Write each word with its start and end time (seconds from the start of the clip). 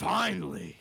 Finally, 0.00 0.78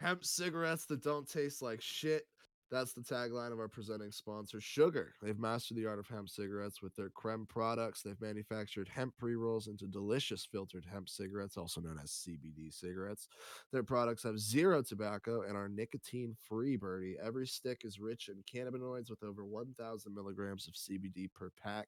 hemp 0.00 0.24
cigarettes 0.24 0.84
that 0.86 1.00
don't 1.00 1.28
taste 1.28 1.62
like 1.62 1.80
shit. 1.80 2.24
That's 2.72 2.92
the 2.92 3.00
tagline 3.00 3.52
of 3.52 3.60
our 3.60 3.68
presenting 3.68 4.10
sponsor, 4.10 4.60
Sugar. 4.60 5.14
They've 5.22 5.38
mastered 5.38 5.76
the 5.76 5.86
art 5.86 6.00
of 6.00 6.08
hemp 6.08 6.28
cigarettes 6.28 6.82
with 6.82 6.92
their 6.96 7.10
creme 7.10 7.46
products. 7.48 8.02
They've 8.02 8.20
manufactured 8.20 8.88
hemp 8.88 9.16
pre 9.16 9.36
rolls 9.36 9.68
into 9.68 9.86
delicious 9.86 10.44
filtered 10.44 10.84
hemp 10.84 11.08
cigarettes, 11.08 11.56
also 11.56 11.80
known 11.80 12.00
as 12.02 12.10
CBD 12.10 12.74
cigarettes. 12.74 13.28
Their 13.70 13.84
products 13.84 14.24
have 14.24 14.40
zero 14.40 14.82
tobacco 14.82 15.42
and 15.42 15.56
are 15.56 15.68
nicotine 15.68 16.34
free, 16.48 16.74
Birdie. 16.74 17.18
Every 17.24 17.46
stick 17.46 17.82
is 17.84 18.00
rich 18.00 18.28
in 18.28 18.42
cannabinoids 18.52 19.08
with 19.08 19.22
over 19.22 19.44
1,000 19.44 20.12
milligrams 20.12 20.66
of 20.66 20.74
CBD 20.74 21.32
per 21.32 21.50
pack. 21.62 21.86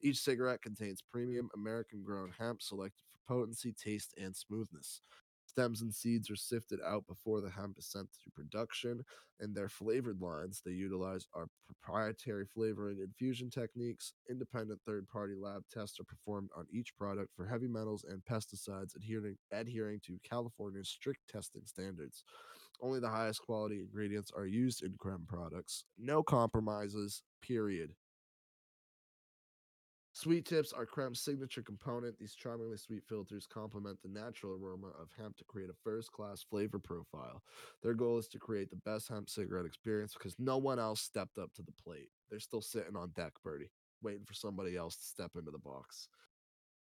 Each 0.00 0.16
cigarette 0.16 0.62
contains 0.62 1.02
premium 1.02 1.50
American 1.54 2.02
grown 2.02 2.32
hemp 2.38 2.62
selected 2.62 3.02
for 3.12 3.18
potency, 3.34 3.74
taste, 3.74 4.14
and 4.18 4.34
smoothness. 4.34 5.02
Stems 5.50 5.82
and 5.82 5.92
seeds 5.92 6.30
are 6.30 6.36
sifted 6.36 6.78
out 6.86 7.08
before 7.08 7.40
the 7.40 7.50
hemp 7.50 7.76
is 7.76 7.90
sent 7.90 8.06
to 8.22 8.30
production, 8.30 9.02
and 9.40 9.52
their 9.52 9.68
flavored 9.68 10.20
lines 10.20 10.62
they 10.64 10.70
utilize 10.70 11.26
are 11.34 11.48
proprietary 11.66 12.46
flavoring 12.46 13.00
infusion 13.00 13.50
techniques. 13.50 14.12
Independent 14.30 14.78
third 14.86 15.08
party 15.08 15.34
lab 15.36 15.64
tests 15.68 15.98
are 15.98 16.04
performed 16.04 16.50
on 16.56 16.66
each 16.72 16.96
product 16.96 17.30
for 17.34 17.46
heavy 17.46 17.66
metals 17.66 18.04
and 18.08 18.22
pesticides, 18.24 18.94
adhering, 18.94 19.36
adhering 19.50 19.98
to 20.06 20.20
California's 20.22 20.88
strict 20.88 21.18
testing 21.28 21.62
standards. 21.64 22.22
Only 22.80 23.00
the 23.00 23.08
highest 23.08 23.42
quality 23.42 23.80
ingredients 23.80 24.30
are 24.30 24.46
used 24.46 24.84
in 24.84 24.94
creme 25.00 25.26
products. 25.26 25.84
No 25.98 26.22
compromises, 26.22 27.24
period. 27.42 27.90
Sweet 30.20 30.44
tips 30.44 30.74
are 30.74 30.84
Creme's 30.84 31.18
signature 31.18 31.62
component. 31.62 32.18
These 32.18 32.34
charmingly 32.34 32.76
sweet 32.76 33.02
filters 33.08 33.46
complement 33.46 34.02
the 34.02 34.10
natural 34.10 34.52
aroma 34.52 34.88
of 34.88 35.08
hemp 35.16 35.38
to 35.38 35.44
create 35.44 35.70
a 35.70 35.74
first 35.82 36.12
class 36.12 36.42
flavor 36.42 36.78
profile. 36.78 37.42
Their 37.82 37.94
goal 37.94 38.18
is 38.18 38.28
to 38.28 38.38
create 38.38 38.68
the 38.68 38.76
best 38.84 39.08
hemp 39.08 39.30
cigarette 39.30 39.64
experience 39.64 40.12
because 40.12 40.36
no 40.38 40.58
one 40.58 40.78
else 40.78 41.00
stepped 41.00 41.38
up 41.38 41.54
to 41.54 41.62
the 41.62 41.72
plate. 41.72 42.10
They're 42.28 42.38
still 42.38 42.60
sitting 42.60 42.96
on 42.96 43.12
deck, 43.16 43.32
Birdie, 43.42 43.70
waiting 44.02 44.26
for 44.26 44.34
somebody 44.34 44.76
else 44.76 44.96
to 44.96 45.04
step 45.04 45.30
into 45.36 45.50
the 45.50 45.58
box. 45.58 46.08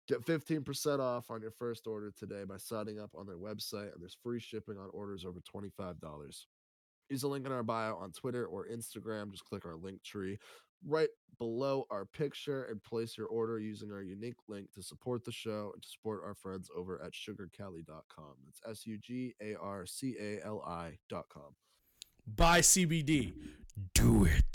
Get 0.07 0.25
15% 0.25 0.99
off 0.99 1.29
on 1.29 1.39
your 1.39 1.51
first 1.51 1.85
order 1.85 2.11
today 2.17 2.43
by 2.43 2.57
signing 2.57 2.99
up 2.99 3.11
on 3.15 3.27
their 3.27 3.37
website, 3.37 3.93
and 3.93 4.01
there's 4.01 4.17
free 4.23 4.39
shipping 4.39 4.79
on 4.79 4.89
orders 4.93 5.25
over 5.25 5.41
$25. 5.41 5.99
Use 7.09 7.21
the 7.21 7.27
link 7.27 7.45
in 7.45 7.51
our 7.51 7.63
bio 7.63 7.95
on 7.95 8.11
Twitter 8.11 8.45
or 8.45 8.67
Instagram. 8.67 9.31
Just 9.31 9.45
click 9.45 9.65
our 9.65 9.75
link 9.75 10.03
tree 10.03 10.39
right 10.85 11.09
below 11.37 11.85
our 11.91 12.05
picture 12.05 12.63
and 12.63 12.83
place 12.83 13.17
your 13.17 13.27
order 13.27 13.59
using 13.59 13.91
our 13.91 14.01
unique 14.01 14.37
link 14.47 14.71
to 14.73 14.81
support 14.81 15.23
the 15.23 15.31
show 15.31 15.71
and 15.73 15.83
to 15.83 15.89
support 15.89 16.21
our 16.25 16.33
friends 16.33 16.69
over 16.75 17.01
at 17.03 17.13
sugarcali.com. 17.13 18.33
That's 18.45 18.79
S 18.79 18.87
U 18.87 18.97
G 18.97 19.35
A 19.41 19.55
R 19.55 19.85
C 19.85 20.15
A 20.19 20.45
L 20.45 20.63
I.com. 20.65 21.55
Buy 22.25 22.59
CBD. 22.59 23.33
Do 23.93 24.25
it. 24.25 24.46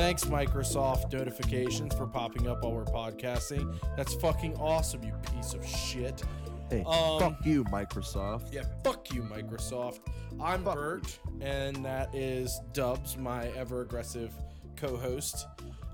Thanks, 0.00 0.24
Microsoft 0.24 1.12
notifications 1.12 1.94
for 1.94 2.06
popping 2.06 2.48
up 2.48 2.62
while 2.64 2.72
we're 2.72 2.86
podcasting. 2.86 3.76
That's 3.98 4.14
fucking 4.14 4.56
awesome, 4.56 5.02
you 5.04 5.12
piece 5.30 5.52
of 5.52 5.64
shit. 5.64 6.22
Hey, 6.70 6.82
um, 6.86 7.20
fuck 7.20 7.44
you, 7.44 7.64
Microsoft. 7.64 8.50
Yeah, 8.50 8.62
fuck 8.82 9.12
you, 9.12 9.20
Microsoft. 9.22 9.98
I'm 10.40 10.64
Fuck 10.64 10.76
Bert, 10.76 11.18
and 11.42 11.84
that 11.84 12.14
is 12.14 12.60
Dubs, 12.72 13.18
my 13.18 13.48
ever 13.48 13.82
aggressive 13.82 14.32
co-host. 14.74 15.46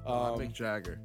Uh, 0.06 0.34
Um, 0.34 0.38
Mick 0.38 0.52
Jagger. 0.52 1.00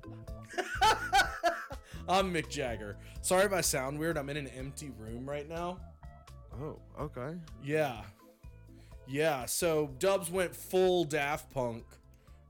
I'm 2.08 2.32
Mick 2.32 2.50
Jagger. 2.50 2.98
Sorry 3.24 3.46
if 3.46 3.52
I 3.52 3.62
sound 3.62 3.98
weird. 3.98 4.16
I'm 4.16 4.30
in 4.30 4.38
an 4.38 4.48
empty 4.50 4.92
room 5.00 5.28
right 5.28 5.50
now. 5.50 5.80
Oh, 6.62 6.78
okay. 7.00 7.36
Yeah. 7.64 8.04
Yeah, 9.08 9.46
so 9.48 9.90
Dubs 9.98 10.30
went 10.30 10.56
full 10.56 11.04
Daft 11.04 11.50
Punk 11.50 11.84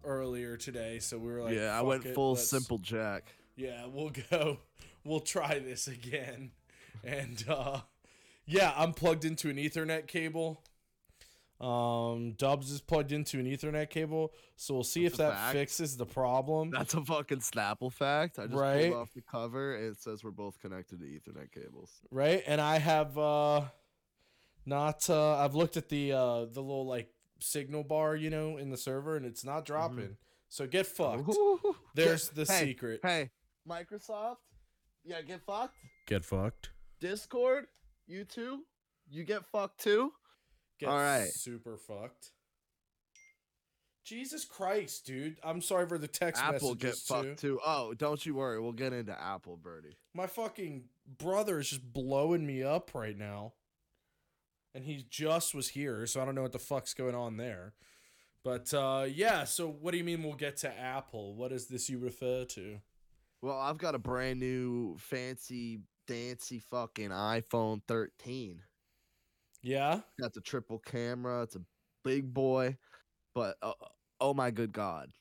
earlier 0.04 0.58
today, 0.58 1.00
so 1.00 1.18
we 1.18 1.32
were 1.32 1.42
like, 1.42 1.56
yeah, 1.56 1.78
I 1.78 1.82
went 1.82 2.06
it, 2.06 2.16
full 2.16 2.36
Simple 2.36 2.78
Jack. 2.78 3.34
Yeah, 3.56 3.86
we'll 3.88 4.12
go. 4.32 4.60
We'll 5.04 5.20
try 5.20 5.60
this 5.60 5.88
again. 5.88 6.52
And 7.04 7.44
uh 7.50 7.82
yeah, 8.46 8.74
I'm 8.76 8.94
plugged 8.94 9.24
into 9.26 9.50
an 9.50 9.58
Ethernet 9.58 10.08
cable. 10.08 10.62
Um 11.60 12.34
Dubs 12.38 12.72
is 12.72 12.82
plugged 12.82 13.12
into 13.12 13.40
an 13.40 13.46
Ethernet 13.46 13.90
cable, 13.90 14.34
so 14.56 14.74
we'll 14.74 14.84
see 14.84 15.04
That's 15.04 15.14
if 15.14 15.18
that 15.20 15.34
fact. 15.34 15.54
fixes 15.54 15.96
the 15.98 16.06
problem. 16.08 16.72
That's 16.72 16.94
a 16.96 17.04
fucking 17.06 17.40
Snapple 17.40 17.92
fact. 17.94 18.40
I 18.40 18.46
just 18.48 18.56
Right? 18.58 18.90
pulled 18.92 19.02
off 19.02 19.14
the 19.14 19.22
cover 19.22 19.76
and 19.76 19.86
it 19.96 20.02
says 20.02 20.24
we're 20.24 20.32
both 20.32 20.60
connected 20.60 21.00
to 21.00 21.06
Ethernet 21.06 21.52
cables. 21.52 21.92
right? 22.10 22.42
And 22.48 22.60
I 22.60 22.80
have 22.80 23.16
uh 23.18 23.62
not 24.66 25.08
uh 25.10 25.38
I've 25.38 25.54
looked 25.56 25.78
at 25.78 25.90
the 25.90 26.14
uh 26.14 26.46
the 26.46 26.62
little 26.62 26.88
like 26.88 27.10
signal 27.42 27.84
bar, 27.84 28.16
you 28.16 28.30
know, 28.30 28.58
in 28.58 28.70
the 28.70 28.78
server 28.78 29.16
and 29.16 29.26
it's 29.26 29.44
not 29.44 29.66
mm-hmm. 29.66 29.74
dropping. 29.74 30.18
So 30.50 30.68
get 30.68 30.86
fucked. 30.86 31.30
Ooh. 31.30 31.76
There's 31.96 32.30
the 32.30 32.46
hey, 32.46 32.66
secret. 32.66 33.00
Hey, 33.04 33.30
Microsoft, 33.68 34.38
yeah, 35.04 35.22
get 35.22 35.42
fucked. 35.42 35.78
Get 36.08 36.26
fucked. 36.26 36.72
Discord, 37.00 37.68
you 38.08 38.26
too, 38.26 38.62
you 39.10 39.24
get 39.24 39.46
fucked 39.46 39.80
too. 39.82 40.12
Get 40.80 40.90
All 40.90 40.98
right. 40.98 41.30
super 41.30 41.78
fucked. 41.78 42.32
Jesus 44.04 44.46
Christ, 44.46 45.06
dude. 45.06 45.38
I'm 45.44 45.62
sorry 45.62 45.88
for 45.88 45.98
the 45.98 46.08
text 46.08 46.44
Apple 46.44 46.76
get 46.76 46.90
messages 46.90 47.04
too. 47.04 47.14
fucked 47.14 47.40
too. 47.40 47.60
Oh, 47.66 47.94
don't 47.94 48.26
you 48.26 48.36
worry, 48.36 48.60
we'll 48.60 48.72
get 48.72 48.94
into 48.94 49.20
Apple, 49.20 49.58
Birdie. 49.58 49.96
My 50.14 50.28
fucking 50.28 50.86
brother 51.18 51.60
is 51.60 51.70
just 51.70 51.94
blowing 51.94 52.46
me 52.46 52.64
up 52.64 52.94
right 52.94 53.18
now. 53.18 53.54
And 54.74 54.86
he 54.86 55.06
just 55.10 55.54
was 55.54 55.70
here, 55.70 56.06
so 56.06 56.22
I 56.22 56.26
don't 56.26 56.36
know 56.36 56.44
what 56.44 56.54
the 56.54 56.60
fuck's 56.60 56.94
going 56.94 57.16
on 57.16 57.38
there. 57.38 57.74
But 58.44 58.74
uh 58.74 59.06
yeah, 59.08 59.44
so 59.44 59.68
what 59.68 59.92
do 59.92 59.98
you 59.98 60.04
mean 60.04 60.24
we'll 60.24 60.34
get 60.34 60.58
to 60.58 60.80
Apple? 60.80 61.36
What 61.36 61.52
is 61.52 61.68
this 61.68 61.90
you 61.90 62.00
refer 62.00 62.46
to? 62.46 62.80
Well, 63.42 63.60
I've 63.60 63.78
got 63.78 63.96
a 63.96 64.00
brand 64.00 64.40
new 64.40 64.98
fancy 64.98 65.82
dancy 66.08 66.60
fucking 66.60 67.10
iPhone 67.10 67.82
13. 67.88 68.62
Yeah? 69.64 70.02
Got 70.20 70.34
the 70.34 70.42
triple 70.42 70.80
camera. 70.80 71.44
It's 71.44 71.56
a 71.56 71.62
big 72.04 72.34
boy, 72.34 72.78
but 73.36 73.58
uh, 73.62 73.74
oh 74.20 74.34
my 74.34 74.52
good 74.52 74.72
god, 74.74 75.12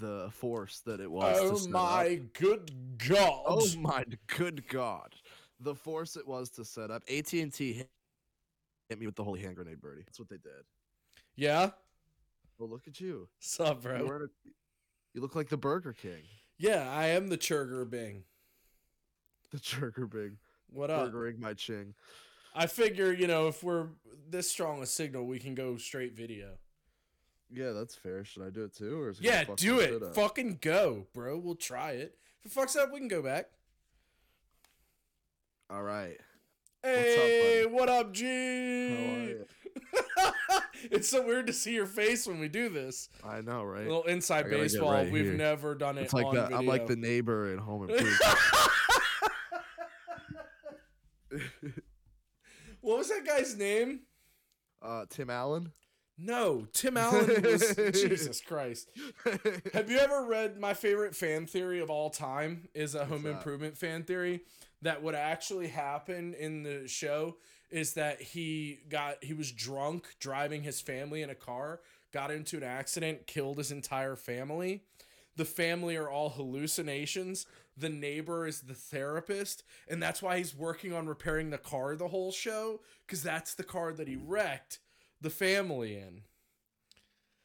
the 0.00 0.28
force 0.32 0.80
that 0.86 1.00
it 1.00 1.10
was. 1.10 1.36
Oh 1.40 1.56
set 1.56 1.66
up. 1.66 1.72
my 1.72 2.20
good 2.32 2.70
god. 2.98 3.42
Oh 3.46 3.66
my 3.78 4.04
good 4.26 4.68
god, 4.68 5.14
the 5.60 5.74
force 5.74 6.16
it 6.16 6.26
was 6.26 6.50
to 6.50 6.64
set 6.64 6.90
up. 6.90 7.02
AT 7.08 7.32
and 7.32 7.52
T 7.52 7.84
hit, 8.88 8.98
me 8.98 9.06
with 9.06 9.16
the 9.16 9.24
holy 9.24 9.40
hand 9.40 9.56
grenade, 9.56 9.80
birdie. 9.80 10.02
That's 10.06 10.18
what 10.18 10.28
they 10.28 10.36
did. 10.38 10.64
yeah? 11.36 11.70
Well, 12.58 12.68
look 12.68 12.88
at 12.88 13.00
you. 13.00 13.28
Sup, 13.38 13.82
bro? 13.82 13.96
a- 14.06 14.28
you 15.14 15.20
look 15.20 15.34
like 15.36 15.48
the 15.48 15.56
Burger 15.56 15.92
King, 15.92 16.22
Yeah, 16.58 16.90
I 16.90 17.06
am 17.08 17.28
the 17.28 17.38
Churger 17.38 17.88
Bing. 17.88 18.24
the 19.52 19.60
Burger 19.78 20.06
Bing. 20.06 20.38
What 20.70 20.90
up? 20.90 21.04
burgering 21.06 21.40
my 21.40 21.54
ching. 21.54 21.94
I 22.54 22.66
figure, 22.66 23.12
you 23.12 23.26
know, 23.26 23.46
if 23.48 23.62
we're 23.62 23.86
this 24.28 24.50
strong 24.50 24.82
a 24.82 24.86
signal, 24.86 25.26
we 25.26 25.38
can 25.38 25.54
go 25.54 25.76
straight 25.76 26.14
video. 26.16 26.58
Yeah, 27.50 27.70
that's 27.72 27.94
fair. 27.94 28.24
Should 28.24 28.42
I 28.42 28.50
do 28.50 28.64
it 28.64 28.74
too, 28.74 29.00
or 29.00 29.10
is 29.10 29.18
it 29.20 29.24
Yeah, 29.24 29.44
fuck 29.44 29.56
do 29.56 29.78
it. 29.80 30.14
Fucking 30.14 30.58
go, 30.60 31.06
bro. 31.14 31.38
We'll 31.38 31.54
try 31.54 31.92
it. 31.92 32.18
If 32.44 32.52
it 32.54 32.58
fucks 32.60 32.76
up, 32.76 32.92
we 32.92 32.98
can 32.98 33.08
go 33.08 33.22
back. 33.22 33.46
All 35.70 35.82
right. 35.82 36.18
Hey, 36.94 37.66
what 37.68 37.88
up, 37.88 38.06
How 38.06 38.12
G? 38.12 38.26
are 38.26 39.28
you? 39.28 39.44
it's 40.90 41.08
so 41.08 41.24
weird 41.26 41.46
to 41.48 41.52
see 41.52 41.74
your 41.74 41.86
face 41.86 42.26
when 42.26 42.38
we 42.40 42.48
do 42.48 42.68
this. 42.70 43.08
I 43.24 43.40
know, 43.42 43.60
A 43.60 43.66
right? 43.66 43.86
little 43.86 44.04
inside 44.04 44.38
I 44.38 44.42
gotta 44.42 44.50
get 44.56 44.62
baseball. 44.62 44.92
right 44.92 45.10
We've 45.10 45.24
here. 45.26 45.34
never 45.34 45.74
done 45.74 45.98
it 45.98 46.02
It's 46.04 46.12
like 46.14 46.26
on 46.26 46.34
the, 46.34 46.42
video. 46.42 46.58
I'm 46.58 46.66
like 46.66 46.86
the 46.86 46.96
neighbor 46.96 47.52
in 47.52 47.58
Home 47.68 47.82
Improvement. 47.90 48.22
what 52.80 52.98
was 52.98 53.08
that 53.08 53.24
guy's 53.26 53.56
name? 53.56 54.00
uh, 54.82 55.04
Tim 55.10 55.28
Allen. 55.30 55.72
No, 56.20 56.66
Tim 56.72 56.96
Allen 56.96 57.42
was 57.42 57.74
Jesus 57.92 58.40
Christ. 58.40 58.88
Have 59.72 59.88
you 59.90 59.98
ever 59.98 60.24
read 60.24 60.58
my 60.58 60.74
favorite 60.74 61.14
fan 61.14 61.46
theory 61.46 61.80
of 61.80 61.90
all 61.90 62.10
time 62.10 62.68
is 62.74 62.94
a 62.96 63.04
home 63.04 63.22
that? 63.22 63.30
improvement 63.36 63.76
fan 63.76 64.02
theory 64.02 64.40
that 64.82 65.02
what 65.02 65.14
actually 65.14 65.68
happened 65.68 66.34
in 66.34 66.62
the 66.62 66.86
show 66.86 67.36
is 67.70 67.94
that 67.94 68.20
he 68.20 68.80
got 68.88 69.22
he 69.22 69.34
was 69.34 69.52
drunk 69.52 70.06
driving 70.20 70.62
his 70.62 70.80
family 70.80 71.22
in 71.22 71.30
a 71.30 71.34
car, 71.34 71.80
got 72.12 72.30
into 72.30 72.56
an 72.56 72.62
accident, 72.62 73.26
killed 73.26 73.58
his 73.58 73.70
entire 73.70 74.16
family. 74.16 74.84
The 75.36 75.44
family 75.44 75.96
are 75.96 76.10
all 76.10 76.30
hallucinations. 76.30 77.46
The 77.76 77.88
neighbor 77.88 78.46
is 78.46 78.62
the 78.62 78.74
therapist, 78.74 79.62
and 79.88 80.02
that's 80.02 80.20
why 80.20 80.38
he's 80.38 80.54
working 80.54 80.92
on 80.92 81.06
repairing 81.06 81.50
the 81.50 81.58
car 81.58 81.94
the 81.94 82.08
whole 82.08 82.32
show 82.32 82.80
cuz 83.06 83.22
that's 83.22 83.54
the 83.54 83.64
car 83.64 83.92
that 83.92 84.08
he 84.08 84.16
wrecked 84.16 84.80
the 85.20 85.30
family 85.30 85.96
in. 85.96 86.22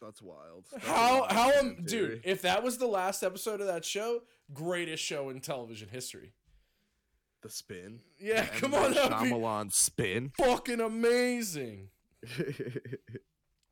That's 0.02 0.22
wild. 0.22 0.66
That's 0.72 0.86
How 0.86 1.22
wild 1.22 1.32
how 1.32 1.62
dude? 1.86 2.22
If 2.24 2.42
that 2.42 2.64
was 2.64 2.78
the 2.78 2.88
last 2.88 3.24
episode 3.24 3.62
of 3.62 3.68
that 3.68 3.86
show, 3.86 4.24
greatest 4.54 5.04
show 5.04 5.30
in 5.30 5.40
television 5.40 5.90
history. 5.90 6.34
The 7.44 7.50
spin. 7.50 8.00
Yeah, 8.20 8.46
come 8.46 8.74
on, 8.74 8.94
Shyamalan 8.94 9.72
spin. 9.74 10.32
fucking 10.38 10.80
amazing. 10.80 11.90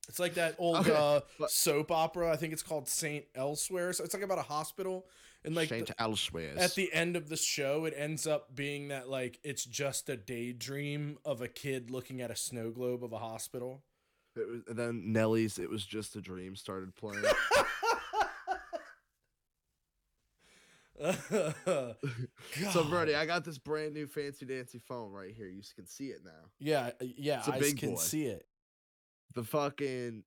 It's 0.10 0.20
like 0.20 0.34
that 0.34 0.56
old 0.58 0.78
Okay, 0.78 0.94
uh, 0.94 1.22
but- 1.40 1.52
soap 1.52 1.90
opera. 1.92 2.32
I 2.32 2.36
think 2.36 2.52
it's 2.54 2.64
called 2.64 2.90
Saint 2.90 3.26
Elsewhere. 3.34 3.94
So 3.94 4.04
it's 4.04 4.14
like 4.14 4.24
about 4.24 4.40
a 4.40 4.44
hospital, 4.44 5.06
and 5.46 5.56
like 5.56 5.70
Saint 5.70 5.88
the- 5.88 6.02
Elsewhere. 6.02 6.54
at 6.58 6.76
the 6.76 6.92
end 6.92 7.16
of 7.16 7.30
the 7.30 7.38
show, 7.38 7.86
it 7.86 7.94
ends 7.96 8.28
up 8.28 8.54
being 8.54 8.90
that 8.90 9.08
like 9.10 9.40
it's 9.44 9.64
just 9.64 10.10
a 10.10 10.18
daydream 10.18 11.18
of 11.24 11.42
a 11.42 11.48
kid 11.48 11.90
looking 11.92 12.20
at 12.22 12.30
a 12.30 12.36
snow 12.36 12.72
globe 12.72 13.04
of 13.06 13.14
a 13.14 13.20
hospital. 13.20 13.84
It 14.36 14.48
was, 14.50 14.62
and 14.68 14.78
then 14.78 15.14
Nelly's 15.14 15.58
"It 15.60 15.70
Was 15.70 15.86
Just 15.86 16.16
a 16.18 16.22
Dream" 16.22 16.56
started 16.58 16.94
playing. 16.96 17.24
so, 22.72 22.84
Brody, 22.86 23.16
I 23.16 23.26
got 23.26 23.44
this 23.44 23.58
brand 23.58 23.94
new 23.94 24.08
fancy 24.08 24.46
dancy 24.46 24.80
phone 24.80 25.12
right 25.12 25.34
here. 25.36 25.48
You 25.48 25.62
can 25.76 25.88
see 25.88 26.08
it 26.08 26.20
now. 26.24 26.32
yeah, 26.60 26.92
uh, 27.02 27.06
yeah, 27.18 27.40
It's 27.40 27.48
a 27.48 27.54
I 27.54 27.60
can 27.74 27.92
boy. 27.92 27.96
see 27.98 28.26
it. 28.26 28.46
The 29.34 29.44
fucking 29.44 30.24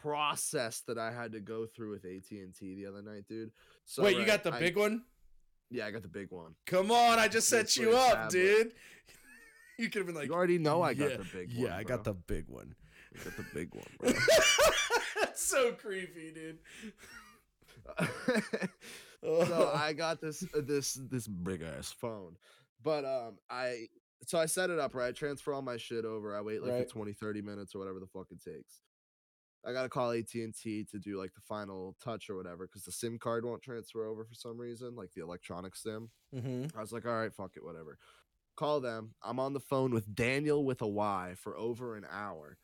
process 0.00 0.80
that 0.88 0.98
I 0.98 1.12
had 1.12 1.32
to 1.32 1.40
go 1.40 1.66
through 1.66 1.90
with 1.92 2.04
AT 2.04 2.30
and 2.30 2.54
T 2.54 2.74
the 2.74 2.86
other 2.86 3.02
night, 3.02 3.26
dude. 3.28 3.52
So 3.84 4.02
Wait, 4.02 4.16
you 4.16 4.24
got 4.24 4.42
the 4.42 4.52
I- 4.52 4.58
big 4.58 4.76
one? 4.76 5.02
Yeah, 5.70 5.86
I 5.86 5.90
got 5.90 6.02
the 6.02 6.08
big 6.08 6.30
one. 6.30 6.54
Come 6.66 6.90
on, 6.90 7.18
I 7.18 7.28
just 7.28 7.48
set 7.48 7.76
you 7.78 7.92
up, 7.96 8.12
tablet. 8.14 8.30
dude. 8.32 8.72
you 9.78 9.88
could 9.88 10.00
have 10.00 10.06
been 10.06 10.14
like, 10.14 10.26
you 10.26 10.34
already 10.34 10.58
know 10.58 10.82
I 10.82 10.92
got 10.92 11.10
yeah, 11.12 11.16
the 11.18 11.24
big 11.32 11.54
one. 11.56 11.66
yeah. 11.66 11.76
I 11.76 11.82
got 11.82 12.04
the 12.04 12.12
big 12.12 12.44
one. 12.48 12.74
I 13.18 13.24
got 13.24 13.36
the 13.36 13.46
big 13.54 13.74
one, 13.74 13.84
bro. 14.00 14.12
That's 15.20 15.42
so 15.42 15.72
creepy, 15.72 16.32
dude. 16.32 16.58
So 19.24 19.72
I 19.74 19.92
got 19.92 20.20
this 20.20 20.42
uh, 20.54 20.60
this 20.62 20.94
this 20.94 21.26
big 21.26 21.62
ass 21.62 21.92
phone. 21.92 22.36
But 22.82 23.04
um 23.04 23.38
I 23.50 23.86
so 24.26 24.38
I 24.38 24.46
set 24.46 24.70
it 24.70 24.78
up 24.78 24.94
right, 24.94 25.14
transfer 25.14 25.52
all 25.52 25.62
my 25.62 25.76
shit 25.76 26.04
over. 26.04 26.36
I 26.36 26.40
wait 26.40 26.62
like 26.62 26.72
Right. 26.72 26.88
20 26.88 27.12
30 27.12 27.42
minutes 27.42 27.74
or 27.74 27.78
whatever 27.78 28.00
the 28.00 28.06
fuck 28.06 28.28
it 28.30 28.42
takes. 28.42 28.82
I 29.64 29.72
got 29.72 29.84
to 29.84 29.88
call 29.88 30.10
AT&T 30.10 30.86
to 30.90 30.98
do 30.98 31.16
like 31.20 31.34
the 31.34 31.40
final 31.40 31.94
touch 32.02 32.28
or 32.28 32.36
whatever 32.36 32.66
cuz 32.66 32.82
the 32.84 32.90
SIM 32.90 33.18
card 33.18 33.44
won't 33.44 33.62
transfer 33.62 34.04
over 34.04 34.24
for 34.24 34.34
some 34.34 34.58
reason, 34.58 34.96
like 34.96 35.12
the 35.12 35.22
electronic 35.22 35.76
SIM. 35.76 36.10
mm-hmm. 36.34 36.76
I 36.76 36.80
was 36.80 36.92
like, 36.92 37.06
"All 37.06 37.12
right, 37.12 37.32
fuck 37.32 37.56
it, 37.56 37.64
whatever." 37.64 37.96
Call 38.56 38.80
them. 38.80 39.14
I'm 39.22 39.38
on 39.38 39.52
the 39.52 39.60
phone 39.60 39.92
with 39.92 40.14
Daniel 40.14 40.64
with 40.64 40.82
a 40.82 40.86
Y 40.88 41.34
for 41.38 41.56
over 41.56 41.96
an 41.96 42.04
hour. 42.10 42.58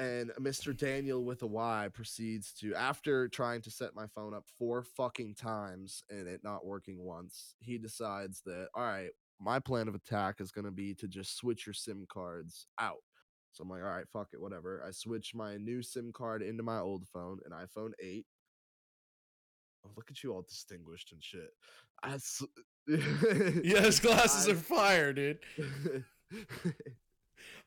And 0.00 0.30
Mr. 0.40 0.74
Daniel 0.74 1.22
with 1.24 1.42
a 1.42 1.46
Y 1.46 1.88
proceeds 1.92 2.54
to, 2.54 2.74
after 2.74 3.28
trying 3.28 3.60
to 3.62 3.70
set 3.70 3.94
my 3.94 4.06
phone 4.06 4.32
up 4.32 4.44
four 4.58 4.82
fucking 4.82 5.34
times 5.34 6.02
and 6.08 6.26
it 6.26 6.40
not 6.42 6.64
working 6.64 7.04
once, 7.04 7.54
he 7.60 7.76
decides 7.76 8.40
that, 8.46 8.68
all 8.74 8.82
right, 8.82 9.10
my 9.38 9.58
plan 9.58 9.88
of 9.88 9.94
attack 9.94 10.36
is 10.40 10.52
going 10.52 10.64
to 10.64 10.70
be 10.70 10.94
to 10.94 11.06
just 11.06 11.36
switch 11.36 11.66
your 11.66 11.74
SIM 11.74 12.06
cards 12.10 12.66
out. 12.78 12.96
So 13.52 13.62
I'm 13.62 13.68
like, 13.68 13.82
all 13.82 13.90
right, 13.90 14.08
fuck 14.10 14.28
it, 14.32 14.40
whatever. 14.40 14.82
I 14.86 14.90
switch 14.90 15.34
my 15.34 15.58
new 15.58 15.82
SIM 15.82 16.12
card 16.14 16.40
into 16.40 16.62
my 16.62 16.78
old 16.78 17.06
phone, 17.12 17.38
an 17.44 17.52
iPhone 17.52 17.90
8. 18.02 18.24
Oh, 19.84 19.90
look 19.96 20.10
at 20.10 20.22
you 20.22 20.32
all 20.32 20.46
distinguished 20.48 21.12
and 21.12 21.22
shit. 21.22 21.50
I 22.02 22.14
s- 22.14 22.42
Yeah, 22.88 23.80
his 23.80 24.00
glasses 24.00 24.48
I- 24.48 24.52
are 24.52 24.54
fire, 24.56 25.12
dude. 25.12 25.40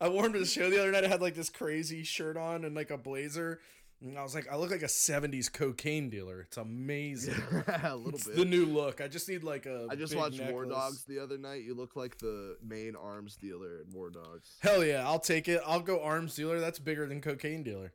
I 0.02 0.10
wore 0.10 0.26
him 0.26 0.34
to 0.34 0.40
the 0.40 0.46
show 0.46 0.70
the 0.70 0.80
other 0.80 0.92
night. 0.92 1.04
I 1.04 1.08
had 1.08 1.22
like 1.22 1.36
this 1.36 1.50
crazy 1.50 2.04
shirt 2.04 2.38
on 2.38 2.66
and 2.66 2.76
like 2.76 2.92
a 2.92 2.98
blazer. 2.98 3.60
And 4.02 4.18
I 4.20 4.24
was 4.24 4.36
like, 4.36 4.52
I 4.52 4.58
look 4.58 4.70
like 4.70 4.82
a 4.82 4.88
70s 4.88 5.50
cocaine 5.52 6.10
dealer. 6.10 6.42
It's 6.42 6.58
amazing. 6.58 7.36
a 7.84 7.96
little 7.96 8.16
It's 8.16 8.26
bit. 8.28 8.36
the 8.36 8.44
new 8.44 8.66
look. 8.66 9.00
I 9.00 9.08
just 9.08 9.30
need 9.30 9.44
like 9.46 9.66
a. 9.66 9.88
I 9.90 9.96
just 9.96 10.12
big 10.12 10.20
watched 10.20 10.42
War. 10.52 10.66
Dogs 10.66 11.06
the 11.06 11.20
other 11.20 11.38
night. 11.38 11.64
You 11.64 11.74
look 11.74 11.96
like 11.96 12.18
the 12.18 12.58
main 12.62 12.96
arms 12.98 13.38
dealer 13.38 13.80
in 13.80 13.94
War 13.94 14.10
Dogs. 14.10 14.58
Hell 14.62 14.84
yeah, 14.84 15.08
I'll 15.08 15.20
take 15.20 15.48
it. 15.48 15.62
I'll 15.66 15.80
go 15.80 16.02
arms 16.04 16.36
dealer. 16.36 16.60
That's 16.60 16.80
bigger 16.80 17.08
than 17.08 17.22
cocaine 17.22 17.64
dealer. 17.64 17.94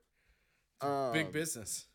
Big 0.81 1.27
Um, 1.27 1.33
business. 1.33 1.88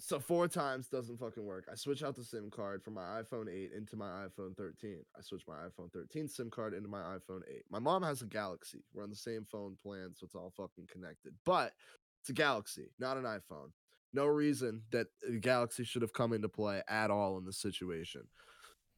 So 0.00 0.20
four 0.20 0.46
times 0.46 0.86
doesn't 0.86 1.18
fucking 1.18 1.44
work. 1.44 1.64
I 1.70 1.74
switch 1.74 2.04
out 2.04 2.14
the 2.14 2.22
SIM 2.22 2.50
card 2.50 2.84
from 2.84 2.94
my 2.94 3.20
iPhone 3.20 3.52
8 3.52 3.72
into 3.76 3.96
my 3.96 4.26
iPhone 4.26 4.56
13. 4.56 5.02
I 5.16 5.20
switch 5.22 5.42
my 5.48 5.54
iPhone 5.54 5.92
13 5.92 6.28
SIM 6.28 6.50
card 6.50 6.72
into 6.72 6.88
my 6.88 7.00
iPhone 7.00 7.40
8. 7.50 7.64
My 7.68 7.80
mom 7.80 8.04
has 8.04 8.22
a 8.22 8.26
Galaxy. 8.26 8.84
We're 8.94 9.02
on 9.02 9.10
the 9.10 9.16
same 9.16 9.44
phone 9.50 9.76
plan, 9.82 10.12
so 10.14 10.24
it's 10.24 10.36
all 10.36 10.52
fucking 10.56 10.86
connected. 10.90 11.34
But 11.44 11.72
it's 12.20 12.30
a 12.30 12.32
Galaxy, 12.32 12.90
not 13.00 13.16
an 13.16 13.24
iPhone. 13.24 13.70
No 14.12 14.26
reason 14.26 14.82
that 14.92 15.08
a 15.28 15.32
Galaxy 15.32 15.82
should 15.82 16.02
have 16.02 16.12
come 16.12 16.32
into 16.32 16.48
play 16.48 16.80
at 16.88 17.10
all 17.10 17.36
in 17.36 17.44
this 17.44 17.60
situation. 17.60 18.22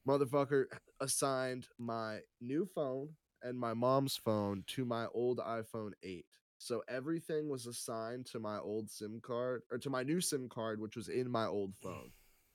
Motherfucker 0.07 0.65
assigned 0.99 1.67
my 1.79 2.19
new 2.39 2.67
phone 2.75 3.09
and 3.41 3.59
my 3.59 3.73
mom's 3.73 4.17
phone 4.17 4.63
to 4.67 4.85
my 4.85 5.07
old 5.13 5.39
iPhone 5.39 5.91
8. 6.03 6.25
So 6.63 6.83
everything 6.87 7.49
was 7.49 7.65
assigned 7.65 8.27
to 8.27 8.39
my 8.39 8.59
old 8.59 8.87
SIM 8.87 9.19
card 9.19 9.63
or 9.71 9.79
to 9.79 9.89
my 9.89 10.03
new 10.03 10.21
SIM 10.21 10.47
card, 10.47 10.79
which 10.79 10.95
was 10.95 11.09
in 11.09 11.27
my 11.27 11.47
old 11.47 11.73
phone. 11.81 12.11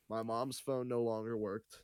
My 0.08 0.22
mom's 0.22 0.60
phone 0.60 0.86
no 0.86 1.02
longer 1.02 1.36
worked, 1.36 1.80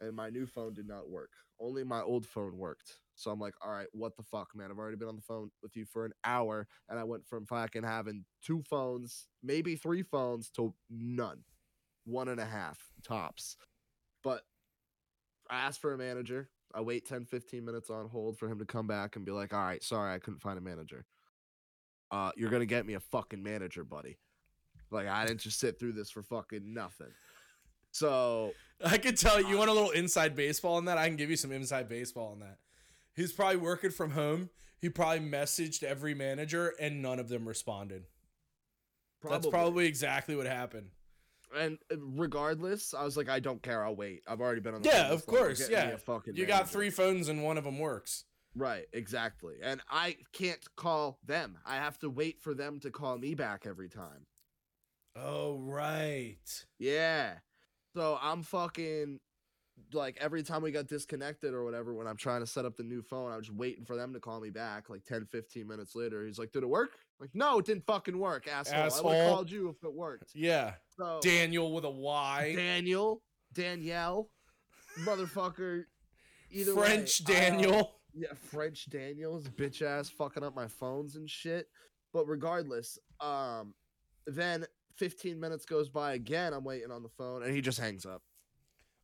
and 0.00 0.14
my 0.14 0.30
new 0.30 0.46
phone 0.46 0.74
did 0.74 0.86
not 0.86 1.10
work. 1.10 1.30
Only 1.58 1.82
my 1.82 2.02
old 2.02 2.24
phone 2.24 2.56
worked. 2.56 3.00
So 3.16 3.32
I'm 3.32 3.40
like, 3.40 3.54
all 3.60 3.72
right, 3.72 3.88
what 3.90 4.16
the 4.16 4.22
fuck, 4.22 4.50
man? 4.54 4.70
I've 4.70 4.78
already 4.78 4.96
been 4.96 5.08
on 5.08 5.16
the 5.16 5.22
phone 5.22 5.50
with 5.60 5.76
you 5.76 5.84
for 5.84 6.04
an 6.04 6.12
hour, 6.22 6.68
and 6.88 7.00
I 7.00 7.04
went 7.04 7.26
from 7.26 7.46
fucking 7.46 7.82
having 7.82 8.24
two 8.40 8.62
phones, 8.70 9.26
maybe 9.42 9.74
three 9.74 10.04
phones, 10.04 10.50
to 10.50 10.72
none, 10.88 11.42
one 12.04 12.28
and 12.28 12.38
a 12.38 12.46
half 12.46 12.78
tops. 13.04 13.56
But 14.22 14.42
I 15.50 15.56
asked 15.56 15.80
for 15.80 15.94
a 15.94 15.98
manager. 15.98 16.48
I 16.72 16.80
wait 16.82 17.08
10, 17.08 17.24
15 17.24 17.64
minutes 17.64 17.90
on 17.90 18.08
hold 18.08 18.38
for 18.38 18.48
him 18.48 18.60
to 18.60 18.64
come 18.64 18.86
back 18.86 19.16
and 19.16 19.24
be 19.24 19.32
like, 19.32 19.52
all 19.52 19.64
right, 19.64 19.82
sorry, 19.82 20.14
I 20.14 20.20
couldn't 20.20 20.40
find 20.40 20.58
a 20.58 20.62
manager. 20.62 21.04
Uh, 22.10 22.30
you're 22.36 22.50
gonna 22.50 22.66
get 22.66 22.86
me 22.86 22.94
a 22.94 23.00
fucking 23.00 23.42
manager, 23.42 23.84
buddy. 23.84 24.18
Like 24.90 25.08
I 25.08 25.26
didn't 25.26 25.40
just 25.40 25.58
sit 25.58 25.78
through 25.78 25.92
this 25.92 26.10
for 26.10 26.22
fucking 26.22 26.72
nothing. 26.72 27.12
So 27.90 28.52
I 28.84 28.98
could 28.98 29.16
tell 29.16 29.40
you 29.40 29.56
want 29.58 29.70
a 29.70 29.72
little 29.72 29.90
inside 29.90 30.34
baseball 30.36 30.76
on 30.76 30.84
that. 30.86 30.98
I 30.98 31.06
can 31.08 31.16
give 31.16 31.30
you 31.30 31.36
some 31.36 31.52
inside 31.52 31.88
baseball 31.88 32.32
on 32.32 32.40
that. 32.40 32.58
He's 33.14 33.32
probably 33.32 33.56
working 33.56 33.90
from 33.90 34.10
home. 34.10 34.50
He 34.80 34.88
probably 34.90 35.20
messaged 35.20 35.82
every 35.82 36.14
manager 36.14 36.74
and 36.80 37.00
none 37.00 37.18
of 37.18 37.28
them 37.28 37.46
responded. 37.48 38.04
That's 39.28 39.46
probably 39.46 39.86
exactly 39.86 40.36
what 40.36 40.46
happened. 40.46 40.90
and 41.56 41.78
uh, 41.90 41.96
regardless, 41.98 42.92
I 42.92 43.04
was 43.04 43.16
like, 43.16 43.28
I 43.28 43.40
don't 43.40 43.62
care. 43.62 43.84
I'll 43.84 43.94
wait. 43.96 44.22
I've 44.26 44.40
already 44.40 44.60
been 44.60 44.74
on. 44.74 44.82
the 44.82 44.88
Yeah, 44.88 45.04
phone 45.04 45.12
of 45.12 45.18
this 45.20 45.28
long. 45.28 45.36
You're 45.36 45.44
course, 45.46 45.68
yeah. 45.70 45.96
fucking 45.96 46.36
You 46.36 46.46
got 46.46 46.68
three 46.68 46.90
phones 46.90 47.28
and 47.28 47.42
one 47.42 47.56
of 47.56 47.64
them 47.64 47.78
works. 47.78 48.24
Right, 48.56 48.86
exactly. 48.92 49.56
And 49.62 49.80
I 49.90 50.16
can't 50.32 50.64
call 50.76 51.18
them. 51.24 51.58
I 51.66 51.76
have 51.76 51.98
to 52.00 52.10
wait 52.10 52.40
for 52.40 52.54
them 52.54 52.78
to 52.80 52.90
call 52.90 53.18
me 53.18 53.34
back 53.34 53.66
every 53.66 53.88
time. 53.88 54.26
Oh 55.16 55.58
right. 55.58 56.64
Yeah. 56.78 57.34
So 57.94 58.18
I'm 58.20 58.42
fucking 58.42 59.20
like 59.92 60.16
every 60.20 60.42
time 60.42 60.62
we 60.62 60.70
got 60.70 60.88
disconnected 60.88 61.52
or 61.52 61.64
whatever 61.64 61.94
when 61.94 62.06
I'm 62.06 62.16
trying 62.16 62.40
to 62.40 62.46
set 62.46 62.64
up 62.64 62.76
the 62.76 62.82
new 62.82 63.02
phone, 63.02 63.32
I 63.32 63.36
was 63.36 63.46
just 63.46 63.56
waiting 63.56 63.84
for 63.84 63.96
them 63.96 64.12
to 64.14 64.20
call 64.20 64.40
me 64.40 64.50
back 64.50 64.90
like 64.90 65.04
10, 65.04 65.26
15 65.26 65.66
minutes 65.66 65.94
later. 65.94 66.24
He's 66.24 66.38
like, 66.38 66.52
Did 66.52 66.62
it 66.62 66.68
work? 66.68 66.90
I'm 67.20 67.24
like, 67.24 67.34
no, 67.34 67.58
it 67.58 67.66
didn't 67.66 67.86
fucking 67.86 68.18
work, 68.18 68.48
asshole. 68.48 68.80
I 68.80 68.84
would 68.84 69.16
have 69.16 69.30
called 69.30 69.50
you 69.50 69.68
if 69.68 69.84
it 69.84 69.92
worked. 69.92 70.32
Yeah. 70.34 70.74
So 70.96 71.20
Daniel 71.22 71.72
with 71.72 71.84
a 71.84 71.90
Y. 71.90 72.54
Daniel, 72.56 73.22
Danielle, 73.52 74.30
motherfucker. 75.00 75.84
Either 76.50 76.74
way, 76.74 76.86
French 76.86 77.22
uh, 77.22 77.32
Daniel. 77.32 77.94
Yeah, 78.14 78.28
French 78.34 78.88
Daniels, 78.90 79.48
bitch 79.48 79.82
ass, 79.82 80.08
fucking 80.08 80.44
up 80.44 80.54
my 80.54 80.68
phones 80.68 81.16
and 81.16 81.28
shit. 81.28 81.68
But 82.12 82.26
regardless, 82.26 82.98
um, 83.20 83.74
then 84.26 84.64
15 84.96 85.38
minutes 85.38 85.64
goes 85.64 85.88
by 85.88 86.14
again. 86.14 86.52
I'm 86.52 86.64
waiting 86.64 86.90
on 86.90 87.02
the 87.02 87.08
phone, 87.08 87.42
and 87.42 87.54
he 87.54 87.60
just 87.60 87.80
hangs 87.80 88.06
up. 88.06 88.22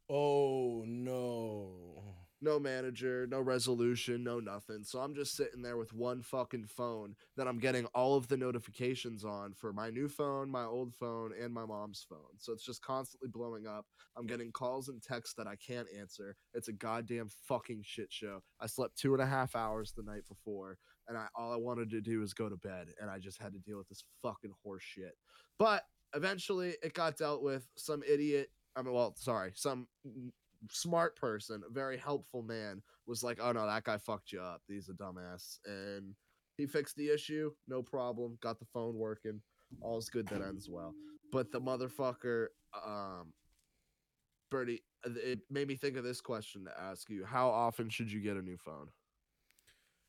oh 0.08 0.84
no. 0.86 2.19
No 2.42 2.58
manager, 2.58 3.26
no 3.28 3.40
resolution, 3.40 4.24
no 4.24 4.40
nothing. 4.40 4.82
So 4.84 5.00
I'm 5.00 5.14
just 5.14 5.36
sitting 5.36 5.62
there 5.62 5.76
with 5.76 5.92
one 5.92 6.22
fucking 6.22 6.66
phone 6.66 7.14
that 7.36 7.46
I'm 7.46 7.58
getting 7.58 7.86
all 7.86 8.16
of 8.16 8.28
the 8.28 8.36
notifications 8.36 9.24
on 9.24 9.52
for 9.52 9.72
my 9.72 9.90
new 9.90 10.08
phone, 10.08 10.50
my 10.50 10.64
old 10.64 10.94
phone, 10.94 11.32
and 11.40 11.52
my 11.52 11.64
mom's 11.64 12.04
phone. 12.08 12.38
So 12.38 12.52
it's 12.52 12.64
just 12.64 12.82
constantly 12.82 13.28
blowing 13.28 13.66
up. 13.66 13.86
I'm 14.16 14.26
getting 14.26 14.52
calls 14.52 14.88
and 14.88 15.02
texts 15.02 15.34
that 15.36 15.46
I 15.46 15.56
can't 15.56 15.88
answer. 15.98 16.36
It's 16.54 16.68
a 16.68 16.72
goddamn 16.72 17.28
fucking 17.46 17.82
shit 17.84 18.12
show. 18.12 18.42
I 18.60 18.66
slept 18.66 18.96
two 18.96 19.12
and 19.14 19.22
a 19.22 19.26
half 19.26 19.54
hours 19.54 19.92
the 19.92 20.02
night 20.02 20.22
before, 20.28 20.78
and 21.08 21.16
I 21.16 21.26
all 21.34 21.52
I 21.52 21.56
wanted 21.56 21.90
to 21.90 22.00
do 22.00 22.20
was 22.20 22.34
go 22.34 22.48
to 22.48 22.56
bed, 22.56 22.88
and 23.00 23.10
I 23.10 23.18
just 23.18 23.40
had 23.40 23.52
to 23.52 23.58
deal 23.58 23.78
with 23.78 23.88
this 23.88 24.04
fucking 24.22 24.52
horse 24.62 24.82
shit. 24.82 25.16
But 25.58 25.84
eventually, 26.14 26.76
it 26.82 26.94
got 26.94 27.16
dealt 27.16 27.42
with. 27.42 27.68
Some 27.76 28.02
idiot. 28.08 28.50
I 28.76 28.82
mean, 28.82 28.94
well, 28.94 29.14
sorry, 29.18 29.52
some 29.54 29.88
smart 30.70 31.16
person, 31.16 31.62
a 31.68 31.72
very 31.72 31.96
helpful 31.96 32.42
man, 32.42 32.82
was 33.06 33.22
like, 33.22 33.38
"Oh 33.40 33.52
no, 33.52 33.66
that 33.66 33.84
guy 33.84 33.98
fucked 33.98 34.32
you 34.32 34.40
up. 34.40 34.62
He's 34.68 34.88
a 34.88 34.92
dumbass," 34.92 35.58
and 35.64 36.14
he 36.56 36.66
fixed 36.66 36.96
the 36.96 37.08
issue, 37.08 37.52
no 37.68 37.82
problem. 37.82 38.38
Got 38.40 38.58
the 38.58 38.66
phone 38.66 38.96
working. 38.96 39.40
All's 39.80 40.08
good 40.08 40.26
that 40.28 40.42
ends 40.42 40.68
well. 40.68 40.94
But 41.32 41.52
the 41.52 41.60
motherfucker, 41.60 42.48
um, 42.84 43.32
Bertie, 44.50 44.82
it 45.04 45.40
made 45.48 45.68
me 45.68 45.76
think 45.76 45.96
of 45.96 46.04
this 46.04 46.20
question 46.20 46.64
to 46.64 46.80
ask 46.80 47.08
you: 47.08 47.24
How 47.24 47.48
often 47.48 47.88
should 47.88 48.12
you 48.12 48.20
get 48.20 48.36
a 48.36 48.42
new 48.42 48.56
phone? 48.56 48.88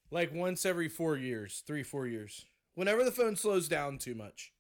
Like 0.10 0.34
once 0.34 0.66
every 0.66 0.90
four 0.90 1.16
years, 1.18 1.64
three, 1.66 1.84
four 1.84 2.08
years. 2.08 2.46
Whenever 2.76 3.04
the 3.04 3.12
phone 3.12 3.36
slows 3.36 3.68
down 3.68 3.98
too 3.98 4.16
much. 4.16 4.52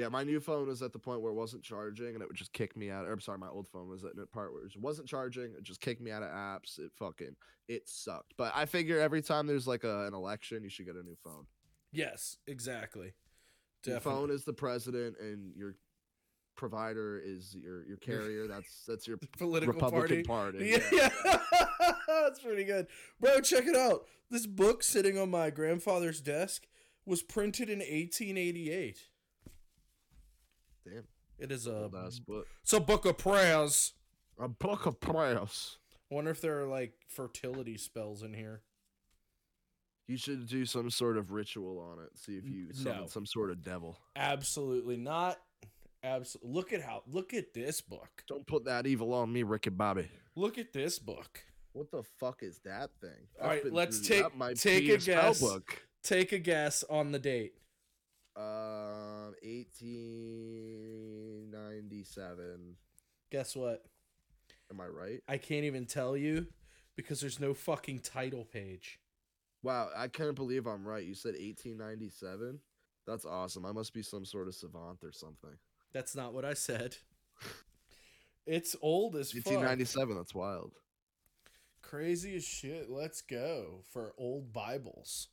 Yeah, 0.00 0.08
my 0.08 0.24
new 0.24 0.40
phone 0.40 0.66
was 0.66 0.80
at 0.82 0.92
the 0.92 0.98
point 0.98 1.20
where 1.20 1.30
it 1.30 1.34
wasn't 1.34 1.62
charging, 1.62 2.14
and 2.14 2.22
it 2.22 2.26
would 2.26 2.36
just 2.36 2.52
kick 2.54 2.76
me 2.76 2.90
out. 2.90 3.06
Or 3.06 3.12
I'm 3.12 3.20
sorry, 3.20 3.38
my 3.38 3.48
old 3.48 3.68
phone 3.68 3.88
was 3.88 4.02
at 4.04 4.16
the 4.16 4.24
part 4.24 4.52
where 4.52 4.64
it 4.64 4.72
wasn't 4.80 5.06
charging. 5.08 5.52
It 5.56 5.62
just 5.62 5.80
kicked 5.80 6.00
me 6.00 6.10
out 6.10 6.22
of 6.22 6.30
apps. 6.30 6.78
It 6.78 6.90
fucking 6.98 7.36
it 7.68 7.88
sucked. 7.88 8.32
But 8.38 8.52
I 8.54 8.64
figure 8.64 8.98
every 8.98 9.20
time 9.20 9.46
there's 9.46 9.66
like 9.66 9.84
a, 9.84 10.06
an 10.06 10.14
election, 10.14 10.64
you 10.64 10.70
should 10.70 10.86
get 10.86 10.94
a 10.96 11.02
new 11.02 11.16
phone. 11.22 11.44
Yes, 11.92 12.38
exactly. 12.46 13.12
Your 13.84 14.00
phone 14.00 14.30
is 14.30 14.44
the 14.44 14.52
president, 14.52 15.16
and 15.20 15.54
your 15.54 15.74
provider 16.56 17.20
is 17.22 17.54
your 17.54 17.84
your 17.86 17.96
carrier. 17.98 18.46
That's 18.46 18.84
that's 18.86 19.06
your 19.06 19.18
Political 19.38 19.74
Republican 19.74 20.24
party. 20.24 20.68
party. 20.68 20.82
Yeah, 20.96 21.10
that's 22.08 22.40
pretty 22.40 22.64
good, 22.64 22.86
bro. 23.20 23.40
Check 23.40 23.66
it 23.66 23.76
out. 23.76 24.06
This 24.30 24.46
book 24.46 24.82
sitting 24.82 25.18
on 25.18 25.30
my 25.30 25.50
grandfather's 25.50 26.20
desk 26.20 26.66
was 27.04 27.22
printed 27.22 27.68
in 27.68 27.78
1888. 27.80 28.98
Damn. 30.84 31.04
It 31.38 31.50
is 31.50 31.66
a 31.66 31.88
ass 32.06 32.18
book. 32.18 32.46
it's 32.62 32.72
a 32.72 32.80
book 32.80 33.06
of 33.06 33.16
prayers. 33.16 33.94
A 34.38 34.48
book 34.48 34.86
of 34.86 35.00
prayers. 35.00 35.78
I 36.10 36.14
wonder 36.14 36.30
if 36.30 36.40
there 36.40 36.60
are 36.60 36.66
like 36.66 36.94
fertility 37.08 37.76
spells 37.76 38.22
in 38.22 38.34
here. 38.34 38.62
You 40.06 40.16
should 40.16 40.48
do 40.48 40.66
some 40.66 40.90
sort 40.90 41.16
of 41.16 41.30
ritual 41.30 41.78
on 41.78 42.02
it. 42.02 42.10
See 42.18 42.32
if 42.32 42.44
you 42.44 42.72
summon 42.72 43.02
no. 43.02 43.06
some 43.06 43.26
sort 43.26 43.50
of 43.50 43.62
devil. 43.62 43.96
Absolutely 44.16 44.96
not. 44.96 45.38
Absolutely. 46.02 46.52
Look 46.52 46.72
at 46.72 46.82
how. 46.82 47.02
Look 47.06 47.32
at 47.32 47.54
this 47.54 47.80
book. 47.80 48.24
Don't 48.26 48.46
put 48.46 48.64
that 48.64 48.86
evil 48.86 49.14
on 49.14 49.32
me, 49.32 49.42
Ricky 49.44 49.70
Bobby. 49.70 50.08
Look 50.34 50.58
at 50.58 50.72
this 50.72 50.98
book. 50.98 51.44
What 51.72 51.90
the 51.90 52.02
fuck 52.18 52.42
is 52.42 52.58
that 52.64 52.90
thing? 53.00 53.28
All 53.40 53.46
right, 53.46 53.72
let's 53.72 54.00
take- 54.00 54.24
take 54.56 54.88
a 54.88 54.98
guess. 54.98 55.40
Book. 55.40 55.86
Take 56.02 56.32
a 56.32 56.38
guess 56.38 56.82
on 56.90 57.12
the 57.12 57.18
date. 57.18 57.54
Um, 58.40 59.34
eighteen 59.42 61.50
ninety 61.50 62.04
seven. 62.04 62.76
Guess 63.30 63.54
what? 63.54 63.84
Am 64.70 64.80
I 64.80 64.86
right? 64.86 65.20
I 65.28 65.36
can't 65.36 65.64
even 65.64 65.84
tell 65.84 66.16
you 66.16 66.46
because 66.96 67.20
there's 67.20 67.38
no 67.38 67.52
fucking 67.52 68.00
title 68.00 68.44
page. 68.44 68.98
Wow, 69.62 69.90
I 69.94 70.08
can't 70.08 70.34
believe 70.34 70.66
I'm 70.66 70.88
right. 70.88 71.04
You 71.04 71.14
said 71.14 71.34
eighteen 71.38 71.76
ninety 71.76 72.08
seven. 72.08 72.60
That's 73.06 73.26
awesome. 73.26 73.66
I 73.66 73.72
must 73.72 73.92
be 73.92 74.02
some 74.02 74.24
sort 74.24 74.48
of 74.48 74.54
savant 74.54 75.00
or 75.02 75.12
something. 75.12 75.58
That's 75.92 76.16
not 76.16 76.32
what 76.32 76.46
I 76.46 76.54
said. 76.54 76.96
It's 78.46 78.74
old 78.80 79.16
as 79.16 79.32
fuck. 79.32 79.46
Eighteen 79.46 79.62
ninety 79.62 79.84
seven. 79.84 80.16
That's 80.16 80.34
wild. 80.34 80.72
Crazy 81.82 82.36
as 82.36 82.44
shit. 82.44 82.88
Let's 82.88 83.20
go 83.20 83.82
for 83.90 84.14
old 84.16 84.52
Bibles. 84.52 85.28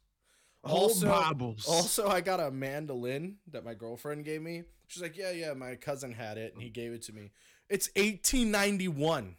Old 0.64 0.74
Also- 0.92 1.08
Bibles. 1.08 1.66
Also, 1.68 2.08
I 2.08 2.22
got 2.22 2.40
a 2.40 2.52
mandolin 2.52 3.38
that 3.48 3.64
my 3.64 3.74
girlfriend 3.74 4.26
gave 4.26 4.42
me. 4.42 4.64
She's 4.88 5.02
like, 5.02 5.16
"Yeah, 5.18 5.32
yeah, 5.32 5.54
my 5.54 5.76
cousin 5.76 6.14
had 6.14 6.38
it 6.38 6.54
and 6.54 6.62
he 6.62 6.70
gave 6.70 6.92
it 6.94 7.02
to 7.04 7.14
me." 7.14 7.32
It's 7.70 7.90
1891. 7.96 9.38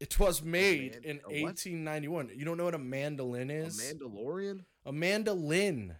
It 0.00 0.18
was 0.18 0.42
made 0.42 0.94
man- 0.94 1.04
in 1.04 1.16
a 1.18 1.42
what? 1.42 1.50
1891. 1.60 2.30
You 2.34 2.44
don't 2.44 2.56
know 2.56 2.64
what 2.64 2.74
a 2.74 2.78
mandolin 2.78 3.50
a 3.50 3.54
is? 3.54 3.80
Mandalorian. 3.80 4.64
A 4.84 4.92
mandolin. 4.92 5.96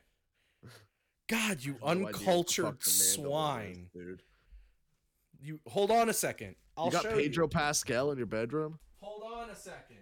God, 1.28 1.62
you 1.62 1.78
No 1.80 1.86
idea 1.86 2.04
what 2.04 2.12
the 2.12 2.18
uncultured 2.18 2.64
a 2.64 2.68
mandolin 2.68 2.80
is, 2.80 3.12
swine. 3.14 3.90
dude. 3.94 4.22
You 5.40 5.60
hold 5.66 5.90
on 5.90 6.08
a 6.08 6.12
second. 6.12 6.56
I'll 6.76 6.86
you 6.86 6.92
got 6.92 7.02
show 7.02 7.14
Pedro 7.14 7.44
you. 7.44 7.48
Pascal 7.48 8.10
in 8.10 8.16
your 8.18 8.26
bedroom. 8.26 8.78
Hold 9.00 9.22
on 9.32 9.50
a 9.50 9.54
second. 9.56 9.98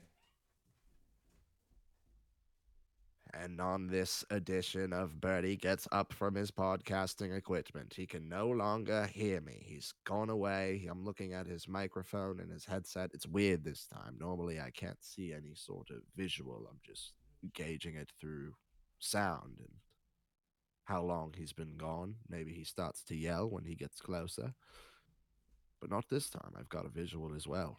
And 3.32 3.60
on 3.60 3.86
this 3.86 4.24
edition 4.30 4.92
of 4.92 5.20
Bertie 5.20 5.56
Gets 5.56 5.86
Up 5.92 6.12
from 6.12 6.34
his 6.34 6.50
podcasting 6.50 7.36
equipment, 7.36 7.94
he 7.94 8.06
can 8.06 8.28
no 8.28 8.48
longer 8.48 9.06
hear 9.06 9.40
me. 9.40 9.62
He's 9.64 9.94
gone 10.04 10.30
away. 10.30 10.86
I'm 10.90 11.04
looking 11.04 11.32
at 11.32 11.46
his 11.46 11.68
microphone 11.68 12.40
and 12.40 12.50
his 12.50 12.64
headset. 12.64 13.10
It's 13.14 13.26
weird 13.26 13.64
this 13.64 13.86
time. 13.86 14.16
Normally, 14.18 14.60
I 14.60 14.70
can't 14.70 15.02
see 15.02 15.32
any 15.32 15.54
sort 15.54 15.90
of 15.90 15.98
visual. 16.16 16.66
I'm 16.68 16.80
just 16.84 17.12
gauging 17.54 17.94
it 17.94 18.10
through 18.20 18.54
sound 18.98 19.58
and 19.58 19.74
how 20.84 21.02
long 21.02 21.32
he's 21.36 21.52
been 21.52 21.76
gone. 21.76 22.16
Maybe 22.28 22.52
he 22.52 22.64
starts 22.64 23.04
to 23.04 23.16
yell 23.16 23.48
when 23.48 23.64
he 23.64 23.76
gets 23.76 24.00
closer. 24.00 24.54
But 25.80 25.90
not 25.90 26.08
this 26.08 26.28
time. 26.28 26.52
I've 26.58 26.68
got 26.68 26.84
a 26.84 26.90
visual 26.90 27.34
as 27.34 27.46
well. 27.46 27.78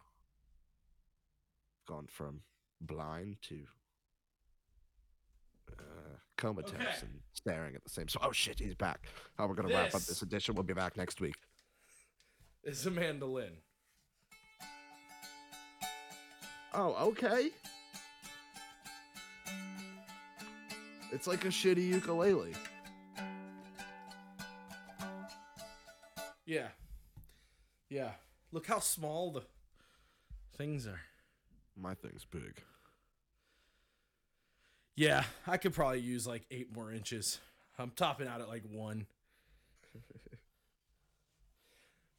Gone 1.87 2.07
from 2.09 2.41
blind 2.79 3.37
to 3.49 3.65
uh, 5.79 6.17
comatose 6.37 6.73
Okay. 6.75 6.85
and 7.01 7.19
staring 7.33 7.75
at 7.75 7.83
the 7.83 7.89
same. 7.89 8.07
So, 8.07 8.19
oh 8.23 8.31
shit, 8.31 8.59
he's 8.59 8.75
back. 8.75 9.07
How 9.37 9.47
we're 9.47 9.55
gonna 9.55 9.69
wrap 9.73 9.87
up 9.87 9.91
This- 9.93 10.07
this 10.07 10.21
edition? 10.21 10.55
We'll 10.55 10.63
be 10.63 10.73
back 10.73 10.97
next 10.97 11.21
week. 11.21 11.35
It's 12.63 12.85
a 12.85 12.91
mandolin. 12.91 13.53
Oh, 16.73 17.09
okay. 17.09 17.51
It's 21.11 21.27
like 21.27 21.43
a 21.43 21.49
shitty 21.49 21.87
ukulele. 21.89 22.53
Yeah. 26.45 26.67
Yeah. 27.89 28.11
Look 28.51 28.67
how 28.67 28.79
small 28.79 29.31
the 29.31 29.43
things 30.57 30.87
are. 30.87 31.01
My 31.75 31.93
thing's 31.93 32.25
big. 32.25 32.61
Yeah, 35.01 35.23
I 35.47 35.57
could 35.57 35.73
probably 35.73 35.99
use 35.99 36.27
like 36.27 36.43
eight 36.51 36.75
more 36.75 36.91
inches. 36.93 37.39
I'm 37.79 37.89
topping 37.89 38.27
out 38.27 38.39
at 38.39 38.47
like 38.47 38.63
one. 38.71 39.07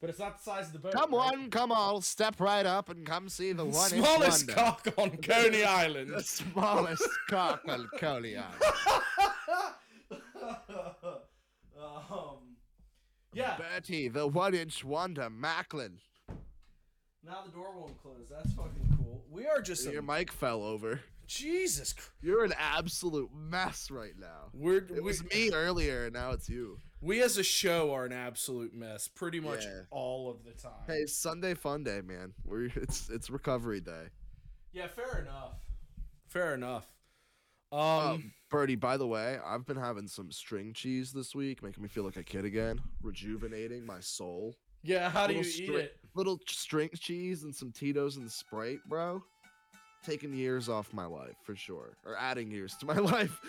But 0.01 0.09
it's 0.09 0.19
not 0.19 0.37
the 0.37 0.43
size 0.43 0.67
of 0.67 0.73
the 0.73 0.79
boat. 0.79 0.91
Come 0.91 1.13
right? 1.15 1.31
on, 1.33 1.49
come 1.49 1.71
on, 1.71 2.01
step 2.01 2.41
right 2.41 2.65
up 2.65 2.89
and 2.89 3.05
come 3.05 3.29
see 3.29 3.53
the 3.53 3.63
one 3.63 3.89
Smallest 3.89 4.49
cock 4.49 4.85
on 4.97 5.11
Coney 5.11 5.63
Island. 5.63 6.13
the 6.13 6.21
smallest 6.21 7.07
cock 7.29 7.61
on 7.69 7.87
Coney 7.97 8.35
Island. 8.35 8.61
um, 11.81 12.57
yeah. 13.33 13.55
Bertie, 13.57 14.09
the 14.09 14.27
one-inch 14.27 14.83
wonder, 14.83 15.29
Macklin. 15.29 15.99
Now 17.25 17.43
the 17.45 17.51
door 17.51 17.73
won't 17.73 17.97
close. 18.01 18.27
That's 18.29 18.51
fucking 18.55 18.97
cool. 18.97 19.23
We 19.31 19.45
are 19.47 19.61
just 19.61 19.85
Your 19.85 20.01
some, 20.01 20.07
mic 20.07 20.33
fell 20.33 20.63
over. 20.63 20.99
Jesus. 21.27 21.93
Christ. 21.93 22.09
You're 22.21 22.43
an 22.43 22.53
absolute 22.57 23.29
mess 23.33 23.89
right 23.91 24.13
now. 24.19 24.49
We're 24.53 24.77
It 24.77 24.91
we, 24.91 24.99
was 25.01 25.23
me 25.23 25.51
earlier, 25.53 26.05
and 26.05 26.13
now 26.13 26.31
it's 26.31 26.49
you. 26.49 26.77
we 27.01 27.21
as 27.21 27.37
a 27.37 27.43
show 27.43 27.91
are 27.93 28.05
an 28.05 28.13
absolute 28.13 28.73
mess 28.73 29.07
pretty 29.07 29.39
much 29.39 29.63
Yeah. 29.65 29.81
all 29.91 30.29
of 30.29 30.43
the 30.43 30.51
time. 30.51 30.83
Hey, 30.87 31.05
Sunday 31.05 31.53
fun 31.53 31.83
day, 31.83 32.01
man. 32.01 32.33
We're 32.43 32.65
it's 32.75 33.09
it's 33.09 33.29
recovery 33.29 33.81
day. 33.81 34.07
Yeah, 34.71 34.87
fair 34.87 35.19
enough. 35.21 35.57
Fair 36.27 36.53
enough. 36.53 36.87
Um, 37.71 37.79
Um, 37.79 38.33
Birdie, 38.49 38.75
by 38.75 38.97
the 38.97 39.07
way, 39.07 39.39
I've 39.43 39.65
been 39.65 39.77
having 39.77 40.07
some 40.07 40.31
string 40.31 40.73
cheese 40.73 41.11
this 41.11 41.33
week, 41.33 41.63
making 41.63 41.81
me 41.81 41.89
feel 41.89 42.03
like 42.03 42.17
a 42.17 42.23
kid 42.23 42.45
again, 42.45 42.79
rejuvenating 43.01 43.85
my 43.85 43.99
soul. 43.99 44.55
yeah, 44.83 45.09
how 45.09 45.25
do 45.27 45.33
you 45.33 45.39
little 45.41 45.61
eat 45.61 45.69
it? 45.69 45.97
Little 46.13 46.39
string 46.47 46.89
cheese 46.95 47.43
and 47.43 47.55
some 47.55 47.71
Tito's 47.71 48.17
and 48.17 48.31
Sprite, 48.31 48.79
bro. 48.87 49.23
Taking 50.03 50.33
years 50.33 50.67
off 50.69 50.91
my 50.93 51.05
life 51.05 51.35
for 51.43 51.55
sure, 51.55 51.91
or 52.05 52.17
adding 52.17 52.51
years 52.51 52.75
to 52.77 52.85
my 52.85 52.95
life. 52.97 53.39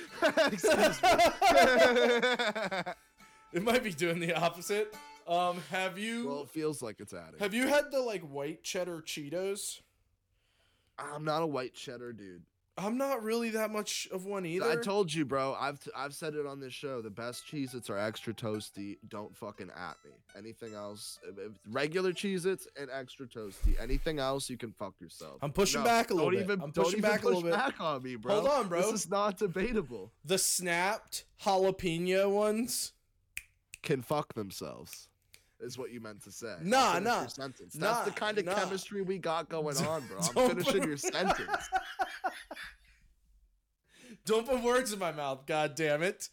It 3.52 3.62
might 3.62 3.84
be 3.84 3.92
doing 3.92 4.20
the 4.20 4.34
opposite. 4.34 4.94
Um, 5.26 5.62
have 5.70 5.98
you 5.98 6.28
well, 6.28 6.42
it 6.42 6.50
feels 6.50 6.82
like 6.82 6.96
it's 7.00 7.14
adding. 7.14 7.38
have 7.40 7.54
you 7.54 7.66
had 7.66 7.90
the 7.90 8.00
like 8.00 8.22
white 8.22 8.62
cheddar 8.62 9.00
Cheetos? 9.00 9.80
I'm 10.98 11.24
not 11.24 11.42
a 11.42 11.46
white 11.46 11.74
cheddar 11.74 12.12
dude. 12.12 12.42
I'm 12.76 12.98
not 12.98 13.22
really 13.22 13.50
that 13.50 13.70
much 13.70 14.08
of 14.10 14.24
one 14.26 14.44
either. 14.44 14.68
I 14.68 14.74
told 14.76 15.12
you, 15.14 15.24
bro. 15.24 15.56
I've 15.58 15.78
t- 15.78 15.92
I've 15.96 16.12
said 16.12 16.34
it 16.34 16.44
on 16.44 16.58
this 16.58 16.72
show. 16.74 17.00
The 17.00 17.10
best 17.10 17.44
Cheez-Its 17.46 17.88
are 17.88 17.96
extra 17.98 18.34
toasty. 18.34 18.96
Don't 19.08 19.36
fucking 19.36 19.70
at 19.70 19.96
me. 20.04 20.10
Anything 20.36 20.74
else, 20.74 21.20
regular 21.70 22.12
Cheez-Its 22.12 22.66
and 22.76 22.90
extra 22.90 23.26
toasty. 23.26 23.80
Anything 23.80 24.18
else, 24.18 24.50
you 24.50 24.56
can 24.56 24.72
fuck 24.72 24.94
yourself. 25.00 25.38
I'm 25.40 25.52
pushing 25.52 25.82
No, 25.82 25.86
back 25.86 26.10
a 26.10 26.14
little 26.14 26.30
don't 26.32 26.38
bit. 26.40 26.44
Even, 26.44 26.62
I'm 26.62 26.70
don't 26.72 26.84
pushing 26.86 27.00
back 27.00 27.20
a 27.20 27.22
push 27.22 27.34
little 27.36 27.42
bit. 27.42 27.52
back 27.52 27.80
on 27.80 28.02
me, 28.02 28.16
bro. 28.16 28.34
Hold 28.40 28.48
on, 28.48 28.68
bro. 28.68 28.82
This 28.82 28.92
is 29.04 29.08
not 29.10 29.38
debatable. 29.38 30.10
The 30.24 30.38
snapped 30.38 31.26
jalapeno 31.44 32.28
ones. 32.28 32.92
Can 33.82 34.02
fuck 34.02 34.34
themselves. 34.34 35.08
Is 35.60 35.78
what 35.78 35.92
you 35.92 36.00
meant 36.00 36.22
to 36.24 36.32
say. 36.32 36.56
Nah, 36.62 36.98
nah. 36.98 37.20
your 37.20 37.28
sentence. 37.28 37.74
That's 37.74 38.04
the 38.04 38.10
kind 38.10 38.38
of 38.38 38.44
nah. 38.44 38.54
chemistry 38.54 39.02
we 39.02 39.18
got 39.18 39.48
going 39.48 39.76
on, 39.78 40.04
bro. 40.06 40.18
I'm 40.18 40.48
finishing 40.50 40.80
put- 40.80 40.88
your 40.88 40.96
sentence. 40.96 41.40
Don't 44.26 44.46
put 44.46 44.62
words 44.62 44.92
in 44.92 44.98
my 44.98 45.12
mouth. 45.12 45.46
God 45.46 45.74
damn 45.74 46.02
it. 46.02 46.28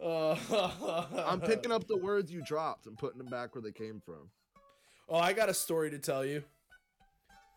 Uh, 0.00 0.36
I'm 1.26 1.40
picking 1.40 1.72
up 1.72 1.86
the 1.86 1.96
words 1.96 2.32
you 2.32 2.42
dropped 2.42 2.86
and 2.86 2.98
putting 2.98 3.18
them 3.18 3.28
back 3.28 3.54
where 3.54 3.62
they 3.62 3.72
came 3.72 4.00
from. 4.04 4.30
Oh, 5.08 5.18
I 5.18 5.32
got 5.32 5.48
a 5.48 5.54
story 5.54 5.90
to 5.90 5.98
tell 5.98 6.24
you. 6.24 6.42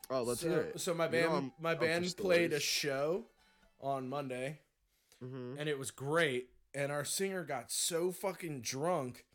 Oh, 0.09 0.23
let's 0.23 0.41
so, 0.41 0.49
hear 0.49 0.59
it. 0.59 0.79
So 0.79 0.93
my 0.93 1.05
You 1.05 1.11
band, 1.11 1.31
know 1.31 1.51
my 1.59 1.75
band 1.75 2.15
played 2.17 2.53
a 2.53 2.59
show 2.59 3.25
on 3.81 4.07
Monday, 4.07 4.59
hmm 5.21 5.55
and 5.57 5.67
it 5.67 5.77
was 5.77 5.91
great. 5.91 6.49
And 6.75 6.91
our 6.91 7.05
singer 7.05 7.43
got 7.43 7.71
so 7.71 8.11
fucking 8.11 8.61
drunk, 8.61 9.25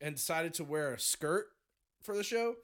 and 0.00 0.14
decided 0.16 0.54
to 0.54 0.64
wear 0.64 0.92
a 0.92 0.98
skirt 0.98 1.48
for 2.02 2.16
the 2.16 2.22
show, 2.24 2.56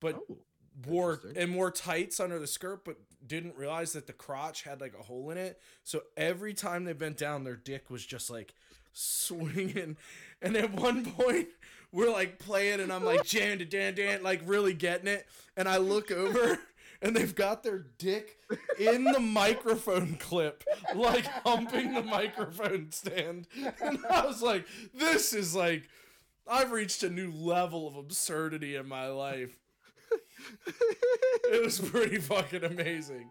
but 0.00 0.20
Oh, 0.30 0.38
wore 0.86 1.20
and 1.36 1.54
wore 1.54 1.70
tights 1.70 2.20
under 2.20 2.38
the 2.38 2.46
skirt, 2.46 2.84
but 2.84 2.96
didn't 3.26 3.56
realize 3.56 3.92
that 3.92 4.06
the 4.06 4.12
crotch 4.12 4.62
had 4.62 4.80
like 4.80 4.94
a 4.98 5.02
hole 5.02 5.30
in 5.30 5.38
it. 5.38 5.60
So 5.84 6.02
every 6.16 6.54
time 6.54 6.84
they 6.84 6.92
bent 6.92 7.16
down, 7.16 7.44
their 7.44 7.56
dick 7.56 7.90
was 7.90 8.04
just 8.06 8.30
like 8.30 8.54
swinging. 8.92 9.96
And 10.40 10.56
at 10.56 10.72
one 10.72 11.04
point, 11.04 11.48
we're 11.90 12.12
like 12.12 12.38
playing, 12.38 12.78
and 12.78 12.92
I'm 12.92 13.04
like 13.04 13.24
jam 13.26 13.58
to 13.58 13.64
dan 13.64 13.96
dan, 13.96 14.22
like 14.22 14.40
really 14.46 14.72
getting 14.72 15.08
it. 15.08 15.26
And 15.56 15.68
I 15.68 15.78
look 15.78 16.12
over, 16.12 16.60
and 17.02 17.16
they've 17.16 17.34
got 17.34 17.64
their 17.64 17.86
dick 17.98 18.38
in 18.78 19.02
the 19.02 19.18
microphone 19.18 20.14
clip, 20.14 20.62
like 20.94 21.26
humping 21.44 21.92
the 21.92 22.04
microphone 22.04 22.92
stand. 22.92 23.48
And 23.82 23.98
I 24.08 24.24
was 24.26 24.42
like, 24.42 24.64
this 24.94 25.32
is 25.32 25.56
like. 25.56 25.88
I've 26.48 26.72
reached 26.72 27.02
a 27.02 27.10
new 27.10 27.30
level 27.32 27.86
of 27.86 27.96
absurdity 27.96 28.76
in 28.76 28.88
my 28.88 29.08
life. 29.08 29.56
It 31.50 31.62
was 31.64 31.80
pretty 31.80 32.18
fucking 32.18 32.64
amazing. 32.64 33.30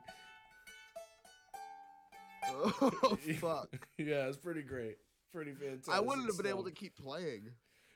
oh 2.50 3.18
fuck! 3.40 3.88
Yeah, 3.98 4.28
it's 4.28 4.38
pretty 4.38 4.62
great. 4.62 4.98
Pretty 5.34 5.54
fantastic. 5.54 5.94
I 5.94 6.00
wouldn't 6.00 6.28
have 6.28 6.38
been 6.38 6.48
able 6.48 6.64
to 6.64 6.72
keep 6.72 6.96
playing. 6.96 7.52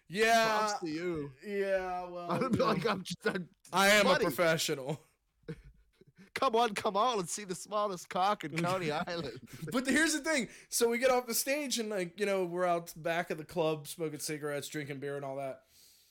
Yeah. 0.07 0.57
Props 0.59 0.79
to 0.81 0.89
you. 0.89 1.31
Yeah, 1.45 2.07
well. 2.09 2.31
I'd 2.43 2.51
be 2.51 2.57
like, 2.57 2.85
I'm 2.87 3.03
just. 3.03 3.25
I'm, 3.25 3.47
I 3.71 3.87
am 3.89 4.05
buddy. 4.05 4.25
a 4.25 4.27
professional. 4.27 4.99
Come 6.33 6.55
on, 6.55 6.73
come 6.73 6.95
on, 6.97 7.17
let's 7.17 7.33
see 7.33 7.43
the 7.43 7.55
smallest 7.55 8.09
cock 8.09 8.43
in 8.43 8.51
Coney 8.57 8.91
Island. 9.07 9.39
But 9.71 9.87
here's 9.87 10.13
the 10.13 10.19
thing. 10.19 10.47
So 10.69 10.89
we 10.89 10.97
get 10.97 11.11
off 11.11 11.27
the 11.27 11.33
stage 11.33 11.79
and 11.79 11.89
like, 11.89 12.19
you 12.19 12.25
know, 12.25 12.45
we're 12.45 12.65
out 12.65 12.93
back 12.95 13.29
of 13.29 13.37
the 13.37 13.43
club 13.45 13.87
smoking 13.87 14.19
cigarettes, 14.19 14.67
drinking 14.67 14.99
beer 14.99 15.15
and 15.15 15.25
all 15.25 15.37
that. 15.37 15.61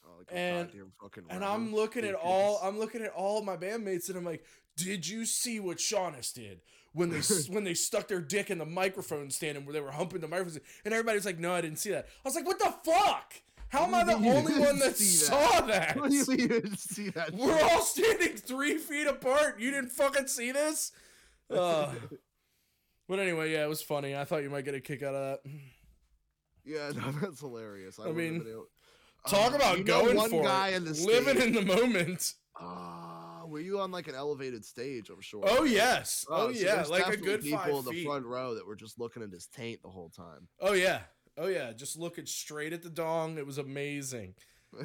Oh, 0.04 0.10
like 0.18 0.28
And- 0.30 0.70
fucking 1.00 1.24
And. 1.30 1.44
I'm 1.44 1.74
looking 1.74 2.04
at 2.04 2.14
all 2.14 2.60
I'm 2.62 2.78
looking 2.78 3.02
at 3.02 3.12
all 3.12 3.42
my 3.42 3.56
bandmates 3.56 4.08
and 4.08 4.18
I'm 4.18 4.24
like, 4.24 4.44
"Did 4.76 5.06
you 5.08 5.24
see 5.24 5.60
what 5.60 5.78
Shaunus 5.78 6.32
did 6.32 6.60
when 6.92 7.10
they 7.10 7.20
when 7.52 7.64
they 7.64 7.74
stuck 7.74 8.08
their 8.08 8.20
dick 8.20 8.50
in 8.50 8.58
the 8.58 8.66
microphone 8.66 9.30
stand 9.30 9.56
and 9.56 9.66
where 9.66 9.72
they 9.74 9.80
were 9.80 9.90
humping 9.92 10.20
the 10.20 10.28
microphone?" 10.28 10.52
stand?" 10.52 10.64
And 10.84 10.94
everybody's 10.94 11.24
like, 11.26 11.38
"No, 11.38 11.52
I 11.54 11.60
didn't 11.60 11.78
see 11.78 11.90
that." 11.90 12.06
I 12.24 12.28
was 12.28 12.34
like, 12.34 12.46
"What 12.46 12.58
the 12.58 12.74
fuck? 12.84 13.34
How 13.70 13.84
am 13.84 13.94
I 13.94 14.04
the 14.04 14.12
you 14.12 14.18
mean 14.18 14.24
you 14.32 14.36
only 14.38 14.58
one 14.58 14.78
that 14.80 14.96
saw 14.98 15.60
that?" 15.62 15.96
What 16.00 16.10
do 16.10 16.16
you 16.16 16.24
mean 16.48 16.76
see 16.76 17.10
that? 17.10 17.32
We're 17.32 17.60
all 17.60 17.80
standing 17.82 18.36
three 18.36 18.76
feet 18.78 19.06
apart. 19.06 19.58
You 19.60 19.70
didn't 19.70 19.90
fucking 19.90 20.26
see 20.26 20.52
this? 20.52 20.92
Uh, 21.48 21.92
but 23.08 23.18
anyway, 23.18 23.52
yeah, 23.52 23.64
it 23.64 23.68
was 23.68 23.82
funny. 23.82 24.14
I 24.16 24.24
thought 24.24 24.42
you 24.42 24.50
might 24.50 24.64
get 24.64 24.74
a 24.74 24.80
kick 24.80 25.02
out 25.02 25.14
of 25.14 25.38
that. 25.44 25.50
Yeah, 26.64 26.90
no, 26.94 27.10
that's 27.20 27.40
hilarious. 27.40 27.98
I, 27.98 28.08
I 28.08 28.12
mean, 28.12 28.44
able- 28.48 28.66
Talk 29.28 29.52
Uh, 29.52 29.56
about 29.56 29.84
going 29.84 30.16
one 30.16 30.30
for 30.30 30.42
guy 30.42 30.68
it. 30.68 30.76
in 30.76 30.84
the 30.84 30.92
living 30.92 31.36
stage- 31.36 31.46
in 31.48 31.52
the 31.54 31.62
moment. 31.74 32.34
Ah, 32.58 33.42
were 33.46 33.60
you 33.60 33.80
on 33.80 33.90
like 33.90 34.08
an 34.08 34.14
elevated 34.14 34.64
stage? 34.64 35.10
I'm 35.10 35.20
sure. 35.20 35.42
Oh 35.46 35.64
yes. 35.64 36.24
Oh, 36.30 36.52
so 36.52 36.58
yeah. 36.58 36.84
Like 36.88 37.06
a 37.08 37.16
good 37.16 37.42
people 37.42 37.78
in 37.80 37.84
the 37.84 38.04
front 38.04 38.24
row 38.26 38.54
that 38.54 38.66
were 38.66 38.76
just 38.76 38.98
looking 38.98 39.22
at 39.22 39.30
his 39.30 39.46
taint 39.46 39.82
the 39.82 39.88
whole 39.90 40.10
time. 40.10 40.48
Oh 40.60 40.72
yeah. 40.72 41.00
Oh 41.42 41.46
yeah. 41.48 41.72
Just 41.72 41.98
looking 41.98 42.26
straight 42.26 42.74
at 42.74 42.82
the 42.82 42.90
dong. 42.90 43.38
It 43.38 43.46
was 43.46 43.56
amazing. 43.56 44.34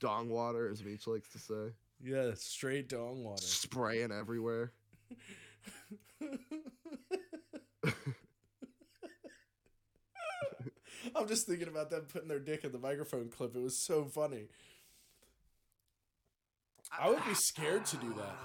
Dong 0.00 0.28
water, 0.28 0.68
as 0.68 0.84
Meech 0.84 1.06
likes 1.06 1.28
to 1.30 1.38
say, 1.38 1.72
Yeah, 2.02 2.32
straight 2.34 2.88
dong 2.88 3.22
water. 3.24 3.42
spraying 3.42 4.10
everywhere. 4.12 4.72
I'm 11.14 11.28
just 11.28 11.46
thinking 11.46 11.68
about 11.68 11.90
them 11.90 12.02
putting 12.12 12.28
their 12.28 12.38
dick 12.40 12.64
in 12.64 12.72
the 12.72 12.78
microphone 12.78 13.28
clip. 13.28 13.54
It 13.56 13.62
was 13.62 13.78
so 13.78 14.04
funny. 14.04 14.46
I 16.98 17.10
would 17.10 17.24
be 17.26 17.34
scared 17.34 17.84
to 17.86 17.96
do 17.96 18.14
that. 18.14 18.36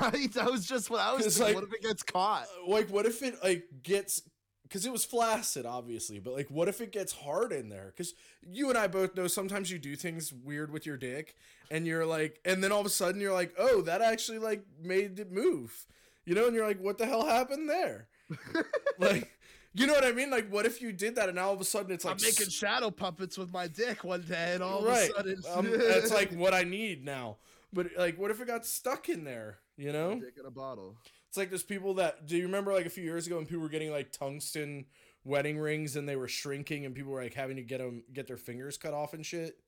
Right? 0.00 0.32
That 0.32 0.50
was 0.50 0.64
just 0.66 0.88
what 0.88 1.00
I 1.00 1.12
was 1.12 1.26
thinking. 1.26 1.42
like- 1.44 1.54
what 1.56 1.64
if 1.64 1.74
it 1.74 1.82
gets 1.82 2.02
caught? 2.02 2.44
Uh, 2.44 2.70
Like, 2.70 2.88
what 2.88 3.04
if 3.04 3.22
it 3.22 3.34
like 3.44 3.64
gets? 3.82 4.22
Because 4.68 4.84
it 4.84 4.92
was 4.92 5.04
flaccid, 5.04 5.64
obviously, 5.64 6.18
but 6.18 6.34
like, 6.34 6.50
what 6.50 6.68
if 6.68 6.82
it 6.82 6.92
gets 6.92 7.12
hard 7.12 7.52
in 7.52 7.70
there? 7.70 7.86
Because 7.96 8.14
you 8.46 8.68
and 8.68 8.76
I 8.76 8.86
both 8.86 9.16
know 9.16 9.26
sometimes 9.26 9.70
you 9.70 9.78
do 9.78 9.96
things 9.96 10.30
weird 10.30 10.70
with 10.70 10.84
your 10.84 10.98
dick, 10.98 11.36
and 11.70 11.86
you're 11.86 12.04
like, 12.04 12.38
and 12.44 12.62
then 12.62 12.70
all 12.70 12.80
of 12.80 12.86
a 12.86 12.90
sudden 12.90 13.20
you're 13.20 13.32
like, 13.32 13.54
oh, 13.58 13.80
that 13.82 14.02
actually 14.02 14.38
like 14.38 14.62
made 14.82 15.18
it 15.18 15.32
move, 15.32 15.86
you 16.26 16.34
know? 16.34 16.46
And 16.46 16.54
you're 16.54 16.66
like, 16.66 16.80
what 16.80 16.98
the 16.98 17.06
hell 17.06 17.24
happened 17.24 17.68
there? 17.68 18.08
like, 18.98 19.30
you 19.72 19.86
know 19.86 19.94
what 19.94 20.04
I 20.04 20.12
mean? 20.12 20.30
Like, 20.30 20.50
what 20.50 20.66
if 20.66 20.82
you 20.82 20.92
did 20.92 21.16
that, 21.16 21.28
and 21.28 21.36
now 21.36 21.48
all 21.48 21.54
of 21.54 21.60
a 21.60 21.64
sudden 21.64 21.90
it's 21.90 22.04
like 22.04 22.16
I'm 22.16 22.22
making 22.22 22.48
shadow 22.48 22.90
puppets 22.90 23.38
with 23.38 23.52
my 23.52 23.68
dick 23.68 24.04
one 24.04 24.22
day, 24.22 24.52
and 24.54 24.62
all 24.62 24.84
right? 24.84 25.10
of 25.16 25.26
a 25.26 25.42
sudden, 25.42 25.42
um, 25.54 25.66
it's 25.72 26.12
like 26.12 26.32
what 26.32 26.52
I 26.52 26.64
need 26.64 27.04
now. 27.04 27.36
But 27.72 27.88
like, 27.96 28.18
what 28.18 28.30
if 28.30 28.40
it 28.40 28.46
got 28.46 28.66
stuck 28.66 29.08
in 29.08 29.24
there? 29.24 29.58
You 29.76 29.92
know? 29.92 30.18
dick 30.18 30.34
in 30.38 30.44
a 30.44 30.50
bottle. 30.50 30.96
It's 31.28 31.36
like 31.36 31.50
those 31.50 31.62
people 31.62 31.94
that 31.94 32.26
do 32.26 32.36
you 32.36 32.44
remember 32.44 32.72
like 32.72 32.86
a 32.86 32.90
few 32.90 33.04
years 33.04 33.26
ago 33.26 33.36
when 33.36 33.46
people 33.46 33.62
were 33.62 33.68
getting 33.68 33.90
like 33.90 34.12
tungsten 34.12 34.86
wedding 35.24 35.58
rings 35.58 35.94
and 35.96 36.08
they 36.08 36.16
were 36.16 36.28
shrinking 36.28 36.86
and 36.86 36.94
people 36.94 37.12
were 37.12 37.22
like 37.22 37.34
having 37.34 37.56
to 37.56 37.62
get 37.62 37.78
them 37.78 38.02
get 38.12 38.26
their 38.26 38.36
fingers 38.38 38.78
cut 38.78 38.94
off 38.94 39.12
and 39.12 39.26
shit. 39.26 39.58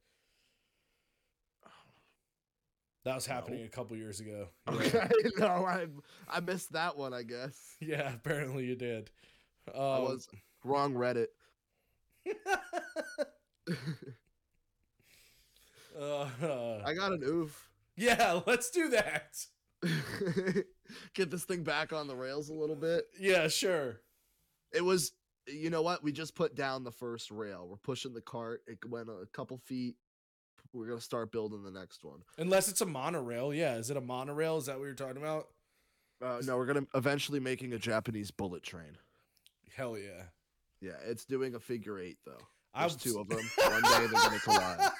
That 3.05 3.15
was 3.15 3.25
happening 3.27 3.61
No. 3.61 3.67
a 3.67 3.69
couple 3.69 3.97
years 3.97 4.21
ago. 4.21 4.49
Yeah. 4.71 4.75
Okay, 4.77 5.09
no, 5.39 5.47
I 5.67 5.87
I 6.29 6.41
missed 6.41 6.73
that 6.73 6.97
one. 6.97 7.13
I 7.15 7.23
guess 7.23 7.77
Yeah, 7.81 8.13
apparently 8.15 8.65
you 8.67 8.77
did. 8.77 9.11
Um, 9.75 9.81
I 9.83 9.99
was 10.01 10.29
wrong. 10.65 10.95
Reddit. 10.95 11.27
uh, 16.01 16.27
I 16.85 16.95
got 16.95 17.13
an 17.13 17.23
oof. 17.27 17.71
yeah, 17.97 18.41
let's 18.47 18.71
do 18.71 18.89
that. 18.91 19.37
Get 21.15 21.31
this 21.31 21.45
thing 21.45 21.63
back 21.63 21.93
on 21.93 22.07
the 22.07 22.17
rails 22.17 22.49
a 22.49 22.55
little 22.55 22.77
bit. 22.77 23.05
Yeah, 23.19 23.49
sure. 23.49 24.01
It 24.73 24.85
was, 24.85 25.13
you 25.47 25.71
know 25.71 25.83
what? 25.83 26.03
We 26.05 26.13
just 26.13 26.35
put 26.35 26.55
down 26.55 26.85
the 26.85 26.93
first 26.93 27.31
rail. 27.31 27.67
We're 27.69 27.77
pushing 27.77 28.13
the 28.15 28.21
cart. 28.21 28.63
It 28.67 28.79
went 28.89 29.09
a 29.09 29.27
couple 29.33 29.59
feet. 29.59 29.97
We're 30.73 30.87
gonna 30.87 31.01
start 31.01 31.33
building 31.33 31.65
the 31.65 31.71
next 31.73 32.05
one. 32.05 32.21
Unless 32.39 32.69
it's 32.69 32.81
a 32.81 32.87
monorail. 32.87 33.53
Yeah, 33.53 33.75
is 33.77 33.91
it 33.91 33.97
a 33.97 34.01
monorail? 34.01 34.57
Is 34.59 34.67
that 34.67 34.79
what 34.79 34.85
you're 34.85 34.95
talking 34.95 35.17
about? 35.17 35.49
Uh, 36.23 36.41
no, 36.45 36.57
we're 36.57 36.67
gonna 36.67 36.87
eventually 36.95 37.41
making 37.41 37.73
a 37.73 37.79
Japanese 37.79 38.31
bullet 38.31 38.63
train. 38.63 38.97
Hell 39.75 39.99
yeah. 39.99 40.25
Yeah, 40.81 40.93
it's 41.05 41.25
doing 41.25 41.55
a 41.57 41.59
figure 41.61 41.99
eight 41.99 42.19
though. 42.25 42.39
I 42.73 42.83
There's 42.83 42.95
was- 42.95 43.03
two 43.03 43.19
of 43.19 43.29
them. 43.29 43.41
One 43.57 43.83
day 43.83 43.99
they're 44.07 44.09
gonna 44.09 44.39
collide. 44.39 44.91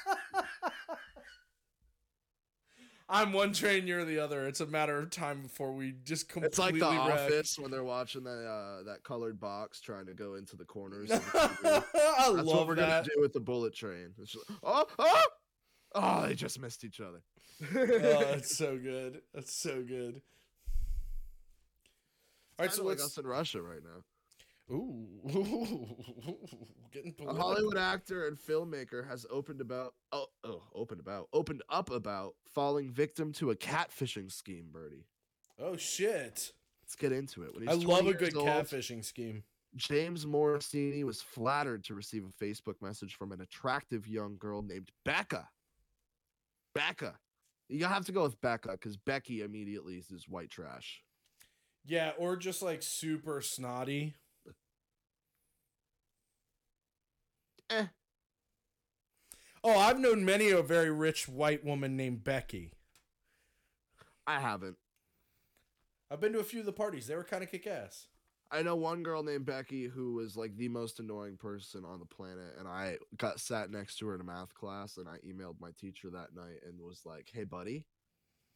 I'm 3.13 3.33
one 3.33 3.53
train, 3.53 3.89
you're 3.89 4.05
the 4.05 4.21
other. 4.21 4.47
It's 4.47 4.61
a 4.61 4.67
matter 4.67 4.97
of 4.99 5.11
time 5.11 5.43
before 5.43 5.73
we 5.73 5.95
just 6.05 6.29
completely 6.29 6.49
It's 6.49 6.59
like 6.61 6.75
the 6.75 6.81
wreck. 7.09 7.21
office 7.31 7.59
when 7.59 7.73
they're 7.73 7.83
watching 7.83 8.23
the 8.23 8.31
uh, 8.47 8.83
that 8.85 9.03
colored 9.03 9.41
box 9.41 9.81
trying 9.81 10.07
to 10.07 10.15
go 10.15 10.35
into 10.37 10.57
the 10.57 10.65
corners. 10.65 11.09
the 11.09 11.17
I 11.35 11.83
That's 11.93 12.29
love 12.31 12.47
what 12.47 12.67
we're 12.69 12.75
that. 12.77 12.89
gonna 12.89 13.15
do 13.15 13.21
with 13.21 13.33
the 13.33 13.41
bullet 13.41 13.75
train. 13.75 14.15
Just- 14.19 14.37
oh, 14.63 14.87
oh, 14.99 15.23
oh! 15.97 16.27
They 16.29 16.35
just 16.35 16.61
missed 16.61 16.85
each 16.85 17.01
other. 17.01 17.21
oh, 17.77 18.25
that's 18.33 18.57
so 18.57 18.79
good. 18.79 19.23
That's 19.35 19.53
so 19.53 19.83
good. 19.83 20.23
All 22.61 22.67
right, 22.67 22.73
so 22.73 22.85
like 22.85 23.01
us 23.01 23.19
in 23.19 23.27
Russia 23.27 23.61
right 23.61 23.83
now. 23.83 24.05
Ooh, 24.71 25.07
getting 26.93 27.15
A. 27.27 27.35
Hollywood 27.35 27.77
actor 27.77 28.29
and 28.29 28.39
filmmaker 28.39 29.09
has 29.09 29.27
opened 29.31 29.61
about 29.61 29.95
oh 30.13 30.27
oh 30.45 30.63
opened 30.75 31.01
about 31.01 31.29
opened 31.33 31.63
up 31.69 31.91
about 31.91 32.35
falling 32.47 32.93
victim 32.93 33.33
to 33.35 33.51
a 33.51 33.57
catfishing 33.57 34.31
scheme. 34.31 34.69
Birdie. 34.71 35.07
Oh 35.59 35.77
shit! 35.77 36.53
Let's 36.85 36.97
get 36.97 37.11
into 37.13 37.43
it. 37.43 37.55
When 37.55 37.69
I 37.69 37.73
love 37.73 38.07
a 38.07 38.15
good 38.15 38.37
old, 38.37 38.47
catfishing 38.47 39.05
scheme. 39.05 39.43
James 39.77 40.25
Morosini 40.25 41.05
was 41.05 41.21
flattered 41.21 41.85
to 41.85 41.95
receive 41.95 42.25
a 42.25 42.45
Facebook 42.45 42.75
message 42.81 43.15
from 43.15 43.33
an 43.33 43.41
attractive 43.41 44.07
young 44.07 44.37
girl 44.39 44.63
named 44.63 44.91
Becca. 45.05 45.49
Becca. 46.75 47.15
You 47.69 47.87
have 47.87 48.05
to 48.07 48.13
go 48.13 48.25
with 48.25 48.41
Becca 48.41 48.73
because 48.73 48.97
Becky 48.97 49.43
immediately 49.43 50.03
is 50.11 50.29
white 50.29 50.51
trash. 50.51 51.03
Yeah, 51.85 52.13
or 52.19 52.37
just 52.37 52.63
like 52.63 52.83
super 52.83 53.41
snotty. 53.41 54.15
Eh. 57.71 57.87
Oh, 59.63 59.79
I've 59.79 59.99
known 59.99 60.25
many 60.25 60.51
a 60.51 60.63
very 60.63 60.91
rich 60.91 61.29
white 61.29 61.65
woman 61.65 61.97
named 61.97 62.25
Becky. 62.25 62.73
I 64.27 64.41
haven't. 64.41 64.77
I've 66.11 66.21
been 66.21 66.33
to 66.33 66.41
a 66.41 66.45
few 66.45 66.61
of 66.61 66.67
the 66.67 66.73
parties. 66.73 67.07
They 67.07 67.15
were 67.15 67.25
kind 67.25 67.43
of 67.43 67.51
kick 67.51 67.67
ass. 67.67 68.09
I 68.51 68.63
know 68.63 68.75
one 68.75 69.05
girl 69.05 69.23
named 69.23 69.47
Becky 69.47 69.87
who 69.87 70.15
was 70.15 70.37
like 70.37 70.57
the 70.57 70.69
most 70.69 70.99
annoying 70.99 71.37
person 71.37 71.85
on 71.85 72.01
the 72.01 72.05
planet, 72.05 72.57
and 72.59 72.67
I 72.67 72.97
got 73.17 73.39
sat 73.39 73.71
next 73.71 73.99
to 73.99 74.09
her 74.09 74.17
in 74.17 74.21
a 74.21 74.25
math 74.25 74.55
class, 74.55 74.97
and 74.97 75.09
I 75.09 75.19
emailed 75.19 75.61
my 75.61 75.71
teacher 75.79 76.11
that 76.11 76.35
night 76.35 76.61
and 76.67 76.81
was 76.81 77.03
like, 77.07 77.31
"Hey, 77.33 77.45
buddy, 77.45 77.85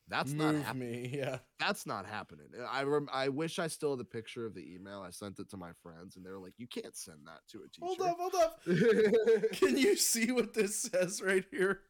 that's 0.08 0.32
not 0.32 0.54
happening. 0.54 1.02
me, 1.02 1.10
yeah. 1.14 1.38
That's 1.58 1.86
not 1.86 2.06
happening." 2.06 2.46
Uh, 2.58 2.64
I 2.64 2.82
rem- 2.84 3.08
I 3.12 3.28
wish 3.28 3.58
I 3.58 3.68
still 3.68 3.90
had 3.90 4.00
the 4.00 4.04
picture 4.04 4.46
of 4.46 4.54
the 4.54 4.74
email. 4.74 5.00
I 5.00 5.10
sent 5.10 5.38
it 5.38 5.48
to 5.50 5.56
my 5.56 5.72
friends, 5.82 6.16
and 6.16 6.24
they 6.24 6.30
were 6.30 6.38
like, 6.38 6.54
"You 6.58 6.66
can't 6.66 6.96
send 6.96 7.18
that 7.26 7.40
to 7.50 7.58
a 7.58 7.68
teacher." 7.68 7.84
Hold 7.84 8.00
up, 8.02 8.16
hold 8.18 8.34
up. 8.34 8.60
Can 9.52 9.76
you 9.76 9.96
see 9.96 10.32
what 10.32 10.54
this 10.54 10.82
says 10.82 11.22
right 11.22 11.44
here? 11.50 11.80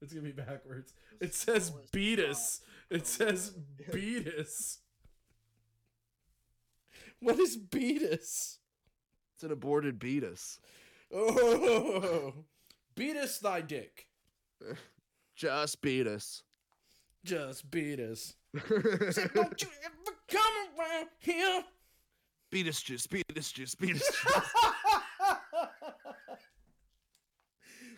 It's 0.00 0.12
gonna 0.12 0.24
be 0.24 0.32
backwards. 0.32 0.92
It 1.20 1.34
says 1.34 1.70
beat 1.92 2.18
us. 2.18 2.60
It 2.90 3.06
says 3.06 3.50
beat 3.92 4.26
us. 4.26 4.78
What 7.20 7.38
is 7.38 7.56
beat 7.56 8.02
us? 8.02 8.58
It's 9.36 9.44
an 9.44 9.52
aborted 9.52 10.00
beatus. 10.00 10.58
Oh, 11.14 12.32
beat 12.96 13.16
us 13.16 13.38
thy 13.38 13.60
dick. 13.60 14.06
Just 15.36 15.80
beat 15.82 16.06
us. 16.06 16.42
Just 17.24 17.70
beat 17.70 18.00
us. 18.00 18.34
Say, 19.10 19.26
Don't 19.34 19.62
you 19.62 19.68
ever 19.84 20.16
come 20.28 20.54
around 20.78 21.06
here. 21.18 21.62
beat 22.50 22.66
us, 22.68 22.82
just 22.82 23.08
beat 23.10 23.24
us, 23.36 23.50
just 23.52 23.78
beat 23.80 23.96
us. 23.96 24.10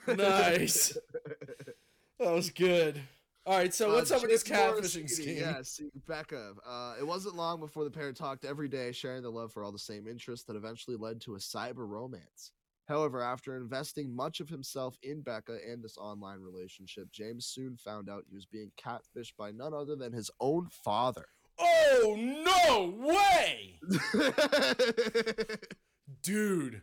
nice. 0.16 0.96
That 2.18 2.32
was 2.32 2.50
good. 2.50 3.00
All 3.46 3.58
right, 3.58 3.74
so 3.74 3.92
what's 3.92 4.10
Uh, 4.10 4.16
up 4.16 4.22
with 4.22 4.30
this 4.30 4.42
catfishing 4.42 5.08
scheme? 5.10 5.36
Yes, 5.38 5.80
Becca. 6.08 6.52
Uh, 6.66 6.94
it 6.98 7.06
wasn't 7.06 7.36
long 7.36 7.60
before 7.60 7.84
the 7.84 7.90
pair 7.90 8.10
talked 8.12 8.44
every 8.46 8.68
day, 8.68 8.90
sharing 8.92 9.20
their 9.22 9.30
love 9.30 9.52
for 9.52 9.62
all 9.64 9.72
the 9.72 9.78
same 9.78 10.06
interests 10.06 10.46
that 10.46 10.56
eventually 10.56 10.96
led 10.96 11.20
to 11.22 11.34
a 11.34 11.38
cyber 11.38 11.86
romance. 11.88 12.52
However, 12.86 13.22
after 13.22 13.56
investing 13.56 14.14
much 14.14 14.40
of 14.40 14.48
himself 14.50 14.98
in 15.02 15.22
Becca 15.22 15.58
and 15.66 15.82
this 15.82 15.96
online 15.96 16.40
relationship, 16.40 17.10
James 17.10 17.46
soon 17.46 17.76
found 17.78 18.10
out 18.10 18.24
he 18.28 18.34
was 18.34 18.44
being 18.46 18.70
catfished 18.78 19.32
by 19.38 19.50
none 19.52 19.72
other 19.72 19.96
than 19.96 20.12
his 20.12 20.30
own 20.40 20.68
father. 20.70 21.24
Oh 21.58 22.16
no 22.18 22.94
way, 23.06 23.78
dude, 26.22 26.82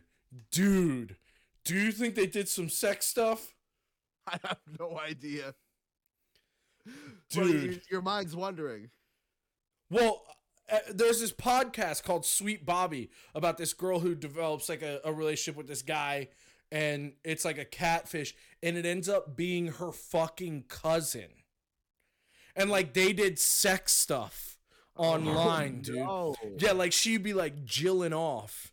dude. 0.50 1.16
Do 1.64 1.74
you 1.76 1.92
think 1.92 2.14
they 2.16 2.26
did 2.26 2.48
some 2.48 2.68
sex 2.68 3.06
stuff, 3.06 3.54
I 4.26 4.38
have 4.44 4.58
no 4.80 4.98
idea. 4.98 5.54
Dude? 7.30 7.62
you- 7.74 7.80
your 7.90 8.02
mind's 8.02 8.34
wondering. 8.34 8.90
Well, 9.90 10.22
uh, 10.72 10.78
there's 10.92 11.20
this 11.20 11.32
podcast 11.32 12.02
called 12.02 12.24
Sweet 12.26 12.64
Bobby 12.66 13.10
about 13.34 13.58
this 13.58 13.74
girl 13.74 14.00
who 14.00 14.14
develops 14.14 14.68
like 14.68 14.82
a, 14.82 15.00
a 15.04 15.12
relationship 15.12 15.56
with 15.56 15.68
this 15.68 15.82
guy, 15.82 16.28
and 16.70 17.12
it's 17.24 17.44
like 17.44 17.58
a 17.58 17.64
catfish, 17.64 18.34
and 18.62 18.76
it 18.76 18.86
ends 18.86 19.08
up 19.08 19.36
being 19.36 19.68
her 19.68 19.92
fucking 19.92 20.64
cousin. 20.68 21.28
And 22.56 22.70
like 22.70 22.94
they 22.94 23.12
did 23.12 23.38
sex 23.38 23.92
stuff 23.94 24.58
online, 24.96 25.82
dude. 25.82 25.96
No. 25.96 26.34
Yeah, 26.58 26.72
like 26.72 26.92
she'd 26.92 27.22
be 27.22 27.34
like 27.34 27.64
jilling 27.64 28.12
off, 28.12 28.72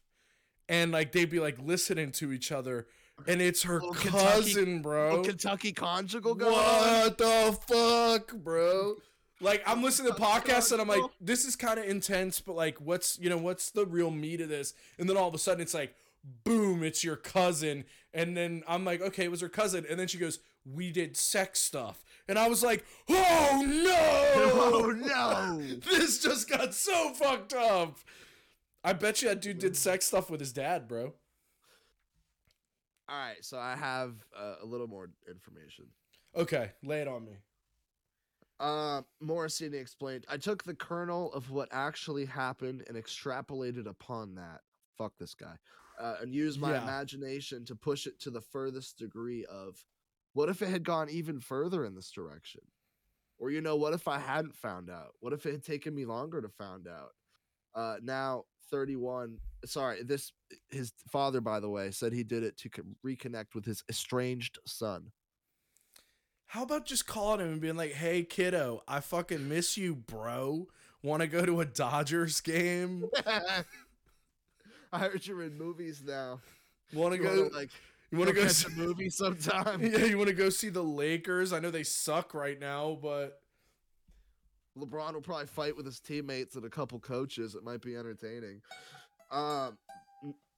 and 0.68 0.92
like 0.92 1.12
they'd 1.12 1.30
be 1.30 1.40
like 1.40 1.58
listening 1.62 2.12
to 2.14 2.32
each 2.32 2.52
other, 2.52 2.88
and 3.28 3.42
it's 3.42 3.64
her 3.64 3.76
Little 3.76 3.94
Kentucky- 3.94 4.26
cousin, 4.26 4.82
bro. 4.82 5.18
Oh, 5.20 5.22
Kentucky 5.24 5.72
conjugal 5.74 6.36
going 6.36 6.54
on? 6.54 6.60
What 6.62 7.18
the 7.18 7.58
fuck, 7.68 8.34
bro? 8.38 8.96
Like 9.42 9.64
I'm 9.66 9.82
listening 9.82 10.14
to 10.14 10.20
podcasts 10.20 10.72
and 10.72 10.82
I'm 10.82 10.88
like, 10.88 11.04
this 11.22 11.46
is 11.46 11.56
kind 11.56 11.80
of 11.80 11.86
intense, 11.86 12.42
but 12.42 12.56
like, 12.56 12.78
what's 12.80 13.18
you 13.20 13.30
know, 13.30 13.38
what's 13.38 13.72
the 13.72 13.86
real 13.86 14.12
meat 14.12 14.42
of 14.42 14.50
this? 14.50 14.74
And 14.98 15.10
then 15.10 15.18
all 15.18 15.28
of 15.28 15.34
a 15.34 15.38
sudden 15.38 15.62
it's 15.62 15.74
like, 15.74 15.96
boom, 16.44 16.84
it's 16.84 17.04
your 17.04 17.16
cousin, 17.16 17.86
and 18.14 18.36
then 18.36 18.64
I'm 18.68 18.84
like, 18.84 19.02
okay, 19.02 19.24
it 19.24 19.32
was 19.32 19.42
her 19.42 19.50
cousin, 19.50 19.86
and 19.90 20.00
then 20.00 20.08
she 20.08 20.18
goes, 20.18 20.40
we 20.66 20.92
did 20.92 21.16
sex 21.16 21.60
stuff, 21.60 22.04
and 22.28 22.38
I 22.38 22.50
was 22.50 22.64
like, 22.64 22.86
oh 23.10 23.64
no, 23.66 24.20
Oh 24.36 24.92
no, 24.92 25.52
no! 25.58 25.76
this 25.90 26.22
just 26.22 26.50
got 26.50 26.74
so 26.74 27.14
fucked 27.14 27.54
up. 27.54 27.98
I 28.84 28.94
bet 28.94 29.22
you 29.22 29.30
that 29.30 29.42
dude 29.42 29.60
did 29.60 29.76
sex 29.76 30.06
stuff 30.06 30.30
with 30.30 30.40
his 30.40 30.54
dad, 30.54 30.88
bro. 30.88 31.14
All 33.10 33.18
right, 33.18 33.44
so 33.44 33.58
I 33.58 33.76
have 33.76 34.14
uh, 34.38 34.56
a 34.62 34.66
little 34.66 34.88
more 34.88 35.10
information. 35.28 35.86
Okay, 36.36 36.72
lay 36.84 37.02
it 37.02 37.08
on 37.08 37.26
me. 37.26 37.34
Uh, 38.60 39.02
Morosini 39.24 39.76
explained, 39.76 40.26
I 40.30 40.38
took 40.38 40.64
the 40.64 40.76
kernel 40.76 41.32
of 41.34 41.50
what 41.50 41.70
actually 41.72 42.26
happened 42.26 42.84
and 42.88 42.98
extrapolated 42.98 43.88
upon 43.88 44.36
that. 44.36 44.62
Fuck 44.98 45.14
this 45.18 45.34
guy. 45.34 45.56
Uh, 46.00 46.18
and 46.22 46.34
used 46.34 46.60
my 46.60 46.74
Yeah. 46.74 46.84
imagination 46.84 47.66
to 47.66 47.76
push 47.76 48.06
it 48.06 48.20
to 48.22 48.30
the 48.30 48.42
furthest 48.42 48.98
degree 48.98 49.46
of 49.46 49.86
what 50.34 50.50
if 50.50 50.62
it 50.62 50.68
had 50.70 50.84
gone 50.84 51.10
even 51.10 51.40
further 51.40 51.86
in 51.86 51.96
this 51.96 52.12
direction? 52.12 52.62
Or, 53.38 53.50
you 53.50 53.62
know, 53.62 53.78
what 53.78 53.94
if 53.94 54.08
I 54.08 54.20
hadn't 54.20 54.56
found 54.56 54.90
out? 54.90 55.16
What 55.22 55.32
if 55.34 55.46
it 55.46 55.54
had 55.54 55.64
taken 55.64 55.96
me 55.96 56.06
longer 56.06 56.42
to 56.42 56.50
find 56.50 56.88
out? 56.88 57.12
Uh, 57.74 57.98
now, 58.02 58.44
31, 58.72 59.40
sorry, 59.66 60.04
this, 60.04 60.34
his 60.70 60.92
father, 61.10 61.40
by 61.40 61.60
the 61.62 61.70
way, 61.70 61.92
said 61.92 62.12
he 62.12 62.24
did 62.24 62.44
it 62.44 62.58
to 62.58 62.70
co- 62.70 62.84
reconnect 63.06 63.56
with 63.56 63.66
his 63.66 63.84
estranged 63.90 64.60
son. 64.68 65.12
How 66.50 66.64
about 66.64 66.86
just 66.88 67.06
calling 67.06 67.42
him 67.42 67.52
and 67.52 67.62
being 67.62 67.76
like, 67.76 67.92
"Hey, 67.92 68.24
kiddo, 68.24 68.82
I 68.88 69.02
fucking 69.02 69.48
miss 69.48 69.78
you, 69.78 69.94
bro. 69.94 70.68
Want 71.04 71.22
to 71.22 71.28
go 71.28 71.46
to 71.46 71.62
a 71.62 71.66
Dodgers 71.66 72.42
game? 72.42 73.06
I 74.92 74.98
heard 74.98 75.28
you're 75.28 75.44
in 75.44 75.56
movies 75.60 76.02
now. 76.04 76.42
Want 76.92 77.14
to 77.14 77.20
go? 77.20 77.44
wanna, 77.44 77.56
like 77.56 77.70
you 78.10 78.18
want 78.18 78.30
to 78.30 78.36
go 78.36 78.48
See, 78.48 78.66
a 78.74 78.76
movie 78.76 79.12
sometime? 79.12 79.82
yeah, 79.84 80.06
you 80.06 80.18
want 80.18 80.30
to 80.30 80.36
go 80.36 80.50
see 80.50 80.70
the 80.70 80.84
Lakers? 80.84 81.54
I 81.54 81.60
know 81.60 81.70
they 81.70 81.84
suck 81.84 82.34
right 82.34 82.60
now, 82.60 82.98
but 83.00 83.44
LeBron 84.76 85.14
will 85.14 85.22
probably 85.22 85.46
fight 85.46 85.78
with 85.78 85.86
his 85.86 86.00
teammates 86.00 86.56
and 86.56 86.66
a 86.66 86.70
couple 86.70 87.00
coaches. 87.00 87.54
It 87.54 87.64
might 87.64 87.82
be 87.82 87.96
entertaining. 87.96 88.64
Um, 89.30 89.78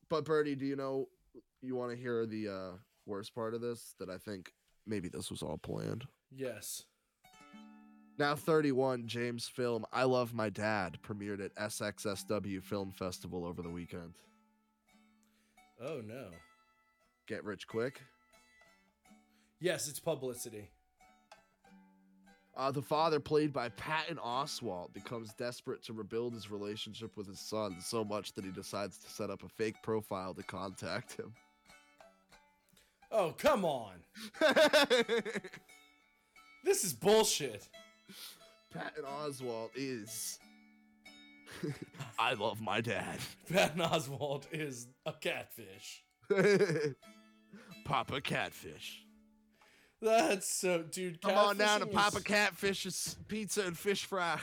but 0.07 0.23
Bertie, 0.23 0.55
do 0.55 0.65
you 0.65 0.77
know? 0.77 1.09
You 1.61 1.75
want 1.75 1.91
to 1.91 1.97
hear 1.97 2.25
the 2.25 2.47
uh, 2.47 2.77
worst 3.05 3.35
part 3.35 3.53
of 3.53 3.59
this? 3.59 3.93
That 3.99 4.09
I 4.09 4.17
think 4.17 4.53
maybe 4.85 5.09
this 5.09 5.29
was 5.29 5.41
all 5.41 5.57
planned. 5.57 6.05
yes. 6.35 6.83
Now 8.19 8.35
31, 8.35 9.07
James 9.07 9.47
Film 9.47 9.83
I 9.91 10.03
Love 10.03 10.33
My 10.33 10.49
Dad 10.49 10.99
premiered 11.01 11.43
at 11.43 11.55
SXSW 11.55 12.61
Film 12.61 12.91
Festival 12.91 13.45
over 13.45 13.63
the 13.63 13.69
weekend. 13.69 14.13
Oh 15.83 16.01
no. 16.05 16.27
Get 17.27 17.43
rich 17.43 17.67
quick. 17.67 18.01
Yes, 19.59 19.87
it's 19.87 19.99
publicity. 19.99 20.69
Uh, 22.55 22.69
the 22.69 22.81
father, 22.81 23.19
played 23.19 23.53
by 23.53 23.69
Patton 23.69 24.17
Oswalt, 24.17 24.93
becomes 24.93 25.33
desperate 25.33 25.81
to 25.83 25.93
rebuild 25.93 26.33
his 26.33 26.51
relationship 26.51 27.15
with 27.15 27.25
his 27.27 27.39
son 27.39 27.77
so 27.79 28.03
much 28.03 28.33
that 28.33 28.43
he 28.43 28.51
decides 28.51 28.97
to 28.99 29.09
set 29.09 29.29
up 29.29 29.41
a 29.43 29.49
fake 29.49 29.81
profile 29.81 30.33
to 30.33 30.43
contact 30.43 31.13
him. 31.13 31.33
Oh 33.11 33.33
come 33.37 33.65
on. 33.65 33.95
This 36.63 36.83
is 36.83 36.93
bullshit. 36.93 37.67
Patton 38.71 39.03
Oswalt 39.03 39.71
is. 39.75 40.37
I 42.19 42.33
love 42.33 42.61
my 42.61 42.81
dad. 42.81 43.17
Patton 43.51 43.81
Oswalt 43.81 44.43
is 44.51 44.87
a 45.05 45.13
catfish. 45.13 46.03
Papa 47.85 48.21
Catfish. 48.21 49.05
That's 50.03 50.55
so, 50.55 50.83
dude. 50.83 51.21
Come 51.21 51.35
on 51.35 51.57
down 51.57 51.79
to 51.81 51.87
catfishing 51.87 51.93
Papa 51.93 52.17
is- 52.17 52.23
Catfish's 52.23 53.15
pizza 53.27 53.65
and 53.65 53.77
fish 53.77 54.05
fry. 54.05 54.39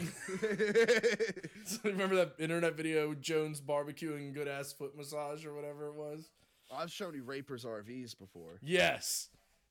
So 1.65 1.79
remember 1.85 2.17
that 2.17 2.35
internet 2.39 2.77
video 2.77 3.15
Jones 3.15 3.61
barbecuing 3.61 4.35
good 4.35 4.49
ass 4.49 4.73
foot 4.73 4.97
massage 4.97 5.45
or 5.47 5.55
whatever 5.55 5.87
it 5.89 5.95
was? 5.95 6.29
I've 6.71 6.93
shown 6.93 7.15
you 7.15 7.23
Rapers 7.23 7.65
RVs 7.65 8.19
before. 8.19 8.59
Yes. 8.63 9.29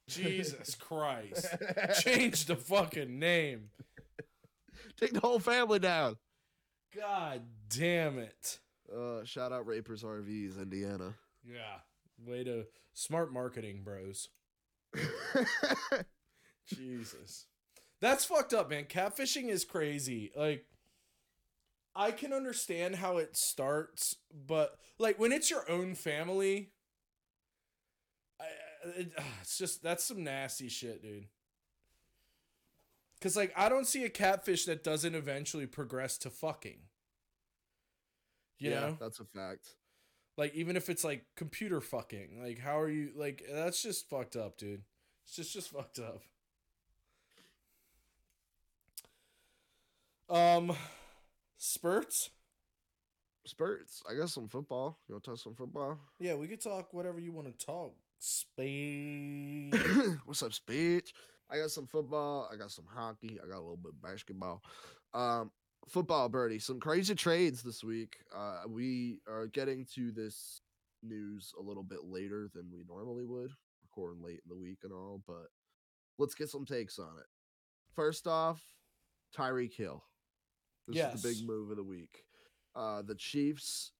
Jesus 0.07 0.75
Christ. 0.79 1.47
Change 2.01 2.45
the 2.45 2.55
fucking 2.55 3.19
name. 3.19 3.69
Take 4.99 5.13
the 5.13 5.19
whole 5.19 5.39
family 5.39 5.79
down. 5.79 6.17
God 6.95 7.41
damn 7.69 8.17
it. 8.17 8.59
Uh, 8.93 9.23
shout 9.25 9.51
out 9.51 9.67
Rapers 9.67 10.03
RVs, 10.03 10.57
Indiana. 10.61 11.13
Yeah. 11.45 11.79
Way 12.25 12.43
to 12.45 12.65
smart 12.93 13.31
marketing, 13.31 13.81
bros. 13.83 14.29
Jesus. 16.65 17.45
That's 17.99 18.25
fucked 18.25 18.53
up, 18.53 18.69
man. 18.69 18.85
Catfishing 18.85 19.49
is 19.49 19.65
crazy. 19.65 20.31
Like 20.35 20.65
I 21.95 22.11
can 22.11 22.31
understand 22.31 22.95
how 22.95 23.17
it 23.17 23.35
starts, 23.35 24.15
but 24.31 24.77
like 24.99 25.19
when 25.19 25.31
it's 25.31 25.49
your 25.49 25.69
own 25.69 25.95
family, 25.95 26.71
it, 28.95 29.11
it's 29.41 29.57
just 29.57 29.83
that's 29.83 30.03
some 30.03 30.23
nasty 30.23 30.69
shit, 30.69 31.01
dude. 31.01 31.27
Cuz 33.21 33.35
like 33.35 33.53
I 33.55 33.69
don't 33.69 33.87
see 33.87 34.03
a 34.03 34.09
catfish 34.09 34.65
that 34.65 34.83
doesn't 34.83 35.15
eventually 35.15 35.65
progress 35.65 36.17
to 36.19 36.29
fucking. 36.29 36.79
You 38.59 38.71
yeah, 38.71 38.79
know? 38.79 38.97
that's 38.99 39.19
a 39.19 39.25
fact. 39.25 39.75
Like 40.37 40.53
even 40.53 40.75
if 40.75 40.89
it's 40.89 41.03
like 41.03 41.25
computer 41.35 41.81
fucking, 41.81 42.41
like 42.41 42.59
how 42.59 42.79
are 42.79 42.89
you 42.89 43.11
like 43.15 43.43
that's 43.51 43.81
just 43.81 44.09
fucked 44.09 44.35
up, 44.35 44.57
dude. 44.57 44.83
It's 45.25 45.35
just 45.35 45.53
just 45.53 45.71
fucked 45.71 45.99
up. 45.99 46.21
Um 50.29 50.75
spurts? 51.57 52.29
Spurts. 53.45 54.03
I 54.09 54.13
got 54.13 54.29
some 54.29 54.49
football. 54.49 54.99
You 55.07 55.15
want 55.15 55.23
to 55.23 55.31
talk 55.31 55.39
some 55.39 55.55
football? 55.55 55.97
Yeah, 56.19 56.35
we 56.35 56.47
could 56.47 56.61
talk 56.61 56.93
whatever 56.93 57.19
you 57.19 57.31
want 57.31 57.47
to 57.47 57.65
talk. 57.65 57.93
Speed. 58.19 59.73
What's 60.25 60.43
up, 60.43 60.53
speech? 60.53 61.13
I 61.49 61.57
got 61.57 61.71
some 61.71 61.85
football. 61.85 62.49
I 62.51 62.55
got 62.55 62.71
some 62.71 62.85
hockey. 62.87 63.39
I 63.43 63.47
got 63.47 63.57
a 63.57 63.61
little 63.61 63.77
bit 63.77 63.93
of 63.93 64.01
basketball. 64.01 64.61
Um, 65.13 65.51
football, 65.87 66.27
Birdie. 66.27 66.59
Some 66.59 66.79
crazy 66.79 67.15
trades 67.15 67.61
this 67.61 67.83
week. 67.83 68.17
Uh, 68.35 68.63
we 68.67 69.19
are 69.27 69.47
getting 69.47 69.85
to 69.95 70.11
this 70.11 70.61
news 71.03 71.53
a 71.57 71.61
little 71.61 71.83
bit 71.83 72.03
later 72.03 72.49
than 72.53 72.69
we 72.71 72.83
normally 72.87 73.23
would, 73.23 73.51
recording 73.83 74.23
late 74.23 74.41
in 74.43 74.49
the 74.49 74.57
week 74.57 74.79
and 74.83 74.91
all. 74.91 75.21
But 75.27 75.47
let's 76.17 76.33
get 76.35 76.49
some 76.49 76.65
takes 76.65 76.99
on 76.99 77.17
it. 77.19 77.25
First 77.95 78.27
off, 78.27 78.61
Tyreek 79.35 79.73
Hill. 79.73 80.03
This 80.87 80.97
is 81.13 81.21
the 81.21 81.29
big 81.29 81.47
move 81.47 81.69
of 81.69 81.77
the 81.77 81.83
week. 81.83 82.23
Uh, 82.75 83.01
the 83.01 83.15
Chiefs, 83.15 83.91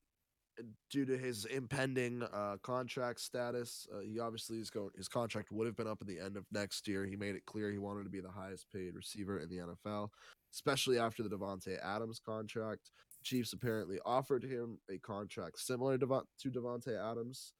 due 0.89 1.05
to 1.05 1.17
his 1.17 1.45
impending 1.45 2.23
uh, 2.23 2.57
contract 2.63 3.19
status, 3.19 3.87
uh, 3.95 3.99
he 3.99 4.19
obviously 4.19 4.57
is 4.59 4.69
going. 4.69 4.89
His 4.95 5.07
contract 5.07 5.51
would 5.51 5.65
have 5.65 5.75
been 5.75 5.87
up 5.87 5.99
at 6.01 6.07
the 6.07 6.19
end 6.19 6.37
of 6.37 6.45
next 6.51 6.87
year. 6.87 7.05
He 7.05 7.15
made 7.15 7.35
it 7.35 7.45
clear 7.45 7.71
he 7.71 7.77
wanted 7.77 8.03
to 8.03 8.09
be 8.09 8.19
the 8.19 8.31
highest 8.31 8.67
paid 8.73 8.95
receiver 8.95 9.39
in 9.39 9.49
the 9.49 9.57
NFL, 9.57 10.09
especially 10.53 10.99
after 10.99 11.23
the 11.23 11.29
Davante 11.29 11.77
Adams 11.83 12.19
contract. 12.19 12.91
Chiefs 13.23 13.53
apparently 13.53 13.99
offered 14.05 14.43
him 14.43 14.79
a 14.89 14.97
contract 14.99 15.59
similar 15.59 15.97
to 15.97 16.07
Davante 16.07 17.11
Adams. 17.11 17.53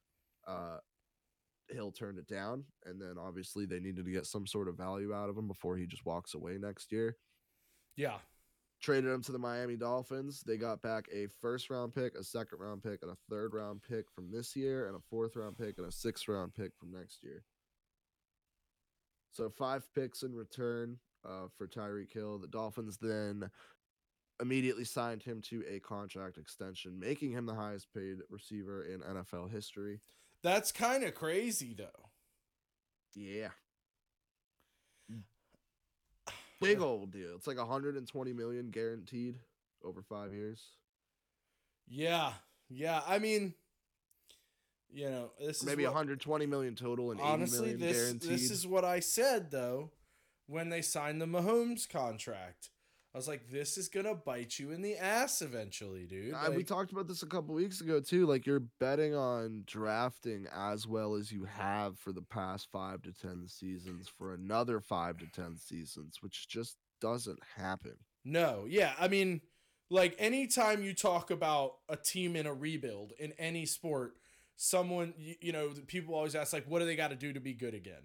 Uh, 0.46 0.78
Hill 1.68 1.92
turned 1.92 2.18
it 2.18 2.26
down, 2.26 2.64
and 2.86 3.00
then 3.00 3.16
obviously 3.20 3.66
they 3.66 3.80
needed 3.80 4.04
to 4.04 4.10
get 4.10 4.24
some 4.24 4.46
sort 4.46 4.68
of 4.68 4.76
value 4.76 5.12
out 5.12 5.28
of 5.28 5.36
him 5.36 5.46
before 5.46 5.76
he 5.76 5.86
just 5.86 6.06
walks 6.06 6.34
away 6.34 6.56
next 6.58 6.90
year 6.92 7.16
yeah. 7.98 8.18
Traded 8.80 9.10
him 9.10 9.22
to 9.22 9.32
the 9.32 9.38
Miami 9.38 9.76
Dolphins. 9.76 10.42
They 10.46 10.56
got 10.56 10.82
back 10.82 11.08
a 11.12 11.26
first 11.40 11.70
round 11.70 11.94
pick, 11.94 12.14
a 12.14 12.24
second 12.24 12.58
round 12.60 12.82
pick, 12.82 13.02
and 13.02 13.10
a 13.10 13.16
third 13.30 13.54
round 13.54 13.82
pick 13.82 14.10
from 14.10 14.30
this 14.30 14.54
year, 14.54 14.86
and 14.86 14.96
a 14.96 15.00
fourth 15.10 15.36
round 15.36 15.58
pick 15.58 15.78
and 15.78 15.86
a 15.86 15.92
sixth 15.92 16.28
round 16.28 16.54
pick 16.54 16.72
from 16.78 16.92
next 16.92 17.22
year. 17.22 17.44
So 19.32 19.50
five 19.50 19.86
picks 19.94 20.22
in 20.22 20.34
return 20.34 20.98
uh, 21.24 21.48
for 21.56 21.66
Tyreek 21.66 22.12
Hill. 22.12 22.38
The 22.38 22.48
Dolphins 22.48 22.98
then 23.00 23.50
immediately 24.40 24.84
signed 24.84 25.22
him 25.22 25.42
to 25.42 25.64
a 25.68 25.80
contract 25.80 26.38
extension, 26.38 26.98
making 26.98 27.32
him 27.32 27.46
the 27.46 27.54
highest 27.54 27.88
paid 27.92 28.18
receiver 28.30 28.84
in 28.84 29.00
NFL 29.00 29.50
history. 29.50 30.00
That's 30.42 30.72
kind 30.72 31.02
of 31.02 31.14
crazy 31.14 31.74
though. 31.76 32.10
Yeah. 33.14 33.48
Big 36.60 36.80
old 36.80 37.12
deal. 37.12 37.34
It's 37.36 37.46
like 37.46 37.58
120 37.58 38.32
million 38.32 38.70
guaranteed 38.70 39.38
over 39.84 40.02
five 40.02 40.32
years. 40.32 40.62
Yeah. 41.86 42.32
Yeah, 42.68 43.00
I 43.06 43.18
mean 43.18 43.54
you 44.90 45.08
know, 45.10 45.30
this 45.38 45.62
maybe 45.64 45.82
is 45.82 45.88
what, 45.88 45.94
120 45.94 46.46
million 46.46 46.74
total 46.74 47.10
and 47.10 47.20
80 47.20 47.28
honestly 47.28 47.60
million 47.60 47.80
this 47.80 47.96
guaranteed. 47.96 48.30
this 48.30 48.50
is 48.50 48.66
what 48.66 48.84
I 48.84 49.00
said 49.00 49.50
though 49.50 49.90
when 50.46 50.70
they 50.70 50.82
signed 50.82 51.20
the 51.20 51.26
Mahomes 51.26 51.88
contract. 51.88 52.70
I 53.14 53.18
was 53.18 53.26
like, 53.26 53.50
this 53.50 53.78
is 53.78 53.88
gonna 53.88 54.14
bite 54.14 54.58
you 54.58 54.70
in 54.70 54.82
the 54.82 54.96
ass 54.96 55.40
eventually, 55.40 56.04
dude. 56.04 56.34
Uh, 56.34 56.50
we 56.54 56.62
talked 56.62 56.92
about 56.92 57.08
this 57.08 57.22
a 57.22 57.26
couple 57.26 57.54
weeks 57.54 57.80
ago 57.80 58.00
too. 58.00 58.26
Like 58.26 58.46
you're 58.46 58.64
betting 58.80 59.14
on 59.14 59.62
drafting 59.66 60.46
as 60.54 60.86
well 60.86 61.14
as 61.14 61.32
you 61.32 61.44
have 61.44 61.98
for 61.98 62.12
the 62.12 62.22
past 62.22 62.68
five 62.70 63.02
to 63.02 63.12
ten 63.12 63.48
seasons 63.48 64.08
for 64.08 64.34
another 64.34 64.80
five 64.80 65.16
to 65.18 65.26
ten 65.34 65.56
seasons, 65.56 66.18
which 66.20 66.48
just 66.48 66.76
doesn't 67.00 67.40
happen. 67.56 67.96
No, 68.24 68.66
yeah. 68.68 68.92
I 68.98 69.08
mean, 69.08 69.40
like 69.90 70.14
anytime 70.18 70.82
you 70.82 70.92
talk 70.92 71.30
about 71.30 71.76
a 71.88 71.96
team 71.96 72.36
in 72.36 72.46
a 72.46 72.52
rebuild 72.52 73.14
in 73.18 73.32
any 73.38 73.64
sport, 73.64 74.16
someone 74.56 75.14
you, 75.16 75.34
you 75.40 75.52
know, 75.52 75.70
people 75.86 76.14
always 76.14 76.34
ask 76.34 76.52
like 76.52 76.66
what 76.66 76.80
do 76.80 76.84
they 76.84 76.96
got 76.96 77.08
to 77.08 77.16
do 77.16 77.32
to 77.32 77.40
be 77.40 77.54
good 77.54 77.74
again? 77.74 78.02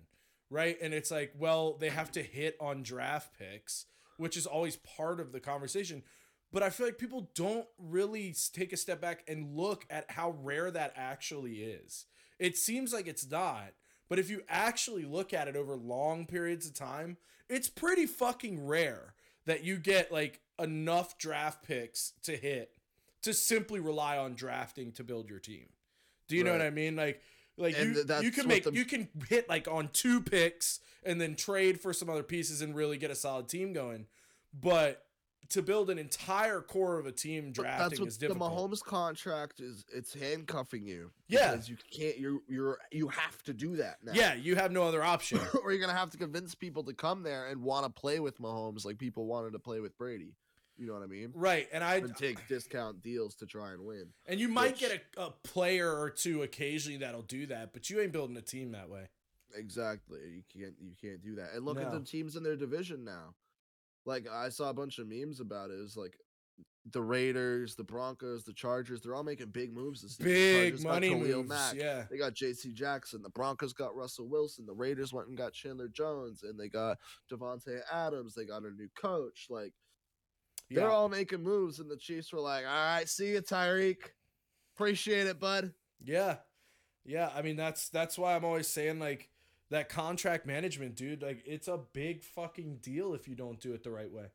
Right? 0.50 0.78
And 0.82 0.94
it's 0.94 1.12
like, 1.12 1.34
well, 1.38 1.78
they 1.78 1.90
have 1.90 2.12
to 2.14 2.22
hit 2.22 2.56
on 2.62 2.84
draft 2.84 3.38
picks, 3.38 3.86
which 4.18 4.38
is 4.38 4.46
always 4.46 4.76
part 4.78 5.20
of 5.20 5.32
the 5.32 5.40
conversation. 5.40 6.04
But 6.52 6.64
I 6.64 6.70
feel 6.70 6.86
like 6.86 6.98
people 6.98 7.30
don't 7.34 7.66
really 7.80 8.36
take 8.54 8.74
a 8.74 8.78
step 8.78 9.02
back 9.02 9.24
and 9.28 9.56
look 9.56 9.86
at 9.90 10.12
how 10.12 10.36
rare 10.42 10.70
that 10.70 10.94
actually 10.96 11.64
is. 11.64 12.06
It 12.38 12.58
seems 12.58 12.94
like 12.94 13.08
it's 13.08 13.30
not, 13.30 13.74
but 14.08 14.20
if 14.20 14.30
you 14.30 14.44
actually 14.48 15.06
look 15.06 15.34
at 15.34 15.48
it 15.48 15.56
over 15.56 15.76
long 15.76 16.26
periods 16.26 16.68
of 16.68 16.74
time, 16.74 17.18
it's 17.50 17.70
pretty 17.70 18.06
fucking 18.06 18.66
rare 18.66 19.16
that 19.46 19.64
you 19.64 19.78
get 19.78 20.12
like 20.12 20.42
enough 20.60 21.18
draft 21.18 21.64
picks 21.64 22.14
to 22.24 22.36
hit 22.38 22.78
to 23.24 23.34
simply 23.34 23.80
rely 23.80 24.18
on 24.18 24.36
drafting 24.36 24.92
to 24.92 25.04
build 25.04 25.30
your 25.30 25.40
team. 25.40 25.70
Do 26.28 26.36
you 26.36 26.44
know 26.44 26.52
what 26.52 26.62
I 26.62 26.70
mean? 26.70 26.96
Like 26.96 27.22
like 27.58 27.76
And 27.78 27.96
you, 27.96 28.22
you 28.22 28.32
can 28.32 28.48
make 28.48 28.64
the- 28.64 28.74
you 28.74 28.86
can 28.86 29.10
hit 29.30 29.48
like 29.50 29.68
on 29.68 29.90
two 29.94 30.22
picks 30.22 30.80
and 31.04 31.20
then 31.20 31.36
trade 31.36 31.80
for 31.80 31.94
some 31.94 32.10
other 32.10 32.24
pieces 32.24 32.62
and 32.62 32.76
really 32.76 32.98
get 32.98 33.12
a 33.12 33.16
solid 33.16 33.48
team 33.48 33.74
going. 33.74 34.08
But 34.54 35.06
to 35.50 35.62
build 35.62 35.90
an 35.90 36.00
entire 36.00 36.62
core 36.62 37.00
of 37.00 37.06
a 37.06 37.12
team 37.12 37.52
drafting 37.52 37.90
that's 37.90 38.00
what 38.00 38.08
is 38.08 38.18
the. 38.18 38.28
Mahomes 38.30 38.82
contract 38.82 39.60
is. 39.60 39.86
It's 39.94 40.14
handcuffing 40.14 40.88
you. 40.88 41.12
Yeah. 41.28 41.52
because 41.52 41.70
you 41.70 41.78
can't. 41.92 42.18
You're 42.18 42.40
you're 42.48 42.78
you 42.92 43.08
have 43.10 43.42
to 43.44 43.54
do 43.54 43.76
that 43.78 43.98
now. 44.04 44.14
yeah, 44.16 44.34
you 44.34 44.56
have 44.56 44.72
no 44.72 44.84
other 44.84 45.04
option. 45.04 45.40
or 45.64 45.72
you're 45.72 45.82
gonna 45.82 45.98
have 45.98 46.10
to 46.12 46.18
convince 46.18 46.56
people 46.56 46.84
to 46.84 46.94
come 46.94 47.24
there 47.24 47.48
and 47.48 47.62
want 47.62 47.86
to 47.86 47.92
play 47.92 48.20
with 48.20 48.40
Mahomes 48.40 48.86
like 48.86 48.98
people 48.98 49.26
wanted 49.26 49.54
to 49.54 49.60
play 49.60 49.80
with 49.80 49.98
Brady. 49.98 50.34
You 50.78 50.88
know 50.88 50.94
what 50.94 51.04
I 51.04 51.08
mean? 51.08 51.32
right. 51.36 51.68
And 51.72 51.84
I 51.84 51.96
And 51.98 52.16
take 52.16 52.48
discount 52.48 53.02
deals 53.02 53.36
to 53.36 53.46
try 53.46 53.72
and 53.74 53.86
win. 53.86 54.08
and 54.26 54.40
you 54.40 54.48
might 54.48 54.72
which- 54.72 54.80
get 54.80 55.04
a, 55.18 55.22
a 55.28 55.32
player 55.44 55.92
or 55.92 56.10
two 56.10 56.42
occasionally 56.44 56.98
that'll 56.98 57.22
do 57.22 57.46
that, 57.48 57.74
but 57.74 57.90
you 57.90 58.02
ain't 58.02 58.12
building 58.12 58.36
a 58.38 58.42
team 58.42 58.72
that 58.72 58.90
way. 58.90 59.10
Exactly. 59.56 60.20
You 60.34 60.42
can't 60.52 60.74
you 60.82 60.94
can't 61.00 61.22
do 61.22 61.36
that. 61.36 61.54
And 61.54 61.64
look 61.66 61.80
at 61.80 61.92
the 61.92 62.00
teams 62.00 62.36
in 62.36 62.44
their 62.44 62.56
division 62.56 63.04
now. 63.04 63.36
Like 64.06 64.28
I 64.28 64.50
saw 64.50 64.70
a 64.70 64.74
bunch 64.74 64.98
of 65.00 65.08
memes 65.08 65.40
about 65.40 65.70
it. 65.70 65.76
It 65.78 65.82
was 65.82 65.96
like 65.96 66.18
the 66.92 67.02
Raiders, 67.02 67.76
the 67.76 67.84
Broncos, 67.84 68.44
the 68.44 68.52
Chargers, 68.52 69.02
they're 69.02 69.16
all 69.16 69.24
making 69.24 69.48
big 69.52 69.74
moves 69.74 70.02
this 70.02 70.18
season. 70.18 70.26
Big 70.34 70.84
money 70.84 71.14
moves. 71.16 71.48
Mack. 71.48 71.76
Yeah. 71.76 72.04
They 72.10 72.18
got 72.18 72.34
JC 72.34 72.74
Jackson. 72.74 73.22
The 73.22 73.30
Broncos 73.30 73.72
got 73.74 73.96
Russell 73.96 74.28
Wilson. 74.28 74.66
The 74.66 74.74
Raiders 74.74 75.14
went 75.14 75.30
and 75.30 75.38
got 75.38 75.54
Chandler 75.54 75.88
Jones 75.88 76.44
and 76.44 76.60
they 76.60 76.68
got 76.68 76.98
Davante 77.32 77.80
Adams. 77.92 78.34
They 78.34 78.44
got 78.46 78.64
a 78.64 78.72
new 78.72 78.90
coach. 79.00 79.48
Like 79.50 79.72
they're 80.70 80.90
all 80.92 81.10
making 81.10 81.44
moves, 81.44 81.80
and 81.80 81.90
the 81.90 81.98
Chiefs 81.98 82.34
were 82.34 82.40
like, 82.40 82.66
All 82.66 82.72
right, 82.72 83.08
see 83.08 83.32
you, 83.32 83.42
Tyreek. 83.42 83.98
Appreciate 84.76 85.28
it, 85.28 85.40
bud. 85.40 85.74
Yeah. 86.04 86.38
Yeah, 87.06 87.30
I 87.36 87.42
mean 87.42 87.58
that's 87.58 87.90
that's 87.90 88.18
why 88.18 88.36
I'm 88.36 88.46
always 88.46 88.68
saying 88.68 89.00
like 89.00 89.30
that 89.70 89.90
contract 89.90 90.46
management, 90.46 90.96
dude, 90.96 91.22
like 91.22 91.44
it's 91.46 91.68
a 91.68 91.78
big 91.78 92.24
fucking 92.24 92.78
deal 92.82 93.14
if 93.14 93.28
you 93.28 93.36
don't 93.36 93.60
do 93.60 93.74
it 93.74 93.84
the 93.84 93.92
right 93.92 94.12
way. 94.12 94.28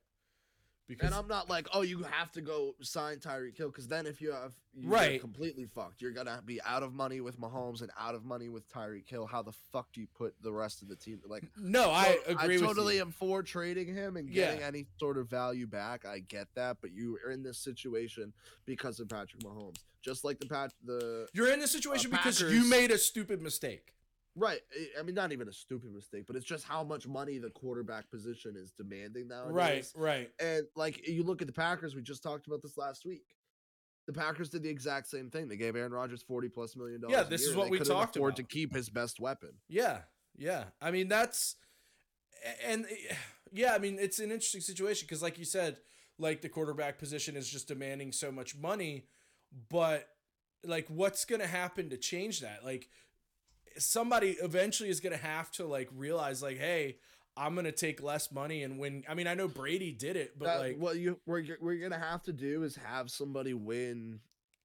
Because 0.88 1.06
And 1.06 1.14
I'm 1.14 1.28
not 1.28 1.50
like, 1.50 1.68
oh, 1.74 1.82
you 1.82 2.02
have 2.02 2.32
to 2.32 2.40
go 2.40 2.74
sign 2.80 3.18
Tyreek 3.18 3.54
Kill 3.56 3.68
because 3.68 3.86
then 3.88 4.06
if 4.06 4.22
you 4.22 4.32
have 4.32 4.52
you 4.74 4.88
get 4.88 4.90
Right. 4.90 5.20
completely 5.20 5.66
fucked, 5.66 6.00
you're 6.00 6.12
gonna 6.12 6.42
be 6.46 6.62
out 6.62 6.82
of 6.82 6.94
money 6.94 7.20
with 7.20 7.38
Mahomes 7.38 7.82
and 7.82 7.90
out 7.98 8.14
of 8.14 8.24
money 8.24 8.48
with 8.48 8.66
Tyreek 8.72 9.04
Kill. 9.06 9.26
How 9.26 9.42
the 9.42 9.52
fuck 9.52 9.92
do 9.92 10.00
you 10.00 10.06
put 10.16 10.34
the 10.40 10.50
rest 10.52 10.80
of 10.80 10.88
the 10.88 10.96
team? 10.96 11.20
Like, 11.26 11.44
no, 11.58 11.90
I 11.90 12.14
so 12.14 12.32
agree 12.32 12.54
I 12.56 12.58
with 12.58 12.60
totally 12.66 12.94
you. 12.96 13.02
am 13.02 13.10
for 13.12 13.42
trading 13.42 13.94
him 13.94 14.16
and 14.16 14.30
Yeah. 14.30 14.46
getting 14.46 14.62
any 14.62 14.86
sort 14.98 15.18
of 15.18 15.28
value 15.28 15.66
back. 15.66 16.06
I 16.06 16.20
get 16.20 16.48
that, 16.54 16.78
but 16.80 16.90
you 16.92 17.18
are 17.24 17.30
in 17.30 17.42
this 17.42 17.58
situation 17.58 18.32
because 18.64 18.98
of 18.98 19.08
Patrick 19.10 19.42
Mahomes, 19.42 19.76
just 20.02 20.24
like 20.24 20.38
the 20.38 20.46
Pat 20.46 20.72
the 20.82 21.28
You're 21.34 21.52
in 21.52 21.60
this 21.60 21.70
situation 21.72 22.12
uh, 22.14 22.16
because 22.16 22.40
you 22.40 22.64
made 22.68 22.90
a 22.90 22.98
stupid 22.98 23.42
mistake. 23.42 23.94
Right. 24.38 24.60
I- 24.74 25.00
I 25.00 25.02
mean, 25.02 25.14
not 25.14 25.32
even 25.32 25.48
a 25.48 25.52
stupid 25.52 25.92
mistake, 25.92 26.24
but 26.26 26.36
it's 26.36 26.44
just 26.46 26.64
how 26.64 26.84
much 26.84 27.06
money 27.06 27.38
the 27.38 27.50
quarterback 27.50 28.10
position 28.10 28.54
is 28.56 28.70
demanding 28.72 29.28
now. 29.28 29.46
Right, 29.48 29.84
right. 29.94 30.30
And 30.40 30.66
like 30.76 31.06
you 31.08 31.22
look 31.22 31.40
at 31.42 31.46
the 31.48 31.52
Packers, 31.52 31.94
we 31.94 32.02
just 32.02 32.22
talked 32.22 32.46
about 32.46 32.62
this 32.62 32.76
last 32.76 33.04
week. 33.04 33.24
The 34.06 34.12
Packers 34.14 34.48
did 34.48 34.62
the 34.62 34.70
exact 34.70 35.08
same 35.08 35.28
thing. 35.28 35.48
They 35.48 35.56
gave 35.56 35.76
Aaron 35.76 35.92
Rodgers 35.92 36.22
forty 36.22 36.48
plus 36.48 36.74
million 36.76 37.00
dollars. 37.02 37.16
Yeah, 37.16 37.22
this 37.24 37.42
is 37.42 37.54
what 37.54 37.64
they 37.64 37.70
we 37.72 37.78
talked 37.80 38.16
afford 38.16 38.36
to 38.36 38.42
keep 38.42 38.74
his 38.74 38.88
best 38.88 39.20
weapon. 39.20 39.50
Yeah, 39.68 39.98
yeah. 40.36 40.64
I 40.80 40.90
mean, 40.90 41.08
that's 41.08 41.56
and 42.64 42.86
eh, 42.86 43.14
yeah. 43.52 43.74
I 43.74 43.78
mean, 43.78 43.98
it's 44.00 44.18
an 44.18 44.30
interesting 44.30 44.62
situation 44.62 45.06
because, 45.06 45.22
like 45.22 45.38
you 45.38 45.44
said, 45.44 45.76
like 46.18 46.40
the 46.40 46.48
quarterback 46.48 46.98
position 46.98 47.36
is 47.36 47.48
just 47.50 47.68
demanding 47.68 48.12
so 48.12 48.32
much 48.32 48.56
money, 48.56 49.04
but 49.68 50.08
like, 50.64 50.88
what's 50.88 51.24
gonna 51.24 51.46
happen 51.46 51.90
to 51.90 51.96
change 51.98 52.40
that? 52.40 52.64
Like, 52.64 52.88
somebody 53.78 54.32
eventually 54.42 54.88
is 54.88 55.00
gonna 55.00 55.16
have 55.16 55.50
to 55.52 55.66
like 55.66 55.88
realize, 55.94 56.42
like, 56.42 56.58
hey. 56.58 56.98
I'm 57.40 57.54
gonna 57.54 57.70
take 57.70 58.02
less 58.02 58.32
money 58.32 58.64
and 58.64 58.80
win. 58.80 59.04
I 59.08 59.14
mean, 59.14 59.28
I 59.28 59.34
know 59.34 59.46
Brady 59.46 59.92
did 59.92 60.16
it, 60.16 60.36
but 60.36 60.46
That- 60.46 60.58
like, 60.58 60.76
what 60.76 60.96
you 60.96 61.20
what 61.24 61.44
you're 61.46 61.78
gonna 61.88 61.96
have 61.96 62.24
to 62.24 62.32
do 62.32 62.64
is 62.64 62.74
have 62.74 63.12
somebody 63.12 63.54
win 63.54 64.18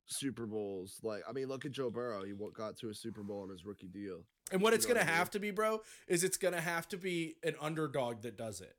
Super 0.08 0.48
Bowls. 0.48 1.00
Like 1.04 1.22
I 1.30 1.34
mean, 1.34 1.50
look 1.50 1.66
at 1.66 1.72
Joe 1.72 1.92
Burrow. 1.92 2.24
He 2.24 2.34
got 2.56 2.78
to 2.80 2.90
a 2.90 2.94
Super 2.96 3.22
Bowl 3.22 3.44
on 3.44 3.50
his 3.50 3.64
rookie 3.64 3.88
deal. 3.90 4.26
and 4.52 4.60
what 4.60 4.72
you 4.72 4.78
it's 4.78 4.88
know 4.88 4.96
gonna 4.96 5.06
have 5.06 5.30
to 5.32 5.40
be, 5.40 5.52
bro, 5.52 5.82
is 6.08 6.24
it's 6.24 6.38
gonna 6.38 6.60
have 6.62 6.88
to 6.88 6.98
be 6.98 7.36
an 7.44 7.56
underdog 7.62 8.24
that 8.24 8.38
does 8.38 8.60
it. 8.60 8.76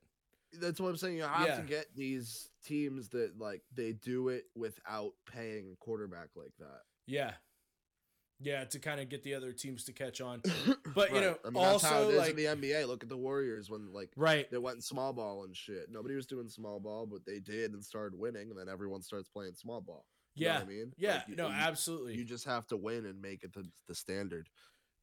That's 0.59 0.81
what 0.81 0.89
I'm 0.89 0.97
saying. 0.97 1.15
You 1.15 1.23
have 1.23 1.47
Yeah. 1.47 1.61
to 1.61 1.63
get 1.65 1.95
these 1.95 2.49
teams 2.65 3.07
that 3.09 3.37
like 3.39 3.61
they 3.73 3.93
do 3.93 4.27
it 4.27 4.43
without 4.55 5.13
paying 5.25 5.71
a 5.71 5.75
quarterback 5.77 6.35
like 6.35 6.51
that. 6.59 6.81
Yeah, 7.07 7.35
yeah, 8.39 8.65
to 8.65 8.79
kind 8.79 8.99
of 8.99 9.09
get 9.09 9.23
the 9.23 9.33
other 9.33 9.51
teams 9.53 9.83
to 9.85 9.93
catch 9.93 10.21
on. 10.21 10.41
But, 10.95 11.13
you 11.13 11.19
know, 11.19 11.37
I 11.45 11.49
mean, 11.49 11.61
also, 11.63 12.09
like- 12.17 12.31
in 12.31 12.35
the 12.37 12.45
NBA. 12.45 12.87
Look 12.87 13.03
at 13.03 13.09
the 13.09 13.17
Warriors 13.17 13.69
when 13.69 13.91
like 13.91 14.11
Right. 14.15 14.49
they 14.49 14.57
went 14.57 14.81
small 14.83 15.11
ball 15.11 15.43
and 15.43 15.55
shit. 15.55 15.89
Nobody 15.91 16.15
was 16.15 16.25
doing 16.25 16.47
small 16.47 16.79
ball, 16.79 17.05
but 17.05 17.25
they 17.25 17.39
did 17.39 17.73
and 17.73 17.83
started 17.83 18.17
winning, 18.17 18.49
and 18.49 18.57
then 18.57 18.69
everyone 18.69 19.01
starts 19.01 19.27
playing 19.27 19.55
small 19.55 19.81
ball. 19.81 20.05
You 20.35 20.45
know 20.45 20.51
Yeah. 20.51 20.59
what 20.59 20.63
I 20.63 20.69
mean, 20.69 20.93
Yeah. 20.97 21.15
Like, 21.17 21.27
you- 21.27 21.35
no, 21.35 21.47
you, 21.47 21.53
absolutely. 21.53 22.15
You 22.15 22.23
just 22.23 22.45
have 22.45 22.65
to 22.67 22.77
win 22.77 23.05
and 23.05 23.21
make 23.21 23.43
it 23.43 23.53
the, 23.53 23.69
the 23.87 23.95
standard. 23.95 24.49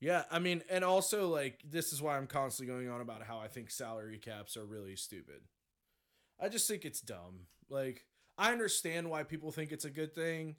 yeah. 0.00 0.24
I 0.30 0.38
mean, 0.38 0.62
and 0.70 0.82
also 0.84 1.28
like 1.28 1.60
this 1.64 1.92
is 1.92 2.00
why 2.00 2.16
I'm 2.16 2.26
constantly 2.26 2.72
going 2.74 2.88
on 2.88 3.00
about 3.02 3.22
how 3.22 3.38
I 3.38 3.48
think 3.48 3.70
salary 3.70 4.18
caps 4.18 4.56
are 4.56 4.64
really 4.64 4.96
stupid. 4.96 5.42
I 6.40 6.48
just 6.48 6.66
think 6.68 6.84
it's 6.86 7.00
dumb. 7.02 7.46
Like 7.68 8.06
I 8.38 8.52
understand 8.52 9.10
why 9.10 9.24
people 9.24 9.52
think 9.52 9.72
it's 9.72 9.84
a 9.84 9.90
good 9.90 10.14
thing, 10.14 10.56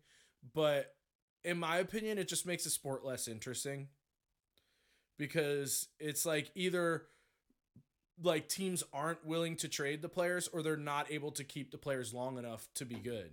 but 0.53 0.93
in 1.43 1.57
my 1.57 1.77
opinion, 1.77 2.17
it 2.17 2.27
just 2.27 2.45
makes 2.45 2.63
the 2.63 2.69
sport 2.69 3.05
less 3.05 3.27
interesting. 3.27 3.87
Because 5.17 5.87
it's 5.99 6.25
like 6.25 6.51
either 6.55 7.03
like 8.21 8.47
teams 8.47 8.83
aren't 8.93 9.25
willing 9.25 9.55
to 9.57 9.67
trade 9.67 10.01
the 10.01 10.09
players 10.09 10.47
or 10.47 10.61
they're 10.61 10.77
not 10.77 11.11
able 11.11 11.31
to 11.31 11.43
keep 11.43 11.71
the 11.71 11.77
players 11.77 12.13
long 12.13 12.37
enough 12.37 12.67
to 12.75 12.85
be 12.85 12.95
good. 12.95 13.31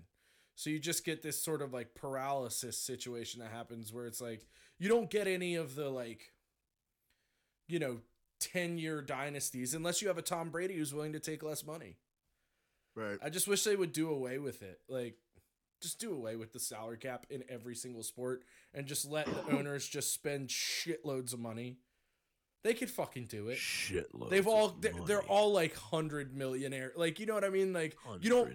So 0.54 0.68
you 0.70 0.78
just 0.78 1.04
get 1.04 1.22
this 1.22 1.42
sort 1.42 1.62
of 1.62 1.72
like 1.72 1.94
paralysis 1.94 2.76
situation 2.76 3.40
that 3.40 3.50
happens 3.50 3.92
where 3.92 4.06
it's 4.06 4.20
like 4.20 4.46
you 4.78 4.88
don't 4.88 5.10
get 5.10 5.26
any 5.26 5.54
of 5.54 5.74
the 5.74 5.88
like 5.88 6.32
you 7.66 7.78
know 7.78 7.98
10 8.40 8.78
year 8.78 9.00
dynasties 9.00 9.74
unless 9.74 10.02
you 10.02 10.08
have 10.08 10.18
a 10.18 10.22
Tom 10.22 10.50
Brady 10.50 10.76
who's 10.76 10.92
willing 10.92 11.12
to 11.12 11.20
take 11.20 11.42
less 11.42 11.64
money. 11.64 11.96
Right. 12.94 13.18
I 13.22 13.30
just 13.30 13.48
wish 13.48 13.64
they 13.64 13.76
would 13.76 13.92
do 13.92 14.10
away 14.10 14.38
with 14.38 14.62
it. 14.62 14.80
Like 14.88 15.16
just 15.80 15.98
do 15.98 16.12
away 16.12 16.36
with 16.36 16.52
the 16.52 16.60
salary 16.60 16.98
cap 16.98 17.26
in 17.30 17.44
every 17.48 17.74
single 17.74 18.02
sport 18.02 18.44
and 18.74 18.86
just 18.86 19.08
let 19.08 19.26
the 19.26 19.52
owners 19.56 19.88
just 19.88 20.12
spend 20.12 20.48
shitloads 20.48 21.32
of 21.32 21.40
money. 21.40 21.78
They 22.62 22.74
could 22.74 22.90
fucking 22.90 23.24
do 23.24 23.48
it. 23.48 23.56
Shitloads. 23.56 24.28
They've 24.28 24.46
all 24.46 24.76
they're, 24.78 24.92
they're 25.06 25.22
all 25.22 25.50
like 25.50 25.74
100 25.74 26.36
millionaire. 26.36 26.92
Like 26.94 27.18
you 27.18 27.24
know 27.24 27.32
what 27.32 27.42
I 27.44 27.48
mean? 27.48 27.72
Like 27.72 27.96
you 28.20 28.28
don't 28.28 28.54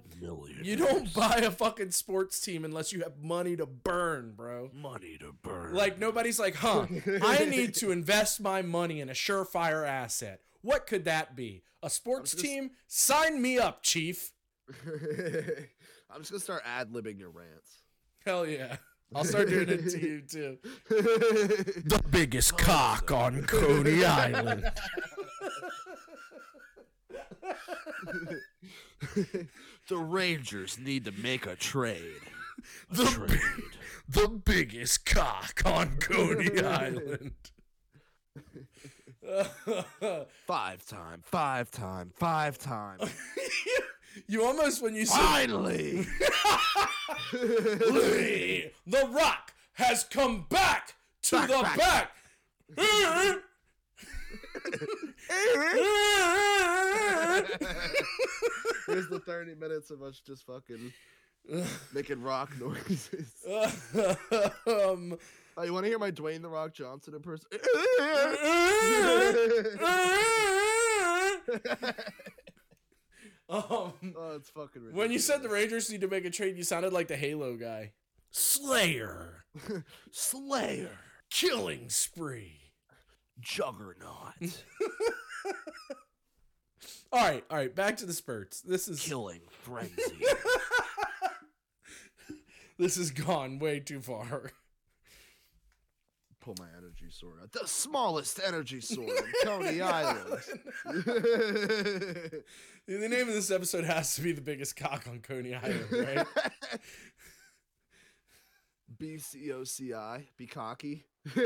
you 0.61 0.75
don't 0.75 1.11
buy 1.11 1.37
a 1.37 1.49
fucking 1.49 1.89
sports 1.89 2.39
team 2.39 2.65
unless 2.65 2.93
you 2.93 2.99
have 3.01 3.13
money 3.19 3.55
to 3.55 3.65
burn, 3.65 4.33
bro. 4.35 4.69
money 4.75 5.17
to 5.21 5.33
burn. 5.41 5.73
Like 5.73 5.97
nobody's 5.97 6.37
like, 6.37 6.53
"Huh, 6.53 6.85
I 7.23 7.45
need 7.45 7.73
to 7.77 7.89
invest 7.91 8.39
my 8.39 8.61
money 8.61 9.01
in 9.01 9.09
a 9.09 9.13
surefire 9.13 9.87
asset. 9.87 10.41
What 10.61 10.85
could 10.85 11.05
that 11.05 11.35
be? 11.35 11.63
A 11.81 11.89
sports 11.89 12.31
just- 12.33 12.43
team? 12.45 12.71
Sign 12.87 13.41
me 13.41 13.57
up, 13.57 13.81
chief." 13.81 14.33
I'm 16.09 16.21
just 16.21 16.31
gonna 16.31 16.39
start 16.41 16.61
ad 16.65 16.91
libbing 16.91 17.19
your 17.19 17.29
rants. 17.29 17.81
Hell 18.25 18.45
yeah. 18.47 18.77
I'll 19.13 19.23
start 19.23 19.49
doing 19.49 19.69
it 19.69 19.89
to 19.89 19.99
you 20.01 20.21
too. 20.21 20.57
the 20.89 21.81
The 21.85 22.03
biggest 22.09 22.57
cock 22.57 23.11
on 23.11 23.43
Coney 23.43 24.03
Island. 24.05 24.65
the 29.87 29.97
Rangers 29.97 30.79
need 30.79 31.05
to 31.05 31.11
make 31.11 31.45
a 31.45 31.55
trade. 31.55 32.21
A 32.91 32.95
The 32.95 33.05
trade. 33.05 33.39
The 34.07 34.27
biggest 34.29 35.05
cock 35.05 35.61
on 35.65 35.97
Coney 35.97 36.59
Island. 36.61 37.31
Five 40.45 40.85
time, 40.85 41.21
five 41.23 41.71
time, 41.71 42.11
five 42.15 42.57
time. 42.57 42.99
you 44.27 44.43
almost 44.45 44.81
when 44.81 44.95
you 44.95 45.05
said 45.05 45.19
Finally. 45.19 46.05
Lee, 47.33 48.71
The 48.87 49.07
Rock 49.11 49.53
has 49.73 50.03
come 50.03 50.45
back 50.49 50.95
to 51.23 51.35
Back, 51.35 51.47
the 51.47 51.61
back. 51.63 51.77
back. 51.77 52.11
Here's 58.87 59.07
the 59.09 59.19
30 59.25 59.55
minutes 59.55 59.89
of 59.91 60.01
us 60.01 60.19
just 60.25 60.45
fucking 60.45 60.93
making 61.93 62.21
rock 62.21 62.51
noises. 62.59 63.31
um, 64.67 65.17
Oh, 65.57 65.63
you 65.63 65.71
want 65.71 65.85
to 65.85 65.89
hear 65.89 65.99
my 65.99 66.11
Dwayne 66.11 66.41
the 66.41 66.49
Rock 66.49 66.73
Johnson 66.73 67.13
impersonation? 67.15 67.65
um, 73.49 73.61
oh, 74.17 74.33
it's 74.35 74.49
fucking 74.49 74.81
ridiculous. 74.81 74.93
when 74.95 75.11
you 75.11 75.19
said 75.19 75.43
the 75.43 75.49
Rangers 75.49 75.89
need 75.91 76.01
to 76.01 76.07
make 76.07 76.25
a 76.25 76.29
trade, 76.29 76.57
you 76.57 76.63
sounded 76.63 76.93
like 76.93 77.07
the 77.07 77.15
Halo 77.15 77.55
guy. 77.55 77.91
Slayer, 78.31 79.45
Slayer, 80.11 80.97
killing 81.29 81.89
spree. 81.89 82.61
Juggernaut, 83.39 84.33
All 87.11 87.21
right, 87.21 87.43
all 87.49 87.57
right, 87.57 87.73
back 87.73 87.97
to 87.97 88.05
the 88.05 88.13
spurts. 88.13 88.61
This 88.61 88.87
is 88.87 89.01
killing 89.01 89.41
frenzy. 89.63 89.93
this 92.77 92.95
has 92.97 93.11
gone 93.11 93.59
way 93.59 93.79
too 93.79 94.01
far. 94.01 94.51
Pull 96.45 96.55
my 96.59 96.67
energy 96.77 97.07
sword 97.09 97.39
out. 97.41 97.51
The 97.53 97.67
smallest 97.67 98.39
energy 98.45 98.79
sword 98.79 99.09
in 99.09 99.33
Coney 99.43 99.81
Island. 99.81 100.43
the 100.85 102.43
name 102.87 103.27
of 103.27 103.33
this 103.33 103.49
episode 103.49 103.83
has 103.83 104.13
to 104.15 104.21
be 104.21 104.31
the 104.31 104.41
biggest 104.41 104.75
cock 104.75 105.07
on 105.09 105.21
Coney 105.21 105.55
Island, 105.55 105.87
right? 105.91 106.27
B 108.99 109.17
C 109.17 109.51
O 109.53 109.63
C 109.63 109.91
I. 109.95 110.27
Be 110.37 110.45
cocky. 110.45 111.05
um, 111.35 111.41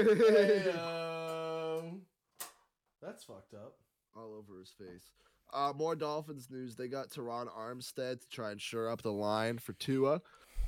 that's 3.01 3.23
fucked 3.23 3.53
up. 3.53 3.77
all 4.17 4.33
over 4.37 4.59
his 4.59 4.73
face. 4.77 5.13
Uh, 5.53 5.71
more 5.73 5.95
Dolphins 5.95 6.49
news. 6.51 6.75
They 6.75 6.89
got 6.89 7.09
Terron 7.09 7.47
Armstead 7.57 8.19
to 8.19 8.27
try 8.29 8.51
and 8.51 8.59
shore 8.61 8.89
up 8.89 9.01
the 9.01 9.13
line 9.13 9.59
for 9.59 9.71
Tua. 9.73 10.21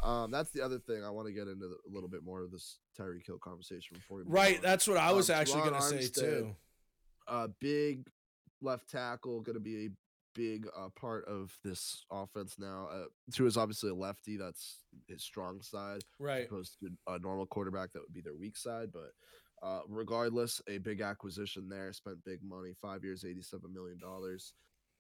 Um, 0.04 0.32
that's 0.32 0.52
the 0.52 0.62
other 0.62 0.80
thing 0.80 1.04
I 1.04 1.10
want 1.10 1.28
to 1.28 1.34
get 1.34 1.48
into 1.48 1.68
the, 1.68 1.78
a 1.88 1.92
little 1.92 2.10
bit 2.10 2.24
more 2.24 2.42
of 2.42 2.52
this 2.52 2.80
Tyreek 3.00 3.26
Hill 3.26 3.38
conversation 3.38 3.96
before 3.96 4.18
we 4.20 4.24
Right, 4.26 4.58
on. 4.58 4.62
that's 4.64 4.88
what 4.88 4.98
I 4.98 5.12
was 5.12 5.30
Um, 5.30 5.36
actually 5.36 5.62
gonna 5.70 5.82
say 5.82 6.08
too. 6.08 6.56
uh, 7.28 7.48
big 7.60 8.08
left 8.62 8.90
tackle 8.90 9.42
going 9.42 9.54
to 9.56 9.60
be 9.60 9.86
a 9.86 9.90
big 10.34 10.68
uh, 10.78 10.90
part 10.96 11.26
of 11.26 11.56
this 11.64 12.06
offense 12.12 12.58
now. 12.58 12.88
Uh, 12.92 13.06
Tua 13.32 13.48
is 13.48 13.58
obviously 13.58 13.90
a 13.90 13.94
lefty. 13.96 14.38
That's 14.38 14.80
his 15.08 15.24
strong 15.24 15.62
side. 15.62 15.98
as 15.98 16.04
Right. 16.20 16.46
opposed 16.46 16.80
to 16.80 16.90
a 17.08 17.20
normal 17.20 17.46
quarterback 17.46 17.92
that 17.92 18.02
would 18.02 18.14
be 18.14 18.22
their 18.22 18.36
weak 18.36 18.56
side. 18.58 18.92
But 18.92 19.12
uh, 19.62 19.82
regardless, 19.88 20.62
a 20.68 20.78
big 20.80 21.02
acquisition 21.02 21.70
there. 21.70 21.92
Spent 21.94 22.24
big 22.24 22.42
money, 22.44 22.74
five 22.82 23.04
years, 23.04 23.24
eighty-seven 23.26 23.72
million 23.74 24.00
dollars. 24.00 24.54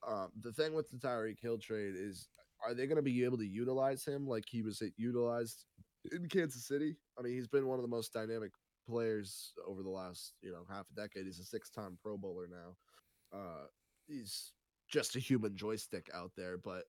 Um, 0.08 0.32
the 0.42 0.52
thing 0.52 0.74
with 0.74 0.90
the 0.90 0.98
Tyreek 0.98 1.40
Hill 1.40 1.58
trade 1.60 1.96
is, 1.96 2.28
are 2.66 2.74
they 2.74 2.86
going 2.86 2.98
to 2.98 3.02
be 3.02 3.24
able 3.24 3.38
to 3.38 3.48
utilize 3.48 4.06
him 4.06 4.28
like 4.28 4.46
he 4.48 4.62
was 4.62 4.82
utilized 4.98 5.66
in 6.12 6.28
Kansas 6.28 6.66
City? 6.66 6.96
I 7.18 7.22
mean, 7.22 7.34
he's 7.34 7.48
been 7.48 7.68
one 7.68 7.80
of 7.80 7.84
the 7.84 7.90
most 7.90 8.14
dynamic 8.14 8.52
players 8.88 9.54
over 9.68 9.84
the 9.84 9.90
last 9.90 10.34
you 10.42 10.52
know 10.52 10.64
half 10.70 10.86
a 10.92 11.02
decade. 11.02 11.26
He's 11.26 11.40
a 11.40 11.46
six-time 11.46 11.98
Pro 12.02 12.18
Bowler 12.18 12.48
now. 12.50 13.38
Uh, 13.38 13.66
he's 14.08 14.54
just 14.90 15.16
a 15.16 15.20
human 15.20 15.56
joystick 15.56 16.10
out 16.14 16.32
there, 16.36 16.58
but 16.58 16.84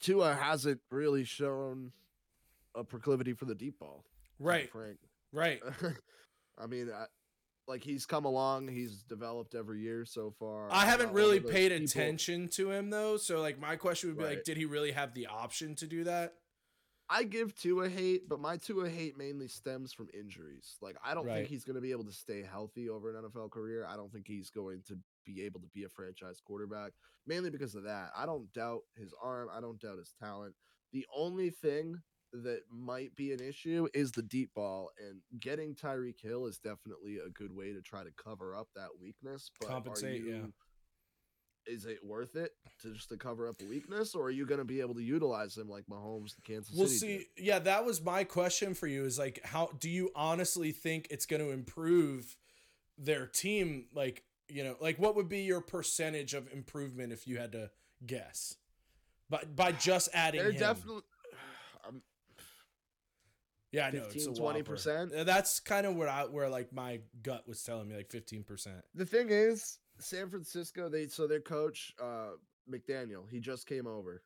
Tua 0.00 0.34
hasn't 0.34 0.80
really 0.90 1.24
shown 1.24 1.92
a 2.74 2.82
proclivity 2.82 3.32
for 3.32 3.44
the 3.44 3.54
deep 3.54 3.78
ball. 3.78 4.04
Right. 4.38 4.70
Frank. 4.70 4.98
Right. 5.32 5.60
I 6.58 6.66
mean, 6.66 6.90
I, 6.92 7.06
like 7.66 7.82
he's 7.82 8.06
come 8.06 8.24
along, 8.24 8.68
he's 8.68 9.02
developed 9.02 9.54
every 9.54 9.80
year 9.80 10.04
so 10.04 10.30
far. 10.38 10.68
I 10.70 10.84
haven't 10.84 11.12
really 11.12 11.40
paid 11.40 11.70
people- 11.72 11.84
attention 11.84 12.48
to 12.48 12.70
him 12.70 12.90
though, 12.90 13.16
so 13.16 13.40
like 13.40 13.58
my 13.60 13.76
question 13.76 14.10
would 14.10 14.18
be 14.18 14.24
like, 14.24 14.44
did 14.44 14.56
he 14.56 14.64
really 14.64 14.92
have 14.92 15.14
the 15.14 15.26
option 15.26 15.74
to 15.76 15.86
do 15.86 16.04
that? 16.04 16.34
I 17.08 17.24
give 17.24 17.54
Tua 17.54 17.88
hate, 17.90 18.28
but 18.30 18.40
my 18.40 18.56
Tua 18.56 18.88
hate 18.88 19.18
mainly 19.18 19.46
stems 19.48 19.92
from 19.92 20.08
injuries. 20.18 20.76
Like 20.80 20.96
I 21.04 21.14
don't 21.14 21.26
Right. 21.26 21.36
think 21.38 21.48
he's 21.48 21.64
going 21.64 21.74
to 21.76 21.82
be 21.82 21.90
able 21.90 22.04
to 22.04 22.12
stay 22.12 22.42
healthy 22.42 22.88
over 22.88 23.10
an 23.14 23.22
NFL 23.24 23.50
career. 23.50 23.84
I 23.86 23.96
don't 23.96 24.10
think 24.12 24.26
he's 24.26 24.48
going 24.50 24.82
to 24.88 24.98
be 25.26 25.42
able 25.42 25.60
to 25.60 25.66
be 25.74 25.84
a 25.84 25.88
franchise 25.88 26.40
quarterback, 26.42 26.92
mainly 27.26 27.50
because 27.50 27.74
of 27.74 27.84
that. 27.84 28.10
I 28.16 28.24
don't 28.26 28.50
doubt 28.54 28.80
his 28.96 29.12
arm. 29.22 29.48
I 29.54 29.60
don't 29.60 29.78
doubt 29.80 29.98
his 29.98 30.14
talent. 30.18 30.54
The 30.92 31.04
only 31.14 31.50
thing 31.50 31.96
that 32.42 32.62
might 32.70 33.14
be 33.14 33.32
an 33.32 33.40
issue 33.40 33.88
is 33.94 34.12
the 34.12 34.22
deep 34.22 34.52
ball, 34.54 34.90
and 34.98 35.20
getting 35.40 35.74
Tyreek 35.74 36.20
Hill 36.20 36.46
is 36.46 36.58
definitely 36.58 37.18
a 37.24 37.30
good 37.30 37.54
way 37.54 37.72
to 37.72 37.80
try 37.80 38.02
to 38.02 38.10
cover 38.22 38.56
up 38.56 38.68
that 38.74 38.88
weakness. 39.00 39.50
But 39.60 39.68
Compensate, 39.68 40.24
are 40.24 40.28
yeah. 40.28 40.46
Is 41.66 41.86
it 41.86 42.00
worth 42.04 42.36
it 42.36 42.50
to 42.82 42.92
just 42.92 43.08
to 43.08 43.16
cover 43.16 43.48
up 43.48 43.56
a 43.62 43.64
weakness, 43.64 44.14
or 44.14 44.24
are 44.24 44.30
you 44.30 44.44
going 44.44 44.58
to 44.58 44.66
be 44.66 44.80
able 44.80 44.94
to 44.94 45.02
utilize 45.02 45.56
him 45.56 45.68
like 45.68 45.84
Mahomes, 45.90 46.34
the 46.36 46.42
Kansas 46.42 46.74
We'll 46.76 46.88
City? 46.88 47.18
did? 47.18 47.20
see. 47.22 47.44
Yeah, 47.44 47.58
that 47.60 47.86
was 47.86 48.02
my 48.02 48.24
question 48.24 48.74
for 48.74 48.86
you. 48.86 49.04
Is 49.04 49.18
like, 49.18 49.40
how 49.44 49.70
do 49.78 49.88
you 49.88 50.10
honestly 50.14 50.72
think 50.72 51.06
it's 51.10 51.24
going 51.24 51.40
to 51.40 51.52
improve 51.52 52.36
their 52.98 53.26
team? 53.26 53.86
Like, 53.94 54.24
you 54.48 54.62
know, 54.62 54.76
like 54.80 54.98
what 54.98 55.16
would 55.16 55.28
be 55.28 55.40
your 55.42 55.62
percentage 55.62 56.34
of 56.34 56.52
improvement 56.52 57.12
if 57.14 57.26
you 57.26 57.38
had 57.38 57.52
to 57.52 57.70
guess? 58.04 58.56
But 59.30 59.56
by 59.56 59.72
just 59.72 60.10
adding, 60.12 60.42
They're 60.42 60.52
him? 60.52 60.58
definitely. 60.60 61.02
Yeah, 63.74 63.86
I 63.88 63.90
know 63.90 64.04
it's 64.08 64.26
a 64.26 64.30
whopper. 64.30 64.62
20%? 64.62 65.18
Uh, 65.18 65.24
That's 65.24 65.58
kind 65.58 65.84
of 65.84 65.96
where 65.96 66.08
I 66.08 66.24
where 66.26 66.48
like 66.48 66.72
my 66.72 67.00
gut 67.22 67.48
was 67.48 67.60
telling 67.64 67.88
me 67.88 67.96
like 67.96 68.08
fifteen 68.08 68.44
percent. 68.44 68.76
the 68.94 69.04
thing 69.04 69.28
is, 69.30 69.78
San 69.98 70.30
Francisco, 70.30 70.88
they 70.88 71.08
so 71.08 71.26
their 71.26 71.40
coach, 71.40 71.92
uh, 72.00 72.36
McDaniel, 72.70 73.28
he 73.28 73.40
just 73.40 73.66
came 73.66 73.86
over. 73.88 74.22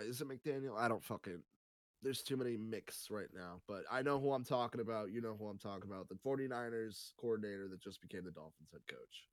Uh, 0.00 0.02
Is 0.02 0.20
it 0.20 0.28
McDaniel? 0.28 0.76
I 0.76 0.88
don't 0.88 1.04
fucking. 1.04 1.42
There's 2.02 2.22
too 2.22 2.36
many 2.36 2.56
mix 2.56 3.08
right 3.10 3.28
now, 3.34 3.60
but 3.68 3.82
I 3.90 4.02
know 4.02 4.18
who 4.20 4.32
I'm 4.32 4.44
talking 4.44 4.80
about. 4.80 5.10
You 5.10 5.20
know 5.20 5.36
who 5.38 5.46
I'm 5.46 5.58
talking 5.58 5.90
about. 5.90 6.08
The 6.08 6.14
49ers 6.16 7.12
coordinator 7.20 7.68
that 7.68 7.80
just 7.80 8.00
became 8.00 8.24
the 8.24 8.30
Dolphins 8.30 8.68
head 8.72 8.82
coach. 8.88 9.24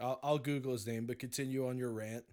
I'll, 0.00 0.20
I'll 0.22 0.38
Google 0.38 0.72
his 0.72 0.86
name, 0.86 1.06
but 1.06 1.18
continue 1.18 1.66
on 1.68 1.76
your 1.78 1.90
rant. 1.90 2.24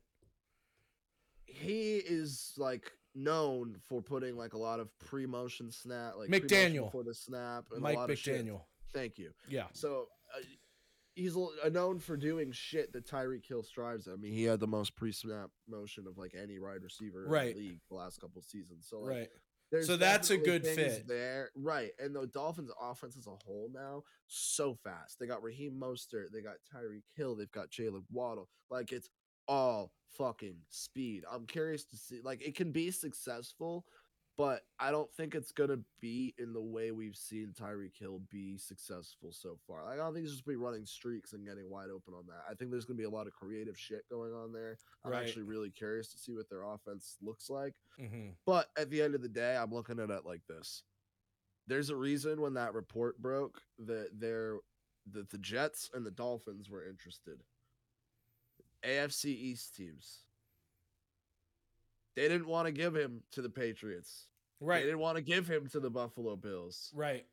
He 1.46 1.96
is 1.98 2.54
like 2.58 2.92
known 3.16 3.76
for 3.88 4.02
putting 4.02 4.36
like 4.38 4.54
a 4.54 4.58
lot 4.58 4.80
of 4.80 4.90
pre-motion 5.00 5.72
snap, 5.72 6.14
like 6.18 6.30
McDaniel. 6.30 6.92
for 6.92 7.04
the 7.04 7.14
snap, 7.14 7.66
and 7.72 7.82
Mike 7.82 7.96
a 7.96 8.00
lot 8.00 8.10
of 8.12 8.18
shit. 8.18 8.46
McDaniel. 8.46 8.62
Thank 8.94 9.18
you. 9.18 9.32
Yeah. 9.48 9.66
So 9.74 10.08
uh, 10.36 10.42
he's 11.16 11.36
uh, 11.36 11.70
known 11.72 12.00
for 12.00 12.18
doing 12.18 12.52
shit 12.52 12.92
that 12.94 13.08
Tyreek 13.08 13.46
Hill 13.48 13.64
strives. 13.64 14.08
at. 14.08 14.14
I 14.14 14.18
mean, 14.18 14.34
he 14.34 14.44
had 14.44 14.60
the 14.60 14.68
most 14.68 14.96
pre-snap 14.96 15.50
motion 15.68 16.06
of 16.08 16.18
like 16.18 16.34
any 16.40 16.60
wide 16.60 16.84
receiver 16.84 17.26
Right. 17.28 17.50
in 17.52 17.54
the 17.54 17.60
league 17.70 17.80
the 17.90 17.96
last 17.96 18.20
couple 18.20 18.42
seasons. 18.42 18.88
So 18.90 19.00
like, 19.00 19.10
Right. 19.18 19.30
there's 19.72 19.88
So 19.88 19.98
that's 19.98 20.30
a 20.30 20.38
good 20.38 20.66
fit. 20.66 21.08
there, 21.08 21.50
right? 21.56 21.92
And 22.00 22.16
the 22.16 22.28
Dolphins' 22.28 22.72
offense 22.82 23.18
as 23.18 23.26
a 23.28 23.36
whole 23.46 23.70
now 23.74 24.04
so 24.28 24.76
fast. 24.84 25.18
They 25.20 25.26
got 25.28 25.42
Raheem 25.44 25.74
Mostert, 25.80 26.32
they 26.32 26.42
got 26.42 26.56
Tyreek 26.74 27.04
Hill, 27.16 27.36
they've 27.36 27.52
got 27.52 27.70
Jaylen 27.72 28.04
Waddle. 28.12 28.50
Like 28.70 28.92
it's 28.92 29.10
all 29.48 29.92
fucking 30.18 30.58
speed. 30.70 31.24
I'm 31.32 31.46
curious 31.46 31.86
to 31.86 31.98
see. 31.98 32.20
Like 32.24 32.42
it 32.46 32.56
can 32.56 32.72
be 32.72 32.92
successful, 32.92 33.86
but 34.38 34.62
I 34.80 34.92
don't 34.92 35.12
think 35.14 35.36
it's 35.36 35.52
gonna 35.52 35.80
be 36.02 36.34
in 36.38 36.54
the 36.54 36.62
way 36.62 36.92
we've 36.92 37.16
seen 37.16 37.54
Tyreek 37.60 37.98
Hill 38.00 38.22
be 38.32 38.58
successful 38.58 39.32
so 39.32 39.58
far. 39.68 39.84
Like, 39.86 39.94
I 39.94 39.98
don't 40.04 40.14
think 40.14 40.26
he's 40.26 40.34
just 40.34 40.46
gonna 40.46 40.58
be 40.58 40.64
running 40.64 40.86
streaks 40.86 41.34
and 41.34 41.46
getting 41.46 41.70
wide 41.70 41.90
open 41.90 42.14
on 42.14 42.26
that. 42.28 42.44
I 42.50 42.54
think 42.56 42.72
there's 42.72 42.86
gonna 42.86 42.98
be 42.98 43.04
a 43.04 43.10
lot 43.10 43.28
of 43.28 43.34
creative 43.34 43.78
shit 43.78 44.08
going 44.10 44.34
on 44.34 44.52
there. 44.52 44.78
I'm 45.04 45.12
Right. 45.12 45.24
actually 45.26 45.44
really 45.44 45.70
curious 45.72 46.08
to 46.10 46.18
see 46.18 46.34
what 46.34 46.50
their 46.50 46.64
offense 46.64 47.18
looks 47.22 47.50
like. 47.50 47.74
Mm-hmm. 48.00 48.30
But 48.46 48.70
at 48.78 48.90
the 48.90 49.02
end 49.02 49.14
of 49.16 49.22
the 49.22 49.30
day, 49.30 49.56
I'm 49.56 49.72
looking 49.74 50.00
at 50.00 50.10
it 50.10 50.26
like 50.26 50.42
this. 50.48 50.84
There's 51.68 51.90
a 51.90 51.96
reason 51.96 52.42
when 52.42 52.56
that 52.56 52.74
report 52.74 53.22
broke 53.22 53.62
that 53.80 54.10
they're 54.20 54.60
that 55.12 55.30
the 55.30 55.38
Jets 55.38 55.90
and 55.94 56.06
the 56.06 56.12
Dolphins 56.12 56.70
were 56.70 56.86
interested. 56.88 57.44
AFC 58.88 59.26
East 59.26 59.76
teams. 59.76 60.20
They 62.16 62.28
didn't 62.28 62.48
want 62.48 62.68
to 62.68 62.72
give 62.72 62.96
him 62.96 63.22
to 63.32 63.42
the 63.42 63.50
Patriots. 63.50 64.28
Right. 64.60 64.80
They 64.80 64.86
didn't 64.86 65.00
want 65.00 65.18
to 65.18 65.24
give 65.24 65.48
him 65.48 65.68
to 65.70 65.80
the 65.80 65.90
Buffalo 65.90 66.36
Bills. 66.36 66.92
Right. 66.96 67.26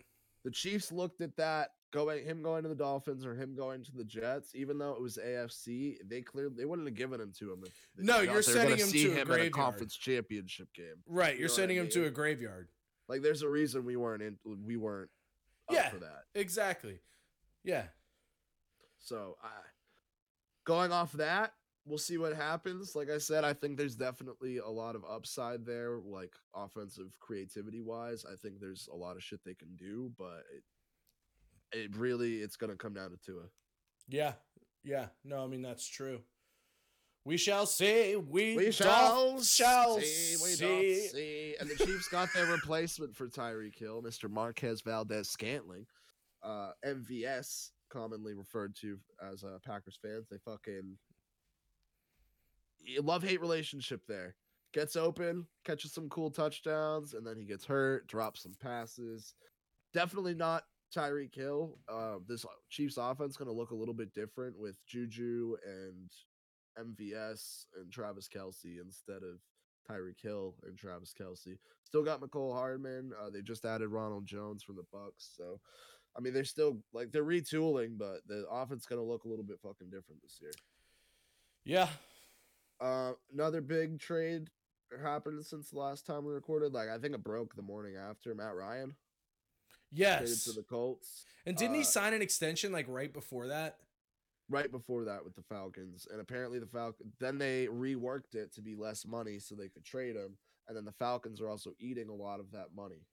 The 0.44 0.50
Chiefs 0.50 0.90
looked 0.90 1.20
at 1.20 1.36
that 1.36 1.72
going 1.92 2.24
him 2.24 2.42
going 2.42 2.62
to 2.62 2.68
the 2.68 2.74
Dolphins 2.74 3.26
or 3.26 3.34
him 3.34 3.54
going 3.54 3.84
to 3.84 3.92
the 3.92 4.04
Jets, 4.04 4.52
even 4.54 4.78
though 4.78 4.92
it 4.92 5.02
was 5.02 5.18
AFC, 5.22 5.96
they 6.08 6.22
clearly 6.22 6.54
they 6.56 6.64
wouldn't 6.64 6.88
have 6.88 6.96
given 6.96 7.20
him 7.20 7.32
to 7.38 7.52
him. 7.52 7.64
No, 7.98 8.20
you're 8.20 8.42
sending 8.42 8.78
him 8.78 8.88
to 8.88 9.06
a 9.08 9.10
him 9.10 9.18
in 9.18 9.26
graveyard. 9.26 9.52
conference 9.52 9.96
championship 9.96 10.72
game. 10.72 10.86
Right. 11.06 11.34
You 11.34 11.40
You're 11.40 11.48
know 11.48 11.54
sending 11.54 11.76
him 11.76 11.88
to 11.90 12.06
a 12.06 12.10
graveyard. 12.10 12.68
Like 13.08 13.22
there's 13.22 13.42
a 13.42 13.48
reason 13.48 13.84
we 13.84 13.96
weren't 13.96 14.22
in 14.22 14.38
we 14.64 14.76
weren't 14.76 15.10
Yeah. 15.70 15.90
for 15.90 15.98
that. 15.98 16.24
Exactly. 16.34 17.00
Yeah. 17.64 17.84
So 19.00 19.36
I 19.42 19.48
going 20.70 20.92
off 20.92 21.10
that, 21.14 21.52
we'll 21.84 21.98
see 21.98 22.16
what 22.16 22.32
happens. 22.32 22.94
Like 22.94 23.10
I 23.10 23.18
said, 23.18 23.42
I 23.42 23.52
think 23.52 23.76
there's 23.76 23.96
definitely 23.96 24.58
a 24.58 24.68
lot 24.68 24.94
of 24.94 25.02
upside 25.04 25.66
there, 25.66 25.98
like 25.98 26.32
offensive 26.54 27.16
creativity 27.18 27.80
wise. 27.80 28.24
I 28.24 28.36
think 28.36 28.60
there's 28.60 28.88
a 28.92 28.96
lot 28.96 29.16
of 29.16 29.22
shit 29.24 29.40
they 29.44 29.54
can 29.54 29.74
do, 29.76 30.12
but 30.16 30.44
it, 31.72 31.78
it 31.78 31.96
really 31.96 32.36
it's 32.36 32.56
gonna 32.56 32.76
come 32.76 32.94
down 32.94 33.10
to 33.10 33.16
Tua. 33.16 33.42
Yeah. 34.08 34.34
Yeah. 34.84 35.06
No, 35.24 35.42
I 35.42 35.48
mean 35.48 35.62
that's 35.62 35.88
true. 35.88 36.20
We 37.24 37.36
shall 37.36 37.66
see. 37.66 38.16
We, 38.16 38.56
We 38.56 38.72
shall, 38.72 39.42
shall 39.42 40.00
see, 40.00 40.36
we 40.42 41.08
see. 41.08 41.54
And 41.60 41.68
the 41.68 41.74
Chiefs 41.74 42.08
got 42.08 42.32
their 42.32 42.46
replacement 42.46 43.14
for 43.14 43.28
Tyreek 43.28 43.78
Hill, 43.78 44.02
Mr. 44.02 44.30
Marquez 44.30 44.80
Valdes-Scantling, 44.80 45.84
uh, 46.42 46.70
MVS, 46.82 47.72
commonly 47.90 48.34
referred 48.34 48.74
to 48.76 48.98
as 49.30 49.44
uh, 49.44 49.58
Packers 49.64 49.98
fans. 50.00 50.26
They 50.30 50.38
fucking 50.38 50.96
love 53.02 53.22
hate 53.22 53.40
relationship 53.40 54.02
there. 54.06 54.34
Gets 54.72 54.94
open, 54.94 55.46
catches 55.64 55.92
some 55.92 56.08
cool 56.08 56.30
touchdowns, 56.30 57.14
and 57.14 57.26
then 57.26 57.36
he 57.36 57.44
gets 57.44 57.64
hurt, 57.64 58.06
drops 58.06 58.44
some 58.44 58.54
passes. 58.60 59.34
Definitely 59.92 60.34
not 60.34 60.62
Tyreek 60.94 61.34
Hill. 61.34 61.78
Uh, 61.88 62.16
this 62.28 62.44
Chiefs 62.68 62.96
offense 62.96 63.36
going 63.36 63.48
to 63.50 63.56
look 63.56 63.72
a 63.72 63.76
little 63.76 63.94
bit 63.94 64.14
different 64.14 64.56
with 64.58 64.76
Juju 64.86 65.56
and 65.66 66.10
MVS 66.78 67.66
and 67.76 67.90
Travis 67.92 68.28
Kelce 68.28 68.80
instead 68.80 69.22
of 69.22 69.40
Tyreek 69.88 70.20
Hill 70.22 70.54
and 70.66 70.76
Travis 70.76 71.14
Kelce. 71.18 71.58
Still 71.84 72.04
got 72.04 72.20
Mecole 72.20 72.54
Hardman. 72.54 73.12
Uh, 73.20 73.30
they 73.30 73.42
just 73.42 73.64
added 73.64 73.88
Ronald 73.88 74.26
Jones 74.26 74.62
from 74.62 74.76
the 74.76 74.84
Bucks. 74.92 75.32
So, 75.36 75.60
I 76.16 76.20
mean, 76.20 76.32
they're 76.34 76.44
still 76.44 76.78
like 76.92 77.12
they're 77.12 77.24
retooling, 77.24 77.96
but 77.98 78.20
the 78.26 78.44
offense 78.50 78.86
going 78.86 79.00
to 79.00 79.06
look 79.06 79.24
a 79.24 79.28
little 79.28 79.44
bit 79.44 79.58
fucking 79.62 79.90
different 79.90 80.22
this 80.22 80.38
year. 80.40 80.52
Yeah. 81.64 81.88
Uh, 82.80 83.12
another 83.32 83.60
big 83.60 84.00
trade 84.00 84.48
happened 85.02 85.44
since 85.44 85.70
the 85.70 85.78
last 85.78 86.06
time 86.06 86.24
we 86.24 86.32
recorded. 86.32 86.72
Like 86.72 86.88
I 86.88 86.98
think 86.98 87.14
it 87.14 87.22
broke 87.22 87.54
the 87.54 87.62
morning 87.62 87.96
after 87.96 88.34
Matt 88.34 88.54
Ryan 88.56 88.94
Yes. 89.92 90.44
to 90.44 90.52
the 90.52 90.62
Colts. 90.62 91.24
and 91.46 91.56
didn't 91.56 91.74
he 91.74 91.80
uh, 91.82 91.84
sign 91.84 92.14
an 92.14 92.22
extension 92.22 92.72
like 92.72 92.86
right 92.88 93.12
before 93.12 93.48
that? 93.48 93.76
right 94.52 94.72
before 94.72 95.04
that 95.04 95.24
with 95.24 95.36
the 95.36 95.42
Falcons, 95.42 96.08
and 96.10 96.20
apparently 96.20 96.58
the 96.58 96.66
Falcons 96.66 97.14
then 97.20 97.38
they 97.38 97.68
reworked 97.68 98.34
it 98.34 98.52
to 98.54 98.60
be 98.60 98.74
less 98.74 99.06
money 99.06 99.38
so 99.38 99.54
they 99.54 99.68
could 99.68 99.84
trade 99.84 100.16
him, 100.16 100.36
and 100.66 100.76
then 100.76 100.84
the 100.84 100.90
Falcons 100.90 101.40
are 101.40 101.48
also 101.48 101.72
eating 101.78 102.08
a 102.08 102.14
lot 102.14 102.40
of 102.40 102.50
that 102.50 102.74
money. 102.74 103.06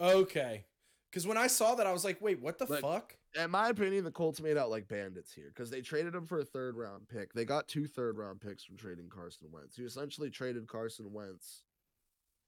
Okay. 0.00 0.64
Because 1.10 1.26
when 1.26 1.36
I 1.38 1.46
saw 1.46 1.74
that, 1.76 1.86
I 1.86 1.92
was 1.92 2.04
like, 2.04 2.20
wait, 2.20 2.40
what 2.40 2.58
the 2.58 2.66
fuck? 2.66 3.16
In 3.42 3.50
my 3.50 3.68
opinion, 3.68 4.04
the 4.04 4.10
Colts 4.10 4.40
made 4.40 4.56
out 4.56 4.70
like 4.70 4.88
bandits 4.88 5.32
here 5.32 5.50
because 5.54 5.70
they 5.70 5.80
traded 5.80 6.14
him 6.14 6.26
for 6.26 6.38
a 6.40 6.44
third 6.44 6.76
round 6.76 7.08
pick. 7.08 7.32
They 7.32 7.44
got 7.44 7.66
two 7.68 7.86
third 7.86 8.18
round 8.18 8.40
picks 8.40 8.62
from 8.64 8.76
trading 8.76 9.08
Carson 9.08 9.48
Wentz. 9.50 9.78
You 9.78 9.86
essentially 9.86 10.28
traded 10.30 10.66
Carson 10.66 11.12
Wentz 11.12 11.62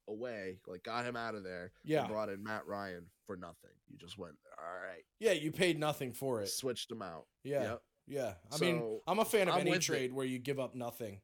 away, 0.09 0.59
like 0.67 0.83
got 0.83 1.05
him 1.05 1.17
out 1.17 1.35
of 1.35 1.45
there, 1.45 1.73
Yeah. 1.85 2.01
and 2.01 2.09
brought 2.09 2.29
in 2.29 2.43
Matt 2.43 2.67
Ryan 2.67 3.07
for 3.27 3.37
nothing. 3.37 3.71
You 3.89 3.97
just 3.97 4.19
went, 4.19 4.35
all 4.59 4.65
right, 4.87 5.05
Yeah, 5.21 5.33
you 5.33 5.53
paid 5.53 5.79
nothing 5.79 6.13
for 6.13 6.41
it. 6.43 6.49
switched 6.49 6.91
him 6.91 7.03
out. 7.03 7.27
Yeah. 7.45 7.63
Yep. 7.63 7.83
Yeah. 8.09 8.35
I 8.53 8.59
mean, 8.59 9.01
I'm 9.07 9.21
a 9.21 9.25
fan 9.25 9.49
of 9.49 9.55
I'm 9.55 9.61
any 9.61 9.71
with 9.71 9.81
it. 9.81 9.85
trade 9.85 10.13
where 10.13 10.27
you 10.27 10.39
give 10.39 10.59
up 10.59 10.75
nothing. 10.75 11.21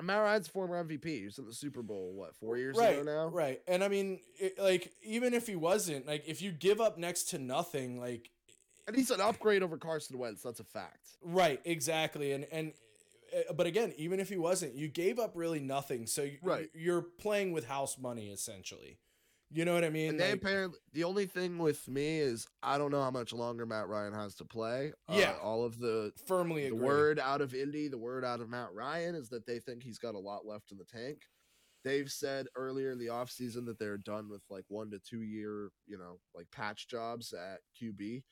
Matt 0.00 0.20
Ryan's 0.22 0.48
former 0.48 0.82
MVP. 0.84 1.04
He 1.04 1.24
was 1.26 1.38
in 1.38 1.46
the 1.46 1.52
Super 1.54 1.82
Bowl, 1.82 2.12
what, 2.14 2.34
four 2.36 2.56
years 2.56 2.76
right, 2.76 2.94
ago 2.98 3.02
now? 3.02 3.28
Right. 3.28 3.60
And 3.68 3.84
I 3.84 3.88
mean, 3.88 4.20
it, 4.38 4.58
like, 4.58 4.92
even 5.02 5.34
if 5.34 5.46
he 5.46 5.56
wasn't, 5.56 6.06
like, 6.06 6.24
if 6.26 6.40
you 6.42 6.50
give 6.52 6.80
up 6.80 6.98
next 6.98 7.24
to 7.30 7.38
nothing, 7.38 8.00
like, 8.00 8.30
And 8.86 8.96
he's 8.96 9.10
an 9.10 9.20
upgrade 9.20 9.62
over 9.62 9.76
Carson 9.76 10.18
Wentz. 10.18 10.42
That's 10.42 10.60
a 10.60 10.64
fact. 10.64 11.06
right, 11.22 11.60
exactly. 11.64 12.32
And, 12.32 12.46
and, 12.50 12.72
uh, 13.48 13.52
but 13.52 13.66
again, 13.66 13.92
even 13.96 14.18
if 14.18 14.28
he 14.28 14.36
wasn't, 14.38 14.74
you 14.74 14.88
gave 14.88 15.18
up 15.18 15.32
really 15.34 15.60
nothing. 15.60 16.06
So 16.06 16.22
you, 16.22 16.38
Right. 16.42 16.68
you're 16.74 17.02
playing 17.02 17.52
with 17.52 17.66
house 17.66 17.96
money 17.98 18.28
essentially. 18.30 18.98
You 19.54 19.66
know 19.66 19.74
what 19.74 19.84
I 19.84 19.90
mean? 19.90 20.10
And 20.10 20.20
they 20.20 20.30
Like, 20.30 20.40
apparently 20.40 20.78
the 20.92 21.04
only 21.04 21.26
thing 21.26 21.58
with 21.58 21.86
me 21.86 22.18
is 22.18 22.46
I 22.62 22.78
don't 22.78 22.90
know 22.90 23.02
how 23.02 23.10
much 23.10 23.32
longer 23.34 23.66
Matt 23.66 23.86
Ryan 23.88 24.14
has 24.14 24.34
to 24.36 24.44
play. 24.46 24.92
Uh, 25.08 25.14
Yeah. 25.18 25.36
all 25.42 25.64
of 25.64 25.78
the 25.78 26.12
firmly 26.26 26.68
the 26.68 26.74
agree. 26.74 26.86
word 26.86 27.18
out 27.18 27.40
of 27.42 27.54
Indy, 27.54 27.88
the 27.88 27.98
word 27.98 28.24
out 28.24 28.40
of 28.40 28.48
Matt 28.48 28.72
Ryan 28.72 29.14
is 29.14 29.28
that 29.28 29.44
they 29.46 29.58
think 29.58 29.82
he's 29.82 29.98
got 29.98 30.14
a 30.14 30.18
lot 30.18 30.46
left 30.46 30.72
in 30.72 30.78
the 30.78 30.84
tank. 30.84 31.22
They've 31.84 32.10
said 32.10 32.46
earlier 32.54 32.92
in 32.92 32.98
the 32.98 33.08
offseason 33.08 33.66
that 33.66 33.78
they're 33.78 33.98
done 33.98 34.28
with 34.30 34.42
like 34.48 34.64
one 34.68 34.90
to 34.92 34.98
two 35.00 35.22
year, 35.22 35.70
you 35.86 35.98
know, 35.98 36.18
like 36.34 36.50
patch 36.50 36.88
jobs 36.88 37.32
at 37.34 37.60
QB. 37.80 38.22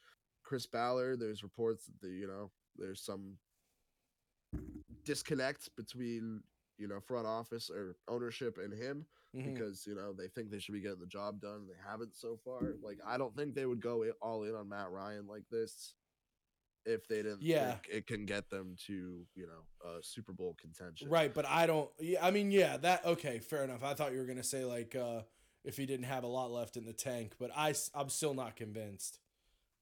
Chris 0.42 0.66
Ballard, 0.66 1.20
there's 1.20 1.42
reports 1.42 1.84
that 1.86 2.00
the, 2.00 2.08
you 2.12 2.26
know, 2.28 2.50
there's 2.76 3.02
some 3.02 3.36
disconnect 5.04 5.68
between, 5.76 6.42
you 6.78 6.88
know, 6.88 7.00
front 7.00 7.26
office 7.26 7.70
or 7.70 7.96
ownership 8.08 8.56
and 8.56 8.72
him 8.72 9.04
Mhm. 9.35 9.55
because, 9.55 9.87
you 9.87 9.95
know, 9.95 10.12
they 10.12 10.28
think 10.28 10.51
they 10.51 10.59
should 10.59 10.72
be 10.72 10.81
getting 10.81 10.99
the 11.01 11.07
job 11.07 11.41
done. 11.41 11.66
They 11.66 11.76
haven't 11.89 12.16
so 12.16 12.37
far. 12.37 12.74
Like, 12.83 12.99
I 13.07 13.16
don't 13.16 13.35
think 13.37 13.55
they 13.55 13.66
would 13.66 13.81
go 13.81 14.05
all 14.20 14.45
in 14.45 14.55
on 14.55 14.68
Matt 14.68 14.91
Ryan 14.91 15.26
like 15.26 15.49
this 15.51 15.95
if 16.85 17.07
they 17.07 17.16
didn't 17.22 17.43
Yeah. 17.43 17.72
think 17.72 17.89
it 17.91 18.07
can 18.07 18.26
get 18.26 18.49
them 18.51 18.74
to, 18.87 19.26
you 19.35 19.47
know, 19.47 19.66
uh, 19.85 20.01
Super 20.03 20.33
Bowl 20.33 20.55
contention. 20.55 21.09
Right, 21.09 21.33
but 21.33 21.47
I 21.47 21.66
don't. 21.66 21.91
Yeah, 22.01 22.24
I 22.26 22.31
mean, 22.31 22.51
yeah, 22.51 22.76
that 22.78 23.05
okay, 23.05 23.39
fair 23.39 23.62
enough. 23.64 23.83
I 23.85 23.95
thought 23.95 24.12
you 24.12 24.18
were 24.18 24.26
gonna 24.26 24.43
say 24.43 24.64
like 24.64 24.95
uh 24.97 25.22
if 25.62 25.76
he 25.76 25.85
didn't 25.85 26.07
have 26.07 26.24
a 26.24 26.26
lot 26.26 26.51
left 26.51 26.76
in 26.78 26.87
the 26.87 26.93
tank, 26.95 27.35
but 27.39 27.51
I 27.55 27.74
I'm 27.95 28.09
still 28.09 28.33
not 28.35 28.57
convinced. 28.57 29.20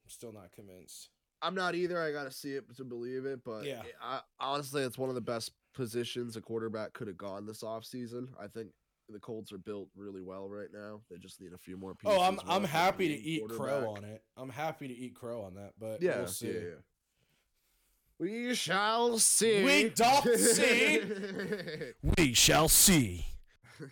I'm 0.05 0.11
still 0.11 0.33
not 0.33 0.51
convinced. 0.53 1.11
I'm 1.41 1.55
not 1.55 1.77
either. 1.77 2.03
I 2.03 2.11
got 2.11 2.25
to 2.25 2.33
see 2.33 2.55
it 2.57 2.65
to 2.77 2.85
believe 2.85 3.25
it. 3.25 3.45
But 3.45 3.65
Yeah. 3.65 3.85
yeah, 3.87 3.93
I, 4.01 4.23
honestly, 4.41 4.83
it's 4.83 4.99
one 4.99 5.09
of 5.09 5.15
the 5.15 5.21
best 5.21 5.53
positions 5.73 6.37
a 6.37 6.41
quarterback 6.41 6.95
could 6.95 7.07
have 7.07 7.17
gone 7.17 7.47
this 7.47 7.63
offseason. 7.63 8.35
I 8.41 8.49
think 8.49 8.73
the 9.09 9.19
Colts 9.19 9.53
are 9.53 9.59
built 9.59 9.89
really 9.97 10.23
well 10.23 10.49
right 10.49 10.69
now. 10.73 11.01
They 11.11 11.17
just 11.17 11.41
need 11.41 11.53
a 11.53 11.59
few 11.59 11.77
more 11.77 11.95
pieces. 11.95 12.17
Oh, 12.19 12.23
I'm 12.23 12.39
I'm 12.47 12.65
happy 12.65 13.09
to 13.09 13.15
eat 13.15 13.43
crow 13.49 13.95
on 13.97 14.05
it. 14.05 14.23
I'm 14.37 14.51
happy 14.51 14.89
to 14.89 14.95
eat 14.95 15.15
crow 15.15 15.43
on 15.43 15.55
that, 15.55 15.73
but 15.79 16.03
Yeah, 16.03 16.19
we'll 16.19 16.27
see. 16.29 16.49
yeah, 16.49 16.53
yeah. 16.61 16.75
We 18.21 18.55
shall 18.55 19.19
see. 19.19 19.63
We 19.65 19.89
doth 19.91 20.29
see. 20.39 21.01
We 22.19 22.35
shall 22.35 22.69
see. 22.69 23.25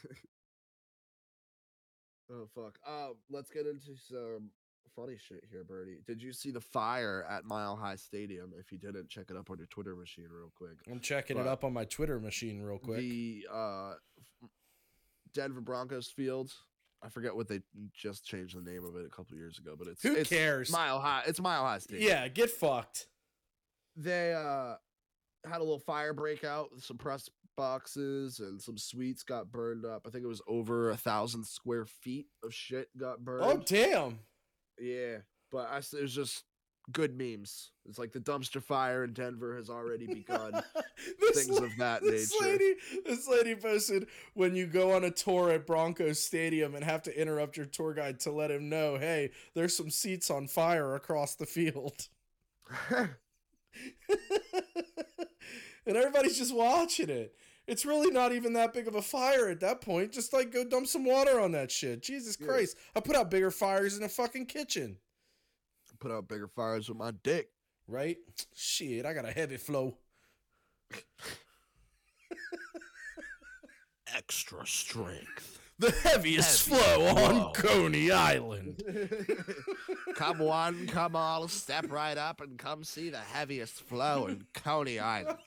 oh 2.32 2.46
fuck. 2.54 2.78
Uh, 2.86 3.10
let's 3.30 3.50
get 3.50 3.66
into 3.66 3.96
some 4.08 4.50
funny 4.96 5.16
shit 5.18 5.44
here, 5.50 5.62
Birdie. 5.62 5.98
Did 6.06 6.22
you 6.22 6.32
see 6.32 6.50
the 6.50 6.60
fire 6.60 7.24
at 7.28 7.44
Mile 7.44 7.76
High 7.76 7.96
Stadium? 7.96 8.52
If 8.58 8.72
you 8.72 8.78
didn't, 8.78 9.08
check 9.08 9.26
it 9.30 9.36
up 9.36 9.50
on 9.50 9.58
your 9.58 9.66
Twitter 9.68 9.94
machine 9.94 10.26
real 10.30 10.50
quick. 10.56 10.78
I'm 10.90 11.00
checking 11.00 11.36
it 11.38 11.46
up 11.46 11.64
on 11.64 11.72
my 11.72 11.84
Twitter 11.84 12.18
machine 12.18 12.60
real 12.62 12.78
quick. 12.78 12.98
The 12.98 13.46
uh, 13.52 13.92
Denver 15.36 15.60
Broncos 15.60 16.08
field. 16.08 16.52
I 17.02 17.08
forget 17.10 17.36
what 17.36 17.46
they 17.46 17.60
just 17.94 18.24
changed 18.24 18.56
the 18.56 18.68
name 18.68 18.84
of 18.84 18.96
it 18.96 19.04
a 19.06 19.10
couple 19.10 19.36
years 19.36 19.58
ago, 19.58 19.74
but 19.78 19.86
it's 19.86 20.02
Who 20.02 20.14
it's 20.16 20.30
cares? 20.30 20.72
Mile 20.72 20.98
High. 20.98 21.22
It's 21.26 21.38
Mile 21.40 21.62
High 21.62 21.78
Stadium. 21.78 22.08
yeah, 22.08 22.26
get 22.28 22.50
fucked. 22.50 23.06
they 23.96 24.32
uh 24.34 24.76
had 25.48 25.58
a 25.58 25.64
little 25.64 25.78
fire 25.78 26.12
breakout. 26.14 26.70
Some 26.78 26.96
press 26.98 27.28
boxes 27.56 28.40
and 28.40 28.60
some 28.60 28.76
suites 28.78 29.22
got 29.22 29.52
burned 29.52 29.84
up. 29.84 30.06
I 30.06 30.10
think 30.10 30.24
it 30.24 30.28
was 30.28 30.42
over 30.48 30.90
a 30.90 30.96
thousand 30.96 31.44
square 31.46 31.84
feet 31.84 32.26
of 32.42 32.52
shit 32.52 32.88
got 32.98 33.24
burned. 33.24 33.44
Oh 33.44 33.62
damn. 33.64 34.18
yeah, 34.80 35.18
but 35.52 35.68
I, 35.70 35.78
it 35.78 36.02
was 36.02 36.14
just 36.14 36.44
good 36.92 37.16
memes. 37.18 37.70
It's 37.88 37.98
like 37.98 38.12
the 38.12 38.20
dumpster 38.20 38.62
fire 38.62 39.04
in 39.04 39.12
Denver 39.12 39.56
has 39.56 39.68
already 39.70 40.06
begun. 40.06 40.62
This 41.20 41.44
things 41.44 41.60
la- 41.60 41.66
of 41.66 41.76
that 41.78 42.02
this 42.02 42.32
nature. 42.40 42.52
Lady, 42.52 42.74
this 43.04 43.28
lady 43.28 43.54
posted 43.54 44.06
when 44.34 44.56
you 44.56 44.66
go 44.66 44.92
on 44.92 45.04
a 45.04 45.10
tour 45.10 45.50
at 45.50 45.66
Broncos 45.66 46.18
Stadium 46.22 46.74
and 46.74 46.84
have 46.84 47.02
to 47.02 47.20
interrupt 47.20 47.56
your 47.56 47.66
tour 47.66 47.92
guide 47.94 48.18
to 48.20 48.30
let 48.32 48.50
him 48.50 48.68
know, 48.68 48.96
hey, 48.98 49.30
there's 49.54 49.76
some 49.76 49.90
seats 49.90 50.30
on 50.30 50.46
fire 50.48 50.94
across 50.94 51.34
the 51.34 51.46
field. 51.46 52.08
and 52.90 53.16
everybody's 55.86 56.38
just 56.38 56.54
watching 56.54 57.10
it. 57.10 57.34
It's 57.66 57.84
really 57.84 58.10
not 58.10 58.32
even 58.32 58.52
that 58.54 58.72
big 58.72 58.86
of 58.88 58.94
a 58.94 59.02
fire 59.02 59.48
at 59.48 59.60
that 59.60 59.80
point. 59.80 60.12
Just 60.12 60.32
like 60.32 60.52
go 60.52 60.64
dump 60.64 60.86
some 60.86 61.04
water 61.04 61.40
on 61.40 61.52
that 61.52 61.70
shit. 61.70 62.02
Jesus 62.02 62.36
Yeah. 62.40 62.46
Christ. 62.46 62.76
I 62.94 63.00
put 63.00 63.16
out 63.16 63.30
bigger 63.30 63.50
fires 63.50 63.96
in 63.98 64.04
a 64.04 64.08
fucking 64.08 64.46
kitchen. 64.46 64.98
Put 65.98 66.10
out 66.10 66.28
bigger 66.28 66.48
fires 66.48 66.88
with 66.88 66.98
my 66.98 67.12
dick. 67.22 67.48
Right? 67.88 68.16
Shit, 68.54 69.06
I 69.06 69.12
got 69.14 69.24
a 69.28 69.30
heavy 69.30 69.56
flow. 69.56 69.98
Extra 74.14 74.66
strength. 74.66 75.60
The 75.78 75.90
heaviest 75.90 76.68
Heavy 76.68 76.80
flow 76.82 77.06
on. 77.06 77.52
Coney 77.52 78.10
Island. 78.10 78.82
come 80.14 80.38
one, 80.38 80.86
come 80.86 81.14
all, 81.14 81.48
step 81.48 81.90
right 81.90 82.16
up 82.16 82.40
and 82.40 82.58
come 82.58 82.82
see 82.82 83.10
the 83.10 83.18
heaviest 83.18 83.82
flow 83.82 84.26
in 84.26 84.46
Coney 84.54 84.98
Island. 84.98 85.38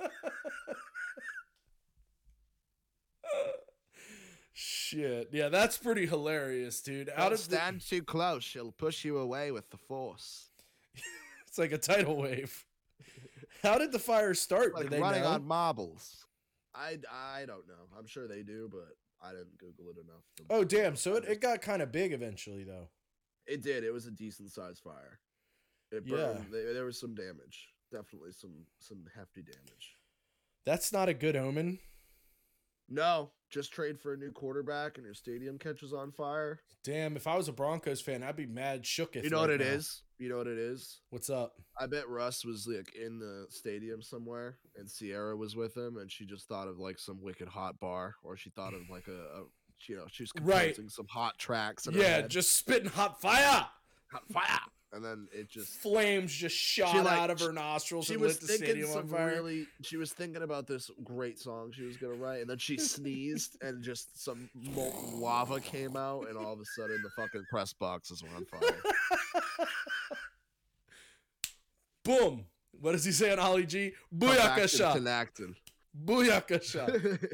Shit. 4.89 5.29
Yeah, 5.31 5.49
that's 5.49 5.77
pretty 5.77 6.07
hilarious, 6.07 6.81
dude. 6.81 7.11
Don't 7.15 7.29
does 7.29 7.47
the, 7.47 7.55
stand 7.55 7.81
too 7.81 8.01
close, 8.01 8.43
she'll 8.43 8.71
push 8.71 9.05
you 9.05 9.17
away 9.19 9.51
with 9.51 9.69
the 9.69 9.77
force. 9.77 10.49
it's 11.47 11.59
like 11.59 11.71
a 11.71 11.77
tidal 11.77 12.17
wave. 12.17 12.65
How 13.61 13.77
did 13.77 13.91
the 13.91 13.99
fire 13.99 14.33
start? 14.33 14.73
Like 14.73 14.89
running 14.89 15.21
know? 15.21 15.29
on 15.29 15.45
marbles. 15.45 16.25
I, 16.73 16.97
I 17.11 17.45
don't 17.45 17.67
know. 17.67 17.85
I'm 17.97 18.07
sure 18.07 18.27
they 18.27 18.41
do, 18.41 18.67
but 18.71 18.95
I 19.21 19.31
didn't 19.31 19.57
Google 19.59 19.91
it 19.91 19.97
enough. 19.97 20.23
Oh 20.49 20.63
damn! 20.63 20.95
So 20.95 21.15
it, 21.15 21.25
it 21.25 21.41
got 21.41 21.61
kind 21.61 21.81
of 21.81 21.91
big 21.91 22.13
eventually, 22.13 22.63
though. 22.63 22.89
It 23.45 23.61
did. 23.61 23.83
It 23.83 23.91
was 23.91 24.05
a 24.05 24.11
decent 24.11 24.51
sized 24.51 24.81
fire. 24.81 25.19
It 25.91 26.03
Yeah. 26.05 26.15
burned. 26.15 26.45
There, 26.51 26.73
there 26.73 26.85
was 26.85 26.99
some 26.99 27.15
damage. 27.15 27.69
Definitely 27.91 28.31
some 28.31 28.65
some 28.79 29.05
hefty 29.15 29.41
damage. 29.41 29.97
That's 30.65 30.91
not 30.91 31.09
a 31.09 31.13
good 31.13 31.35
omen. 31.35 31.79
No, 32.87 33.31
just 33.49 33.71
trade 33.73 33.99
for 33.99 34.13
a 34.13 34.17
new 34.17 34.31
quarterback 34.31 34.97
and 34.97 35.05
your 35.05 35.13
stadium 35.13 35.57
catches 35.57 35.93
on 35.93 36.11
fire. 36.11 36.59
Damn! 36.83 37.15
If 37.15 37.27
I 37.27 37.35
was 37.35 37.47
a 37.47 37.53
Broncos 37.53 38.01
fan, 38.01 38.23
I'd 38.23 38.35
be 38.35 38.45
mad 38.45 38.85
shook. 38.85 39.15
You 39.15 39.29
know 39.29 39.39
what 39.41 39.49
it 39.49 39.61
is? 39.61 40.03
You 40.17 40.29
know 40.29 40.37
what 40.37 40.47
it 40.47 40.57
is? 40.57 40.99
What's 41.09 41.29
up? 41.29 41.53
I 41.79 41.87
bet 41.87 42.07
Russ 42.09 42.43
was 42.45 42.67
like 42.67 42.93
in 42.95 43.19
the 43.19 43.45
stadium 43.49 44.01
somewhere, 44.01 44.57
and 44.77 44.89
Sierra 44.89 45.35
was 45.35 45.55
with 45.55 45.75
him, 45.75 45.97
and 45.97 46.11
she 46.11 46.25
just 46.25 46.47
thought 46.47 46.67
of 46.67 46.77
like 46.77 46.99
some 46.99 47.21
wicked 47.21 47.47
hot 47.47 47.79
bar, 47.79 48.15
or 48.23 48.35
she 48.37 48.49
thought 48.49 48.73
of 48.73 48.81
like 48.89 49.07
a, 49.07 49.11
a 49.39 49.43
you 49.87 49.95
know, 49.95 50.05
she 50.11 50.23
was 50.23 50.31
Right. 50.41 50.75
composing 50.75 50.89
some 50.89 51.07
hot 51.09 51.37
tracks. 51.37 51.87
Yeah, 51.91 52.21
just 52.27 52.55
spitting 52.57 52.89
hot 52.89 53.21
fire. 53.21 53.65
hot 54.11 54.23
fire, 54.31 54.59
and 54.93 55.03
then 55.03 55.27
it 55.31 55.49
just. 55.49 55.69
Flames 55.79 56.33
just 56.33 56.55
shot 56.55 56.95
like, 57.05 57.17
out 57.17 57.29
of 57.29 57.39
her 57.39 57.51
nostrils 57.51 58.05
She 58.07 58.13
and 58.13 58.21
was 58.21 58.33
lit 58.33 58.41
the 58.41 58.47
thinking 58.47 58.67
stadium 58.67 58.87
on 58.89 58.93
some 58.93 59.07
fire. 59.07 59.27
really. 59.27 59.67
She 59.81 59.97
was 59.97 60.11
thinking 60.11 60.41
about 60.41 60.67
this 60.67 60.89
great 61.03 61.39
song 61.39 61.71
she 61.71 61.83
was 61.83 61.97
gonna 61.97 62.15
write, 62.15 62.41
and 62.41 62.49
then 62.49 62.57
she 62.57 62.77
sneezed, 62.77 63.57
and 63.61 63.83
just 63.83 64.21
some 64.21 64.49
molten 64.55 65.19
lava 65.19 65.59
came 65.59 65.95
out, 65.95 66.27
and 66.27 66.37
all 66.37 66.53
of 66.53 66.59
a 66.59 66.65
sudden 66.65 66.99
the 67.03 67.09
fucking 67.21 67.43
press 67.49 67.73
boxes 67.73 68.23
were 68.23 68.29
on 68.35 68.45
fire. 68.45 68.81
Boom! 72.03 72.45
What 72.79 72.93
does 72.93 73.05
he 73.05 73.11
say 73.11 73.31
on 73.31 73.39
Ali 73.39 73.65
G? 73.65 73.91
Come 74.19 74.29
back 74.29 74.55
to 74.55 74.61
Booyakasha! 74.77 74.93
Connecting. 74.93 75.55
Booyakasha! 76.05 77.19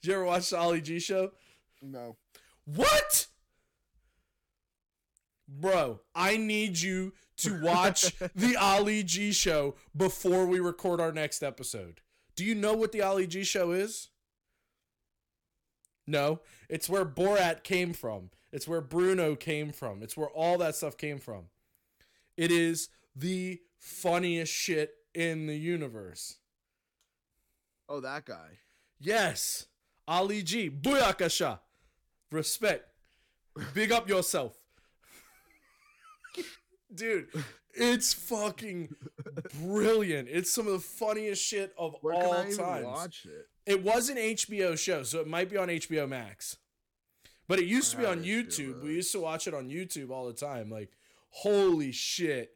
Did 0.00 0.08
you 0.08 0.14
ever 0.14 0.24
watch 0.24 0.50
the 0.50 0.58
Ali 0.58 0.80
G 0.80 0.98
show? 1.00 1.32
no. 1.82 2.16
What? 2.64 3.26
Bro, 5.48 6.00
I 6.14 6.36
need 6.36 6.78
you 6.78 7.14
to 7.38 7.60
watch 7.62 8.14
the 8.34 8.56
Ali 8.56 9.02
G 9.02 9.32
show 9.32 9.74
before 9.96 10.46
we 10.46 10.60
record 10.60 11.00
our 11.00 11.12
next 11.12 11.42
episode. 11.42 12.00
Do 12.36 12.44
you 12.44 12.54
know 12.54 12.74
what 12.74 12.92
the 12.92 13.02
Ali 13.02 13.26
G 13.26 13.42
show 13.44 13.72
is? 13.72 14.10
No, 16.06 16.40
it's 16.68 16.88
where 16.88 17.04
Borat 17.04 17.64
came 17.64 17.92
from. 17.92 18.30
It's 18.52 18.68
where 18.68 18.80
Bruno 18.80 19.34
came 19.34 19.72
from. 19.72 20.02
It's 20.02 20.16
where 20.16 20.28
all 20.28 20.56
that 20.58 20.74
stuff 20.74 20.96
came 20.96 21.18
from. 21.18 21.44
It 22.36 22.50
is 22.50 22.88
the 23.14 23.60
funniest 23.78 24.52
shit 24.52 24.94
in 25.14 25.46
the 25.46 25.56
universe. 25.56 26.38
Oh, 27.88 28.00
that 28.00 28.24
guy. 28.24 28.58
Yes, 29.00 29.66
Ali 30.06 30.42
G. 30.42 30.70
Booyakasha. 30.70 31.60
Respect. 32.30 32.84
Big 33.74 33.90
up 33.90 34.08
yourself. 34.08 34.58
Dude, 36.94 37.28
it's 37.74 38.14
fucking 38.14 38.94
brilliant. 39.60 40.28
It's 40.30 40.52
some 40.52 40.66
of 40.66 40.72
the 40.72 40.78
funniest 40.78 41.42
shit 41.42 41.74
of 41.78 41.96
Where 42.00 42.14
all 42.14 42.34
can 42.44 42.60
I 42.60 42.78
even 42.78 42.84
watch 42.84 43.26
it? 43.26 43.46
It 43.66 43.84
was 43.84 44.08
an 44.08 44.16
HBO 44.16 44.78
show, 44.78 45.02
so 45.02 45.20
it 45.20 45.26
might 45.26 45.50
be 45.50 45.56
on 45.56 45.68
HBO 45.68 46.08
Max. 46.08 46.56
But 47.46 47.58
it 47.58 47.66
used 47.66 47.90
to 47.92 47.96
be 47.96 48.04
ah, 48.04 48.10
on 48.10 48.24
YouTube. 48.24 48.82
We 48.82 48.94
used 48.94 49.12
to 49.12 49.20
watch 49.20 49.46
it 49.46 49.54
on 49.54 49.68
YouTube 49.68 50.10
all 50.10 50.26
the 50.26 50.34
time. 50.34 50.70
Like, 50.70 50.90
holy 51.30 51.92
shit. 51.92 52.50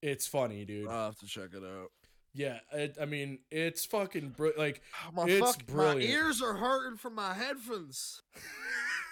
It's 0.00 0.26
funny, 0.26 0.64
dude. 0.64 0.88
I'll 0.88 1.06
have 1.06 1.18
to 1.18 1.26
check 1.26 1.50
it 1.54 1.62
out. 1.62 1.90
yeah, 2.34 2.58
it, 2.72 2.96
I 3.00 3.04
mean, 3.04 3.40
it's 3.50 3.84
fucking 3.84 4.30
br- 4.36 4.56
like 4.56 4.80
My 5.12 5.24
It's 5.26 5.56
fuck, 5.56 5.74
my 5.74 5.96
ears 5.96 6.40
are 6.40 6.54
hurting 6.54 6.98
from 6.98 7.14
my 7.14 7.34
headphones. 7.34 8.22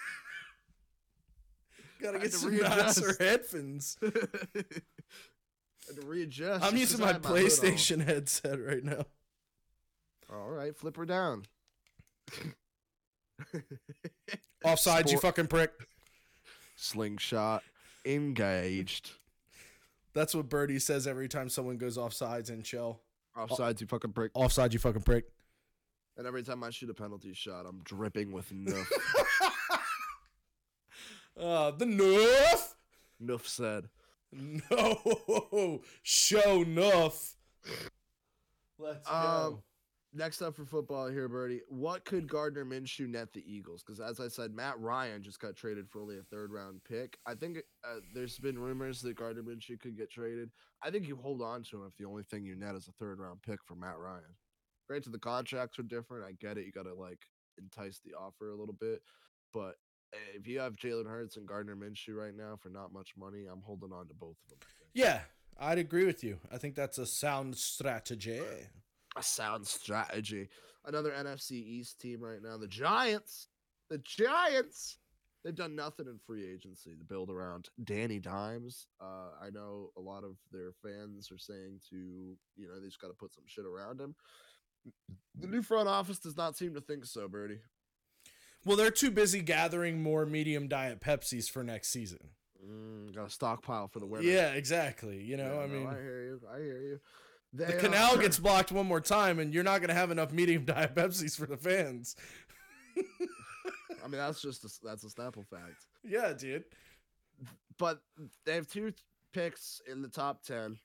Gotta 2.01 2.19
get 2.19 2.33
some 2.33 2.57
nicer 2.61 3.15
headphones. 3.19 3.97
To 5.95 6.05
readjust. 6.05 6.65
I'm 6.65 6.75
using 6.75 6.99
using 6.99 6.99
'cause 6.99 7.01
I 7.01 7.05
my 7.05 7.13
had 7.13 7.25
hood 7.25 7.37
on. 7.37 7.47
PlayStation 7.47 8.05
headset 8.05 8.59
right 8.61 8.83
now. 8.83 9.05
All 10.29 10.49
right, 10.49 10.75
flip 10.75 10.97
her 10.97 11.05
down. 11.05 11.45
Offside, 14.65 15.09
you 15.09 15.17
fucking 15.19 15.47
prick. 15.47 15.71
Slingshot 16.75 17.63
engaged. 18.05 19.11
That's 20.13 20.35
what 20.35 20.49
Birdie 20.49 20.79
says 20.79 21.07
every 21.07 21.27
time 21.29 21.47
someone 21.49 21.77
goes 21.77 21.97
offsides 21.97 22.49
in 22.49 22.63
shell. 22.63 22.99
Offsides, 23.37 23.79
you 23.81 23.87
fucking 23.87 24.11
prick. 24.13 24.31
Offside, 24.33 24.73
you 24.73 24.79
fucking 24.79 25.03
prick. 25.03 25.25
And 26.17 26.25
every 26.27 26.43
time 26.43 26.63
I 26.63 26.71
shoot 26.71 26.89
a 26.89 26.93
penalty 26.95 27.33
shot, 27.33 27.65
I'm 27.65 27.79
dripping 27.83 28.31
with 28.31 28.51
noof. 28.51 28.87
Uh, 31.39 31.71
the 31.71 31.85
Nuff. 31.85 32.75
noof 33.21 33.45
said. 33.47 33.89
No, 34.31 35.81
show 36.03 36.61
enough. 36.61 37.35
Let's 38.77 39.07
Um, 39.09 39.15
go. 39.15 39.63
Next 40.13 40.41
up 40.41 40.55
for 40.55 40.65
football 40.65 41.07
here, 41.09 41.27
Birdie. 41.27 41.61
What 41.69 42.03
could 42.05 42.27
Gardner 42.27 42.65
Minshew 42.65 43.07
net 43.07 43.33
the 43.33 43.43
Eagles? 43.51 43.83
Because 43.83 43.99
as 43.99 44.19
I 44.19 44.27
said, 44.29 44.51
Matt 44.53 44.79
Ryan 44.79 45.21
just 45.21 45.39
got 45.39 45.55
traded 45.55 45.87
for 45.89 46.01
only 46.01 46.17
a 46.17 46.23
third 46.23 46.51
round 46.51 46.81
pick. 46.83 47.17
I 47.25 47.35
think 47.35 47.59
uh, 47.83 47.99
there's 48.13 48.37
been 48.39 48.57
rumors 48.57 49.01
that 49.01 49.15
Gardner 49.15 49.43
Minshew 49.43 49.79
could 49.79 49.97
get 49.97 50.09
traded. 50.09 50.49
I 50.81 50.89
think 50.91 51.07
you 51.07 51.15
hold 51.15 51.41
on 51.41 51.63
to 51.63 51.77
him 51.77 51.87
if 51.87 51.95
the 51.97 52.05
only 52.05 52.23
thing 52.23 52.45
you 52.45 52.55
net 52.55 52.75
is 52.75 52.87
a 52.87 52.93
third 52.93 53.19
round 53.19 53.41
pick 53.43 53.59
for 53.63 53.75
Matt 53.75 53.97
Ryan. 53.99 54.35
Granted, 54.87 55.11
the 55.11 55.19
contracts 55.19 55.77
are 55.77 55.83
different. 55.83 56.25
I 56.25 56.31
get 56.33 56.57
it. 56.57 56.65
You 56.65 56.71
got 56.71 56.83
to 56.83 56.93
like 56.95 57.19
entice 57.57 57.99
the 58.03 58.13
offer 58.13 58.49
a 58.49 58.55
little 58.55 58.75
bit, 58.79 59.01
but 59.53 59.75
if 60.35 60.47
you 60.47 60.59
have 60.59 60.75
Jalen 60.75 61.07
Hurts 61.07 61.37
and 61.37 61.47
Gardner 61.47 61.75
Minshew 61.75 62.15
right 62.15 62.35
now 62.35 62.57
for 62.61 62.69
not 62.69 62.93
much 62.93 63.13
money, 63.17 63.45
I'm 63.51 63.61
holding 63.61 63.91
on 63.91 64.07
to 64.07 64.13
both 64.13 64.37
of 64.43 64.49
them. 64.49 64.59
Yeah, 64.93 65.21
I'd 65.59 65.77
agree 65.77 66.05
with 66.05 66.23
you. 66.23 66.39
I 66.51 66.57
think 66.57 66.75
that's 66.75 66.97
a 66.97 67.05
sound 67.05 67.55
strategy. 67.55 68.39
a 69.15 69.23
sound 69.23 69.67
strategy. 69.67 70.49
Another 70.85 71.11
NFC 71.11 71.51
East 71.51 71.99
team 71.99 72.21
right 72.21 72.41
now, 72.41 72.57
the 72.57 72.67
Giants. 72.67 73.47
The 73.89 73.99
Giants. 73.99 74.97
They've 75.43 75.55
done 75.55 75.75
nothing 75.75 76.07
in 76.07 76.19
free 76.25 76.45
agency 76.51 76.95
to 76.97 77.05
build 77.05 77.29
around 77.29 77.69
Danny 77.83 78.19
Dimes. 78.19 78.87
Uh, 78.99 79.29
I 79.41 79.49
know 79.49 79.91
a 79.97 80.01
lot 80.01 80.23
of 80.23 80.35
their 80.51 80.71
fans 80.83 81.29
are 81.31 81.37
saying 81.37 81.79
to, 81.89 81.95
you 81.95 82.67
know, 82.67 82.79
they 82.79 82.87
just 82.87 82.99
got 82.99 83.07
to 83.07 83.13
put 83.13 83.33
some 83.33 83.45
shit 83.47 83.65
around 83.65 84.01
him. 84.01 84.15
The 85.39 85.47
new 85.47 85.61
front 85.61 85.87
office 85.87 86.19
does 86.19 86.35
not 86.35 86.57
seem 86.57 86.73
to 86.73 86.81
think 86.81 87.05
so, 87.05 87.27
Birdie. 87.27 87.59
Well, 88.67 88.75
they're 88.75 88.91
too 88.91 89.11
busy 89.11 89.41
gathering 89.41 90.03
more 90.03 90.25
medium 90.25 90.67
diet 90.67 90.99
Pepsis 90.99 91.49
for 91.49 91.63
next 91.63 91.87
season. 91.87 92.19
Mm, 92.69 93.15
got 93.15 93.27
a 93.27 93.29
stockpile 93.29 93.87
for 93.87 93.99
the 94.01 94.05
winter. 94.05 94.27
Yeah, 94.27 94.49
exactly. 94.51 95.23
You 95.23 95.37
know, 95.37 95.53
Yeah, 95.55 95.61
I 95.61 95.67
no, 95.67 95.73
mean, 95.73 95.87
I 95.87 95.93
hear 95.93 96.21
you. 96.23 96.41
I 96.53 96.57
hear 96.57 96.81
you. 96.81 96.99
They, 97.53 97.63
the 97.63 97.77
uh, 97.77 97.79
canal 97.79 98.17
gets 98.17 98.37
blocked 98.39 98.73
one 98.73 98.85
more 98.85 98.99
time, 98.99 99.39
and 99.39 99.53
you're 99.53 99.63
not 99.63 99.79
going 99.79 99.87
to 99.87 99.93
have 99.95 100.11
enough 100.11 100.33
medium 100.33 100.65
diet 100.65 100.95
Pepsis 100.95 101.37
for 101.39 101.45
the 101.45 101.55
fans. 101.55 102.17
I 102.97 104.07
mean, 104.09 104.19
that's 104.19 104.41
just 104.41 104.65
a, 104.65 104.69
that's 104.83 105.05
a 105.05 105.07
Snapple 105.07 105.47
fact. 105.47 105.85
Yeah, 106.03 106.33
dude. 106.33 106.63
but 107.77 108.01
they 108.45 108.55
have 108.55 108.67
two 108.67 108.93
picks 109.33 109.81
in 109.89 110.01
the 110.01 110.07
top 110.09 110.43
10. 110.43 110.77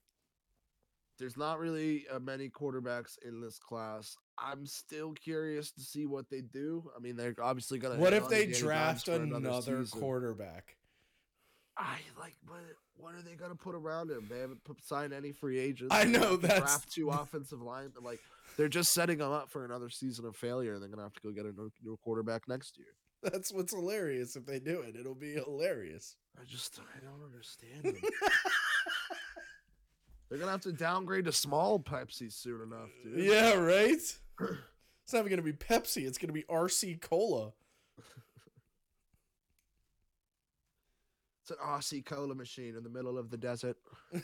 There's 1.19 1.37
not 1.37 1.59
really 1.61 2.07
uh, 2.13 2.19
many 2.19 2.49
quarterbacks 2.49 3.19
in 3.25 3.41
this 3.41 3.59
class. 3.59 4.17
I'm 4.39 4.67
still 4.67 5.13
curious 5.13 5.71
to 5.73 5.81
see 5.81 6.07
what 6.07 6.29
they 6.31 6.41
do. 6.41 6.91
I 6.97 7.01
mean, 7.01 7.17
they're 7.17 7.35
obviously 7.41 7.79
going 7.79 7.97
to. 7.97 8.01
What 8.01 8.13
if 8.13 8.29
they 8.29 8.47
draft 8.47 9.09
another 9.09 9.85
quarterback? 9.91 10.77
I 11.77 11.99
like 12.19 12.35
what? 12.47 12.61
What 12.97 13.15
are 13.15 13.23
they 13.23 13.35
going 13.35 13.51
to 13.51 13.57
put 13.57 13.75
around 13.75 14.11
him? 14.11 14.27
They 14.31 14.39
haven't 14.41 14.63
put, 14.65 14.83
signed 14.85 15.13
any 15.13 15.33
free 15.33 15.59
agents. 15.59 15.95
I 15.95 16.05
gonna 16.05 16.19
know, 16.19 16.37
that's- 16.37 16.61
draft 16.61 16.93
two 16.93 17.09
offensive 17.11 17.63
line. 17.63 17.93
Like 18.01 18.21
they're 18.57 18.69
just 18.69 18.93
setting 18.93 19.19
them 19.19 19.33
up 19.33 19.51
for 19.51 19.65
another 19.65 19.89
season 19.89 20.27
of 20.27 20.37
failure. 20.37 20.75
And 20.75 20.83
they're 20.83 20.89
going 20.89 20.99
to 20.99 21.05
have 21.05 21.15
to 21.15 21.21
go 21.23 21.31
get 21.31 21.47
a 21.47 21.53
new, 21.53 21.71
new 21.83 21.97
quarterback 22.03 22.49
next 22.49 22.77
year. 22.79 22.89
That's 23.23 23.53
what's 23.53 23.73
hilarious. 23.73 24.37
If 24.37 24.47
they 24.47 24.59
do 24.59 24.81
it, 24.81 24.97
it'll 24.99 25.15
be 25.15 25.33
hilarious. 25.35 26.17
I 26.41 26.45
just 26.45 26.81
I 26.81 27.05
don't 27.05 27.25
understand. 27.25 27.97
They're 30.33 30.39
gonna 30.39 30.53
have 30.53 30.63
to 30.63 30.73
downgrade 30.73 31.27
to 31.27 31.33
small 31.33 31.79
Pepsi 31.79 32.33
soon 32.33 32.63
enough, 32.63 32.89
dude. 33.05 33.23
Yeah, 33.23 33.53
right? 33.53 34.01
It's 35.05 35.13
not 35.13 35.27
even 35.27 35.31
going 35.31 35.39
to 35.39 35.43
be 35.43 35.53
Pepsi. 35.53 36.07
It's 36.07 36.17
going 36.17 36.29
to 36.29 36.33
be 36.33 36.45
RC 36.45 37.01
Cola. 37.01 37.53
It's 41.43 41.51
an 41.51 41.57
RC 41.63 42.05
cola 42.07 42.37
machine 42.37 42.77
in 42.77 42.85
the 42.85 42.89
middle 42.89 43.19
of 43.19 43.29
the 43.29 43.37
desert. 43.37 43.77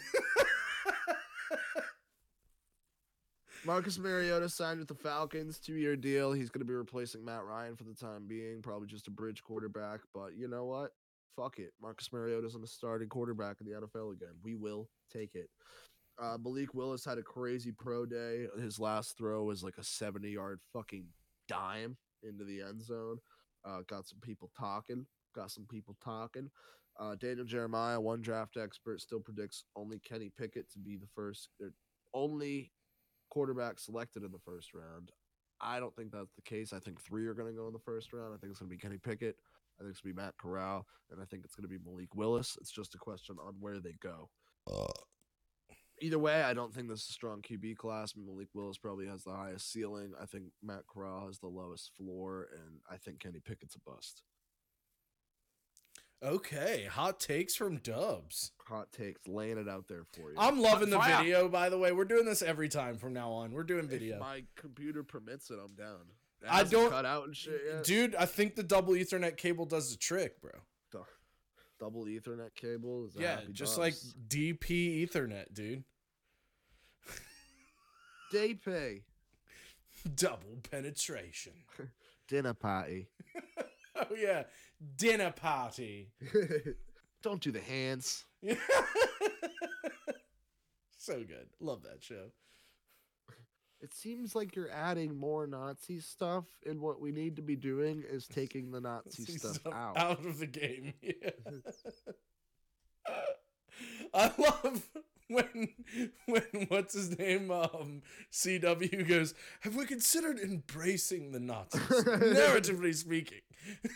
Marcus 3.67 3.99
Mariota 3.99 4.49
signed 4.49 4.79
with 4.79 4.87
the 4.87 4.95
Falcons, 4.95 5.59
two-year 5.59 5.97
deal. 5.97 6.33
He's 6.33 6.49
going 6.49 6.61
to 6.61 6.65
be 6.65 6.75
replacing 6.75 7.25
Matt 7.25 7.45
Ryan 7.45 7.75
for 7.75 7.83
the 7.83 7.93
time 7.93 8.29
being, 8.29 8.63
probably 8.63 8.87
just 8.87 9.09
a 9.09 9.11
bridge 9.11 9.43
quarterback. 9.43 10.01
But 10.15 10.37
you 10.37 10.47
know 10.47 10.65
what? 10.65 10.93
Fuck 11.35 11.59
it. 11.59 11.73
Marcus 11.83 12.13
Mariota's 12.13 12.55
on 12.55 12.61
the 12.61 12.69
starting 12.69 13.09
quarterback 13.09 13.57
in 13.61 13.67
the 13.67 13.73
NFL 13.73 14.13
again. 14.13 14.37
We 14.45 14.55
will 14.55 14.89
take 15.13 15.35
it. 15.35 15.51
Uh, 16.21 16.37
Malik 16.43 16.75
Willis 16.75 17.05
had 17.05 17.19
a 17.19 17.23
crazy 17.23 17.73
pro 17.73 18.05
day. 18.05 18.47
His 18.61 18.81
last 18.81 19.17
throw 19.17 19.45
was 19.45 19.63
like 19.63 19.79
a 19.79 19.83
70-yard 19.83 20.61
fucking 20.73 21.07
dime 21.47 21.97
into 22.23 22.45
the 22.45 22.61
end 22.61 22.83
zone. 22.83 23.19
Uh, 23.65 23.81
got 23.87 24.07
some 24.07 24.19
people 24.21 24.51
talking. 24.59 25.07
Got 25.35 25.51
some 25.51 25.67
people 25.71 25.97
talking. 26.03 26.51
Uh, 26.99 27.15
Daniel 27.15 27.47
Jeremiah, 27.47 28.01
one 28.01 28.21
draft 28.21 28.57
expert, 28.57 29.01
still 29.01 29.21
predicts 29.21 29.65
only 29.77 30.01
Kenny 30.01 30.31
Pickett 30.37 30.71
to 30.73 30.81
be 30.81 30.97
the 30.97 31.07
first, 31.15 31.51
or 31.61 31.73
only 32.13 32.73
quarterback 33.31 33.79
selected 33.79 34.25
in 34.25 34.33
the 34.33 34.39
first 34.45 34.75
round. 34.75 35.13
I 35.61 35.79
don't 35.79 35.95
think 35.95 36.11
that's 36.11 36.35
the 36.35 36.43
case. 36.43 36.73
I 36.73 36.81
think 36.81 37.01
three 37.01 37.27
are 37.27 37.35
going 37.35 37.53
to 37.53 37.57
go 37.57 37.67
in 37.69 37.73
the 37.73 37.79
first 37.79 38.13
round. 38.13 38.35
I 38.35 38.39
think 38.39 38.51
it's 38.51 38.59
going 38.59 38.71
to 38.71 38.77
be 38.77 38.81
Kenny 38.81 38.99
Pickett. 38.99 39.37
I 39.79 39.83
think 39.83 39.93
it's 39.93 40.01
going 40.01 40.13
to 40.13 40.17
be 40.17 40.23
Matt 40.23 40.35
Corral, 40.39 40.87
and 41.11 41.21
I 41.21 41.25
think 41.25 41.45
it's 41.45 41.55
going 41.55 41.69
to 41.69 41.69
be 41.69 41.85
Malik 41.85 42.15
Willis. 42.17 42.57
It's 42.61 42.73
just 42.73 42.97
a 42.97 42.99
question 42.99 43.37
on 43.41 43.55
where 43.61 43.79
they 43.81 43.95
go. 44.01 44.29
Either 46.01 46.19
way, 46.19 46.43
I 46.43 46.55
don't 46.55 46.73
think 46.75 46.89
this 46.89 47.03
is 47.05 47.11
a 47.11 47.13
strong 47.13 47.43
QB 47.43 47.77
class. 47.77 48.15
Malik 48.17 48.49
Willis 48.55 48.79
probably 48.79 49.07
has 49.07 49.25
the 49.25 49.33
highest 49.33 49.73
ceiling. 49.73 50.13
I 50.21 50.27
think 50.27 50.45
Matt 50.63 50.87
Corral 50.87 51.27
has 51.27 51.39
the 51.39 51.49
lowest 51.49 51.91
floor, 51.97 52.49
and 52.53 52.81
I 52.91 52.97
think 52.97 53.21
Kenny 53.21 53.41
Pickett's 53.41 53.77
a 53.77 53.81
bust. 53.91 54.23
Okay, 56.23 56.89
hot 56.91 57.21
takes 57.21 57.55
from 57.55 57.77
Dubs. 57.79 58.51
Hot 58.67 58.91
takes, 58.91 59.27
laying 59.29 59.57
it 59.57 59.69
out 59.69 59.87
there 59.87 60.03
for 60.13 60.33
you. 60.33 60.37
I'm 60.37 60.61
loving 60.61 60.91
the 60.91 60.99
Fire. 60.99 61.19
video, 61.19 61.49
by 61.49 61.69
the 61.69 61.79
way. 61.79 61.93
We're 61.93 62.05
doing 62.07 62.25
this 62.25 62.43
every 62.43 62.69
time 62.69 62.97
from 62.99 63.13
now 63.13 63.31
on. 63.31 63.53
We're 63.53 63.63
doing 63.63 63.85
If 63.85 63.91
video. 63.91 64.19
my 64.19 64.43
computer 64.57 65.05
permits 65.05 65.51
it, 65.51 65.59
I'm 65.65 65.75
down. 65.77 66.01
It 66.43 66.49
I 66.51 66.65
don't- 66.65 66.91
cut 66.91 67.05
out 67.07 67.25
and 67.27 67.37
shit 67.37 67.61
yet. 67.65 67.85
Dude, 67.85 68.15
I 68.17 68.27
think 68.27 68.57
the 68.57 68.65
double 68.65 68.95
Ethernet 68.95 69.37
cable 69.37 69.65
does 69.65 69.93
the 69.93 69.97
trick, 69.97 70.41
bro. 70.41 70.51
Double 71.79 72.05
Ethernet 72.05 72.55
cable. 72.55 73.07
Is 73.07 73.17
Yeah, 73.17 73.41
just 73.53 73.79
like. 73.79 73.95
DP 74.29 75.07
Ethernet, 75.07 75.53
dude. 75.53 75.85
pay, 78.33 79.03
Double 80.15 80.59
penetration. 80.71 81.53
dinner 82.29 82.55
party. 82.55 83.09
Oh 84.01 84.15
yeah, 84.17 84.45
dinner 84.97 85.33
party. 85.33 86.13
don't 87.21 87.41
do 87.41 87.51
the 87.51 87.59
hands. 87.61 88.25
so 90.97 91.15
good. 91.25 91.49
Love 91.59 91.83
that 91.83 92.01
show. 92.01 92.31
It 93.81 93.95
seems 93.95 94.35
like 94.35 94.57
you're 94.57 94.71
adding 94.71 95.17
more 95.17 95.47
Nazi 95.47 96.01
stuff, 96.01 96.47
and 96.67 96.81
what 96.81 97.01
we 97.01 97.13
need 97.13 97.37
to 97.37 97.43
be 97.43 97.55
doing 97.55 98.03
is 98.09 98.27
taking 98.27 98.73
the 98.73 98.81
Nazi 98.81 99.25
stuff, 99.25 99.55
stuff 99.55 99.73
out. 99.73 99.97
out 99.97 100.27
of 100.27 100.41
the 100.41 100.47
game. 100.47 100.95
Yeah. 101.01 101.31
I 104.15 104.33
love 104.37 104.89
when 105.29 105.69
when 106.27 106.43
what's 106.69 106.95
his 106.95 107.17
name 107.19 107.51
um 107.51 108.03
CW 108.33 109.07
goes, 109.07 109.35
"Have 109.61 109.77
we 109.77 109.85
considered 109.87 110.41
embracing 110.41 111.33
the 111.33 111.41
Nazis, 111.41 111.81
narratively 111.83 112.95
speaking?" 112.95 113.41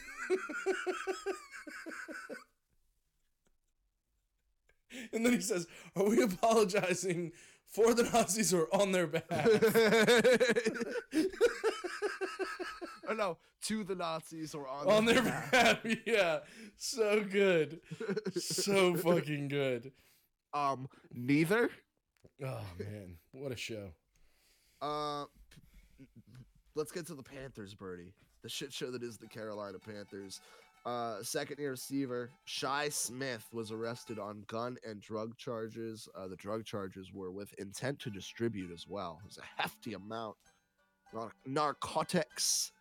and 5.13 5.27
then 5.27 5.33
he 5.33 5.41
says, 5.41 5.67
"Are 5.97 6.05
we 6.05 6.23
apologizing 6.23 7.33
for 7.73 7.95
the 7.95 8.05
Nazis 8.05 8.53
or 8.55 8.69
on 8.75 8.93
their 8.93 9.07
behalf?" 9.07 9.49
oh 13.09 13.15
no, 13.15 13.39
to 13.63 13.85
the 13.85 13.95
Nazis 13.95 14.55
or 14.55 14.67
on, 14.69 14.89
on 14.89 15.05
their 15.05 15.23
behalf. 15.23 15.83
behalf. 15.83 15.99
Yeah. 16.07 16.39
So 16.77 17.23
good. 17.23 17.81
So 18.39 18.95
fucking 18.97 19.49
good. 19.49 19.93
um, 20.55 20.89
neither. 21.13 21.71
Oh 22.45 22.65
man, 22.79 23.17
what 23.33 23.53
a 23.53 23.57
show. 23.57 23.91
Uh, 24.81 25.25
let's 26.75 26.91
get 26.93 27.07
to 27.07 27.15
the 27.15 27.23
Panthers, 27.23 27.75
Birdie. 27.75 28.13
The 28.43 28.49
shit 28.49 28.73
show 28.73 28.91
that 28.91 29.03
is 29.03 29.19
the 29.19 29.29
Carolina 29.29 29.79
Panthers. 29.79 30.41
Uh, 30.85 31.23
second 31.23 31.59
year 31.61 31.71
receiver 31.71 32.31
Shi 32.45 32.91
Smith 32.91 33.47
was 33.53 33.71
arrested 33.71 34.19
on 34.19 34.43
gun 34.49 34.77
and 34.89 35.01
drug 35.01 35.37
charges. 35.37 36.09
Uh, 36.17 36.27
the 36.27 36.35
drug 36.37 36.65
charges 36.65 37.13
were 37.13 37.31
with 37.31 37.53
intent 37.59 38.01
to 38.01 38.11
distribute 38.11 38.73
as 38.73 38.87
well. 38.89 39.21
It 39.23 39.27
was 39.29 39.39
a 39.39 39.63
hefty 39.63 39.95
amount. 39.95 40.37
Nar- 41.15 41.33
narcotics. 41.47 42.73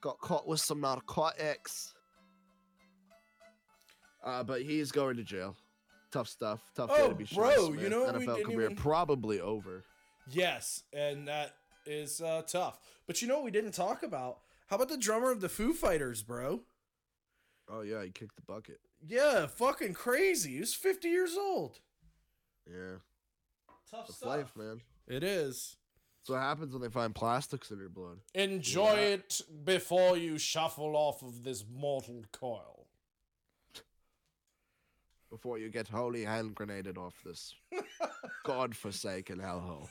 Got 0.00 0.18
caught 0.18 0.48
with 0.48 0.58
some 0.60 0.80
narcotics. 0.80 1.94
Uh, 4.24 4.42
but 4.42 4.62
he's 4.62 4.90
going 4.92 5.16
to 5.16 5.22
jail. 5.24 5.56
Tough 6.10 6.28
stuff. 6.28 6.60
Tough 6.74 6.88
day 6.90 6.96
Oh, 7.02 7.08
to 7.10 7.14
be 7.14 7.24
Shi 7.24 7.36
bro, 7.36 7.50
you 7.50 7.78
Smith. 7.78 7.90
know 7.90 8.02
what 8.04 8.18
we 8.18 8.26
NFL 8.26 8.42
career 8.44 8.62
even- 8.64 8.76
probably 8.76 9.40
over. 9.40 9.84
Yes, 10.28 10.82
and 10.92 11.28
that 11.28 11.54
is 11.86 12.20
uh, 12.20 12.42
tough. 12.46 12.78
But 13.06 13.22
you 13.22 13.28
know 13.28 13.36
what 13.36 13.44
we 13.44 13.50
didn't 13.50 13.72
talk 13.72 14.02
about? 14.02 14.38
How 14.68 14.76
about 14.76 14.88
the 14.88 14.96
drummer 14.98 15.30
of 15.30 15.40
the 15.40 15.48
Foo 15.48 15.72
Fighters, 15.72 16.22
bro? 16.22 16.60
Oh 17.72 17.82
yeah, 17.82 18.02
he 18.02 18.10
kicked 18.10 18.36
the 18.36 18.42
bucket. 18.42 18.80
Yeah, 19.06 19.46
fucking 19.46 19.94
crazy. 19.94 20.54
He 20.54 20.60
was 20.60 20.74
50 20.74 21.08
years 21.08 21.36
old. 21.38 21.78
Yeah, 22.66 22.96
Tough 23.90 24.06
that's 24.06 24.16
stuff. 24.16 24.28
life, 24.28 24.52
man. 24.56 24.80
It 25.06 25.22
is. 25.24 25.76
So 26.24 26.34
what 26.34 26.42
happens 26.42 26.72
when 26.72 26.82
they 26.82 26.88
find 26.90 27.14
plastics 27.14 27.70
in 27.70 27.78
your 27.78 27.88
blood. 27.88 28.18
Enjoy 28.34 28.94
Yeah. 28.94 29.14
it 29.14 29.40
before 29.64 30.16
you 30.16 30.36
shuffle 30.38 30.94
off 30.96 31.22
of 31.22 31.44
this 31.44 31.64
mortal 31.72 32.24
coil. 32.32 32.86
Before 35.30 35.58
you 35.58 35.68
get 35.70 35.88
holy 35.88 36.24
hand 36.24 36.54
grenaded 36.56 36.98
off 36.98 37.14
this 37.24 37.54
god-forsaken 38.44 39.38
hellhole. 39.38 39.88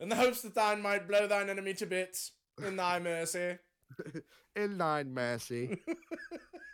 In 0.00 0.08
the 0.08 0.16
hopes 0.16 0.40
that 0.42 0.54
thine 0.54 0.80
might 0.80 1.06
blow 1.06 1.26
thine 1.26 1.50
enemy 1.50 1.74
to 1.74 1.86
bits 1.86 2.32
in 2.66 2.76
thy 2.76 2.98
mercy. 2.98 3.58
In 4.56 4.78
thine 4.78 5.12
mercy. 5.14 5.82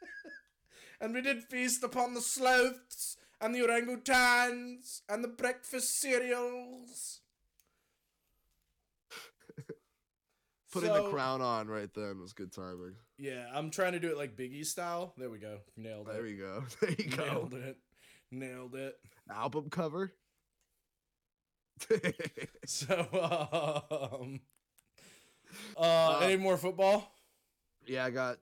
and 1.01 1.15
we 1.15 1.21
did 1.23 1.43
feast 1.45 1.83
upon 1.83 2.15
the 2.15 2.21
sloths 2.21 3.17
and 3.41 3.55
the 3.55 3.61
orangutans 3.61 5.03
and 5.09 5.23
the 5.23 5.29
breakfast 5.29 6.01
cereals. 6.01 7.21
Putting 10.73 10.93
the 10.93 11.09
crown 11.11 11.41
on 11.41 11.69
right 11.69 11.93
then 11.95 12.21
was 12.21 12.33
good 12.33 12.53
timing. 12.53 12.95
Yeah, 13.19 13.47
I'm 13.55 13.71
trying 13.71 13.93
to 13.93 14.01
do 14.01 14.09
it 14.11 14.17
like 14.19 14.37
Biggie 14.37 14.67
style. 14.67 15.15
There 15.17 15.31
we 15.31 15.39
go. 15.39 15.59
Nailed 15.77 16.07
There 16.07 16.27
it. 16.27 16.31
you 16.31 16.37
go. 16.39 16.65
There 16.81 16.91
you 16.99 17.05
go. 17.17 17.25
Nailed 17.25 17.55
it. 17.55 17.79
Nailed 18.31 18.75
it. 18.75 18.97
Album 19.31 19.71
cover. 19.71 20.13
So, 22.67 22.95
um, 24.21 24.41
uh, 25.77 25.81
Uh, 25.81 26.19
any 26.23 26.37
more 26.37 26.57
football? 26.57 27.13
yeah, 27.87 28.05
I 28.07 28.11
got 28.11 28.39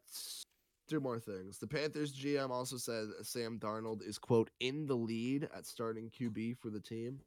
two 0.89 1.01
more 1.01 1.18
things. 1.18 1.59
The 1.59 1.66
Panthers 1.66 2.12
GM 2.14 2.51
also 2.51 2.76
said 2.76 3.07
Sam 3.22 3.59
Darnold 3.59 4.07
is 4.07 4.18
quote 4.18 4.51
in 4.61 4.87
the 4.87 4.97
lead 4.97 5.49
at 5.57 5.66
starting 5.66 6.11
QB 6.11 6.59
for 6.59 6.70
the 6.70 6.80
team. 6.80 7.20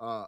Uh 0.00 0.26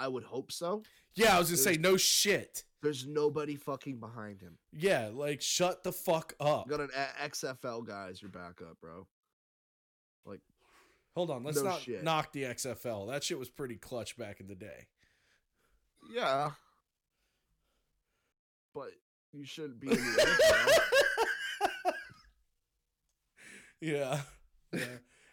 I 0.00 0.06
would 0.06 0.22
hope 0.24 0.52
so. 0.52 0.82
Yeah, 1.14 1.34
I 1.34 1.38
was 1.40 1.48
gonna 1.48 1.56
say 1.58 1.76
no 1.76 1.96
shit. 1.96 2.62
There's 2.82 3.06
nobody 3.06 3.56
fucking 3.56 3.98
behind 3.98 4.40
him. 4.40 4.56
Yeah, 4.72 5.10
like 5.12 5.42
shut 5.42 5.82
the 5.82 5.90
fuck 5.92 6.34
up. 6.38 6.66
You 6.66 6.76
got 6.76 6.80
an 6.80 6.90
XFL 7.24 7.84
guy 7.86 8.08
as 8.10 8.22
your 8.22 8.30
backup, 8.30 8.78
bro. 8.80 9.06
Like 10.24 10.40
Hold 11.16 11.30
on, 11.30 11.42
let's 11.42 11.56
No 11.56 11.64
not 11.64 11.80
shit. 11.80 12.04
knock 12.04 12.32
the 12.32 12.44
XFL. 12.44 13.08
That 13.10 13.24
shit 13.24 13.38
was 13.40 13.48
pretty 13.50 13.74
clutch 13.74 14.16
back 14.16 14.38
in 14.38 14.46
the 14.46 14.54
day. 14.54 14.86
Yeah. 16.12 16.52
But 18.72 18.90
you 19.32 19.44
shouldn't 19.44 19.80
be 19.80 19.88
in 19.90 19.96
the 19.96 20.00
NFL. 20.44 20.97
Yeah. 23.80 24.20
Yeah. 24.72 24.84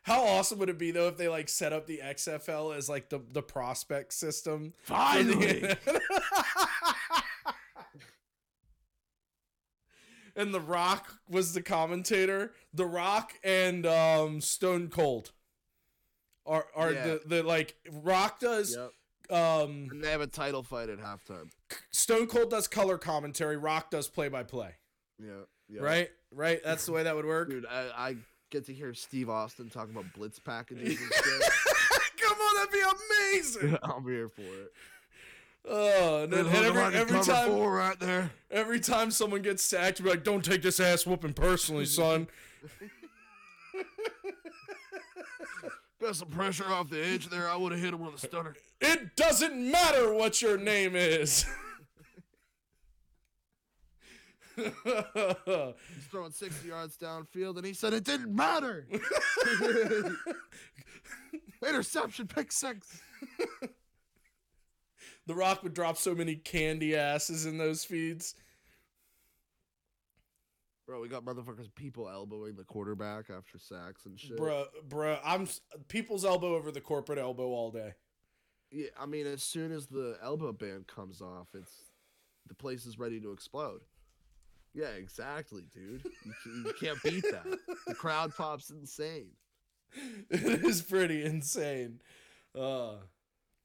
How 0.03 0.23
awesome 0.23 0.59
would 0.59 0.69
it 0.69 0.77
be 0.77 0.91
though 0.91 1.07
if 1.07 1.17
they 1.17 1.27
like 1.27 1.49
set 1.49 1.73
up 1.73 1.87
the 1.87 1.99
XFL 2.03 2.75
as 2.75 2.87
like 2.87 3.09
the 3.09 3.21
the 3.31 3.41
prospect 3.41 4.13
system? 4.13 4.73
Finally. 4.83 5.75
and 10.35 10.53
The 10.53 10.59
Rock 10.59 11.19
was 11.29 11.53
the 11.53 11.61
commentator. 11.61 12.53
The 12.73 12.85
Rock 12.85 13.33
and 13.43 13.85
um 13.85 14.41
Stone 14.41 14.89
Cold 14.89 15.31
are 16.45 16.67
are 16.75 16.91
Yeah. 16.91 17.03
the 17.05 17.21
the 17.25 17.43
like 17.43 17.75
Rock 17.91 18.39
does 18.39 18.77
yep. 18.77 18.91
um 19.37 19.87
And 19.91 20.03
they 20.03 20.11
have 20.11 20.21
a 20.21 20.27
title 20.27 20.63
fight 20.63 20.89
at 20.89 20.99
halftime. 20.99 21.49
Stone 21.91 22.27
Cold 22.27 22.51
does 22.51 22.67
color 22.67 22.97
commentary, 22.97 23.57
Rock 23.57 23.89
does 23.91 24.07
play 24.07 24.27
by 24.29 24.43
play. 24.43 24.75
Yeah. 25.19 25.79
Right? 25.81 26.09
Right? 26.31 26.61
That's 26.63 26.85
the 26.85 26.91
way 26.91 27.03
that 27.03 27.15
would 27.15 27.25
work. 27.25 27.49
Dude, 27.49 27.65
I, 27.65 27.89
I 28.09 28.15
get 28.55 28.65
to 28.67 28.73
hear 28.73 28.93
Steve 28.93 29.29
Austin 29.29 29.69
talk 29.69 29.89
about 29.89 30.05
blitz 30.15 30.39
packages 30.39 30.87
and 30.87 30.97
shit. 31.13 31.43
Come 32.21 32.37
on, 32.37 32.55
that'd 32.55 32.71
be 32.71 32.79
amazing. 33.33 33.77
I'll 33.83 33.99
be 33.99 34.13
here 34.13 34.29
for 34.29 34.41
it. 34.41 34.71
Oh, 35.67 36.23
and, 36.23 36.31
then, 36.31 36.45
and 36.45 36.55
every, 36.55 36.81
like 36.81 36.93
every 36.93 37.21
time 37.21 37.59
right 37.59 37.99
there. 37.99 38.31
every 38.51 38.79
time 38.79 39.11
someone 39.11 39.41
gets 39.41 39.63
sacked, 39.63 39.99
you're 39.99 40.07
like, 40.07 40.23
"Don't 40.23 40.45
take 40.45 40.61
this 40.61 40.79
ass 40.79 41.07
whooping 41.07 41.33
personally, 41.33 41.85
son." 41.85 42.27
Got 45.99 46.15
some 46.15 46.29
pressure 46.29 46.71
off 46.71 46.89
the 46.91 47.03
edge 47.03 47.27
there. 47.29 47.49
I 47.49 47.55
would 47.55 47.71
have 47.71 47.81
hit 47.81 47.95
him 47.95 48.05
with 48.05 48.13
a 48.15 48.19
stunner. 48.19 48.55
It 48.79 49.15
doesn't 49.15 49.71
matter 49.71 50.13
what 50.13 50.39
your 50.41 50.57
name 50.57 50.95
is. 50.95 51.45
He's 54.55 56.05
throwing 56.09 56.31
60 56.31 56.67
yards 56.67 56.97
downfield, 56.97 57.57
and 57.57 57.65
he 57.65 57.73
said 57.73 57.93
it 57.93 58.03
didn't 58.03 58.33
matter. 58.33 58.87
Interception, 61.67 62.27
pick 62.27 62.51
six. 62.51 63.01
the 65.25 65.35
Rock 65.35 65.63
would 65.63 65.73
drop 65.73 65.97
so 65.97 66.13
many 66.13 66.35
candy 66.35 66.95
asses 66.95 67.45
in 67.45 67.57
those 67.57 67.83
feeds. 67.83 68.35
Bro, 70.87 71.01
we 71.01 71.07
got 71.07 71.25
motherfuckers 71.25 71.73
people 71.73 72.07
elbowing 72.07 72.55
the 72.55 72.63
quarterback 72.63 73.31
after 73.35 73.57
sacks 73.57 74.05
and 74.05 74.19
shit. 74.19 74.37
Bruh, 74.37 74.65
bruh, 74.87 75.19
I'm 75.25 75.47
people's 75.87 76.23
elbow 76.23 76.55
over 76.55 76.71
the 76.71 76.81
corporate 76.81 77.17
elbow 77.17 77.47
all 77.47 77.71
day. 77.71 77.93
Yeah, 78.71 78.87
I 78.99 79.07
mean, 79.07 79.25
as 79.25 79.41
soon 79.41 79.71
as 79.71 79.87
the 79.87 80.17
elbow 80.21 80.51
band 80.51 80.85
comes 80.85 81.21
off, 81.21 81.47
it's 81.55 81.71
the 82.47 82.53
place 82.53 82.85
is 82.85 82.99
ready 82.99 83.19
to 83.21 83.31
explode. 83.31 83.81
Yeah, 84.75 84.89
exactly, 84.89 85.63
dude. 85.73 86.03
You, 86.25 86.63
you 86.65 86.73
can't 86.79 87.01
beat 87.01 87.23
that. 87.31 87.45
The 87.87 87.95
crowd 87.95 88.35
pops 88.35 88.69
insane. 88.69 89.31
it 90.29 90.65
is 90.65 90.81
pretty 90.81 91.23
insane. 91.23 92.01
Uh 92.53 92.95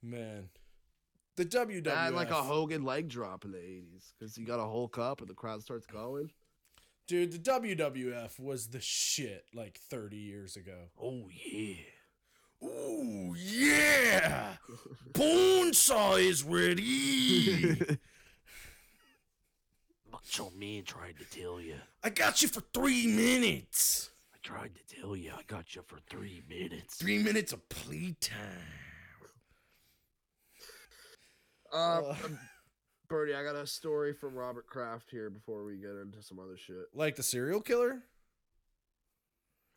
man. 0.02 0.50
The 1.36 1.44
WWF. 1.44 1.88
I 1.88 2.04
had 2.04 2.14
like 2.14 2.30
a 2.30 2.34
Hogan 2.34 2.84
leg 2.84 3.08
drop 3.08 3.44
in 3.44 3.52
the 3.52 3.58
80s 3.58 4.12
because 4.18 4.36
he 4.36 4.44
got 4.44 4.60
a 4.60 4.64
whole 4.64 4.88
cup 4.88 5.20
and 5.20 5.28
the 5.28 5.34
crowd 5.34 5.62
starts 5.62 5.86
going. 5.86 6.30
Dude, 7.08 7.32
the 7.32 7.38
WWF 7.38 8.38
was 8.38 8.68
the 8.68 8.80
shit 8.80 9.46
like 9.52 9.80
30 9.90 10.16
years 10.16 10.54
ago. 10.54 10.90
Oh, 11.00 11.28
yeah. 11.28 11.74
Oh, 12.62 13.34
yeah! 13.36 14.56
Bonesaw 15.12 16.20
is 16.20 16.44
ready! 16.44 17.80
Macho 20.24 20.50
Man 20.56 20.84
tried 20.84 21.14
to 21.18 21.24
tell 21.40 21.60
you. 21.60 21.76
I 22.02 22.10
got 22.10 22.42
you 22.42 22.48
for 22.48 22.62
three 22.72 23.06
minutes! 23.06 24.10
I 24.34 24.38
tried 24.42 24.72
to 24.74 24.96
tell 25.00 25.16
you 25.16 25.32
I 25.36 25.42
got 25.46 25.74
you 25.74 25.82
for 25.86 25.98
three 26.08 26.42
minutes. 26.48 26.96
Three 26.96 27.18
minutes 27.18 27.52
of 27.52 27.66
playtime. 27.68 28.36
Uh, 31.72 31.76
Uh. 31.76 32.16
um, 32.24 32.38
Birdie, 33.08 33.34
I 33.34 33.42
got 33.42 33.56
a 33.56 33.66
story 33.66 34.12
from 34.12 34.34
Robert 34.34 34.66
Kraft 34.66 35.10
here 35.10 35.30
before 35.30 35.64
we 35.64 35.76
get 35.76 35.90
into 35.90 36.22
some 36.22 36.38
other 36.38 36.56
shit. 36.56 36.86
Like 36.94 37.16
the 37.16 37.22
serial 37.24 37.60
killer? 37.60 38.02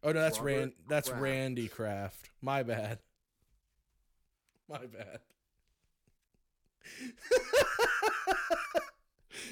Oh 0.03 0.11
no, 0.11 0.19
that's 0.19 0.37
Robert 0.37 0.49
Rand 0.57 0.73
that's 0.87 1.09
Kraft. 1.09 1.21
Randy 1.23 1.67
Kraft. 1.67 2.29
My 2.41 2.61
bad. 2.63 2.99
My 4.69 4.85
bad. 4.85 5.19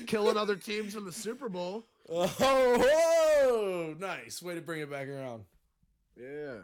Killing 0.07 0.37
other 0.37 0.55
teams 0.55 0.95
in 0.95 1.05
the 1.05 1.11
Super 1.11 1.49
Bowl. 1.49 1.85
Oh, 2.09 3.95
nice 3.99 4.41
way 4.41 4.55
to 4.55 4.61
bring 4.61 4.81
it 4.81 4.91
back 4.91 5.07
around. 5.07 5.45
Yeah. 6.15 6.59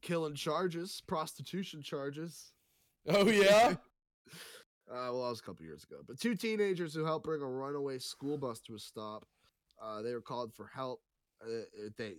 Killing 0.00 0.34
charges, 0.34 1.02
prostitution 1.06 1.82
charges. 1.82 2.52
Oh 3.08 3.28
yeah, 3.28 3.74
Uh, 4.90 5.08
well, 5.10 5.22
that 5.22 5.30
was 5.30 5.40
a 5.40 5.42
couple 5.42 5.64
years 5.64 5.84
ago. 5.84 5.96
But 6.06 6.20
two 6.20 6.34
teenagers 6.34 6.92
who 6.92 7.04
helped 7.04 7.24
bring 7.24 7.40
a 7.40 7.46
runaway 7.46 7.98
school 7.98 8.36
bus 8.36 8.60
to 8.60 8.74
a 8.74 8.78
stop. 8.78 9.24
Uh, 9.82 10.02
they 10.02 10.12
were 10.12 10.20
called 10.20 10.52
for 10.52 10.66
help. 10.74 11.00
Uh, 11.42 11.60
uh, 11.60 11.88
they, 11.96 12.16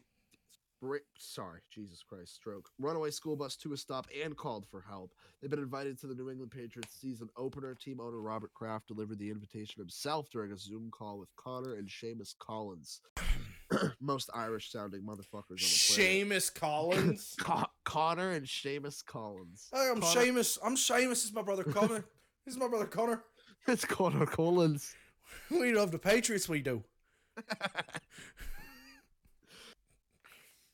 sorry, 1.18 1.60
Jesus 1.72 2.04
Christ, 2.08 2.36
stroke. 2.36 2.70
Runaway 2.80 3.12
school 3.12 3.36
bus 3.36 3.56
to 3.58 3.74
a 3.74 3.78
stop 3.78 4.08
and 4.24 4.36
called 4.36 4.66
for 4.70 4.82
help. 4.82 5.14
They've 5.42 5.50
been 5.50 5.60
invited 5.60 6.00
to 6.02 6.08
the 6.08 6.16
New 6.16 6.30
England 6.30 6.52
Patriots 6.52 6.96
season 7.00 7.30
opener. 7.38 7.76
Team 7.76 8.00
owner 8.00 8.20
Robert 8.20 8.54
Kraft 8.54 8.88
delivered 8.88 9.20
the 9.20 9.30
invitation 9.30 9.82
himself 9.82 10.30
during 10.32 10.52
a 10.52 10.58
Zoom 10.58 10.90
call 10.92 11.18
with 11.20 11.30
Connor 11.36 11.76
and 11.76 11.88
Seamus 11.88 12.34
Collins. 12.40 13.02
most 14.00 14.30
Irish 14.34 14.72
sounding 14.72 15.02
motherfuckers 15.02 15.50
on 15.50 15.58
the. 15.58 15.58
Seamus 15.58 16.54
Collins. 16.54 17.36
Co- 17.40 17.66
Connor 17.84 18.32
and 18.32 18.46
Seamus 18.46 19.04
Collins. 19.06 19.70
Hey, 19.74 19.90
I'm 19.92 20.02
Connor- 20.02 20.22
Seamus. 20.22 20.58
I'm 20.64 20.76
Seamus. 20.76 21.10
This 21.10 21.26
is 21.26 21.34
my 21.34 21.42
brother 21.42 21.64
Connor. 21.64 22.06
this 22.46 22.56
is 22.56 22.58
my 22.58 22.68
brother 22.68 22.86
Connor. 22.86 23.24
It's 23.66 23.86
Connor 23.86 24.26
Collins. 24.26 24.94
We 25.50 25.74
love 25.74 25.92
the 25.92 25.98
Patriots. 25.98 26.48
We 26.50 26.62
do. 26.62 26.84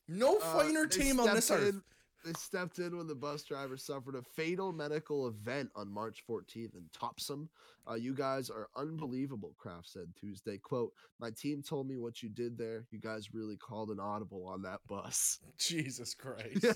No 0.09 0.37
Uh, 0.37 0.53
finer 0.53 0.87
they 0.87 0.97
team 0.97 1.19
on 1.19 1.35
this 1.35 1.45
stepped 1.45 1.61
earth. 1.61 1.81
They 2.25 2.33
stepped 2.33 2.79
in 2.79 2.97
when 2.97 3.07
the 3.07 3.15
bus 3.15 3.43
driver 3.43 3.77
suffered 3.77 4.15
a 4.15 4.21
fatal 4.21 4.73
medical 4.73 5.27
event 5.27 5.69
on 5.75 5.89
March 5.89 6.23
14th 6.27 6.75
in 6.75 6.89
Topsham. 6.91 7.47
Uh, 7.89 7.93
you 7.93 8.13
guys 8.13 8.49
are 8.49 8.67
unbelievable, 8.75 9.55
Kraft 9.57 9.87
said 9.87 10.07
Tuesday. 10.19 10.57
Quote, 10.57 10.91
my 11.19 11.29
team 11.31 11.61
told 11.63 11.87
me 11.87 11.97
what 11.97 12.21
you 12.21 12.27
did 12.27 12.57
there. 12.57 12.85
You 12.91 12.99
guys 12.99 13.33
really 13.33 13.55
called 13.55 13.89
an 13.89 13.99
audible 13.99 14.45
on 14.45 14.63
that 14.63 14.79
bus. 14.87 15.39
Jesus 15.57 16.13
Christ. 16.13 16.65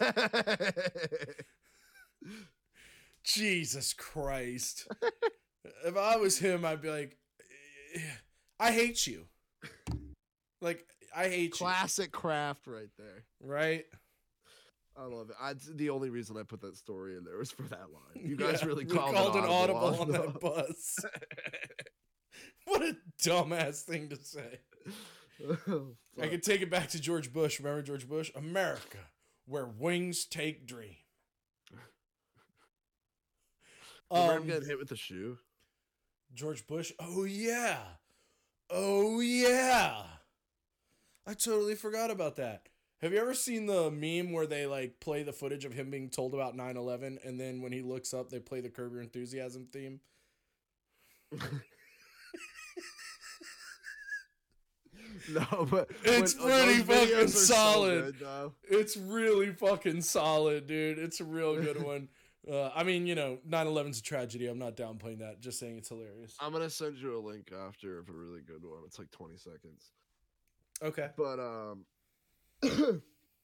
Jesus 3.24 3.94
Christ. 3.94 4.88
if 5.86 5.98
I 5.98 6.16
was 6.18 6.38
him, 6.38 6.64
I'd 6.66 6.82
be 6.82 6.90
like, 6.90 7.18
"Eh, 7.96 8.00
I 8.60 8.72
hate 8.72 9.06
you. 9.08 9.26
Like, 10.62 10.86
I 11.16 11.30
hate 11.30 11.52
Classic 11.52 12.12
Kraft, 12.12 12.66
right 12.68 12.90
there. 12.98 13.24
Right? 13.42 13.86
I 14.98 15.06
love 15.06 15.30
it. 15.30 15.36
I, 15.42 15.54
the 15.76 15.90
only 15.90 16.10
reason 16.10 16.38
I 16.38 16.44
put 16.44 16.62
that 16.62 16.76
story 16.78 17.18
in 17.18 17.24
there 17.24 17.38
was 17.38 17.52
for 17.52 17.64
that 17.64 17.88
line. 17.92 18.26
You 18.28 18.36
guys 18.38 18.60
Yeah, 18.62 18.68
really 18.68 18.86
we 18.86 18.94
called, 18.96 19.16
an 19.36 19.44
audible 19.44 20.00
on 20.02 20.12
the- 20.12 20.20
that 20.22 20.40
bus. 20.42 21.00
what 22.66 22.82
a 22.82 22.96
dumbass 23.22 23.82
thing 23.82 24.10
to 24.10 24.16
say. 24.18 24.60
I 25.44 25.56
Fuck. 25.56 26.30
could 26.30 26.44
take 26.44 26.62
it 26.62 26.70
back 26.70 26.90
to 26.90 27.00
George 27.02 27.34
Bush. 27.34 27.60
Remember 27.60 27.82
George 27.82 28.08
Bush? 28.08 28.32
America, 28.36 29.00
where 29.48 29.66
wings 29.66 30.26
take 30.26 30.66
dream. 30.68 30.96
Remember 34.12 34.34
him 34.36 34.42
Um, 34.44 34.48
getting 34.48 34.68
hit 34.70 34.78
with 34.78 34.92
a 34.92 34.96
shoe? 34.96 35.38
George 36.36 36.66
Bush. 36.68 36.92
Oh 37.00 37.24
yeah. 37.24 37.80
Oh 38.70 39.20
yeah. 39.22 40.04
I 41.26 41.34
totally 41.34 41.76
forgot 41.76 42.12
about 42.12 42.36
that. 42.38 42.68
Have 43.02 43.12
you 43.14 43.20
ever 43.20 43.34
seen 43.34 43.66
the 43.66 43.92
meme 43.92 44.32
where 44.32 44.48
they 44.48 44.66
like 44.66 45.00
play 45.00 45.24
the 45.24 45.34
footage 45.34 45.66
of 45.66 45.74
him 45.74 45.90
being 45.92 46.10
told 46.10 46.34
about 46.34 46.56
9/11 46.56 47.18
and 47.26 47.40
then 47.40 47.62
when 47.62 47.72
he 47.72 47.82
looks 47.82 48.14
up 48.14 48.30
they 48.30 48.40
play 48.40 48.62
the 48.62 48.70
Curb 48.70 48.94
Your 48.94 49.02
Enthusiasm 49.02 49.68
theme? 49.72 50.00
No, 55.30 55.68
but 55.70 55.90
It's 56.04 56.38
when- 56.38 56.66
pretty 56.66 56.84
fucking 56.84 57.16
are 57.16 57.28
so 57.28 57.54
solid. 57.54 58.20
good. 58.20 58.52
It's 58.70 58.98
really 58.98 59.52
fucking 59.54 60.02
solid, 60.02 60.68
dude. 60.68 61.00
It's 61.00 61.20
a 61.20 61.24
real 61.26 61.56
good 61.62 61.82
one. 61.84 62.10
Uh, 62.46 62.70
I 62.76 62.84
mean, 62.84 63.08
you 63.08 63.16
know, 63.16 63.38
9/11's 63.48 64.00
a 64.00 64.02
tragedy. 64.04 64.48
I'm 64.48 64.60
not 64.60 64.76
downplaying 64.76 65.20
that. 65.20 65.40
Just 65.40 65.60
saying 65.60 65.78
it's 65.78 65.88
hilarious. 65.88 66.36
I'm 66.42 66.52
gonna 66.52 66.70
send 66.70 66.98
you 66.98 67.18
a 67.18 67.22
link 67.26 67.54
after 67.54 67.98
of 68.00 68.10
a 68.10 68.12
really 68.12 68.42
good 68.42 68.66
one. 68.66 68.82
It's 68.86 69.00
like 69.00 69.10
20 69.12 69.38
seconds. 69.38 69.92
Okay. 70.84 71.10
But 71.18 71.40
um, 71.40 71.86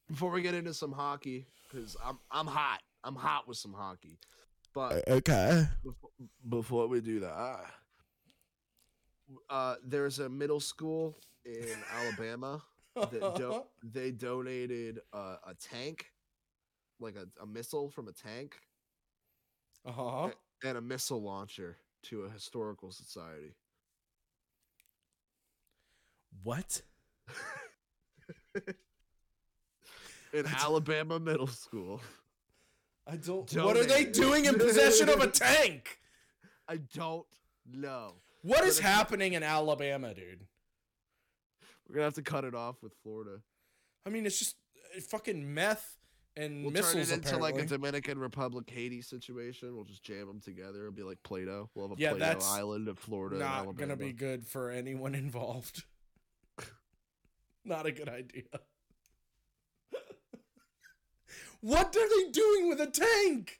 before 0.07 0.31
we 0.31 0.41
get 0.41 0.53
into 0.53 0.73
some 0.73 0.91
hockey, 0.91 1.47
because 1.71 1.95
I'm 2.03 2.19
I'm 2.31 2.47
hot. 2.47 2.81
I'm 3.03 3.15
hot 3.15 3.47
with 3.47 3.57
some 3.57 3.73
hockey. 3.73 4.19
But 4.73 5.07
Okay. 5.07 5.65
before, 5.83 6.09
before 6.47 6.87
we 6.87 7.01
do 7.01 7.21
that, 7.21 7.65
uh, 9.49 9.75
there's 9.83 10.19
a 10.19 10.29
middle 10.29 10.59
school 10.59 11.17
in 11.45 11.75
Alabama 11.93 12.61
that 12.95 13.35
do- 13.35 13.63
they 13.83 14.11
donated 14.11 14.99
uh, 15.13 15.37
a 15.47 15.53
tank, 15.55 16.07
like 16.99 17.15
a, 17.15 17.25
a 17.41 17.45
missile 17.45 17.89
from 17.89 18.07
a 18.09 18.11
tank, 18.11 18.55
uh-huh. 19.85 20.29
and 20.63 20.77
a 20.77 20.81
missile 20.81 21.21
launcher 21.21 21.77
to 22.03 22.23
a 22.23 22.29
historical 22.29 22.91
society. 22.91 23.55
What? 26.43 26.81
In 30.33 30.45
Alabama 30.45 31.19
middle 31.19 31.47
school. 31.47 32.01
I 33.07 33.15
don't. 33.15 33.51
What 33.55 33.75
are 33.77 33.83
they 33.85 34.05
doing 34.05 34.45
in 34.45 34.55
possession 34.59 35.09
of 35.09 35.19
a 35.21 35.27
tank? 35.31 35.97
I 36.67 36.77
don't 36.77 37.25
know. 37.71 38.13
What 38.43 38.63
is 38.63 38.77
happening 38.79 39.33
in 39.33 39.41
Alabama, 39.41 40.13
dude? 40.13 40.45
We're 41.87 41.95
gonna 41.95 42.05
have 42.05 42.13
to 42.13 42.21
cut 42.21 42.43
it 42.43 42.53
off 42.53 42.83
with 42.83 42.93
Florida. 43.01 43.41
I 44.05 44.11
mean, 44.11 44.27
it's 44.27 44.37
just 44.37 44.55
uh, 44.95 45.01
fucking 45.01 45.51
meth 45.51 45.97
and 46.37 46.61
We'll 46.63 46.71
missiles. 46.73 46.93
turn 46.93 47.01
it 47.01 47.11
into 47.11 47.27
apparently. 47.35 47.51
like 47.53 47.63
a 47.63 47.67
Dominican 47.67 48.19
Republic 48.19 48.69
Haiti 48.69 49.01
situation. 49.01 49.75
We'll 49.75 49.85
just 49.85 50.03
jam 50.03 50.27
them 50.27 50.39
together. 50.39 50.81
It'll 50.81 50.91
be 50.91 51.01
like 51.01 51.17
Play-Doh. 51.23 51.71
We'll 51.73 51.89
have 51.89 51.97
a 51.97 51.99
Yeah, 52.01 52.11
Play-Doh 52.11 52.37
island 52.43 52.87
of 52.87 52.99
Florida. 52.99 53.37
and 53.37 53.43
not 53.67 53.75
gonna 53.75 53.95
be 53.95 54.13
good 54.13 54.45
for 54.45 54.69
anyone 54.69 55.15
involved. 55.15 55.83
Not 57.69 57.85
a 57.85 57.91
good 57.91 58.09
idea. 58.09 58.43
what 61.61 61.95
are 61.95 62.09
they 62.09 62.31
doing 62.31 62.67
with 62.67 62.81
a 62.81 62.87
tank? 62.87 63.59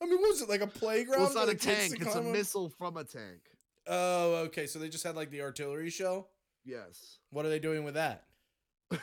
I 0.00 0.04
mean, 0.04 0.20
what 0.20 0.30
was 0.30 0.42
it 0.42 0.48
like 0.48 0.60
a 0.60 0.66
playground? 0.66 1.20
Well, 1.20 1.26
it's 1.26 1.36
not 1.36 1.48
a 1.48 1.54
tank. 1.54 2.00
It's 2.00 2.14
a 2.14 2.22
missile 2.22 2.68
from 2.68 2.96
a 2.98 3.04
tank. 3.04 3.40
Oh, 3.86 4.34
okay. 4.46 4.66
So 4.66 4.78
they 4.78 4.88
just 4.88 5.04
had 5.04 5.16
like 5.16 5.30
the 5.30 5.42
artillery 5.42 5.90
show. 5.90 6.28
Yes. 6.64 7.18
What 7.30 7.46
are 7.46 7.48
they 7.48 7.58
doing 7.58 7.84
with 7.84 7.94
that? 7.94 8.24
I 8.92 8.98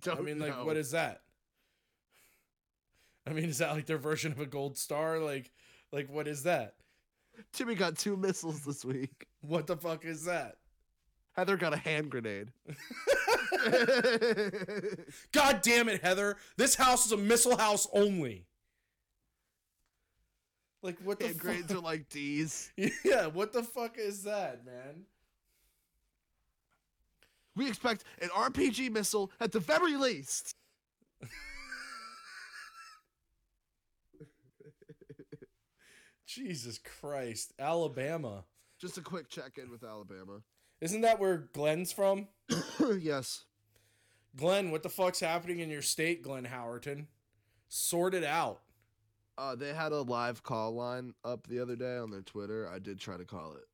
don't 0.00 0.18
I 0.18 0.22
mean, 0.22 0.38
like, 0.38 0.64
what 0.64 0.76
is 0.76 0.92
that? 0.92 1.22
I 3.26 3.32
mean, 3.32 3.44
is 3.44 3.58
that 3.58 3.72
like 3.72 3.86
their 3.86 3.98
version 3.98 4.32
of 4.32 4.40
a 4.40 4.46
gold 4.46 4.78
star? 4.78 5.18
Like, 5.18 5.50
like 5.92 6.08
what 6.08 6.26
is 6.26 6.44
that? 6.44 6.74
Timmy 7.52 7.74
got 7.74 7.96
two 7.96 8.16
missiles 8.16 8.64
this 8.64 8.84
week. 8.84 9.26
What 9.42 9.66
the 9.66 9.76
fuck 9.76 10.04
is 10.04 10.24
that? 10.24 10.56
Heather 11.38 11.56
got 11.56 11.72
a 11.72 11.76
hand 11.76 12.10
grenade. 12.10 12.48
God 15.30 15.60
damn 15.62 15.88
it, 15.88 16.02
Heather! 16.02 16.36
This 16.56 16.74
house 16.74 17.06
is 17.06 17.12
a 17.12 17.16
missile 17.16 17.56
house 17.56 17.86
only. 17.92 18.44
Like, 20.82 20.96
what 21.04 21.20
the 21.20 21.26
hand 21.26 21.38
grenades 21.38 21.72
are 21.72 21.78
like 21.78 22.08
D's. 22.08 22.72
Yeah, 23.04 23.26
what 23.26 23.52
the 23.52 23.62
fuck 23.62 23.98
is 23.98 24.24
that, 24.24 24.66
man? 24.66 25.04
We 27.54 27.68
expect 27.68 28.02
an 28.20 28.30
RPG 28.30 28.90
missile 28.90 29.30
at 29.38 29.52
the 29.52 29.60
very 29.60 29.94
least. 29.94 30.56
Jesus 36.26 36.80
Christ, 37.00 37.52
Alabama. 37.60 38.42
Just 38.80 38.98
a 38.98 39.02
quick 39.02 39.28
check 39.28 39.56
in 39.56 39.70
with 39.70 39.84
Alabama. 39.84 40.40
Isn't 40.80 41.00
that 41.00 41.18
where 41.18 41.48
Glenn's 41.52 41.92
from? 41.92 42.28
yes. 43.00 43.44
Glenn, 44.36 44.70
what 44.70 44.82
the 44.82 44.88
fuck's 44.88 45.20
happening 45.20 45.58
in 45.58 45.70
your 45.70 45.82
state, 45.82 46.22
Glenn 46.22 46.46
Howerton? 46.46 47.06
Sort 47.68 48.14
it 48.14 48.24
out. 48.24 48.60
Uh, 49.36 49.54
they 49.54 49.72
had 49.72 49.92
a 49.92 50.02
live 50.02 50.42
call 50.42 50.74
line 50.74 51.14
up 51.24 51.46
the 51.46 51.60
other 51.60 51.76
day 51.76 51.96
on 51.96 52.10
their 52.10 52.22
Twitter. 52.22 52.68
I 52.72 52.78
did 52.78 52.98
try 52.98 53.16
to 53.16 53.24
call 53.24 53.54
it. 53.54 53.64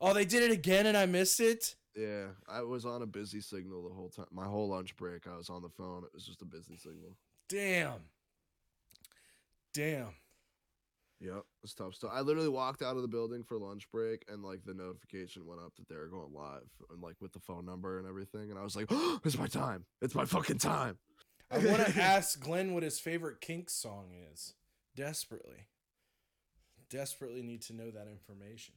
Oh, 0.00 0.12
they 0.12 0.24
did 0.24 0.42
it 0.42 0.50
again 0.50 0.86
and 0.86 0.96
I 0.96 1.06
missed 1.06 1.40
it? 1.40 1.76
Yeah, 1.96 2.28
I 2.48 2.62
was 2.62 2.86
on 2.86 3.02
a 3.02 3.06
busy 3.06 3.40
signal 3.40 3.82
the 3.88 3.94
whole 3.94 4.08
time. 4.08 4.26
My 4.32 4.46
whole 4.46 4.68
lunch 4.68 4.96
break, 4.96 5.26
I 5.26 5.36
was 5.36 5.50
on 5.50 5.62
the 5.62 5.68
phone. 5.68 6.04
It 6.04 6.14
was 6.14 6.24
just 6.24 6.42
a 6.42 6.46
busy 6.46 6.76
signal. 6.76 7.16
Damn. 7.48 8.00
Damn. 9.74 10.08
Yep, 11.22 11.42
it's 11.62 11.72
tough 11.72 11.94
stuff. 11.94 12.10
I 12.12 12.20
literally 12.20 12.48
walked 12.48 12.82
out 12.82 12.96
of 12.96 13.02
the 13.02 13.08
building 13.08 13.44
for 13.44 13.56
lunch 13.56 13.88
break, 13.92 14.24
and 14.28 14.42
like 14.42 14.64
the 14.64 14.74
notification 14.74 15.46
went 15.46 15.60
up 15.60 15.72
that 15.76 15.88
they 15.88 15.94
were 15.94 16.08
going 16.08 16.32
live, 16.34 16.68
and 16.90 17.00
like 17.00 17.14
with 17.20 17.32
the 17.32 17.38
phone 17.38 17.64
number 17.64 17.98
and 17.98 18.08
everything. 18.08 18.50
And 18.50 18.58
I 18.58 18.64
was 18.64 18.74
like, 18.74 18.86
oh, 18.90 19.20
"It's 19.24 19.38
my 19.38 19.46
time! 19.46 19.84
It's 20.00 20.16
my 20.16 20.24
fucking 20.24 20.58
time!" 20.58 20.98
I 21.48 21.58
want 21.58 21.86
to 21.86 21.96
ask 22.02 22.40
Glenn 22.40 22.74
what 22.74 22.82
his 22.82 22.98
favorite 22.98 23.40
Kinks 23.40 23.74
song 23.74 24.10
is. 24.32 24.54
Desperately. 24.96 25.68
Desperately 26.90 27.42
need 27.42 27.62
to 27.62 27.72
know 27.72 27.90
that 27.90 28.08
information. 28.08 28.74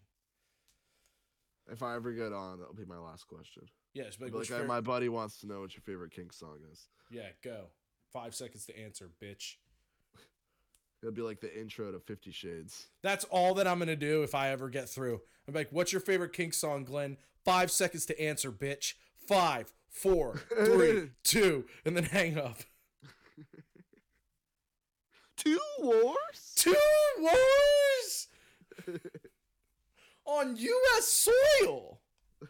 If 1.72 1.82
I 1.82 1.96
ever 1.96 2.12
get 2.12 2.32
on, 2.32 2.60
that'll 2.60 2.76
be 2.76 2.86
my 2.86 3.00
last 3.00 3.28
question. 3.28 3.64
Yes, 3.94 4.18
but 4.18 4.26
Like, 4.26 4.36
what's 4.36 4.52
like, 4.52 4.60
your 4.60 4.68
my 4.68 4.82
buddy 4.82 5.10
wants 5.10 5.40
to 5.40 5.48
know 5.48 5.62
what 5.62 5.74
your 5.74 5.82
favorite 5.82 6.12
Kink 6.12 6.32
song 6.32 6.60
is. 6.72 6.88
Yeah, 7.10 7.30
go. 7.44 7.70
Five 8.14 8.36
seconds 8.36 8.66
to 8.68 8.80
answer, 8.80 9.10
bitch. 9.22 9.56
It'll 11.06 11.14
be 11.14 11.22
like 11.22 11.40
the 11.40 11.56
intro 11.56 11.92
to 11.92 12.00
Fifty 12.00 12.32
Shades. 12.32 12.88
That's 13.04 13.26
all 13.26 13.54
that 13.56 13.68
I'm 13.68 13.78
gonna 13.78 13.96
do 13.96 14.24
if 14.24 14.34
I 14.34 14.50
ever 14.50 14.70
get 14.70 14.90
through. 14.90 15.22
I'm 15.48 15.54
like, 15.54 15.68
what's 15.70 15.92
your 15.92 16.02
favorite 16.02 16.34
Kink 16.34 16.56
song, 16.56 16.84
Glenn? 16.84 17.18
Five 17.44 17.70
seconds 17.70 18.08
to 18.08 18.20
answer, 18.20 18.52
bitch. 18.52 18.96
Five, 19.28 19.72
four, 19.88 20.42
three, 20.66 21.12
two, 21.24 21.66
and 21.86 21.96
then 21.96 22.06
hang 22.06 22.40
up. 22.40 22.58
Two 25.38 25.60
wars. 25.78 26.54
Two 26.56 26.74
wars 27.20 28.28
on 30.26 30.58
U.S. 30.58 31.06
soil. 31.06 32.00
Are 32.42 32.48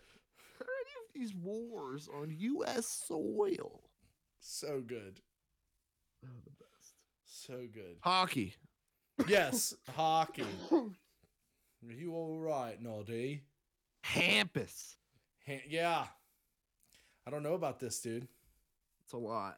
Any 0.61 0.95
of 1.03 1.13
these 1.13 1.35
wars 1.35 2.07
on 2.07 2.33
U.S. 2.37 3.03
soil. 3.05 3.81
So 4.39 4.79
good. 4.79 5.19
So 7.45 7.67
good. 7.71 7.97
Hockey. 8.01 8.55
Yes, 9.27 9.75
hockey. 9.95 10.45
Are 10.71 11.93
you 11.93 12.13
all 12.15 12.39
right, 12.39 12.81
Noddy? 12.81 13.41
Hampus. 14.05 14.95
Ha- 15.47 15.61
yeah. 15.69 16.05
I 17.27 17.31
don't 17.31 17.43
know 17.43 17.53
about 17.53 17.79
this, 17.79 17.99
dude. 18.01 18.27
It's 19.03 19.13
a 19.13 19.17
lot. 19.17 19.57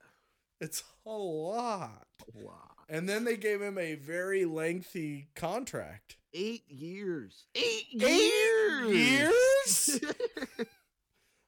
It's 0.60 0.84
a 1.06 1.10
lot. 1.12 2.08
A 2.36 2.44
lot. 2.44 2.76
And 2.90 3.08
then 3.08 3.24
they 3.26 3.38
gave 3.38 3.62
him 3.62 3.78
a 3.78 3.96
very 3.96 4.46
lengthy 4.46 5.28
contract. 5.36 6.18
Eight 6.34 6.64
years. 6.70 7.46
Eight, 7.56 7.86
Eight 8.02 8.32
years. 8.32 8.90
Years? 8.92 10.00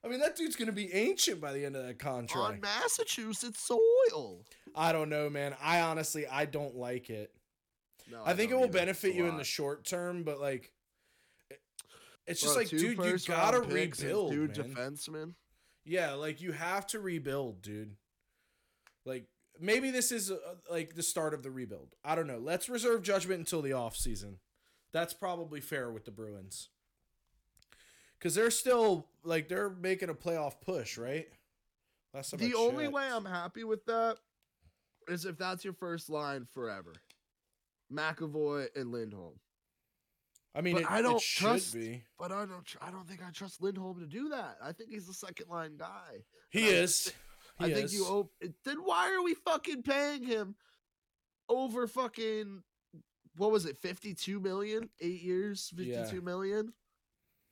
I 0.03 0.07
mean, 0.07 0.19
that 0.21 0.37
dude's 0.37 0.55
gonna 0.55 0.71
be 0.71 0.93
ancient 0.93 1.41
by 1.41 1.51
the 1.53 1.65
end 1.65 1.75
of 1.75 1.85
that 1.85 1.99
contract. 1.99 2.35
on. 2.53 2.59
Massachusetts 2.61 3.59
soil. 3.59 4.45
I 4.75 4.91
don't 4.91 5.09
know, 5.09 5.29
man. 5.29 5.55
I 5.61 5.81
honestly, 5.81 6.25
I 6.27 6.45
don't 6.45 6.75
like 6.75 7.09
it. 7.09 7.33
No, 8.11 8.21
I 8.25 8.33
think 8.33 8.51
it 8.51 8.55
will 8.55 8.63
either. 8.63 8.73
Benefit 8.73 9.13
you 9.15 9.27
in 9.27 9.37
the 9.37 9.43
short 9.43 9.85
term, 9.85 10.23
but 10.23 10.39
like, 10.39 10.71
it- 11.49 11.61
it's 12.25 12.41
just 12.41 12.53
Bro, 12.53 12.61
like, 12.61 12.69
dude, 12.69 12.97
you 12.97 13.17
gotta 13.27 13.59
rebuild, 13.61 14.31
Two 14.31 14.47
man. 15.09 15.35
Yeah, 15.85 16.13
like 16.13 16.41
you 16.41 16.51
have 16.51 16.85
to 16.87 16.99
rebuild, 16.99 17.61
dude. 17.61 17.95
Like 19.05 19.25
maybe 19.59 19.91
this 19.91 20.11
is 20.11 20.29
uh, 20.31 20.37
like 20.69 20.95
the 20.95 21.03
start 21.03 21.33
of 21.33 21.43
the 21.43 21.51
rebuild. 21.51 21.95
I 22.03 22.15
don't 22.15 22.27
know. 22.27 22.37
Let's 22.39 22.69
reserve 22.69 23.01
judgment 23.03 23.39
until 23.39 23.61
the 23.61 23.73
off 23.73 23.95
season. 23.95 24.37
That's 24.91 25.13
probably 25.13 25.61
fair 25.61 25.91
with 25.91 26.05
the 26.05 26.11
Bruins. 26.11 26.69
Cuz 28.19 28.35
they're 28.35 28.51
still 28.51 29.07
like 29.23 29.47
they're 29.47 29.69
making 29.69 30.09
a 30.09 30.13
playoff 30.13 30.61
push, 30.61 30.97
right? 30.97 31.29
Last 32.13 32.31
time 32.31 32.39
The 32.39 32.55
only 32.55 32.87
way 32.87 33.07
I'm 33.07 33.25
happy 33.25 33.63
with 33.63 33.85
that 33.85 34.17
is 35.09 35.25
if 35.25 35.37
that's 35.37 35.63
your 35.63 35.73
first 35.73 36.09
line 36.09 36.45
forever. 36.53 36.93
McAvoy 37.91 38.67
and 38.75 38.91
Lindholm. 38.91 39.39
I 40.55 40.61
mean, 40.61 40.77
it, 40.77 40.85
I 40.89 41.01
don't 41.01 41.21
trust- 41.21 41.73
be. 41.73 42.03
But 42.17 42.31
I 42.31 42.45
don't. 42.45 42.65
I 42.81 42.91
don't 42.91 43.07
think 43.07 43.21
I 43.25 43.31
trust 43.31 43.61
Lindholm 43.61 43.99
to 43.99 44.07
do 44.07 44.29
that. 44.29 44.57
I 44.63 44.71
think 44.71 44.89
he's 44.91 45.07
the 45.07 45.13
second 45.13 45.47
line 45.49 45.77
guy. 45.77 46.23
He 46.49 46.67
I 46.67 46.71
is. 46.71 47.13
He 47.59 47.65
I 47.65 47.73
think 47.73 47.85
is. 47.85 47.93
you. 47.93 48.05
Op- 48.05 48.31
then 48.65 48.77
why 48.83 49.13
are 49.13 49.23
we 49.23 49.35
fucking 49.35 49.83
paying 49.83 50.23
him 50.23 50.55
over 51.49 51.87
fucking 51.87 52.61
what 53.37 53.51
was 53.51 53.65
it? 53.65 53.77
Fifty 53.77 54.13
two 54.13 54.39
million, 54.39 54.89
eight 55.01 55.21
years, 55.21 55.71
Yeah. 55.75 56.01
fifty 56.03 56.17
two 56.17 56.21
million. 56.21 56.73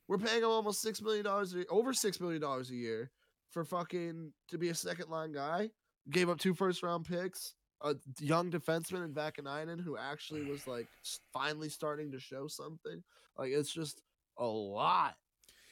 We're 0.08 0.18
paying 0.18 0.42
him 0.42 0.48
almost 0.48 0.80
six 0.82 1.00
million 1.02 1.24
dollars, 1.24 1.54
over 1.70 1.92
six 1.92 2.20
million 2.20 2.40
dollars 2.40 2.70
a 2.70 2.74
year 2.74 3.10
for 3.50 3.64
fucking 3.64 4.32
to 4.48 4.58
be 4.58 4.70
a 4.70 4.74
second 4.74 5.08
line 5.08 5.32
guy. 5.32 5.70
Gave 6.10 6.28
up 6.28 6.38
two 6.38 6.54
first 6.54 6.82
round 6.82 7.06
picks, 7.06 7.54
a 7.82 7.96
young 8.20 8.50
defenseman 8.50 9.04
in 9.04 9.12
Vaakanainen 9.12 9.80
who 9.80 9.96
actually 9.96 10.44
was 10.44 10.66
like 10.66 10.88
finally 11.32 11.68
starting 11.68 12.12
to 12.12 12.20
show 12.20 12.48
something. 12.48 13.02
Like 13.36 13.50
it's 13.50 13.72
just 13.72 14.02
a 14.38 14.46
lot, 14.46 15.16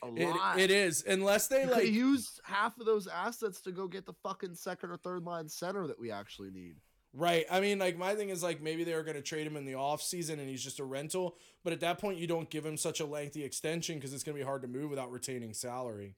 a 0.02 0.06
lot. 0.06 0.58
It, 0.58 0.70
it 0.70 0.70
is 0.70 1.04
unless 1.06 1.48
they 1.48 1.64
You 1.64 1.70
like 1.70 1.88
use 1.88 2.40
half 2.44 2.78
of 2.78 2.86
those 2.86 3.06
assets 3.06 3.60
to 3.62 3.72
go 3.72 3.88
get 3.88 4.06
the 4.06 4.14
fucking 4.22 4.54
second 4.54 4.90
or 4.90 4.96
third 4.98 5.24
line 5.24 5.48
center 5.48 5.86
that 5.86 5.98
we 5.98 6.10
actually 6.10 6.50
need. 6.50 6.76
Right. 7.16 7.46
I 7.50 7.60
mean, 7.60 7.78
like 7.78 7.96
my 7.96 8.14
thing 8.14 8.28
is 8.28 8.42
like 8.42 8.60
maybe 8.60 8.84
they 8.84 8.94
were 8.94 9.02
going 9.02 9.16
to 9.16 9.22
trade 9.22 9.46
him 9.46 9.56
in 9.56 9.64
the 9.64 9.74
off 9.74 10.02
season 10.02 10.38
and 10.38 10.48
he's 10.50 10.62
just 10.62 10.80
a 10.80 10.84
rental, 10.84 11.36
but 11.64 11.72
at 11.72 11.80
that 11.80 11.98
point 11.98 12.18
you 12.18 12.26
don't 12.26 12.50
give 12.50 12.64
him 12.66 12.76
such 12.76 13.00
a 13.00 13.06
lengthy 13.06 13.42
extension 13.42 13.96
because 13.96 14.12
it's 14.12 14.22
going 14.22 14.36
to 14.36 14.40
be 14.40 14.46
hard 14.46 14.60
to 14.62 14.68
move 14.68 14.90
without 14.90 15.10
retaining 15.10 15.54
salary. 15.54 16.14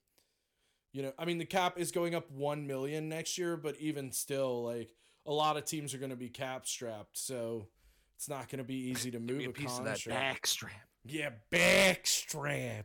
You 0.98 1.04
know, 1.04 1.12
I 1.16 1.26
mean 1.26 1.38
the 1.38 1.44
cap 1.44 1.78
is 1.78 1.92
going 1.92 2.16
up 2.16 2.28
1 2.32 2.66
million 2.66 3.08
next 3.08 3.38
year, 3.38 3.56
but 3.56 3.76
even 3.78 4.10
still 4.10 4.64
like 4.64 4.92
a 5.26 5.32
lot 5.32 5.56
of 5.56 5.64
teams 5.64 5.94
are 5.94 5.98
going 5.98 6.10
to 6.10 6.16
be 6.16 6.28
cap 6.28 6.66
strapped, 6.66 7.16
so 7.16 7.68
it's 8.16 8.28
not 8.28 8.48
going 8.48 8.58
to 8.58 8.64
be 8.64 8.74
easy 8.90 9.12
to 9.12 9.20
move 9.20 9.42
a, 9.42 9.50
a 9.50 9.52
piece 9.52 9.78
of 9.78 9.84
that 9.84 10.02
contract. 10.02 10.42
backstrap. 10.42 10.70
Yeah, 11.04 11.30
backstrap. 11.52 12.82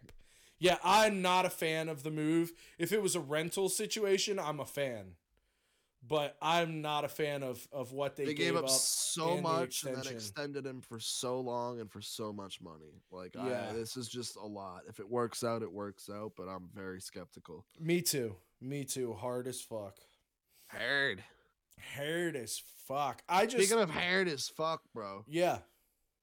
Yeah, 0.59 0.77
I'm 0.83 1.23
not 1.23 1.47
a 1.47 1.49
fan 1.49 1.89
of 1.89 2.03
the 2.03 2.11
move. 2.11 2.53
If 2.77 2.91
it 2.91 3.01
was 3.01 3.15
a 3.15 3.19
rental 3.19 3.67
situation, 3.67 4.37
I'm 4.37 4.59
a 4.59 4.65
fan. 4.65 5.15
But 6.05 6.35
I'm 6.41 6.81
not 6.81 7.05
a 7.05 7.07
fan 7.07 7.43
of 7.43 7.65
of 7.71 7.93
what 7.93 8.17
they, 8.17 8.25
They, 8.25 8.33
gave, 8.33 8.57
up, 8.57 8.69
so 8.69 9.39
much 9.39 9.85
and 9.85 9.95
then 9.95 10.11
extended 10.13 10.65
him 10.65 10.81
for 10.81 10.99
so 10.99 11.39
long 11.39 11.79
and 11.79 11.89
for 11.89 12.01
so 12.01 12.33
much 12.33 12.59
money. 12.61 13.01
Like, 13.09 13.35
Yeah. 13.35 13.69
I, 13.69 13.73
this 13.73 13.95
is 13.95 14.09
just 14.09 14.35
a 14.35 14.45
lot. 14.45 14.81
If 14.89 14.99
it 14.99 15.09
works 15.09 15.43
out, 15.45 15.61
it 15.61 15.71
works 15.71 16.09
out, 16.13 16.33
but 16.35 16.49
I'm 16.49 16.69
very 16.73 16.99
skeptical. 16.99 17.65
Me 17.79 18.01
too. 18.01 18.35
Me 18.59 18.83
too. 18.83 19.13
Hard 19.13 19.47
as 19.47 19.61
fuck. 19.61 19.97
Hard. 20.67 21.23
Hard 21.95 22.35
as 22.35 22.61
fuck. 22.87 23.23
I 23.29 23.45
just 23.45 23.65
Speaking 23.67 23.81
of 23.81 23.89
hard 23.89 24.27
as 24.27 24.49
fuck, 24.49 24.81
bro, 24.93 25.23
yeah, 25.27 25.59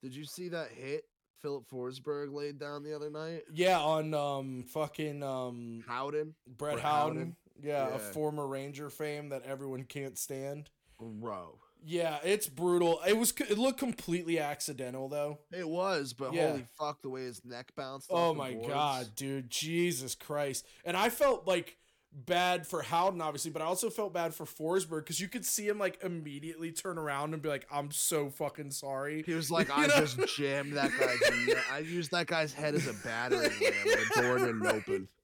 did 0.02 0.14
you 0.14 0.24
see 0.24 0.48
that 0.50 0.68
hit 0.70 1.04
Filip 1.40 1.64
Forsberg 1.70 2.32
laid 2.32 2.58
down 2.58 2.82
the 2.82 2.94
other 2.94 3.10
night? 3.10 3.42
yeah. 3.52 3.78
On 3.80 4.12
um 4.14 4.64
fucking 4.68 5.22
um 5.22 5.84
Howden? 5.86 6.34
Brett 6.46 6.74
Brett 6.74 6.84
Howden. 6.84 7.16
Howden? 7.18 7.36
Yeah, 7.62 7.88
a 7.94 7.98
former 7.98 8.46
Ranger 8.46 8.90
fame 8.90 9.28
that 9.30 9.42
everyone 9.44 9.84
can't 9.84 10.18
stand. 10.18 10.70
Bro. 11.00 11.58
Yeah, 11.82 12.18
it's 12.22 12.46
brutal. 12.46 13.00
It 13.08 13.16
was. 13.16 13.32
It 13.48 13.56
looked 13.56 13.78
completely 13.78 14.38
accidental 14.38 15.08
though. 15.08 15.38
It 15.50 15.66
was, 15.68 16.12
but 16.12 16.34
Yeah. 16.34 16.48
holy 16.50 16.66
fuck, 16.78 17.00
the 17.00 17.08
way 17.08 17.22
his 17.22 17.42
neck 17.44 17.72
bounced. 17.74 18.08
Oh 18.10 18.34
my 18.34 18.52
boards. 18.52 18.68
god, 18.68 19.06
dude. 19.16 19.48
Jesus 19.50 20.14
Christ. 20.14 20.66
And 20.84 20.94
I 20.96 21.08
felt 21.08 21.46
like 21.46 21.78
bad 22.12 22.66
for 22.66 22.82
Howden, 22.82 23.20
obviously, 23.22 23.50
but 23.52 23.62
I 23.62 23.64
also 23.64 23.88
felt 23.88 24.12
bad 24.12 24.34
for 24.34 24.44
Forsberg 24.44 24.98
because 25.04 25.20
you 25.20 25.28
could 25.28 25.46
see 25.46 25.66
him 25.68 25.78
like 25.78 26.02
immediately 26.02 26.70
turn 26.72 26.98
around 26.98 27.32
and 27.32 27.40
be 27.42 27.48
like, 27.48 27.66
I'm 27.70 27.90
so 27.92 28.28
fucking 28.28 28.72
sorry. 28.72 29.22
He 29.24 29.32
was 29.32 29.50
like, 29.56 29.70
I 29.72 29.86
know? 29.86 30.04
just 30.04 30.18
jammed 30.36 30.74
that 30.74 30.90
guy's. 31.00 31.56
I 31.72 31.78
used 31.78 32.10
that 32.10 32.26
guy's 32.26 32.52
head 32.52 32.74
as 32.74 32.88
a 32.88 32.92
battering 33.04 33.42
ram. 33.42 33.52
The 33.60 34.20
door 34.20 34.38
didn't 34.38 34.66
open. 34.66 35.08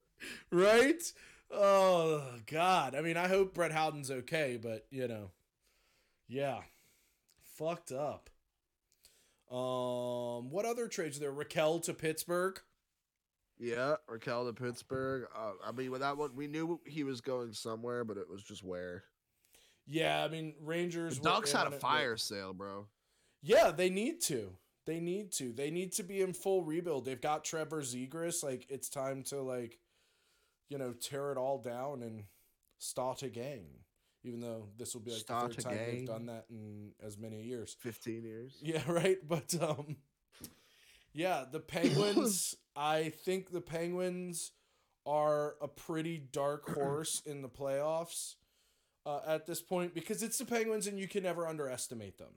Right? 0.49 1.03
Oh 1.51 2.23
God. 2.45 2.95
I 2.95 3.01
mean, 3.01 3.17
I 3.17 3.27
hope 3.27 3.53
Brett 3.53 3.71
Howden's 3.71 4.11
okay, 4.11 4.59
but 4.61 4.85
you 4.89 5.07
know. 5.07 5.31
Yeah. 6.27 6.59
Fucked 7.55 7.91
up. 7.91 8.29
Um, 9.49 10.49
what 10.49 10.65
other 10.65 10.87
trades 10.87 11.17
are 11.17 11.21
there? 11.21 11.31
Rakell 11.31 11.81
to 11.83 11.93
Pittsburgh. 11.93 12.59
Yeah, 13.59 13.95
Rakell 14.09 14.45
to 14.45 14.53
Pittsburgh. 14.53 15.27
Uh, 15.35 15.53
I 15.65 15.71
mean, 15.71 15.89
with 15.89 16.01
that 16.01 16.17
one, 16.17 16.35
we 16.35 16.47
knew 16.47 16.79
he 16.85 17.03
was 17.03 17.21
going 17.21 17.53
somewhere, 17.53 18.03
but 18.03 18.17
it 18.17 18.29
was 18.29 18.43
just 18.43 18.63
where. 18.63 19.03
Yeah, 19.87 20.23
I 20.23 20.27
mean 20.27 20.53
Rangers. 20.61 21.19
were 21.19 21.23
Ducks 21.23 21.53
had 21.53 21.63
a 21.63 21.67
on 21.67 21.73
it, 21.73 21.79
fire 21.79 22.17
sale, 22.17 22.53
bro. 22.53 22.87
Yeah, 23.41 23.71
they 23.71 23.89
need 23.89 24.21
to. 24.23 24.51
They 24.85 24.99
need 24.99 25.31
to. 25.33 25.53
They 25.53 25.71
need 25.71 25.93
to 25.93 26.03
be 26.03 26.21
in 26.21 26.33
full 26.33 26.63
rebuild. 26.63 27.05
They've 27.05 27.19
got 27.19 27.45
Trevor 27.45 27.81
Zegras. 27.81 28.43
Like 28.43 28.65
it's 28.69 28.89
time 28.89 29.23
to 29.23 29.41
like, 29.41 29.79
you 30.69 30.77
know, 30.77 30.93
tear 30.93 31.31
it 31.31 31.37
all 31.37 31.59
down 31.59 32.01
and 32.03 32.23
start 32.77 33.23
again. 33.23 33.65
Even 34.23 34.41
though 34.41 34.67
this 34.77 34.93
will 34.93 35.01
be 35.01 35.11
like 35.11 35.21
Start 35.21 35.55
the 35.55 35.61
third 35.61 35.63
time 35.63 35.77
they've 35.77 36.07
done 36.07 36.25
that 36.25 36.45
in 36.49 36.91
as 37.05 37.17
many 37.17 37.43
years. 37.43 37.75
15 37.79 38.23
years. 38.23 38.57
Yeah, 38.61 38.81
right. 38.87 39.17
But 39.25 39.55
um, 39.61 39.97
yeah, 41.13 41.45
the 41.49 41.59
Penguins. 41.59 42.55
I 42.75 43.09
think 43.09 43.51
the 43.51 43.61
Penguins 43.61 44.51
are 45.05 45.55
a 45.61 45.67
pretty 45.67 46.17
dark 46.17 46.69
horse 46.75 47.21
in 47.25 47.41
the 47.41 47.49
playoffs 47.49 48.35
uh, 49.05 49.21
at 49.25 49.45
this 49.45 49.61
point 49.61 49.95
because 49.95 50.21
it's 50.21 50.37
the 50.37 50.45
Penguins 50.45 50.85
and 50.85 50.99
you 50.99 51.07
can 51.07 51.23
never 51.23 51.47
underestimate 51.47 52.17
them. 52.17 52.33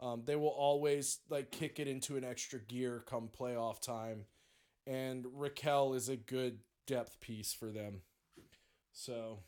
Um, 0.00 0.22
they 0.24 0.36
will 0.36 0.48
always 0.48 1.18
like 1.28 1.50
kick 1.50 1.78
it 1.78 1.88
into 1.88 2.16
an 2.16 2.24
extra 2.24 2.60
gear 2.60 3.02
come 3.06 3.28
playoff 3.28 3.80
time, 3.80 4.24
and 4.86 5.24
Rakell 5.24 5.96
is 5.96 6.08
a 6.08 6.16
good 6.16 6.60
depth 6.88 7.20
piece 7.20 7.52
for 7.52 7.70
them. 7.70 8.02
So, 8.92 9.38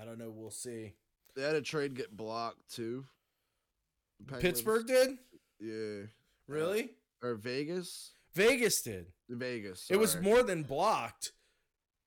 I 0.00 0.04
don't 0.04 0.18
know. 0.18 0.30
We'll 0.30 0.52
see. 0.52 0.94
They 1.34 1.42
had 1.42 1.56
a 1.56 1.62
trade 1.62 1.96
get 1.96 2.16
blocked 2.16 2.72
too. 2.72 3.06
Pittsburgh 4.38 4.86
did 4.86 5.18
Yeah. 5.58 6.06
really. 6.46 6.90
Or 7.22 7.34
Vegas? 7.34 8.12
Vegas 8.34 8.82
did. 8.82 9.06
Vegas. 9.28 9.90
It 9.90 9.96
was 9.96 10.20
more 10.20 10.42
than 10.42 10.62
blocked. 10.62 11.32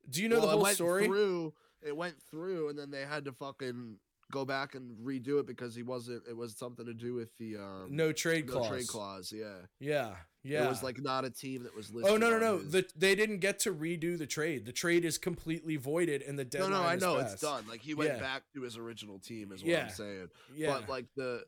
Do 0.10 0.22
you 0.22 0.30
know 0.30 0.38
Well, 0.40 0.48
the 0.48 0.52
it 0.52 0.56
whole 0.56 0.64
went 0.64 0.76
story? 0.76 1.06
Through, 1.06 1.54
it 1.82 1.96
went 1.96 2.22
through, 2.22 2.70
and 2.70 2.78
then 2.80 2.92
they 2.92 3.02
had 3.06 3.26
to 3.26 3.32
fucking 3.34 3.98
go 4.32 4.46
back 4.46 4.76
and 4.76 4.98
redo 5.06 5.40
it 5.40 5.46
because 5.48 5.76
he 5.76 5.84
wasn't. 5.84 6.24
It 6.28 6.36
was 6.36 6.56
something 6.56 6.86
to 6.86 6.94
do 6.94 7.14
with 7.14 7.36
the 7.38 7.58
um, 7.58 7.88
No 7.90 8.12
trade 8.12 8.48
no 8.48 8.54
clause. 8.54 8.68
trade 8.70 8.88
clause. 8.88 9.32
Yeah. 9.32 9.66
Yeah, 9.80 10.16
yeah. 10.44 10.66
It 10.66 10.70
was 10.70 10.84
like 10.84 11.02
not 11.02 11.26
a 11.26 11.30
team 11.30 11.64
that 11.64 11.76
was 11.76 11.94
listed. 11.94 12.12
oh 12.14 12.18
no 12.18 12.30
no 12.30 12.38
no! 12.40 12.58
his- 12.60 12.72
The, 12.72 12.86
they 12.96 13.16
didn't 13.16 13.40
get 13.40 13.60
to 13.60 13.74
redo 13.74 14.18
the 14.18 14.28
trade. 14.28 14.66
The 14.66 14.72
trade 14.74 15.06
is 15.06 15.18
completely 15.18 15.76
voided, 15.78 16.22
and 16.22 16.38
the 16.38 16.46
deadline. 16.46 16.72
no, 16.72 16.82
no, 16.82 16.88
I 16.88 16.96
know 16.98 17.22
passed. 17.22 17.34
it's 17.34 17.42
done. 17.42 17.64
Like 17.70 17.82
he 17.82 17.94
went 17.94 18.12
Yeah. 18.16 18.20
back 18.20 18.44
to 18.54 18.62
his 18.62 18.78
original 18.78 19.20
team, 19.20 19.52
is 19.52 19.62
what 19.64 19.70
Yeah. 19.72 19.84
I'm 19.86 19.90
saying. 19.92 20.30
Yeah, 20.56 20.74
But 20.80 20.90
like 20.90 21.06
the, 21.16 21.44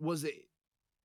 was 0.00 0.24
it 0.24 0.34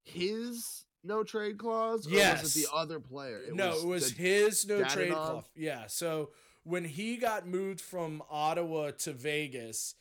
his 0.04 0.86
no 1.04 1.24
trade 1.24 1.58
clause? 1.58 2.08
Or 2.08 2.12
was 2.16 2.56
it 2.56 2.62
the 2.68 2.74
other 2.74 3.00
player? 3.00 3.42
no, 3.54 3.78
it 3.78 3.86
was 3.86 4.12
his 4.12 4.66
no 4.68 4.84
trade 4.84 5.12
clause. 5.12 5.44
Yeah, 5.56 5.88
so 5.88 6.32
when 6.64 6.84
he 6.86 7.18
got 7.18 7.48
moved 7.48 7.80
from 7.82 8.22
Ottawa 8.30 8.92
to 9.00 9.14
Vegas, 9.14 9.96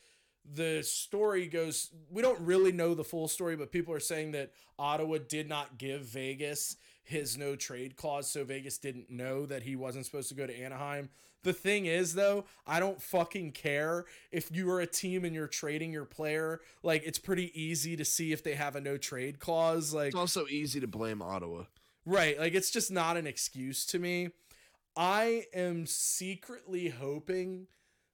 the 0.54 0.82
story 0.82 1.46
goes 1.46 1.90
we 2.10 2.22
don't 2.22 2.40
really 2.40 2.72
know 2.72 2.94
the 2.94 3.04
full 3.04 3.28
story, 3.28 3.56
but 3.56 3.72
people 3.72 3.94
are 3.94 4.00
saying 4.00 4.32
that 4.32 4.52
Ottawa 4.78 5.18
did 5.28 5.48
not 5.48 5.78
give 5.78 6.02
Vegas 6.02 6.76
his 7.02 7.38
no 7.38 7.56
trade 7.56 7.96
clause, 7.96 8.28
so 8.28 8.44
Vegas 8.44 8.78
didn't 8.78 9.10
know 9.10 9.46
that 9.46 9.62
he 9.62 9.76
wasn't 9.76 10.06
supposed 10.06 10.28
to 10.28 10.34
go 10.34 10.46
to 10.46 10.58
Anaheim. 10.58 11.08
The 11.44 11.52
thing 11.52 11.86
is, 11.86 12.14
though, 12.14 12.46
I 12.66 12.80
don't 12.80 13.00
fucking 13.00 13.52
care 13.52 14.06
if 14.32 14.50
you 14.50 14.68
are 14.72 14.80
a 14.80 14.86
team 14.86 15.24
and 15.24 15.32
you're 15.32 15.46
trading 15.46 15.92
your 15.92 16.04
player. 16.04 16.60
Like, 16.82 17.04
it's 17.06 17.20
pretty 17.20 17.52
easy 17.60 17.94
to 17.96 18.04
see 18.04 18.32
if 18.32 18.42
they 18.42 18.54
have 18.54 18.74
a 18.74 18.80
no 18.80 18.96
trade 18.96 19.38
clause. 19.38 19.94
Like, 19.94 20.08
It's 20.08 20.16
also 20.16 20.46
easy 20.48 20.80
to 20.80 20.88
blame 20.88 21.22
Ottawa. 21.22 21.64
Right. 22.06 22.38
Like 22.38 22.54
it's 22.54 22.70
just 22.70 22.90
not 22.90 23.16
an 23.16 23.26
excuse 23.26 23.84
to 23.86 23.98
me. 23.98 24.30
I 24.96 25.44
am 25.52 25.86
secretly 25.86 26.88
hoping 26.88 27.66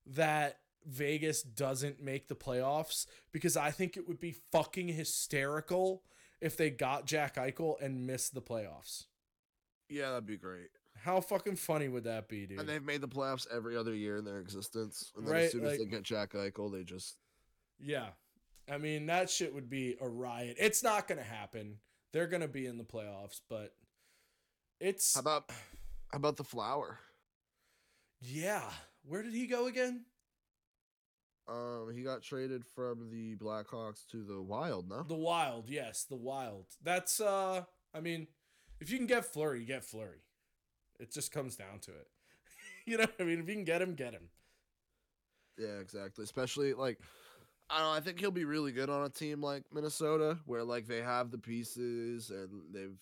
that 0.07 0.59
Vegas 0.87 1.43
doesn't 1.43 2.03
make 2.03 2.29
the 2.29 2.35
playoffs 2.35 3.07
because 3.33 3.57
I 3.57 3.71
think 3.71 3.97
it 3.97 4.09
would 4.09 4.21
be 4.21 4.37
fucking 4.53 4.89
hysterical 4.89 6.03
if 6.41 6.57
they 6.57 6.71
got 6.71 7.07
Jack 7.07 7.37
Eichel 7.37 7.81
and 7.81 8.07
missed 8.07 8.35
the 8.35 8.43
playoffs. 8.43 9.05
Yeah, 9.89 10.11
that'd 10.11 10.27
be 10.27 10.37
great. 10.37 10.69
How 10.97 11.21
fucking 11.21 11.57
funny 11.57 11.89
would 11.89 12.05
that 12.05 12.29
be, 12.29 12.47
dude? 12.47 12.61
And 12.61 12.69
they've 12.69 12.85
made 12.85 13.01
the 13.01 13.09
playoffs 13.09 13.47
every 13.53 13.77
other 13.77 13.95
year 13.95 14.19
in 14.19 14.25
their 14.25 14.39
existence. 14.39 15.13
And 15.17 15.27
then 15.27 15.33
Right, 15.35 15.45
as 15.45 15.53
soon 15.53 15.65
as 15.67 15.79
they 15.79 15.85
get 15.85 16.03
Jack 16.03 16.33
Eichel, 16.33 16.73
they 16.73 16.85
just 16.85 17.17
yeah. 17.79 18.09
I 18.71 18.79
mean, 18.79 19.07
that 19.07 19.29
shit 19.29 19.53
would 19.55 19.69
be 19.69 19.97
a 20.01 20.09
riot. 20.09 20.57
It's 20.59 20.83
not 20.83 21.09
going 21.09 21.19
to 21.19 21.25
happen. 21.25 21.79
They're 22.13 22.29
going 22.29 22.43
to 22.43 22.49
be 22.49 22.67
in 22.67 22.79
the 22.79 22.85
playoffs, 22.85 23.41
but 23.49 23.75
it's 24.81 25.15
how 25.15 25.21
about 25.21 25.51
how 26.11 26.17
about 26.17 26.37
the 26.37 26.45
flower? 26.45 26.99
yeah. 28.21 28.71
Where 29.05 29.23
did 29.23 29.35
he 29.35 29.47
go 29.49 29.67
again? 29.67 30.05
Um, 31.49 31.91
he 31.95 32.03
got 32.03 32.23
traded 32.23 32.65
from 32.65 33.11
the 33.11 33.35
Blackhawks 33.37 34.07
to 34.13 34.23
the 34.23 34.41
Wild, 34.41 34.89
no? 34.89 35.03
The 35.03 35.15
Wild, 35.15 35.69
yes, 35.69 36.05
the 36.05 36.17
Wild. 36.17 36.67
That's 36.83 37.21
uh 37.21 37.65
I 37.95 38.01
mean, 38.01 38.29
if 38.81 38.91
you 38.91 38.99
can 38.99 39.07
get 39.07 39.25
Fleury, 39.25 39.65
get 39.65 39.85
Fleury. 39.85 40.23
It 41.01 41.13
just 41.13 41.33
comes 41.33 41.57
down 41.57 41.81
to 41.81 41.91
it. 41.91 42.07
you 42.87 42.97
know, 42.97 43.05
what 43.05 43.15
I 43.21 43.25
mean, 43.25 43.41
if 43.41 43.49
you 43.49 43.55
can 43.55 43.65
get 43.65 43.83
him, 43.83 43.95
get 43.95 44.13
him. 44.13 44.29
Yeah, 45.59 45.81
exactly. 45.81 46.25
Especially 46.25 46.75
like 46.75 46.99
I 47.69 47.79
don't 47.79 47.87
know, 47.87 47.93
I 47.93 48.01
think 48.01 48.21
he'll 48.21 48.31
be 48.31 48.45
really 48.45 48.73
good 48.73 48.91
on 48.91 49.05
a 49.05 49.09
team 49.09 49.41
like 49.41 49.65
Minnesota 49.73 50.39
where 50.47 50.63
like 50.63 50.87
they 50.87 51.01
have 51.01 51.31
the 51.31 51.39
pieces 51.39 52.31
and 52.31 52.63
they've 52.73 52.97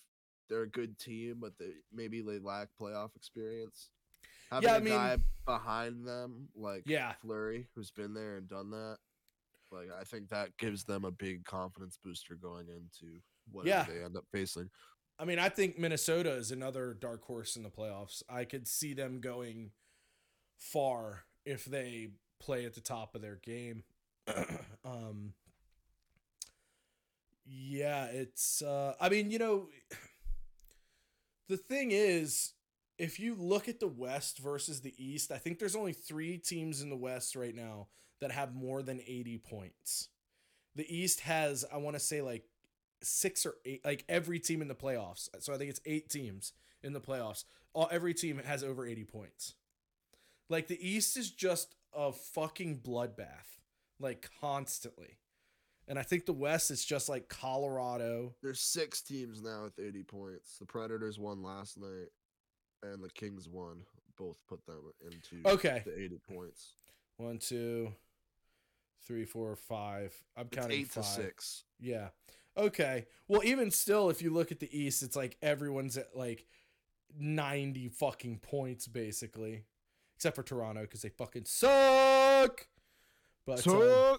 they're 0.49 0.63
a 0.63 0.69
good 0.69 0.97
team, 0.97 1.37
but 1.39 1.57
they 1.57 1.71
maybe 1.93 2.21
they 2.21 2.39
lack 2.39 2.69
playoff 2.79 3.15
experience. 3.15 3.89
Having 4.51 4.69
Yeah, 4.69 4.75
I 4.75 4.79
mean- 4.79 4.93
guy 4.93 5.17
behind 5.45 6.05
them 6.07 6.49
like 6.55 6.83
Yeah. 6.85 7.13
Fleury, 7.21 7.67
who's 7.73 7.91
been 7.91 8.13
there 8.13 8.37
and 8.37 8.47
done 8.47 8.69
that, 8.71 8.99
like 9.71 9.89
I 9.91 10.03
think 10.03 10.29
that 10.29 10.55
gives 10.57 10.83
them 10.83 11.05
a 11.05 11.11
big 11.11 11.45
confidence 11.45 11.97
booster 11.97 12.35
going 12.35 12.67
into 12.67 13.21
what 13.51 13.65
Yeah. 13.65 13.83
they 13.85 14.03
end 14.03 14.15
up 14.17 14.25
facing. 14.31 14.69
I 15.17 15.25
mean, 15.25 15.39
I 15.39 15.49
think 15.49 15.77
Minnesota 15.77 16.31
is 16.33 16.51
another 16.51 16.93
dark 16.93 17.23
horse 17.23 17.55
in 17.55 17.63
the 17.63 17.69
playoffs. 17.69 18.23
I 18.27 18.43
could 18.45 18.67
see 18.67 18.93
them 18.93 19.19
going 19.21 19.71
far 20.57 21.25
if 21.45 21.65
they 21.65 22.11
play 22.39 22.65
at 22.65 22.73
the 22.73 22.81
top 22.81 23.15
of 23.15 23.21
their 23.21 23.35
game. 23.37 23.83
um 24.83 25.33
yeah, 27.45 28.05
it's 28.05 28.61
uh 28.61 28.95
I 28.99 29.09
mean, 29.09 29.31
you 29.31 29.39
know, 29.39 29.69
the 31.47 31.57
thing 31.57 31.91
is 31.91 32.53
if 33.01 33.19
you 33.19 33.33
look 33.33 33.67
at 33.67 33.79
the 33.79 33.87
West 33.87 34.37
versus 34.37 34.81
the 34.81 34.93
East, 34.95 35.31
I 35.31 35.39
think 35.39 35.57
there's 35.57 35.75
only 35.75 35.91
3 35.91 36.37
teams 36.37 36.83
in 36.83 36.91
the 36.91 36.95
West 36.95 37.35
right 37.35 37.55
now 37.55 37.87
that 38.19 38.31
have 38.31 38.53
more 38.53 38.83
than 38.83 39.01
80 39.05 39.39
points. 39.39 40.09
The 40.75 40.85
East 40.95 41.21
has 41.21 41.65
I 41.73 41.77
want 41.77 41.95
to 41.95 41.99
say 41.99 42.21
like 42.21 42.45
six 43.01 43.43
or 43.47 43.55
eight, 43.65 43.83
like 43.83 44.05
every 44.07 44.39
team 44.39 44.61
in 44.61 44.67
the 44.67 44.75
playoffs. 44.75 45.29
So 45.39 45.51
I 45.51 45.57
think 45.57 45.71
it's 45.71 45.81
eight 45.83 46.09
teams 46.09 46.53
in 46.83 46.93
the 46.93 47.01
playoffs. 47.01 47.43
All 47.73 47.89
every 47.91 48.13
team 48.13 48.37
has 48.37 48.63
over 48.63 48.85
80 48.85 49.05
points. 49.05 49.55
Like 50.47 50.67
the 50.67 50.87
East 50.87 51.17
is 51.17 51.31
just 51.31 51.75
a 51.93 52.11
fucking 52.11 52.81
bloodbath, 52.81 53.57
like 53.99 54.29
constantly. 54.39 55.17
And 55.87 55.97
I 55.97 56.03
think 56.03 56.27
the 56.27 56.33
West 56.33 56.69
is 56.69 56.85
just 56.85 57.09
like 57.09 57.29
Colorado. 57.29 58.35
There's 58.43 58.61
six 58.61 59.01
teams 59.01 59.41
now 59.41 59.63
with 59.63 59.79
80 59.79 60.03
points. 60.03 60.57
The 60.59 60.65
Predators 60.65 61.17
won 61.17 61.41
last 61.41 61.79
night, 61.79 62.09
and 62.83 63.03
the 63.03 63.09
Kings 63.09 63.47
won. 63.47 63.81
Both 64.17 64.43
put 64.47 64.65
them 64.65 64.91
into 65.05 65.47
Okay. 65.47 65.81
the 65.85 65.99
80 65.99 66.19
points. 66.19 66.73
One, 67.17 67.37
two, 67.39 67.93
three, 69.05 69.25
four, 69.25 69.55
five. 69.55 70.13
I'm 70.37 70.47
It's 70.47 70.57
counting 70.57 70.79
eight 70.81 70.87
five. 70.89 71.03
to 71.03 71.09
six. 71.09 71.63
Yeah. 71.79 72.09
Okay. 72.57 73.07
Well, 73.27 73.43
even 73.43 73.71
still, 73.71 74.09
if 74.09 74.21
you 74.21 74.29
look 74.31 74.51
at 74.51 74.59
the 74.59 74.77
East, 74.77 75.01
it's 75.03 75.15
like 75.15 75.37
everyone's 75.41 75.97
at 75.97 76.15
like 76.15 76.45
90 77.17 77.89
fucking 77.89 78.39
points, 78.39 78.87
basically. 78.87 79.63
Except 80.15 80.35
for 80.35 80.43
Toronto, 80.43 80.81
because 80.81 81.01
they 81.01 81.09
fucking 81.09 81.45
suck. 81.45 82.67
But 83.45 83.53
uh, 83.53 83.61
So 83.61 84.17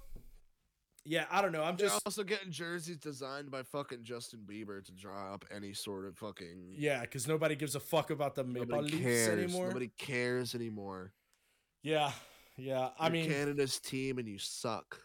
yeah, 1.05 1.25
I 1.31 1.43
don't 1.43 1.53
know. 1.53 1.63
I'm 1.65 1.77
they're 1.77 1.89
just 1.89 2.03
also 2.07 2.23
getting 2.25 2.51
jerseys 2.53 2.97
designed 2.99 3.51
by 3.51 3.63
fucking 3.63 4.05
Justin 4.05 4.41
Bieber 4.47 4.85
to 4.85 4.93
draw 4.93 5.35
up 5.35 5.45
any 5.55 5.73
sort 5.73 6.07
of 6.07 6.17
fucking. 6.17 6.75
yeah, 6.77 7.01
because 7.01 7.27
nobody 7.27 7.57
gives 7.57 7.75
a 7.75 7.81
fuck 7.81 8.11
about 8.11 8.35
the 8.35 8.45
Maple 8.45 8.77
Nobody 8.77 8.93
Leafs 8.93 9.03
cares. 9.05 9.29
anymore. 9.43 9.67
Nobody 9.69 9.91
cares 9.99 10.55
anymore. 10.55 11.13
Yeah, 11.83 12.13
yeah. 12.57 12.91
I 12.99 13.07
You're 13.07 13.13
mean, 13.13 13.31
Canada's 13.31 13.79
team, 13.81 14.19
and 14.19 14.29
you 14.29 14.39
suck. 14.39 15.01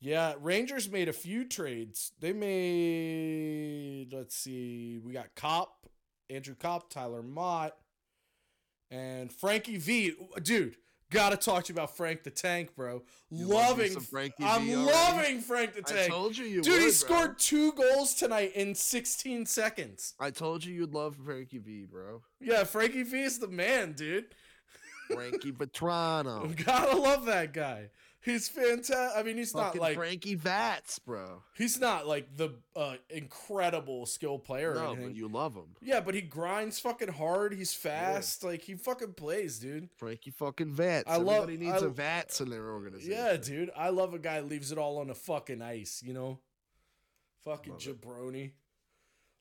yeah. 0.00 0.34
Rangers 0.40 0.90
made 0.90 1.08
a 1.08 1.12
few 1.12 1.44
trades. 1.44 2.12
They 2.18 2.32
made. 2.32 4.12
Let's 4.12 4.34
see. 4.36 4.98
We 5.04 5.12
got 5.12 5.34
Copp, 5.36 5.86
Andrew 6.28 6.54
Copp, 6.54 6.90
Tyler 6.90 7.22
Motte, 7.22 7.76
and 8.90 9.32
Frankie 9.32 9.76
V. 9.78 10.14
Dude, 10.42 10.74
gotta 11.10 11.36
talk 11.36 11.64
to 11.64 11.72
you 11.72 11.76
about 11.76 11.96
Frank 11.96 12.22
the 12.22 12.30
Tank, 12.30 12.74
bro. 12.74 13.02
You 13.30 13.46
loving. 13.46 13.98
Frankie 14.00 14.44
I'm 14.44 14.68
already? 14.70 14.76
loving 14.76 15.40
Frank 15.40 15.74
the 15.74 15.82
Tank. 15.82 16.00
I 16.00 16.08
told 16.08 16.36
you 16.36 16.44
you 16.46 16.62
Dude, 16.62 16.72
would, 16.72 16.78
he 16.80 16.86
bro. 16.86 16.90
scored 16.90 17.38
two 17.38 17.72
goals 17.72 18.14
tonight 18.14 18.52
in 18.54 18.74
16 18.74 19.46
seconds. 19.46 20.14
I 20.18 20.30
told 20.30 20.64
you 20.64 20.74
you'd 20.74 20.94
love 20.94 21.16
Frankie 21.24 21.58
V, 21.58 21.86
bro. 21.90 22.22
Yeah, 22.40 22.64
Frankie 22.64 23.02
V 23.02 23.20
is 23.22 23.38
the 23.38 23.48
man, 23.48 23.92
dude. 23.92 24.26
Frankie 25.12 25.52
Vatrano. 25.52 26.54
Gotta 26.64 26.96
love 26.96 27.26
that 27.26 27.52
guy. 27.52 27.90
He's 28.22 28.48
fantastic. 28.48 28.96
I 29.16 29.22
mean, 29.22 29.38
he's 29.38 29.54
not 29.54 29.76
like 29.76 29.96
Frankie 29.96 30.34
Vats, 30.34 30.98
bro. 30.98 31.42
he's 31.56 31.80
not 31.80 32.06
like 32.06 32.36
the 32.36 32.50
uh, 32.76 32.96
incredible 33.08 34.04
skill 34.04 34.38
player 34.38 34.74
No, 34.74 34.94
but 34.94 35.14
you 35.14 35.26
love 35.26 35.54
him. 35.54 35.74
yeah, 35.80 36.00
but 36.00 36.14
he 36.14 36.20
grinds 36.20 36.78
fucking 36.78 37.08
hard. 37.08 37.54
He's 37.54 37.72
fast. 37.72 38.44
Like 38.44 38.60
he 38.60 38.74
fucking 38.74 39.14
plays, 39.14 39.58
dude. 39.58 39.88
Frankie 39.96 40.32
fucking 40.32 40.74
Vats. 40.74 41.08
I 41.08 41.16
love- 41.16 41.44
Everybody 41.44 41.64
needs 41.70 41.82
I- 41.82 41.86
a 41.86 41.88
Vats 41.88 42.40
in 42.42 42.50
their 42.50 42.68
organization. 42.70 43.12
Yeah, 43.12 43.36
dude. 43.38 43.70
I 43.74 43.88
love 43.88 44.12
a 44.12 44.18
guy 44.18 44.40
who 44.42 44.48
leaves 44.48 44.70
it 44.70 44.76
all 44.76 44.98
on 44.98 45.08
the 45.08 45.14
fucking 45.14 45.62
ice. 45.62 46.02
You 46.04 46.12
know, 46.12 46.40
fucking 47.44 47.72
Love 47.72 47.86
it. 47.86 48.00
jabroni. 48.00 48.50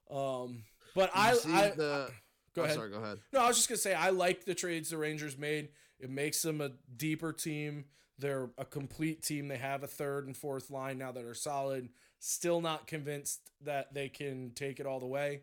Um, 0.09 0.63
but 0.95 1.11
I, 1.13 1.31
I 1.47 1.69
the. 1.75 2.09
go 2.55 2.61
oh, 2.61 2.63
ahead. 2.63 2.75
Sorry, 2.75 2.89
go 2.91 2.97
ahead. 2.97 3.19
No, 3.33 3.41
I 3.41 3.47
was 3.47 3.57
just 3.57 3.69
gonna 3.69 3.77
say 3.77 3.93
I 3.93 4.09
like 4.09 4.45
the 4.45 4.55
trades 4.55 4.89
the 4.89 4.97
Rangers 4.97 5.37
made. 5.37 5.69
It 5.99 6.09
makes 6.09 6.41
them 6.41 6.61
a 6.61 6.71
deeper 6.95 7.33
team. 7.33 7.85
They're 8.19 8.49
a 8.57 8.65
complete 8.65 9.23
team. 9.23 9.47
They 9.47 9.57
have 9.57 9.81
a 9.83 9.87
third 9.87 10.27
and 10.27 10.35
fourth 10.35 10.69
line 10.69 10.97
now 10.97 11.11
that 11.13 11.23
are 11.23 11.33
solid. 11.33 11.89
Still 12.19 12.59
not 12.59 12.85
convinced 12.85 13.49
that 13.61 13.93
they 13.93 14.09
can 14.09 14.51
take 14.55 14.79
it 14.81 14.85
all 14.85 14.99
the 14.99 15.05
way, 15.07 15.41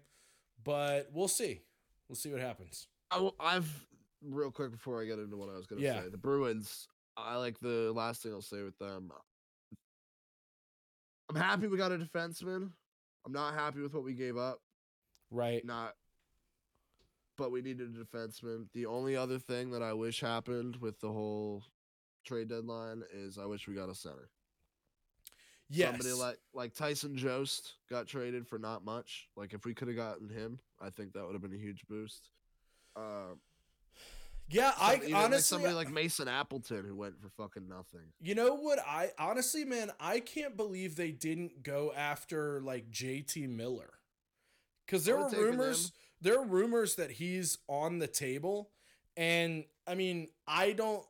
but 0.62 1.09
we'll 1.12 1.27
see. 1.28 1.62
We'll 2.09 2.16
see 2.16 2.31
what 2.31 2.40
happens. 2.43 2.86
I, 3.11 3.31
have 3.40 3.66
real 4.23 4.51
quick 4.51 4.73
before 4.73 5.01
I 5.01 5.07
get 5.07 5.19
into 5.19 5.36
what 5.36 5.48
I 5.48 5.57
was 5.57 5.66
gonna 5.66 5.81
Yeah. 5.81 6.03
say. 6.03 6.09
The 6.11 6.19
Bruins. 6.19 6.86
I 7.16 7.36
like 7.36 7.59
the 7.61 7.93
last 7.94 8.23
thing 8.23 8.32
I'll 8.32 8.43
say 8.43 8.62
with 8.62 8.77
them. 8.78 9.11
I'm 11.31 11.36
happy 11.36 11.66
we 11.66 11.78
got 11.78 11.93
a 11.93 11.98
defenseman. 11.98 12.70
I'm 13.24 13.32
not 13.32 13.55
happy 13.55 13.81
with 13.81 13.94
what 13.94 14.05
we 14.05 14.12
gave 14.12 14.36
up. 14.36 14.61
Right. 15.31 15.65
Not. 15.65 15.94
But 17.39 17.51
we 17.51 17.62
needed 17.62 17.97
a 17.97 18.05
defenseman. 18.05 18.66
The 18.74 18.86
only 18.86 19.16
other 19.16 19.39
thing 19.39 19.70
that 19.70 19.82
I 19.82 19.94
wish 19.94 20.20
happened 20.20 20.77
with 20.77 21.01
the 21.01 21.11
whole 21.11 21.65
trade 22.27 22.48
deadline 22.48 23.03
is 23.15 23.39
I 23.39 23.47
wish 23.47 23.69
we 23.69 23.74
got 23.74 23.89
a 23.89 23.94
center. 23.94 24.31
Yes. 25.69 25.90
Somebody 25.90 26.12
like 26.12 26.39
like 26.55 26.74
Tyson 26.74 27.16
Jost 27.16 27.74
got 27.90 28.07
traded 28.07 28.47
for 28.47 28.59
not 28.59 28.85
much. 28.85 29.28
Like 29.36 29.55
if 29.55 29.65
we 29.65 29.74
could 29.74 29.89
have 29.89 29.97
gotten 29.97 30.28
him, 30.28 30.61
I 30.81 30.90
think 30.90 31.15
that 31.15 31.24
would 31.27 31.32
have 31.35 31.43
been 31.43 31.55
a 31.55 31.59
huge 31.62 31.86
boost. 31.89 32.31
Uh, 32.97 33.35
yeah, 34.48 34.73
I 34.81 34.97
even 34.97 35.12
like 35.12 35.24
honestly 35.24 35.57
somebody 35.57 35.74
like 35.74 35.90
Mason 35.90 36.28
Appleton 36.28 36.85
who 36.86 36.94
went 36.94 37.20
for 37.20 37.31
fucking 37.31 37.69
nothing. 37.69 38.12
You 38.20 38.36
know 38.36 38.55
what? 38.57 38.78
I 38.78 39.11
honestly, 39.19 39.65
man, 39.65 39.90
I 39.98 40.20
can't 40.20 40.57
believe 40.57 40.94
they 40.97 41.11
didn't 41.11 41.65
go 41.65 41.93
after 41.97 42.61
like 42.61 42.90
JT 42.90 43.48
Miller. 43.48 43.94
Cuz 44.86 45.05
there 45.05 45.16
were 45.16 45.28
rumors, 45.31 45.93
there 46.20 46.39
are 46.39 46.44
rumors 46.47 46.94
that 46.97 47.11
he's 47.12 47.59
on 47.69 47.98
the 47.98 48.07
table 48.07 48.70
And 49.16 49.65
I 49.86 49.94
mean, 49.97 50.28
I 50.47 50.73
don't 50.73 51.05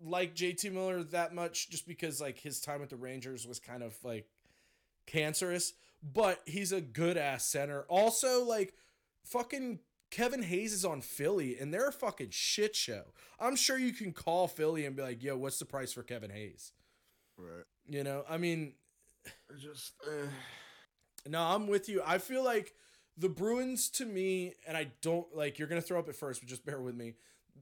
like 0.00 0.34
JT 0.34 0.72
Miller 0.72 1.02
that 1.02 1.34
much 1.34 1.70
just 1.70 1.86
because 1.86 2.20
like 2.20 2.38
his 2.38 2.60
time 2.60 2.82
at 2.82 2.90
the 2.90 2.96
Rangers 2.96 3.46
was 3.46 3.58
kind 3.58 3.82
of 3.82 3.96
like 4.04 4.28
cancerous, 5.06 5.72
but 6.02 6.40
he's 6.46 6.72
a 6.72 6.80
good 6.80 7.16
ass 7.16 7.44
center. 7.44 7.84
Also, 7.88 8.44
like 8.44 8.74
fucking 9.24 9.80
Kevin 10.10 10.42
Hayes 10.42 10.72
is 10.72 10.84
on 10.84 11.00
Philly 11.00 11.58
and 11.58 11.72
they're 11.72 11.88
a 11.88 11.92
fucking 11.92 12.30
shit 12.30 12.74
show. 12.76 13.12
I'm 13.38 13.56
sure 13.56 13.78
you 13.78 13.92
can 13.92 14.12
call 14.12 14.48
Philly 14.48 14.86
and 14.86 14.96
be 14.96 15.02
like, 15.02 15.22
yo, 15.22 15.36
what's 15.36 15.58
the 15.58 15.64
price 15.64 15.92
for 15.92 16.02
Kevin 16.02 16.30
Hayes? 16.30 16.72
Right. 17.36 17.64
You 17.88 18.04
know, 18.04 18.24
I 18.28 18.38
mean, 18.38 18.74
Just 19.58 19.92
eh. 20.06 20.26
no, 21.26 21.40
I'm 21.40 21.66
with 21.66 21.88
you. 21.88 22.02
I 22.04 22.18
feel 22.18 22.44
like 22.44 22.74
the 23.16 23.28
Bruins 23.28 23.90
to 23.90 24.06
me, 24.06 24.54
and 24.66 24.76
I 24.76 24.92
don't 25.02 25.26
like 25.34 25.58
you're 25.58 25.68
gonna 25.68 25.80
throw 25.80 25.98
up 25.98 26.08
at 26.08 26.16
first, 26.16 26.40
but 26.40 26.48
just 26.48 26.64
bear 26.64 26.80
with 26.80 26.94
me. 26.94 27.14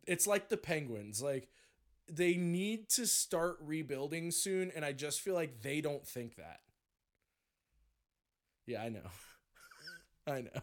It's 0.06 0.26
like 0.26 0.48
the 0.48 0.56
Penguins. 0.56 1.22
Like 1.22 1.48
they 2.08 2.34
need 2.34 2.88
to 2.90 3.06
start 3.06 3.58
rebuilding 3.60 4.30
soon, 4.30 4.70
and 4.74 4.84
I 4.84 4.92
just 4.92 5.20
feel 5.20 5.34
like 5.34 5.62
they 5.62 5.80
don't 5.80 6.06
think 6.06 6.36
that. 6.36 6.60
Yeah, 8.66 8.82
I 8.82 8.88
know. 8.88 9.00
I 10.26 10.40
know. 10.42 10.62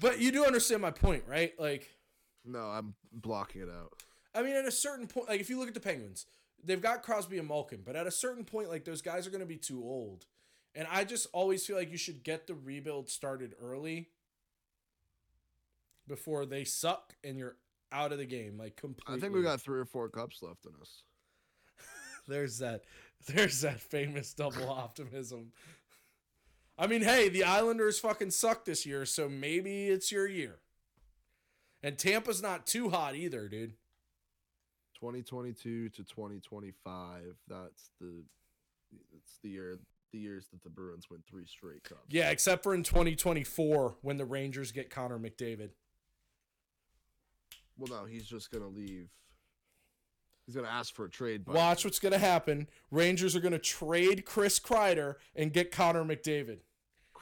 but 0.00 0.20
you 0.20 0.32
do 0.32 0.44
understand 0.44 0.82
my 0.82 0.90
point, 0.90 1.24
right? 1.28 1.52
Like 1.58 1.88
no, 2.44 2.58
I'm 2.60 2.94
blocking 3.12 3.62
it 3.62 3.68
out. 3.68 3.92
I 4.34 4.42
mean, 4.42 4.54
at 4.56 4.66
a 4.66 4.72
certain 4.72 5.06
point, 5.06 5.28
like 5.28 5.40
if 5.40 5.48
you 5.50 5.58
look 5.58 5.68
at 5.68 5.74
the 5.74 5.80
Penguins, 5.80 6.26
they've 6.62 6.80
got 6.80 7.02
Crosby 7.02 7.38
and 7.38 7.48
Malkin, 7.48 7.82
but 7.84 7.96
at 7.96 8.06
a 8.06 8.10
certain 8.10 8.44
point, 8.44 8.68
like 8.68 8.84
those 8.84 9.02
guys 9.02 9.26
are 9.26 9.30
going 9.30 9.40
to 9.40 9.46
be 9.46 9.56
too 9.56 9.82
old. 9.82 10.26
And 10.74 10.86
I 10.90 11.04
just 11.04 11.26
always 11.32 11.66
feel 11.66 11.76
like 11.76 11.90
you 11.90 11.98
should 11.98 12.24
get 12.24 12.46
the 12.46 12.54
rebuild 12.54 13.10
started 13.10 13.54
early 13.62 14.08
before 16.08 16.46
they 16.46 16.64
suck 16.64 17.14
and 17.22 17.36
you're 17.36 17.56
out 17.92 18.12
of 18.12 18.18
the 18.18 18.24
game, 18.24 18.56
like 18.58 18.76
completely. 18.76 19.16
I 19.16 19.20
think 19.20 19.34
we 19.34 19.42
got 19.42 19.60
three 19.60 19.78
or 19.78 19.84
four 19.84 20.08
cups 20.08 20.42
left 20.42 20.64
in 20.64 20.72
us. 20.80 21.02
There's 22.28 22.58
that. 22.58 22.84
There's 23.26 23.60
that 23.60 23.80
famous 23.80 24.32
double 24.32 24.68
optimism. 24.70 25.52
I 26.78 26.86
mean, 26.86 27.02
hey, 27.02 27.28
the 27.28 27.44
Islanders 27.44 28.00
fucking 28.00 28.30
suck 28.30 28.64
this 28.64 28.86
year, 28.86 29.04
so 29.04 29.28
maybe 29.28 29.88
it's 29.88 30.10
your 30.10 30.26
year. 30.26 30.58
And 31.82 31.98
Tampa's 31.98 32.42
not 32.42 32.66
too 32.66 32.90
hot 32.90 33.14
either, 33.14 33.48
dude. 33.48 33.74
2022 34.94 35.90
to 35.90 36.04
2025. 36.04 37.36
That's 37.48 37.90
the 38.00 38.24
it's 39.16 39.38
the 39.42 39.50
year 39.50 39.78
the 40.12 40.18
years 40.18 40.46
that 40.52 40.62
the 40.62 40.70
Bruins 40.70 41.10
win 41.10 41.22
three 41.28 41.46
straight 41.46 41.84
cups. 41.84 42.06
Yeah, 42.08 42.30
except 42.30 42.62
for 42.62 42.74
in 42.74 42.82
2024 42.82 43.96
when 44.02 44.16
the 44.16 44.24
Rangers 44.24 44.70
get 44.72 44.90
Connor 44.90 45.18
McDavid. 45.18 45.70
Well, 47.76 48.02
no, 48.02 48.06
he's 48.06 48.26
just 48.26 48.50
gonna 48.50 48.68
leave. 48.68 49.08
He's 50.46 50.54
gonna 50.54 50.68
ask 50.68 50.94
for 50.94 51.06
a 51.06 51.10
trade. 51.10 51.46
Watch 51.46 51.84
what's 51.84 51.98
going 51.98 52.12
to 52.12 52.18
happen. 52.18 52.68
Rangers 52.90 53.34
are 53.36 53.40
going 53.40 53.52
to 53.52 53.58
trade 53.58 54.24
Chris 54.24 54.58
Kreider 54.58 55.14
and 55.34 55.52
get 55.52 55.70
Connor 55.70 56.04
McDavid. 56.04 56.58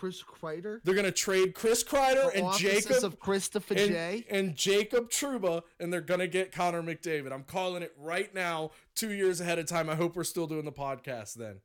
Chris 0.00 0.22
Kreider. 0.22 0.80
They're 0.82 0.94
going 0.94 1.04
to 1.04 1.12
trade 1.12 1.54
Chris 1.54 1.84
Kreider 1.84 2.32
The 2.32 2.42
and 2.42 2.56
Jacob 2.56 3.04
of 3.04 3.20
Christopher 3.20 3.74
and, 3.74 3.90
J. 3.90 4.24
and 4.30 4.56
Jacob 4.56 5.10
Trouba, 5.10 5.62
and 5.78 5.92
they're 5.92 6.00
going 6.00 6.20
to 6.20 6.26
get 6.26 6.52
Connor 6.52 6.82
McDavid. 6.82 7.32
I'm 7.32 7.42
calling 7.42 7.82
it 7.82 7.92
right 7.98 8.34
now, 8.34 8.70
two 8.94 9.12
years 9.12 9.42
ahead 9.42 9.58
of 9.58 9.66
time. 9.66 9.90
I 9.90 9.96
hope 9.96 10.16
we're 10.16 10.24
still 10.24 10.46
doing 10.46 10.64
the 10.64 10.72
podcast 10.72 11.34
then. 11.34 11.60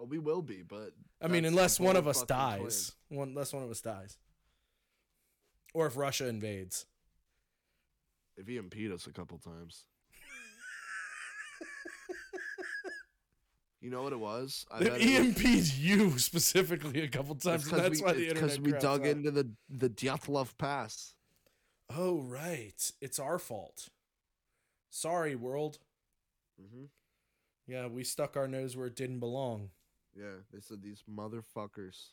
Oh, 0.00 0.04
we 0.04 0.18
will 0.18 0.40
be, 0.42 0.62
but 0.62 0.92
I 1.20 1.28
mean, 1.28 1.44
unless 1.44 1.78
one 1.78 1.96
of 1.96 2.08
us 2.08 2.22
dies. 2.22 2.92
One, 3.08 3.28
unless 3.28 3.52
one 3.52 3.62
of 3.62 3.70
us 3.70 3.80
dies. 3.82 4.16
Or 5.74 5.86
if 5.86 5.96
Russia 5.96 6.26
invades. 6.26 6.86
If 8.36 8.46
he 8.48 8.56
impede 8.56 8.92
us 8.92 9.06
a 9.06 9.12
couple 9.12 9.36
times. 9.38 9.84
You 13.82 13.88
know 13.88 14.02
what 14.02 14.12
it 14.12 14.20
was? 14.20 14.66
I 14.70 14.78
If 14.80 14.88
bet 14.88 15.00
he 15.00 15.56
was- 15.56 15.78
you 15.78 16.18
specifically 16.18 17.00
a 17.00 17.08
couple 17.08 17.34
times, 17.34 17.66
that's 17.70 18.00
we, 18.00 18.04
why 18.04 18.12
the 18.12 18.28
internet 18.28 18.60
we 18.60 18.72
dug 18.72 19.00
out. 19.02 19.06
into 19.06 19.30
the 19.30 19.50
the 19.70 19.88
Dyatlov 19.88 20.58
Pass. 20.58 21.14
Oh 21.88 22.20
right, 22.20 22.92
it's 23.00 23.18
our 23.18 23.38
fault. 23.38 23.88
Sorry, 24.90 25.34
world. 25.34 25.78
Mm-hmm. 26.60 26.84
Yeah, 27.66 27.86
we 27.86 28.04
stuck 28.04 28.36
our 28.36 28.46
nose 28.48 28.76
where 28.76 28.86
it 28.86 28.96
didn't 28.96 29.20
belong. 29.20 29.70
Yeah, 30.16 30.24
they 30.52 30.60
said 30.60 30.82
these 30.82 31.02
motherfuckers. 31.08 32.12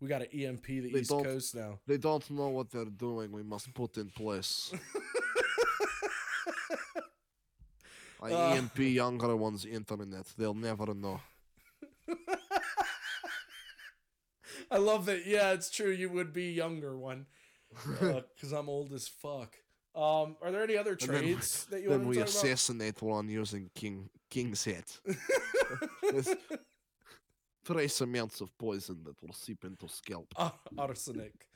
We 0.00 0.08
got 0.08 0.20
to 0.22 0.44
EMP 0.44 0.64
the 0.66 0.90
They 0.92 1.00
East 1.00 1.10
Coast 1.10 1.54
now. 1.54 1.78
They 1.86 1.98
don't 1.98 2.28
know 2.30 2.48
what 2.48 2.70
they're 2.70 2.84
doing. 2.86 3.32
We 3.32 3.42
must 3.42 3.72
put 3.74 3.98
in 3.98 4.08
place. 4.10 4.72
I 8.22 8.32
Uh. 8.32 8.54
EMP 8.56 8.78
younger 8.78 9.34
ones 9.36 9.64
internet. 9.64 10.26
They'll 10.36 10.54
never 10.54 10.94
know. 10.94 11.20
I 14.70 14.78
love 14.78 15.06
that. 15.06 15.26
Yeah, 15.26 15.52
it's 15.52 15.70
true. 15.70 15.90
You 15.90 16.10
would 16.10 16.32
be 16.32 16.52
younger 16.52 16.96
one 16.98 17.26
because 18.00 18.52
I'm 18.52 18.68
old 18.68 18.92
as 18.92 19.08
fuck. 19.08 19.56
Um, 19.94 20.36
are 20.42 20.50
there 20.52 20.62
any 20.62 20.76
other 20.76 20.94
then- 20.96 21.08
trades 21.08 21.64
that 21.70 21.82
you 21.82 21.88
then 21.88 21.98
want 22.00 22.08
we 22.10 22.14
to 22.16 22.20
talk 22.20 22.28
assassinate 22.28 23.02
one 23.02 23.28
using 23.28 23.70
King 23.74 24.08
King's 24.30 24.64
head. 24.64 24.84
Trace 27.70 28.00
amounts 28.00 28.40
of 28.40 28.56
poison 28.58 29.02
that 29.04 29.14
will 29.22 29.32
seep 29.34 29.64
into 29.64 29.88
scalp. 29.88 30.32
uh, 30.36 30.50
arsenic. 30.78 31.46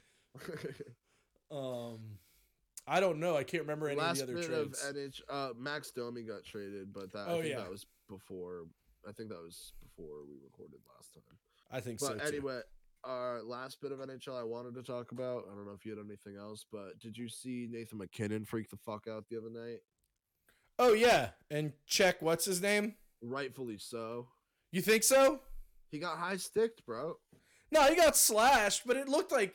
Um, 1.50 1.98
I 2.86 3.00
don't 3.00 3.18
know. 3.20 3.36
I 3.36 3.44
can't 3.44 3.62
remember 3.62 3.88
any 3.88 3.98
Last 4.00 4.20
of 4.22 4.28
the 4.28 4.34
other 4.34 4.42
bit 4.42 4.50
trades. 4.50 4.84
of 4.84 4.96
NH, 4.96 5.20
uh, 5.28 5.48
Max 5.58 5.90
Domi 5.90 6.22
got 6.22 6.44
traded, 6.44 6.92
but 6.92 7.12
that 7.12 7.26
Oh, 7.28 7.38
I 7.38 7.42
think 7.42 7.54
yeah. 7.54 7.60
that 7.62 7.70
was 7.70 7.86
before. 8.08 8.64
I 9.08 9.12
think 9.12 9.28
that 9.30 9.40
was 9.42 9.72
before 9.82 10.24
we 10.28 10.34
recorded 10.42 10.80
last 10.96 11.14
time. 11.14 11.22
I 11.70 11.80
think 11.80 12.00
But 12.00 12.06
so 12.06 12.14
too. 12.18 12.24
anyway, 12.26 12.60
our 13.04 13.42
last 13.42 13.80
bit 13.80 13.92
of 13.92 13.98
NHL 14.00 14.38
I 14.38 14.42
wanted 14.42 14.74
to 14.74 14.82
talk 14.82 15.12
about. 15.12 15.44
I 15.50 15.54
don't 15.54 15.66
know 15.66 15.72
if 15.72 15.84
you 15.86 15.96
had 15.96 16.04
anything 16.04 16.36
else, 16.36 16.64
but 16.70 16.98
did 17.00 17.16
you 17.16 17.28
see 17.28 17.68
Nathan 17.70 17.98
MacKinnon 17.98 18.44
freak 18.44 18.70
the 18.70 18.76
fuck 18.76 19.06
out 19.08 19.28
the 19.28 19.36
other 19.38 19.50
night? 19.50 19.80
Oh 20.78 20.92
yeah, 20.92 21.30
and 21.50 21.72
check 21.86 22.20
what's 22.20 22.44
his 22.44 22.60
name? 22.60 22.96
Rightfully 23.22 23.78
so. 23.78 24.28
You 24.72 24.80
think 24.82 25.04
so? 25.04 25.40
He 25.94 26.00
got 26.00 26.18
high 26.18 26.38
sticked, 26.38 26.84
bro. 26.84 27.18
No, 27.70 27.82
he 27.82 27.94
got 27.94 28.16
slashed, 28.16 28.82
but 28.84 28.96
it 28.96 29.08
looked 29.08 29.30
like 29.30 29.54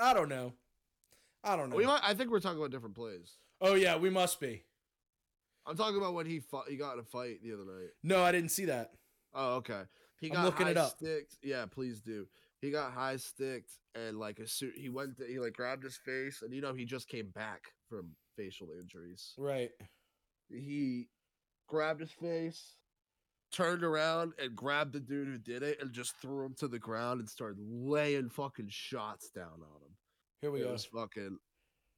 I 0.00 0.14
don't 0.14 0.28
know. 0.28 0.52
I 1.42 1.56
don't 1.56 1.68
know. 1.68 1.74
We 1.74 1.84
might, 1.84 2.00
I 2.04 2.14
think 2.14 2.30
we're 2.30 2.38
talking 2.38 2.58
about 2.58 2.70
different 2.70 2.94
plays. 2.94 3.38
oh 3.60 3.74
yeah, 3.74 3.96
we 3.96 4.08
must 4.08 4.38
be. 4.38 4.62
I'm 5.66 5.76
talking 5.76 5.96
about 5.96 6.14
when 6.14 6.26
he 6.26 6.38
fought, 6.38 6.68
he 6.68 6.76
got 6.76 6.94
in 6.94 7.00
a 7.00 7.02
fight 7.02 7.42
the 7.42 7.52
other 7.54 7.64
night. 7.64 7.88
No, 8.04 8.22
I 8.22 8.30
didn't 8.30 8.50
see 8.50 8.66
that. 8.66 8.92
Oh, 9.34 9.56
okay. 9.56 9.82
He 10.20 10.28
I'm 10.28 10.34
got 10.34 10.44
looking 10.44 10.66
high 10.66 10.70
it 10.70 10.76
up. 10.76 10.90
sticked. 10.90 11.38
Yeah, 11.42 11.66
please 11.66 12.00
do. 12.00 12.28
He 12.60 12.70
got 12.70 12.92
high 12.92 13.16
sticked 13.16 13.72
and 13.96 14.16
like 14.16 14.38
a 14.38 14.46
suit. 14.46 14.74
He 14.76 14.90
went. 14.90 15.16
To, 15.16 15.24
he 15.26 15.40
like 15.40 15.54
grabbed 15.54 15.82
his 15.82 15.96
face, 15.96 16.42
and 16.42 16.54
you 16.54 16.60
know 16.60 16.72
he 16.72 16.84
just 16.84 17.08
came 17.08 17.30
back 17.30 17.62
from 17.88 18.10
facial 18.36 18.68
injuries. 18.80 19.34
Right. 19.36 19.70
He 20.48 21.08
grabbed 21.66 22.00
his 22.00 22.12
face, 22.12 22.76
turned 23.52 23.82
around, 23.84 24.32
and 24.42 24.54
grabbed 24.56 24.92
the 24.92 25.00
dude 25.00 25.28
who 25.28 25.38
did 25.38 25.62
it, 25.62 25.80
and 25.80 25.92
just 25.92 26.16
threw 26.16 26.44
him 26.46 26.54
to 26.58 26.68
the 26.68 26.78
ground 26.78 27.20
and 27.20 27.28
started 27.28 27.58
laying 27.60 28.28
fucking 28.28 28.68
shots 28.68 29.30
down 29.30 29.46
on 29.52 29.82
him. 29.82 29.96
Here 30.40 30.50
we 30.50 30.60
it 30.60 30.64
go. 30.64 30.72
was 30.72 30.84
fucking 30.84 31.38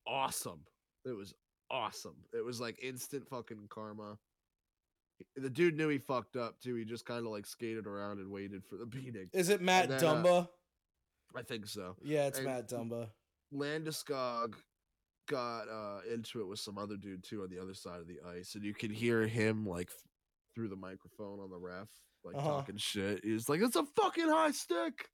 awesome. 0.07 0.61
It 1.05 1.13
was 1.17 1.35
awesome. 1.71 2.17
It 2.33 2.45
was 2.45 2.61
like 2.61 2.83
instant 2.83 3.29
fucking 3.29 3.67
karma. 3.71 4.19
The 5.37 5.51
dude 5.51 5.77
knew 5.77 5.89
he 5.89 5.99
fucked 5.99 6.37
up 6.37 6.59
too. 6.61 6.75
He 6.75 6.85
just 6.85 7.07
kind 7.07 7.25
of 7.25 7.31
like 7.33 7.47
skated 7.47 7.87
around 7.87 8.19
and 8.19 8.31
waited 8.31 8.65
for 8.65 8.77
the 8.77 8.87
beating. 8.87 9.29
Is 9.33 9.49
it 9.49 9.61
Matt 9.61 9.89
then, 9.89 10.05
uh, 10.05 10.15
Dumba? 10.23 10.49
I 11.37 11.43
think 11.43 11.67
so. 11.67 11.97
yeah, 12.03 12.27
it's 12.27 12.39
and- 12.39 12.47
Matt 12.47 12.69
Dumba. 12.69 13.09
Landeskog 13.55 14.55
got 15.29 15.69
uh 15.69 16.01
into 16.13 16.41
it 16.41 16.49
with 16.49 16.59
some 16.59 16.77
other 16.79 16.97
dude 16.97 17.23
too 17.23 17.43
on 17.43 17.49
the 17.51 17.59
other 17.61 17.75
side 17.75 18.01
of 18.01 18.09
the 18.09 18.19
ice, 18.37 18.55
and 18.57 18.65
you 18.65 18.75
could 18.75 18.91
hear 18.91 19.27
him 19.27 19.65
like 19.67 19.91
through 20.55 20.69
the 20.69 20.77
microphone 20.77 21.41
on 21.41 21.51
the 21.51 21.59
ref, 21.59 21.89
like 22.25 22.37
Uh-huh. 22.37 22.49
talking 22.49 22.77
shit. 22.77 23.25
He's 23.25 23.49
like, 23.49 23.61
"It's 23.61 23.77
a 23.77 23.85
fucking 23.85 24.29
high 24.29 24.51
stick. 24.53 25.09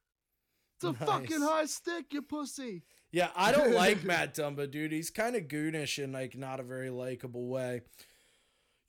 It's 0.76 0.84
a 0.84 0.92
fucking 0.94 1.40
high 1.40 1.66
stick, 1.66 2.12
you 2.12 2.22
pussy." 2.22 2.82
Yeah, 3.10 3.30
I 3.34 3.52
don't 3.52 3.72
like 3.72 4.04
Matt 4.04 4.34
Dumba, 4.34 4.70
dude. 4.70 4.92
He's 4.92 5.10
kind 5.10 5.34
of 5.36 5.48
goonish 5.48 6.02
in 6.02 6.12
like 6.12 6.36
not 6.36 6.60
a 6.60 6.62
very 6.62 6.90
likable 6.90 7.48
way. 7.48 7.82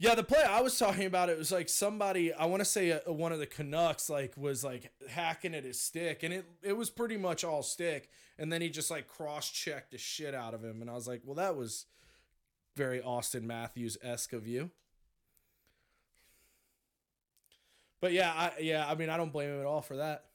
Yeah, 0.02 0.16
the 0.16 0.24
play 0.24 0.42
I 0.44 0.62
was 0.62 0.78
talking 0.80 1.06
about, 1.08 1.30
it 1.30 1.38
was 1.38 1.52
like 1.52 1.68
somebody 1.68 2.32
I 2.34 2.46
want 2.46 2.62
to 2.62 2.66
say 2.66 2.92
uh 2.94 3.12
one 3.12 3.32
of 3.34 3.40
the 3.40 3.46
Canucks 3.48 4.10
like 4.10 4.36
was 4.38 4.64
like 4.64 4.92
hacking 5.10 5.54
at 5.56 5.64
his 5.66 5.82
stick, 5.82 6.24
and 6.24 6.34
it 6.34 6.46
it 6.64 6.74
was 6.78 6.90
pretty 6.90 7.18
much 7.18 7.44
all 7.44 7.64
stick, 7.64 8.10
and 8.38 8.52
then 8.52 8.62
he 8.62 8.70
just 8.70 8.90
like 8.92 9.08
cross 9.08 9.50
checked 9.50 9.92
the 9.92 9.98
shit 9.98 10.34
out 10.34 10.54
of 10.54 10.64
him, 10.64 10.82
and 10.82 10.90
I 10.90 10.94
was 10.94 11.08
like, 11.08 11.22
well, 11.26 11.36
that 11.36 11.56
was 11.58 11.86
very 12.78 13.00
Auston 13.02 13.44
Matthews 13.44 13.98
esque 14.02 14.32
of 14.32 14.48
you. 14.48 14.72
But 18.02 18.14
yeah, 18.14 18.32
I 18.32 18.52
yeah, 18.60 18.86
I 18.88 18.96
mean, 18.96 19.10
I 19.10 19.18
don't 19.18 19.32
blame 19.32 19.50
him 19.50 19.60
at 19.60 19.66
all 19.66 19.82
for 19.82 19.98
that. 19.98 20.26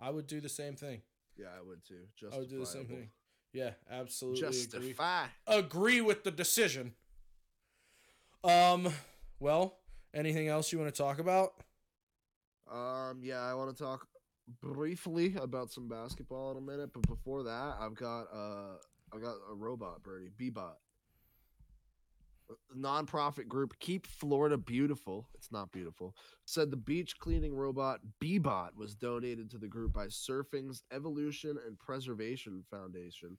I 0.00 0.10
would 0.10 0.26
do 0.26 0.40
the 0.40 0.48
same 0.48 0.74
thing. 0.74 1.02
Yeah, 1.36 1.46
I 1.56 1.66
would 1.66 1.84
too. 1.84 2.28
I 2.32 2.38
would 2.38 2.48
do 2.48 2.58
the 2.58 2.66
same 2.66 2.86
thing. 2.86 3.10
Yeah, 3.52 3.70
absolutely 3.90 4.46
agree. 4.46 4.50
Justify. 4.50 5.26
Agree 5.46 6.00
with 6.00 6.24
the 6.24 6.30
decision. 6.30 6.94
Um, 8.44 8.92
well, 9.38 9.78
anything 10.14 10.48
else 10.48 10.72
you 10.72 10.78
want 10.78 10.92
to 10.92 11.02
talk 11.02 11.18
about? 11.18 11.52
Um, 12.70 13.20
yeah, 13.22 13.40
I 13.40 13.54
want 13.54 13.76
to 13.76 13.82
talk 13.82 14.06
briefly 14.60 15.34
about 15.40 15.70
some 15.70 15.88
basketball 15.88 16.52
in 16.52 16.56
a 16.56 16.60
minute, 16.60 16.90
but 16.92 17.06
before 17.06 17.42
that, 17.44 17.76
I've 17.78 17.94
got 17.94 18.22
uh, 18.32 18.76
I 19.14 19.18
got 19.20 19.36
a 19.50 19.54
robot, 19.54 20.02
Birdie, 20.02 20.30
Bebot. 20.38 20.74
Nonprofit 22.76 23.48
group 23.48 23.78
Keep 23.80 24.06
Florida 24.06 24.56
Beautiful. 24.56 25.28
It's 25.34 25.52
not 25.52 25.72
beautiful. 25.72 26.14
Said 26.44 26.70
the 26.70 26.76
beach 26.76 27.18
cleaning 27.18 27.54
robot 27.54 28.00
Bebot 28.20 28.76
was 28.76 28.94
donated 28.94 29.50
to 29.50 29.58
the 29.58 29.68
group 29.68 29.92
by 29.92 30.06
Surfing's 30.06 30.82
Evolution 30.92 31.58
and 31.66 31.78
Preservation 31.78 32.64
Foundation. 32.70 33.36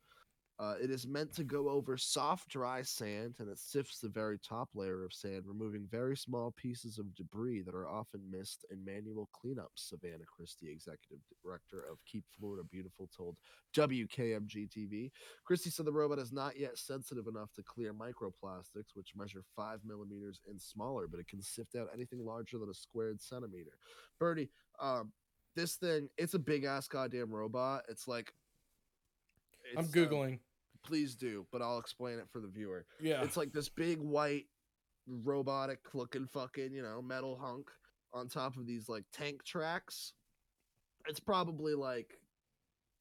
Uh, 0.59 0.75
it 0.81 0.91
is 0.91 1.07
meant 1.07 1.33
to 1.33 1.43
go 1.43 1.67
over 1.67 1.97
soft, 1.97 2.47
dry 2.47 2.83
sand, 2.83 3.35
and 3.39 3.49
it 3.49 3.57
sifts 3.57 3.99
the 3.99 4.07
very 4.07 4.37
top 4.37 4.69
layer 4.75 5.03
of 5.03 5.11
sand, 5.11 5.41
removing 5.45 5.87
very 5.89 6.15
small 6.15 6.51
pieces 6.51 6.99
of 6.99 7.13
debris 7.15 7.61
that 7.63 7.73
are 7.73 7.87
often 7.87 8.21
missed 8.29 8.63
in 8.71 8.85
manual 8.85 9.29
cleanups. 9.33 9.77
Savannah 9.77 10.25
Christie, 10.27 10.69
executive 10.69 11.17
director 11.43 11.83
of 11.91 11.97
Keep 12.05 12.25
Florida 12.39 12.63
Beautiful, 12.69 13.09
told 13.15 13.35
WKMG 13.75 14.69
TV. 14.69 15.11
Christie 15.43 15.71
said 15.71 15.87
the 15.87 15.91
robot 15.91 16.19
is 16.19 16.31
not 16.31 16.57
yet 16.57 16.77
sensitive 16.77 17.25
enough 17.27 17.51
to 17.53 17.63
clear 17.63 17.91
microplastics, 17.91 18.93
which 18.93 19.15
measure 19.15 19.43
five 19.55 19.79
millimeters 19.83 20.39
and 20.47 20.61
smaller, 20.61 21.07
but 21.07 21.19
it 21.19 21.27
can 21.27 21.41
sift 21.41 21.75
out 21.75 21.87
anything 21.93 22.23
larger 22.23 22.59
than 22.59 22.69
a 22.69 22.75
squared 22.75 23.19
centimeter. 23.19 23.71
Birdie, 24.19 24.51
um, 24.79 25.11
this 25.55 25.75
thing, 25.75 26.09
it's 26.17 26.35
a 26.35 26.39
big 26.39 26.63
ass 26.63 26.87
goddamn 26.87 27.31
robot. 27.31 27.83
It's 27.89 28.07
like 28.07 28.33
I'm 29.77 29.85
it's, 29.85 29.95
um, 29.95 30.03
googling. 30.03 30.39
please 30.85 31.15
do, 31.15 31.45
but 31.51 31.61
I'll 31.61 31.79
explain 31.79 32.19
it 32.19 32.27
for 32.31 32.39
the 32.39 32.47
viewer. 32.47 32.85
yeah. 32.99 33.23
It's 33.23 33.37
like 33.37 33.51
this 33.53 33.69
big 33.69 33.99
white 33.99 34.45
robotic 35.07 35.79
looking 35.93 36.27
fucking, 36.27 36.73
you 36.73 36.81
know, 36.81 37.01
metal 37.01 37.37
hunk 37.41 37.69
on 38.13 38.27
top 38.27 38.57
of 38.57 38.65
these 38.65 38.87
like 38.89 39.03
tank 39.11 39.43
tracks. 39.43 40.13
It's 41.07 41.19
probably 41.19 41.73
like, 41.73 42.17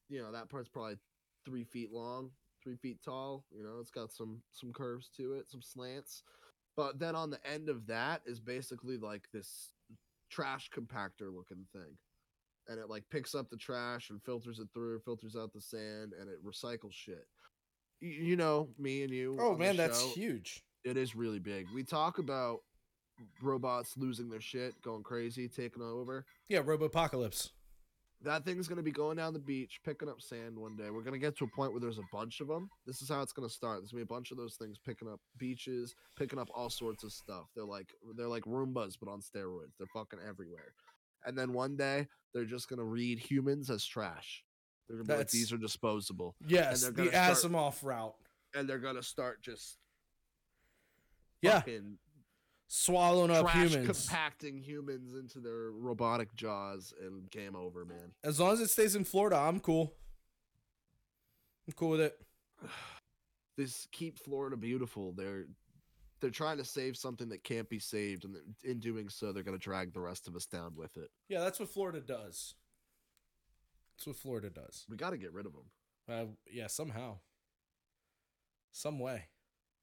you 0.08 0.20
know, 0.20 0.32
that 0.32 0.48
part's 0.48 0.68
probably 0.68 0.96
three 1.44 1.64
feet 1.64 1.92
long, 1.92 2.30
three 2.62 2.76
feet 2.76 2.98
tall. 3.04 3.44
You 3.50 3.62
know, 3.62 3.78
it's 3.80 3.90
got 3.90 4.12
some 4.12 4.42
some 4.50 4.72
curves 4.72 5.10
to 5.16 5.34
it, 5.34 5.50
some 5.50 5.62
slants. 5.62 6.22
But 6.76 6.98
then 6.98 7.14
on 7.14 7.30
the 7.30 7.46
end 7.46 7.68
of 7.68 7.86
that 7.86 8.22
is 8.26 8.40
basically 8.40 8.96
like 8.96 9.28
this 9.32 9.72
trash 10.30 10.70
compactor 10.74 11.32
looking 11.34 11.66
thing. 11.72 11.96
And 12.68 12.78
it 12.78 12.88
like 12.88 13.04
picks 13.10 13.34
up 13.34 13.50
the 13.50 13.56
trash 13.56 14.10
and 14.10 14.22
filters 14.22 14.58
it 14.58 14.68
through, 14.72 15.00
filters 15.00 15.34
out 15.36 15.52
the 15.52 15.60
sand, 15.60 16.12
and 16.18 16.28
it 16.28 16.44
recycles 16.44 16.92
shit. 16.92 17.26
Y- 18.00 18.08
You 18.20 18.36
know, 18.36 18.68
me 18.78 19.02
and 19.02 19.12
you. 19.12 19.36
oh 19.40 19.56
man, 19.56 19.76
that's 19.76 20.02
huge. 20.14 20.62
it 20.84 20.96
is 20.96 21.14
really 21.16 21.38
big. 21.40 21.66
We 21.74 21.82
talk 21.84 22.18
about 22.18 22.60
robots 23.42 23.94
losing 23.96 24.28
their 24.28 24.40
shit, 24.40 24.80
going 24.82 25.02
crazy, 25.02 25.48
taking 25.48 25.82
over. 25.82 26.24
Yeah, 26.48 26.62
Robopocalypse. 26.62 27.50
That 28.24 28.44
thing's 28.44 28.68
to 28.76 28.84
be 28.84 28.92
going 28.92 29.16
down 29.16 29.32
the 29.32 29.40
beach, 29.40 29.80
picking 29.84 30.08
up 30.08 30.20
sand 30.20 30.56
one 30.56 30.76
day. 30.76 30.90
We're 30.90 31.02
to 31.14 31.18
get 31.18 31.36
to 31.38 31.44
a 31.44 31.48
point 31.56 31.72
where 31.72 31.80
there's 31.80 31.98
a 31.98 32.06
bunch 32.12 32.40
of 32.40 32.46
them. 32.46 32.70
This 32.86 33.02
is 33.02 33.08
how 33.08 33.20
it's 33.20 33.32
to 33.48 33.52
start. 33.52 33.80
There's 33.80 33.90
to 33.90 33.96
be 33.96 34.02
a 34.02 34.06
bunch 34.06 34.30
of 34.30 34.36
those 34.36 34.54
things 34.54 34.78
picking 34.78 35.08
up 35.08 35.18
beaches, 35.38 35.92
picking 36.16 36.38
up 36.38 36.48
all 36.54 36.70
sorts 36.70 37.02
of 37.02 37.12
stuff. 37.12 37.46
They're 37.56 37.64
like 37.64 37.88
they're 38.16 38.28
like 38.28 38.44
Roombas 38.44 38.94
but 39.00 39.10
on 39.10 39.20
steroids. 39.20 39.72
They're 39.76 39.88
fucking 39.92 40.20
everywhere. 40.26 40.72
And 41.24 41.36
then 41.38 41.52
one 41.52 41.76
day 41.76 42.08
they're 42.34 42.44
just 42.44 42.68
going 42.68 42.78
to 42.78 42.84
read 42.84 43.18
humans 43.18 43.70
as 43.70 43.84
trash. 43.84 44.42
They're 44.88 44.96
going 44.96 45.06
to 45.06 45.12
be 45.12 45.18
like 45.18 45.30
these 45.30 45.52
are 45.52 45.58
disposable. 45.58 46.34
Yes, 46.46 46.82
the 46.84 46.92
gonna 46.92 47.10
start- 47.10 47.36
Asimov 47.36 47.82
route. 47.82 48.14
And 48.54 48.68
they're 48.68 48.78
going 48.78 48.96
to 48.96 49.02
start 49.02 49.42
just 49.42 49.78
Yeah, 51.40 51.62
swallowing 52.68 53.30
up 53.30 53.48
humans. 53.50 54.06
compacting 54.06 54.58
humans 54.58 55.14
into 55.14 55.40
their 55.40 55.70
robotic 55.70 56.34
jaws 56.34 56.92
and 57.00 57.30
game 57.30 57.54
over, 57.56 57.84
man. 57.84 58.12
As 58.24 58.38
long 58.40 58.52
as 58.52 58.60
it 58.60 58.70
stays 58.70 58.94
in 58.96 59.04
Florida, 59.04 59.36
I'm 59.36 59.60
cool. 59.60 59.94
I'm 61.68 61.72
cool 61.74 61.90
with 61.90 62.00
it. 62.00 62.20
This 63.58 63.86
keep 63.92 64.18
Florida 64.18 64.56
beautiful. 64.56 65.12
They're 65.12 65.44
they're 66.22 66.30
trying 66.30 66.56
to 66.56 66.64
save 66.64 66.96
something 66.96 67.28
that 67.28 67.44
can't 67.44 67.68
be 67.68 67.78
saved, 67.78 68.24
and 68.24 68.36
in 68.62 68.78
doing 68.78 69.10
so, 69.10 69.32
they're 69.32 69.42
going 69.42 69.58
to 69.58 69.62
drag 69.62 69.92
the 69.92 70.00
rest 70.00 70.28
of 70.28 70.36
us 70.36 70.46
down 70.46 70.72
with 70.76 70.96
it. 70.96 71.10
Yeah, 71.28 71.40
that's 71.40 71.60
what 71.60 71.68
Florida 71.68 72.00
does. 72.00 72.54
That's 73.96 74.06
what 74.06 74.16
Florida 74.16 74.48
does. 74.48 74.86
We 74.88 74.96
got 74.96 75.10
to 75.10 75.18
get 75.18 75.34
rid 75.34 75.44
of 75.44 75.52
them. 75.52 75.64
Uh, 76.08 76.32
yeah, 76.50 76.68
somehow, 76.68 77.18
some 78.70 78.98
way. 78.98 79.24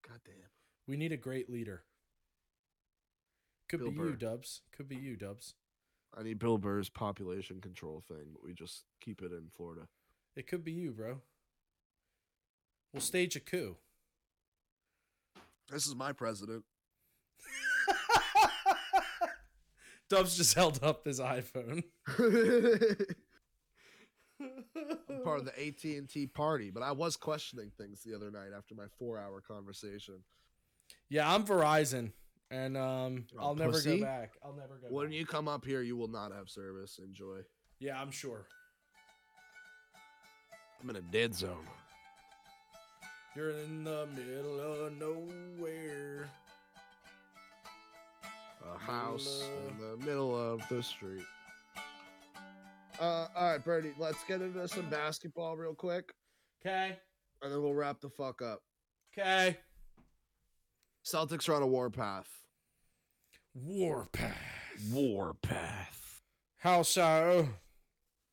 God 0.07 0.19
damn. 0.25 0.49
We 0.87 0.97
need 0.97 1.11
a 1.11 1.17
great 1.17 1.49
leader. 1.49 1.83
Could 3.67 3.81
Bill 3.81 3.91
be 3.91 3.97
Burr. 3.97 4.09
you, 4.09 4.15
Dubs. 4.15 4.61
Could 4.75 4.89
be 4.89 4.95
you, 4.95 5.15
Dubs. 5.15 5.53
I 6.17 6.23
need 6.23 6.39
Bill 6.39 6.57
Burr's 6.57 6.89
population 6.89 7.61
control 7.61 8.01
thing, 8.07 8.29
but 8.33 8.43
we 8.43 8.53
just 8.53 8.85
keep 8.99 9.21
it 9.21 9.31
in 9.31 9.49
Florida. 9.55 9.87
It 10.35 10.47
could 10.47 10.63
be 10.63 10.71
you, 10.71 10.91
bro. 10.91 11.19
We'll 12.93 13.01
stage 13.01 13.35
a 13.35 13.39
coup. 13.39 13.75
This 15.71 15.85
is 15.87 15.95
my 15.95 16.11
president. 16.13 16.63
Dubs 20.09 20.35
just 20.35 20.55
held 20.55 20.83
up 20.83 21.05
his 21.05 21.19
iPhone. 21.19 21.83
I'm 24.39 25.23
part 25.23 25.39
of 25.39 25.45
the 25.45 25.67
AT 25.67 25.83
and 25.83 26.09
T 26.09 26.25
party, 26.27 26.71
but 26.71 26.81
I 26.81 26.91
was 26.91 27.15
questioning 27.15 27.71
things 27.77 28.01
the 28.03 28.15
other 28.15 28.31
night 28.31 28.49
after 28.57 28.73
my 28.73 28.85
four-hour 28.97 29.41
conversation. 29.41 30.15
yeah, 31.09 31.31
I'm 31.31 31.45
Verizon, 31.45 32.13
and 32.49 32.75
um, 32.77 33.25
Oh, 33.37 33.49
I'll 33.49 33.55
never 33.55 33.73
pussy. 33.73 33.99
go 33.99 34.05
back. 34.05 34.31
I'll 34.43 34.53
never 34.55 34.79
go. 34.81 34.87
When 34.89 35.07
back. 35.07 35.15
you 35.15 35.25
come 35.25 35.47
up 35.47 35.65
here, 35.65 35.81
you 35.83 35.95
will 35.97 36.07
not 36.07 36.31
have 36.31 36.49
service. 36.49 36.99
Enjoy. 37.03 37.39
Yeah, 37.79 38.01
I'm 38.01 38.11
sure. 38.11 38.45
I'm 40.81 40.89
in 40.89 40.95
a 40.95 41.01
dead 41.01 41.35
zone. 41.35 41.67
You're 43.35 43.51
in 43.51 43.83
the 43.83 44.07
middle 44.15 44.59
of 44.85 44.93
nowhere. 44.97 46.29
a 48.75 48.77
house 48.77 49.43
Middle 49.43 49.67
in 49.69 49.99
the 49.99 50.05
middle 50.05 50.53
of 50.53 50.61
the 50.69 50.83
street. 50.83 51.23
Uh, 52.99 53.27
all 53.35 53.51
right, 53.51 53.63
Birdie, 53.63 53.93
let's 53.97 54.23
get 54.25 54.41
into 54.41 54.67
some 54.67 54.89
basketball 54.89 55.55
real 55.55 55.73
quick, 55.73 56.11
Okay. 56.61 56.97
and 57.41 57.51
then 57.51 57.61
we'll 57.61 57.73
wrap 57.73 58.01
the 58.01 58.09
fuck 58.09 58.41
up. 58.41 58.59
Okay. 59.17 59.57
Celtics 61.05 61.47
are 61.47 61.53
on 61.55 61.61
a 61.61 61.67
warpath. 61.67 62.27
Warpath. 63.55 64.35
Warpath. 64.91 66.21
How 66.57 66.81
so? 66.83 67.47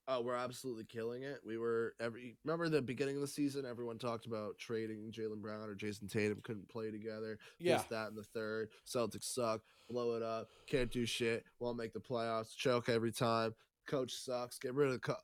Oh, 0.08 0.20
we're 0.20 0.36
absolutely 0.36 0.84
killing 0.84 1.24
it. 1.24 1.40
We 1.44 1.58
were 1.58 1.94
every 2.00 2.36
remember 2.44 2.68
the 2.68 2.80
beginning 2.80 3.16
of 3.16 3.22
the 3.22 3.26
season. 3.26 3.66
Everyone 3.66 3.98
talked 3.98 4.26
about 4.26 4.56
trading 4.58 5.10
Jaylen 5.12 5.40
Brown 5.42 5.68
or 5.68 5.74
Jayson 5.74 6.08
Tatum 6.08 6.40
couldn't 6.44 6.68
play 6.68 6.90
together. 6.92 7.38
Yeah. 7.58 7.78
This, 7.78 7.86
that, 7.90 8.08
and 8.08 8.16
the 8.16 8.22
third. 8.22 8.68
Celtics 8.86 9.24
suck. 9.24 9.62
Blow 9.88 10.14
it 10.14 10.22
up. 10.22 10.48
Can't 10.68 10.90
do 10.90 11.06
shit. 11.06 11.44
Won't 11.58 11.76
make 11.76 11.92
the 11.92 12.00
playoffs. 12.00 12.56
Choke 12.56 12.88
every 12.88 13.12
time. 13.12 13.54
Coach 13.88 14.12
sucks. 14.14 14.58
Get 14.58 14.74
rid 14.74 14.88
of 14.88 14.94
the 14.94 14.98
co- 15.00 15.16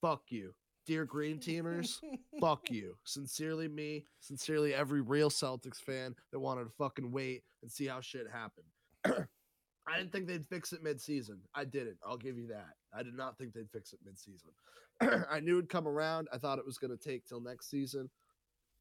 Fuck 0.00 0.22
you, 0.30 0.54
dear 0.86 1.04
Green 1.04 1.38
Teamers. 1.38 2.00
fuck 2.40 2.70
you. 2.70 2.96
Sincerely, 3.04 3.68
me. 3.68 4.04
Sincerely, 4.20 4.74
every 4.74 5.00
real 5.00 5.30
Celtics 5.30 5.80
fan 5.80 6.14
that 6.30 6.40
wanted 6.40 6.64
to 6.64 6.70
fucking 6.70 7.12
wait 7.12 7.42
and 7.62 7.70
see 7.70 7.86
how 7.86 8.00
shit 8.00 8.26
happened. 8.32 9.26
I 9.86 9.98
didn't 9.98 10.12
think 10.12 10.28
they'd 10.28 10.46
fix 10.46 10.72
it 10.72 10.82
mid-season. 10.82 11.40
I 11.54 11.64
didn't. 11.64 11.96
I'll 12.06 12.16
give 12.16 12.38
you 12.38 12.46
that. 12.48 12.74
I 12.96 13.02
did 13.02 13.14
not 13.14 13.36
think 13.36 13.52
they'd 13.52 13.70
fix 13.70 13.92
it 13.92 13.98
mid-season. 14.04 14.50
I 15.30 15.40
knew 15.40 15.58
it'd 15.58 15.68
come 15.68 15.88
around. 15.88 16.28
I 16.32 16.38
thought 16.38 16.58
it 16.58 16.66
was 16.66 16.78
going 16.78 16.96
to 16.96 17.02
take 17.02 17.26
till 17.26 17.40
next 17.40 17.70
season. 17.70 18.08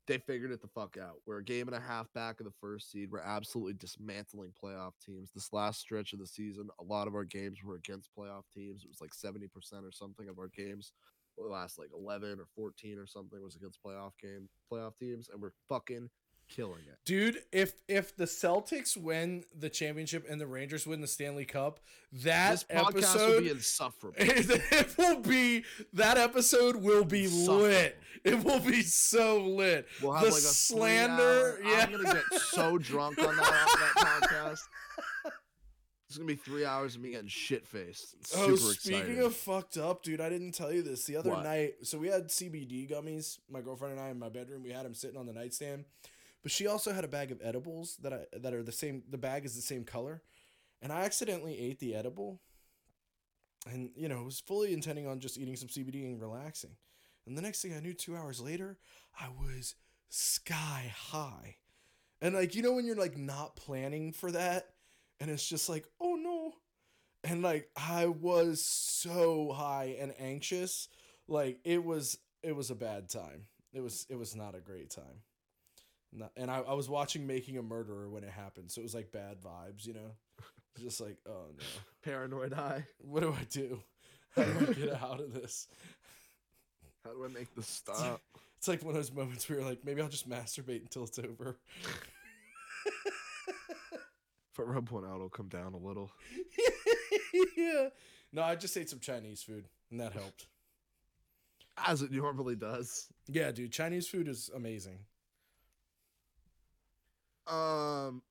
They 0.07 0.17
figured 0.17 0.51
it 0.51 0.61
the 0.61 0.67
fuck 0.67 0.97
out. 1.01 1.21
We're 1.25 1.39
a 1.39 1.43
game 1.43 1.67
and 1.67 1.75
a 1.75 1.79
half 1.79 2.11
back 2.13 2.39
of 2.39 2.45
the 2.45 2.53
first 2.59 2.91
seed. 2.91 3.09
We're 3.11 3.19
absolutely 3.19 3.73
dismantling 3.73 4.51
playoff 4.61 4.93
teams. 5.03 5.31
This 5.33 5.53
last 5.53 5.79
stretch 5.79 6.13
of 6.13 6.19
the 6.19 6.27
season, 6.27 6.69
a 6.79 6.83
lot 6.83 7.07
of 7.07 7.15
our 7.15 7.23
games 7.23 7.59
were 7.63 7.75
against 7.75 8.09
playoff 8.17 8.43
teams. 8.53 8.83
It 8.83 8.89
was 8.89 9.01
like 9.01 9.11
70% 9.11 9.47
or 9.83 9.91
something 9.91 10.27
of 10.27 10.39
our 10.39 10.49
games. 10.55 10.93
The 11.37 11.47
last 11.47 11.79
like 11.79 11.89
11 11.97 12.39
or 12.39 12.47
14 12.55 12.97
or 12.97 13.07
something 13.07 13.41
was 13.41 13.55
against 13.55 13.79
playoff 13.83 14.11
game 14.21 14.49
playoff 14.71 14.97
teams 14.97 15.29
and 15.31 15.41
we're 15.41 15.53
fucking 15.69 16.09
killing 16.55 16.81
it. 16.87 16.99
Dude, 17.05 17.39
if 17.51 17.73
if 17.87 18.15
the 18.15 18.25
Celtics 18.25 18.95
win 18.95 19.43
the 19.57 19.69
championship 19.69 20.25
and 20.29 20.39
the 20.39 20.47
Rangers 20.47 20.85
win 20.85 21.01
the 21.01 21.07
Stanley 21.07 21.45
Cup, 21.45 21.79
that 22.13 22.51
this 22.51 22.63
podcast 22.65 22.87
episode 22.89 23.29
will 23.33 23.41
be 23.41 23.49
insufferable. 23.49 24.15
it 24.19 24.97
will 24.97 25.19
be 25.19 25.63
that 25.93 26.17
episode 26.17 26.75
will 26.75 27.05
be 27.05 27.27
lit. 27.27 27.97
It 28.23 28.43
will 28.43 28.59
be 28.59 28.81
so 28.81 29.43
lit. 29.43 29.87
We'll 30.01 30.13
have 30.13 30.25
the 30.25 30.29
like 30.31 30.37
a 30.37 30.41
slander, 30.41 31.59
yeah. 31.63 31.85
I'm 31.87 31.91
gonna 31.91 32.13
get 32.13 32.41
so 32.41 32.77
drunk 32.77 33.17
on 33.19 33.35
that, 33.35 33.93
that 33.95 34.21
podcast. 34.21 34.59
It's 36.11 36.17
gonna 36.17 36.27
be 36.27 36.35
three 36.35 36.65
hours 36.65 36.95
of 36.95 37.01
me 37.01 37.11
getting 37.11 37.29
shit 37.29 37.65
faced. 37.65 38.15
Oh, 38.35 38.57
speaking 38.57 39.19
of 39.19 39.33
fucked 39.33 39.77
up, 39.77 40.03
dude, 40.03 40.19
I 40.19 40.27
didn't 40.27 40.51
tell 40.51 40.71
you 40.71 40.81
this 40.81 41.05
the 41.05 41.15
other 41.15 41.29
What? 41.29 41.45
night. 41.45 41.75
So 41.83 41.97
we 41.97 42.09
had 42.09 42.27
CBD 42.27 42.91
gummies. 42.91 43.39
My 43.49 43.61
girlfriend 43.61 43.93
and 43.93 44.01
I 44.01 44.09
in 44.09 44.19
my 44.19 44.27
bedroom. 44.27 44.61
We 44.61 44.71
had 44.71 44.85
them 44.85 44.93
sitting 44.93 45.17
on 45.17 45.25
the 45.25 45.31
nightstand, 45.31 45.85
but 46.43 46.51
she 46.51 46.67
also 46.67 46.93
had 46.93 47.03
a 47.03 47.09
bag 47.09 47.31
of 47.31 47.39
edibles 47.43 47.97
that 48.01 48.13
I 48.13 48.25
that 48.37 48.53
are 48.53 48.63
the 48.63 48.71
same. 48.71 49.03
The 49.09 49.17
bag 49.17 49.45
is 49.45 49.55
the 49.55 49.61
same 49.61 49.83
color, 49.83 50.21
and 50.81 50.91
I 50.91 51.03
accidentally 51.03 51.59
ate 51.59 51.79
the 51.79 51.95
edible, 51.95 52.41
and 53.69 53.91
you 53.95 54.09
know 54.09 54.23
was 54.23 54.39
fully 54.39 54.73
intending 54.73 55.07
on 55.07 55.19
just 55.19 55.37
eating 55.37 55.55
some 55.55 55.69
CBD 55.69 56.05
and 56.05 56.21
relaxing. 56.21 56.75
And 57.27 57.37
the 57.37 57.41
next 57.41 57.61
thing 57.61 57.73
I 57.73 57.79
knew, 57.79 57.93
two 57.93 58.15
hours 58.15 58.41
later, 58.41 58.77
I 59.19 59.29
was 59.29 59.75
sky 60.09 60.93
high, 60.95 61.57
and 62.21 62.35
like 62.35 62.55
you 62.55 62.61
know 62.61 62.73
when 62.73 62.85
you're 62.85 62.95
like 62.95 63.17
not 63.17 63.55
planning 63.55 64.11
for 64.11 64.31
that, 64.31 64.69
and 65.19 65.29
it's 65.29 65.47
just 65.47 65.69
like 65.69 65.85
oh 65.99 66.15
no 66.15 66.53
and 67.23 67.41
like 67.41 67.69
I 67.75 68.07
was 68.07 68.63
so 68.63 69.51
high 69.51 69.95
and 69.99 70.13
anxious, 70.19 70.87
like 71.27 71.59
it 71.63 71.83
was 71.83 72.17
it 72.43 72.55
was 72.55 72.71
a 72.71 72.75
bad 72.75 73.09
time. 73.09 73.45
It 73.73 73.81
was 73.81 74.05
it 74.09 74.15
was 74.15 74.35
not 74.35 74.55
a 74.55 74.59
great 74.59 74.89
time. 74.89 75.21
Not, 76.13 76.31
and 76.35 76.51
I, 76.51 76.59
I 76.59 76.73
was 76.73 76.89
watching 76.89 77.25
Making 77.25 77.57
a 77.57 77.61
Murderer 77.61 78.09
when 78.09 78.23
it 78.23 78.29
happened, 78.29 78.71
so 78.71 78.81
it 78.81 78.83
was 78.83 78.93
like 78.93 79.11
bad 79.11 79.37
vibes, 79.41 79.85
you 79.85 79.93
know. 79.93 80.11
Just 80.79 81.01
like 81.01 81.17
oh 81.27 81.47
no, 81.57 81.63
paranoid 82.03 82.53
high. 82.53 82.85
what 82.99 83.21
do 83.21 83.33
I 83.33 83.43
do? 83.49 83.81
How 84.35 84.43
do 84.43 84.67
I 84.69 84.73
get 84.73 84.93
out 85.03 85.19
of 85.19 85.33
this? 85.33 85.67
How 87.03 87.11
do 87.11 87.25
I 87.25 87.27
make 87.27 87.53
this 87.55 87.67
stop? 87.67 88.21
It's 88.57 88.67
like 88.67 88.83
one 88.83 88.95
of 88.95 88.95
those 88.95 89.11
moments 89.11 89.49
where 89.49 89.59
you're 89.59 89.67
like, 89.67 89.83
maybe 89.83 90.01
I'll 90.01 90.07
just 90.07 90.29
masturbate 90.29 90.81
until 90.81 91.03
it's 91.03 91.17
over. 91.17 91.57
if 94.53 94.59
I 94.59 94.61
rub 94.61 94.89
one 94.89 95.03
out, 95.03 95.15
it'll 95.15 95.29
come 95.29 95.49
down 95.49 95.73
a 95.73 95.77
little. 95.77 96.11
yeah. 97.57 97.89
No, 98.31 98.43
I 98.43 98.55
just 98.55 98.77
ate 98.77 98.89
some 98.89 98.99
Chinese 98.99 99.41
food, 99.41 99.65
and 99.89 99.99
that 99.99 100.13
helped. 100.13 100.45
As 101.75 102.01
it 102.03 102.11
normally 102.11 102.55
does. 102.55 103.07
Yeah, 103.27 103.51
dude, 103.51 103.71
Chinese 103.71 104.07
food 104.07 104.27
is 104.27 104.51
amazing. 104.55 104.99
Um, 107.51 108.21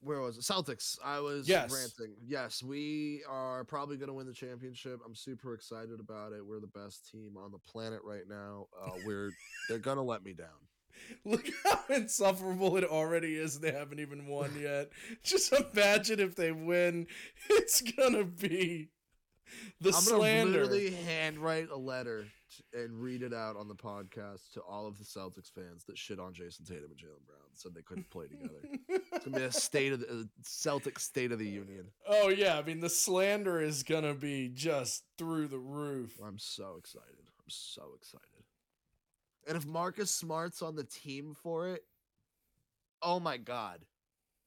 where 0.00 0.20
was 0.20 0.36
it? 0.36 0.42
Celtics. 0.42 0.98
I 1.02 1.20
was 1.20 1.48
Yes. 1.48 1.72
ranting. 1.72 2.14
Yes, 2.26 2.62
we 2.62 3.22
are 3.28 3.64
probably 3.64 3.96
going 3.96 4.08
to 4.08 4.12
win 4.14 4.26
the 4.26 4.34
championship. 4.34 5.00
I'm 5.04 5.14
super 5.14 5.54
excited 5.54 5.98
about 5.98 6.32
it. 6.32 6.44
We're 6.44 6.60
the 6.60 6.66
best 6.66 7.10
team 7.10 7.36
on 7.36 7.50
the 7.52 7.58
planet 7.58 8.00
right 8.04 8.28
now. 8.28 8.66
Uh, 8.78 8.90
we're 9.06 9.30
they're 9.68 9.78
gonna 9.78 10.02
let 10.02 10.22
me 10.24 10.34
down. 10.34 10.48
Look 11.24 11.46
how 11.64 11.80
insufferable 11.94 12.76
it 12.76 12.84
already 12.84 13.34
is. 13.36 13.60
They 13.60 13.72
haven't 13.72 13.98
even 14.00 14.26
won 14.26 14.54
yet. 14.60 14.90
Just 15.22 15.52
imagine 15.52 16.20
if 16.20 16.34
they 16.36 16.52
win. 16.52 17.06
It's 17.48 17.80
gonna 17.80 18.24
be 18.24 18.90
the 19.80 19.88
I'm 19.88 19.92
gonna 19.92 20.02
slander. 20.02 20.50
literally 20.60 20.90
handwrite 20.90 21.70
a 21.70 21.76
letter 21.76 22.26
and 22.72 23.00
read 23.00 23.22
it 23.22 23.34
out 23.34 23.56
on 23.56 23.66
the 23.68 23.74
podcast 23.74 24.52
to 24.52 24.60
all 24.60 24.86
of 24.86 24.96
the 24.98 25.04
Celtics 25.04 25.50
fans 25.52 25.84
that 25.86 25.98
shit 25.98 26.20
on 26.20 26.32
Jayson 26.32 26.64
Tatum 26.64 26.90
and 26.90 26.96
Jaylen 26.96 27.24
Brown. 27.26 27.40
Said 27.54 27.72
they 27.74 27.82
couldn't 27.82 28.10
play 28.10 28.26
together. 28.26 28.58
It's 28.88 29.24
gonna 29.24 29.38
be 29.38 29.44
a 29.44 29.52
state 29.52 29.92
of 29.92 30.00
the 30.00 30.28
Celtic 30.42 30.98
State 30.98 31.32
of 31.32 31.38
the 31.38 31.48
Union. 31.48 31.86
oh 32.08 32.28
yeah, 32.28 32.58
I 32.58 32.62
mean 32.62 32.80
the 32.80 32.88
slander 32.90 33.60
is 33.60 33.82
gonna 33.82 34.14
be 34.14 34.48
just 34.48 35.04
through 35.18 35.48
the 35.48 35.58
roof. 35.58 36.18
I'm 36.24 36.38
so 36.38 36.76
excited. 36.78 37.18
I'm 37.18 37.48
so 37.48 37.90
excited. 37.96 38.28
And 39.46 39.56
if 39.56 39.66
Marcus 39.66 40.10
Smart's 40.10 40.62
on 40.62 40.74
the 40.74 40.84
team 40.84 41.36
for 41.42 41.68
it, 41.68 41.84
oh 43.02 43.20
my 43.20 43.36
god. 43.36 43.84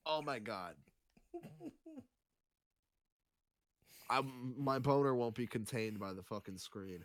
Oh 0.06 0.22
my 0.22 0.40
god. 0.40 0.74
I 4.10 4.22
my 4.58 4.80
boner 4.80 5.16
won't 5.16 5.36
be 5.36 5.48
contained 5.48 6.00
by 6.00 6.14
the 6.14 6.24
fucking 6.24 6.58
screen. 6.58 7.04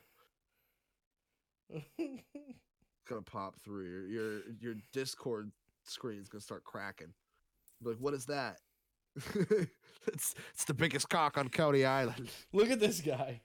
It's 1.98 3.08
gonna 3.08 3.22
pop 3.22 3.56
through 3.64 3.84
your 3.84 4.06
your 4.06 4.40
your 4.60 4.74
Discord 4.92 5.50
screen's 5.84 6.28
gonna 6.28 6.40
start 6.40 6.64
cracking. 6.64 7.12
Like, 7.82 7.96
what 7.98 8.14
is 8.14 8.26
that? 8.26 8.58
it's 10.06 10.34
it's 10.52 10.64
the 10.66 10.74
biggest 10.74 11.08
cock 11.08 11.36
on 11.36 11.48
Coney 11.48 11.84
Island. 11.84 12.30
Look 12.52 12.70
at 12.70 12.80
this 12.80 13.00
guy. 13.00 13.40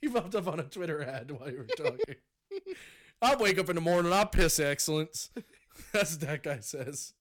He 0.00 0.08
popped 0.08 0.34
up 0.34 0.46
on 0.46 0.60
a 0.60 0.64
Twitter 0.64 1.02
ad 1.02 1.30
while 1.30 1.50
you 1.50 1.58
were 1.58 1.64
talking. 1.64 2.16
I 3.22 3.36
wake 3.36 3.58
up 3.58 3.68
in 3.68 3.74
the 3.74 3.82
morning, 3.82 4.12
I 4.12 4.24
piss 4.24 4.58
excellence. 4.58 5.30
That's 5.92 6.12
what 6.12 6.20
that 6.28 6.42
guy 6.42 6.60
says. 6.60 7.12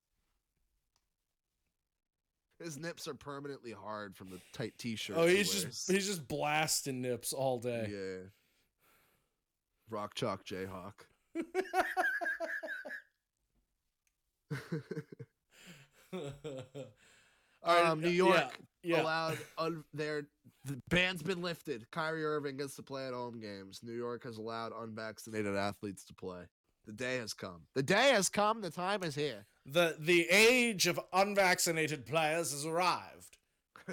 His 2.62 2.78
nips 2.78 3.08
are 3.08 3.14
permanently 3.14 3.72
hard 3.72 4.16
from 4.16 4.30
the 4.30 4.40
tight 4.54 4.74
t-shirt. 4.78 5.16
Oh, 5.18 5.26
he's 5.28 5.52
just 5.52 5.90
he's 5.90 6.08
just 6.08 6.28
blasting 6.28 7.02
nips 7.02 7.32
all 7.34 7.58
day. 7.60 7.88
yeah. 7.90 8.28
Rock 9.90 10.14
chalk 10.14 10.46
Jayhawk. 10.46 10.94
All 17.62 17.76
right, 17.76 17.86
um, 17.86 18.02
New 18.02 18.10
York 18.10 18.60
yeah, 18.84 18.96
yeah. 18.98 19.02
allowed 19.02 19.38
un- 19.58 19.84
their 19.94 20.24
the 20.66 20.82
ban's 20.90 21.22
been 21.22 21.42
lifted. 21.42 21.90
Kyrie 21.92 22.24
Irving 22.26 22.58
gets 22.58 22.76
to 22.76 22.84
play 22.84 23.08
at 23.08 23.14
home 23.14 23.40
games. 23.40 23.82
New 23.84 23.94
York 23.94 24.24
has 24.24 24.38
allowed 24.38 24.72
unvaccinated 24.78 25.56
athletes 25.56 26.04
to 26.06 26.14
play. 26.14 26.44
The 26.86 26.94
day 26.94 27.18
has 27.18 27.34
come. 27.34 27.62
The 27.76 27.84
day 27.84 28.10
has 28.12 28.30
come. 28.30 28.62
The 28.62 28.70
time 28.70 29.04
is 29.04 29.16
here. 29.16 29.46
The 29.72 29.96
the 30.00 30.28
age 30.30 30.88
of 30.88 31.00
unvaccinated 31.14 32.06
players 32.06 32.52
has 32.52 32.66
arrived. 32.66 33.38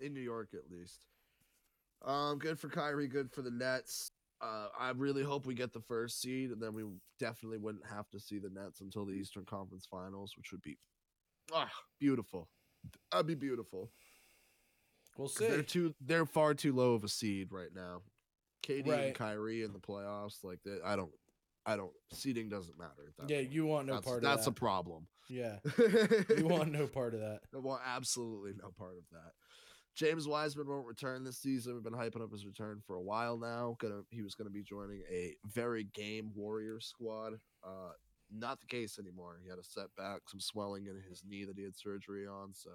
in 0.00 0.12
New 0.12 0.20
York 0.20 0.50
at 0.54 0.70
least. 0.70 1.06
Um, 2.04 2.38
good 2.38 2.58
for 2.60 2.68
Kyrie, 2.68 3.08
good 3.08 3.32
for 3.32 3.40
the 3.42 3.50
Nets. 3.50 4.10
Uh, 4.42 4.66
I 4.78 4.90
really 4.90 5.22
hope 5.22 5.46
we 5.46 5.54
get 5.54 5.72
the 5.72 5.80
first 5.80 6.20
seed, 6.20 6.50
and 6.50 6.60
then 6.60 6.74
we 6.74 6.82
definitely 7.18 7.56
wouldn't 7.58 7.86
have 7.86 8.10
to 8.10 8.20
see 8.20 8.38
the 8.38 8.50
Nets 8.50 8.80
until 8.82 9.06
the 9.06 9.12
Eastern 9.14 9.44
Conference 9.46 9.86
Finals, 9.90 10.34
which 10.36 10.52
would 10.52 10.60
be 10.60 10.76
ah, 11.54 11.70
beautiful. 11.98 12.48
That'd 13.10 13.26
be 13.26 13.34
beautiful. 13.34 13.90
We'll 15.16 15.28
'Cause 15.28 15.38
They're 15.38 15.62
too, 15.62 15.94
they're 16.00 16.26
far 16.26 16.52
too 16.52 16.74
low 16.74 16.92
of 16.92 17.04
a 17.04 17.08
seed 17.08 17.52
right 17.52 17.72
now. 17.74 18.02
KD 18.62 18.86
Right. 18.90 19.00
and 19.06 19.14
Kyrie 19.14 19.62
in 19.62 19.72
the 19.72 19.78
playoffs, 19.78 20.42
like 20.44 20.62
that. 20.64 20.82
I 20.84 20.96
don't, 20.96 21.12
I 21.66 21.76
don't. 21.76 21.92
seating 22.12 22.48
doesn't 22.48 22.78
matter. 22.78 23.08
At 23.08 23.16
that 23.16 23.30
Yeah, 23.30 23.38
point. 23.42 23.52
you 23.52 23.66
want 23.66 23.86
no 23.86 23.94
that's, 23.94 24.04
part 24.06 24.22
that's 24.22 24.32
of 24.32 24.38
That's 24.38 24.46
a 24.48 24.52
problem. 24.52 25.06
yeah, 25.28 25.58
you 26.36 26.46
want 26.46 26.72
no 26.72 26.86
part 26.86 27.14
of 27.14 27.20
that. 27.20 27.40
I 27.54 27.58
want 27.58 27.82
absolutely 27.86 28.52
no 28.60 28.70
part 28.76 28.96
of 28.98 29.04
that. 29.12 29.32
James 29.96 30.26
Wiseman 30.26 30.66
won't 30.68 30.86
return 30.86 31.22
this 31.22 31.38
season. 31.38 31.74
We've 31.74 31.84
been 31.84 31.92
hyping 31.92 32.20
up 32.22 32.32
his 32.32 32.44
return 32.44 32.80
for 32.84 32.96
a 32.96 33.02
while 33.02 33.38
now. 33.38 33.76
Gonna 33.80 34.02
he 34.10 34.22
was 34.22 34.34
gonna 34.34 34.50
be 34.50 34.62
joining 34.62 35.02
a 35.10 35.36
very 35.46 35.84
game 35.94 36.32
warrior 36.34 36.80
squad. 36.80 37.34
Uh 37.64 37.92
not 38.36 38.58
the 38.60 38.66
case 38.66 38.98
anymore. 38.98 39.38
He 39.42 39.48
had 39.48 39.58
a 39.58 39.62
setback, 39.62 40.22
some 40.28 40.40
swelling 40.40 40.86
in 40.86 41.00
his 41.08 41.22
knee 41.28 41.44
that 41.44 41.56
he 41.56 41.62
had 41.62 41.76
surgery 41.76 42.26
on. 42.26 42.52
So 42.54 42.70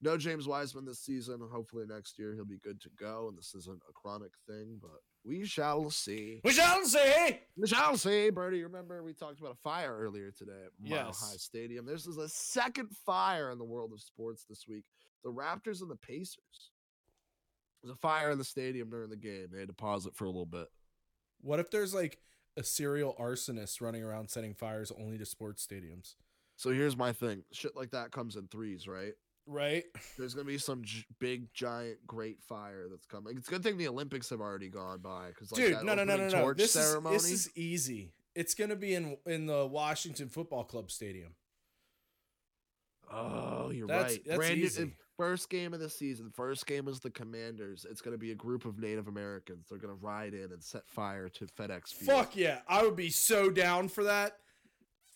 no 0.00 0.16
James 0.16 0.48
Wiseman 0.48 0.84
this 0.84 1.00
season. 1.00 1.38
Hopefully 1.52 1.84
next 1.88 2.18
year 2.18 2.34
he'll 2.34 2.44
be 2.44 2.58
good 2.58 2.80
to 2.80 2.90
go. 2.98 3.28
And 3.28 3.38
this 3.38 3.54
isn't 3.54 3.82
a 3.88 3.92
chronic 3.92 4.32
thing, 4.48 4.78
but 4.82 5.00
we 5.28 5.44
shall 5.44 5.90
see. 5.90 6.40
We 6.42 6.52
shall 6.52 6.82
see. 6.84 7.38
We 7.56 7.66
shall 7.68 7.96
see, 7.98 8.30
Bertie. 8.30 8.62
Remember 8.62 9.02
we 9.02 9.12
talked 9.12 9.38
about 9.40 9.52
a 9.52 9.62
fire 9.62 9.94
earlier 9.96 10.30
today 10.30 10.52
at 10.64 10.72
Mile 10.80 11.06
Yes. 11.08 11.20
High 11.20 11.36
Stadium. 11.36 11.84
This 11.84 12.06
is 12.06 12.16
a 12.16 12.28
second 12.28 12.88
fire 13.04 13.50
in 13.50 13.58
the 13.58 13.64
world 13.64 13.92
of 13.92 14.00
sports 14.00 14.44
this 14.48 14.64
week. 14.66 14.84
The 15.24 15.30
Raptors 15.30 15.82
and 15.82 15.90
the 15.90 15.96
Pacers. 15.96 16.70
There's 17.82 17.92
a 17.92 17.98
fire 17.98 18.30
in 18.30 18.38
the 18.38 18.44
stadium 18.44 18.88
during 18.90 19.10
the 19.10 19.16
game. 19.16 19.48
They 19.52 19.58
had 19.60 19.68
to 19.68 19.74
pause 19.74 20.06
it 20.06 20.14
for 20.14 20.24
a 20.24 20.28
little 20.28 20.46
bit. 20.46 20.68
What 21.42 21.60
if 21.60 21.70
there's 21.70 21.94
like 21.94 22.18
a 22.56 22.64
serial 22.64 23.14
arsonist 23.20 23.80
running 23.80 24.02
around 24.02 24.30
setting 24.30 24.54
fires 24.54 24.90
only 24.98 25.18
to 25.18 25.26
sports 25.26 25.66
stadiums? 25.66 26.14
So 26.56 26.70
here's 26.70 26.96
my 26.96 27.12
thing. 27.12 27.44
Shit 27.52 27.76
like 27.76 27.90
that 27.90 28.10
comes 28.10 28.34
in 28.34 28.48
threes, 28.48 28.88
right? 28.88 29.12
Right. 29.50 29.84
There's 30.18 30.34
gonna 30.34 30.44
be 30.44 30.58
some 30.58 30.82
j- 30.84 31.04
big, 31.18 31.52
giant, 31.54 32.06
great 32.06 32.42
fire 32.42 32.86
that's 32.90 33.06
coming. 33.06 33.38
It's 33.38 33.48
a 33.48 33.50
good 33.50 33.62
thing 33.62 33.78
the 33.78 33.88
Olympics 33.88 34.28
have 34.28 34.40
already 34.42 34.68
gone 34.68 35.00
by 35.00 35.28
because, 35.28 35.50
like, 35.50 35.60
Dude, 35.62 35.74
that 35.76 35.84
no, 35.84 35.94
no, 35.94 36.04
no, 36.04 36.16
no, 36.18 36.28
no. 36.28 36.40
torch 36.42 36.58
This 36.58 36.72
ceremony. 36.74 37.16
is 37.16 37.22
this 37.22 37.30
is 37.46 37.50
easy. 37.56 38.12
It's 38.34 38.52
gonna 38.54 38.76
be 38.76 38.94
in 38.94 39.16
in 39.26 39.46
the 39.46 39.66
Washington 39.66 40.28
Football 40.28 40.64
Club 40.64 40.90
stadium. 40.90 41.34
Oh, 43.10 43.70
you're 43.70 43.86
That's- 43.86 44.12
right. 44.12 44.24
that's 44.26 44.36
Brand 44.36 44.58
new- 44.58 44.66
easy. 44.66 44.92
first 45.16 45.48
game 45.48 45.72
of 45.72 45.80
the 45.80 45.88
season. 45.88 46.30
First 46.30 46.66
game 46.66 46.88
is 46.88 47.00
the 47.00 47.10
Commanders. 47.10 47.86
It's 47.88 48.02
going 48.02 48.12
to 48.12 48.18
be 48.18 48.32
a 48.32 48.36
group 48.36 48.66
of 48.66 48.78
Native 48.78 49.08
Americans. 49.08 49.66
They're 49.68 49.78
going 49.78 49.96
to 49.96 50.04
ride 50.04 50.34
in 50.34 50.52
and 50.52 50.62
set 50.62 50.86
fire 50.88 51.28
to 51.30 51.46
FedEx 51.46 51.88
Field. 51.94 52.10
Fuck 52.18 52.36
yeah, 52.36 52.60
I 52.68 52.82
would 52.82 52.96
be 52.96 53.08
so 53.10 53.50
down 53.50 53.88
for 53.88 54.04
that. 54.04 54.36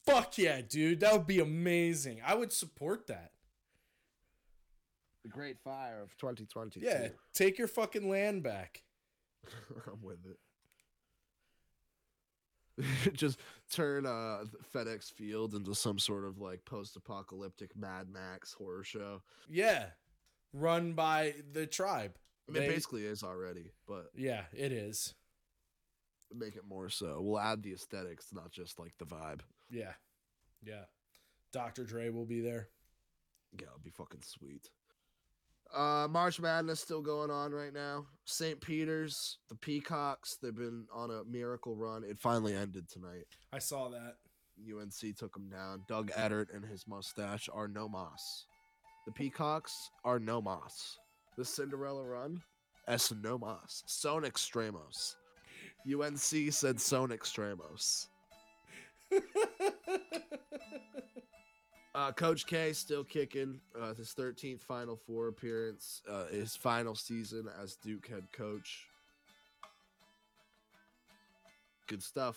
Fuck 0.07 0.39
yeah, 0.39 0.63
dude, 0.63 1.01
that 1.01 1.13
would 1.13 1.27
be 1.27 1.39
amazing. 1.39 2.21
I 2.25 2.35
would 2.35 2.53
support 2.53 3.07
that. 3.09 3.33
The 5.23 5.28
Great 5.28 5.59
Fire 5.61 6.01
of 6.03 6.16
2020. 6.19 6.81
Yeah, 6.81 7.09
take 7.32 7.59
your 7.59 7.69
fucking 7.69 8.09
land 8.09 8.43
back. 8.43 8.82
I'm 9.86 10.03
with 10.03 10.19
it. 10.27 10.36
just 13.12 13.39
turn 13.70 14.07
uh 14.07 14.44
FedEx 14.74 15.12
Field 15.12 15.55
into 15.55 15.74
some 15.74 15.99
sort 15.99 16.24
of 16.24 16.39
like 16.39 16.65
post-apocalyptic 16.65 17.77
Mad 17.77 18.09
Max 18.11 18.53
horror 18.55 18.82
show. 18.85 19.23
Yeah, 19.49 19.86
run 20.53 20.94
by 20.94 21.35
the 21.53 21.66
tribe. 21.66 22.16
I 22.49 22.53
mean, 22.53 22.62
They- 22.62 22.69
it 22.69 22.74
basically 22.74 23.05
is 23.05 23.23
already, 23.23 23.73
but 23.86 24.07
Yeah, 24.15 24.44
it 24.57 24.73
is. 24.73 25.15
make 26.35 26.57
it 26.57 26.65
more 26.66 26.89
so. 26.89 27.20
We'll 27.20 27.39
add 27.39 27.62
the 27.62 27.73
aesthetics, 27.74 28.32
not 28.32 28.51
just 28.51 28.78
like 28.78 28.94
the 28.99 29.05
vibe. 29.05 29.40
Yeah, 29.70 29.93
yeah. 30.65 30.85
Dr. 31.53 31.85
Dre 31.85 32.09
will 32.09 32.24
be 32.24 32.40
there. 32.40 32.70
Yeah, 33.61 33.66
it'd 33.73 33.85
be 33.85 33.90
fucking 33.90 34.23
sweet. 34.23 34.70
Uh, 35.74 36.07
March 36.11 36.39
Madness 36.39 36.81
still 36.81 37.01
going 37.01 37.31
on 37.31 37.53
right 37.53 37.73
now. 37.73 38.05
St. 38.24 38.61
Peter's, 38.61 39.39
the 39.49 39.55
Peacocks, 39.55 40.36
they've 40.43 40.55
been 40.55 40.86
on 40.93 41.11
a 41.11 41.24
miracle 41.24 41.74
run. 41.77 42.05
It 42.05 42.19
finally 42.20 42.55
ended 42.55 42.89
tonight. 42.89 43.27
I 43.53 43.59
saw 43.59 43.89
that. 43.89 44.16
UNC 44.61 45.16
took 45.16 45.32
them 45.32 45.49
down. 45.49 45.82
Doug 45.89 46.11
Edert 46.12 46.55
and 46.55 46.65
his 46.65 46.86
mustache 46.86 47.49
are 47.53 47.69
no 47.69 47.89
moss. 47.89 48.47
The 49.07 49.12
Peacocks 49.12 49.90
are 50.05 50.19
no 50.19 50.43
moss. 50.43 50.99
The 51.36 51.44
Cinderella 51.44 52.05
run, 52.05 52.43
es 52.86 53.12
no 53.23 53.39
moss. 53.39 53.82
Son 53.86 54.23
extremos. 54.23 55.15
UNC 55.86 56.53
said 56.53 56.81
son 56.81 57.09
extremos. 57.09 58.09
Uh, 61.94 62.10
Coach 62.12 62.47
K 62.47 62.73
still 62.73 63.05
kicking. 63.05 63.60
Uh, 63.78 63.93
his 63.94 64.14
13th 64.19 64.60
Final 64.60 64.97
Four 64.97 65.28
appearance. 65.28 66.02
Uh, 66.09 66.27
his 66.27 66.56
final 66.56 66.94
season 66.94 67.48
as 67.62 67.77
Duke 67.77 68.06
head 68.09 68.24
coach. 68.32 68.86
Good 71.86 72.02
stuff. 72.02 72.36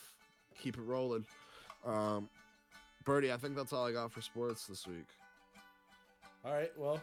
Keep 0.62 0.78
it 0.78 0.82
rolling. 0.82 1.26
Um, 1.86 2.30
Birdie, 3.06 3.32
I 3.32 3.38
think 3.38 3.56
that's 3.56 3.72
all 3.72 3.86
I 3.86 3.92
got 3.92 4.12
for 4.12 4.22
sports 4.22 4.66
this 4.66 4.86
week. 4.88 5.06
All 6.44 6.52
right, 6.54 6.72
well, 6.78 7.02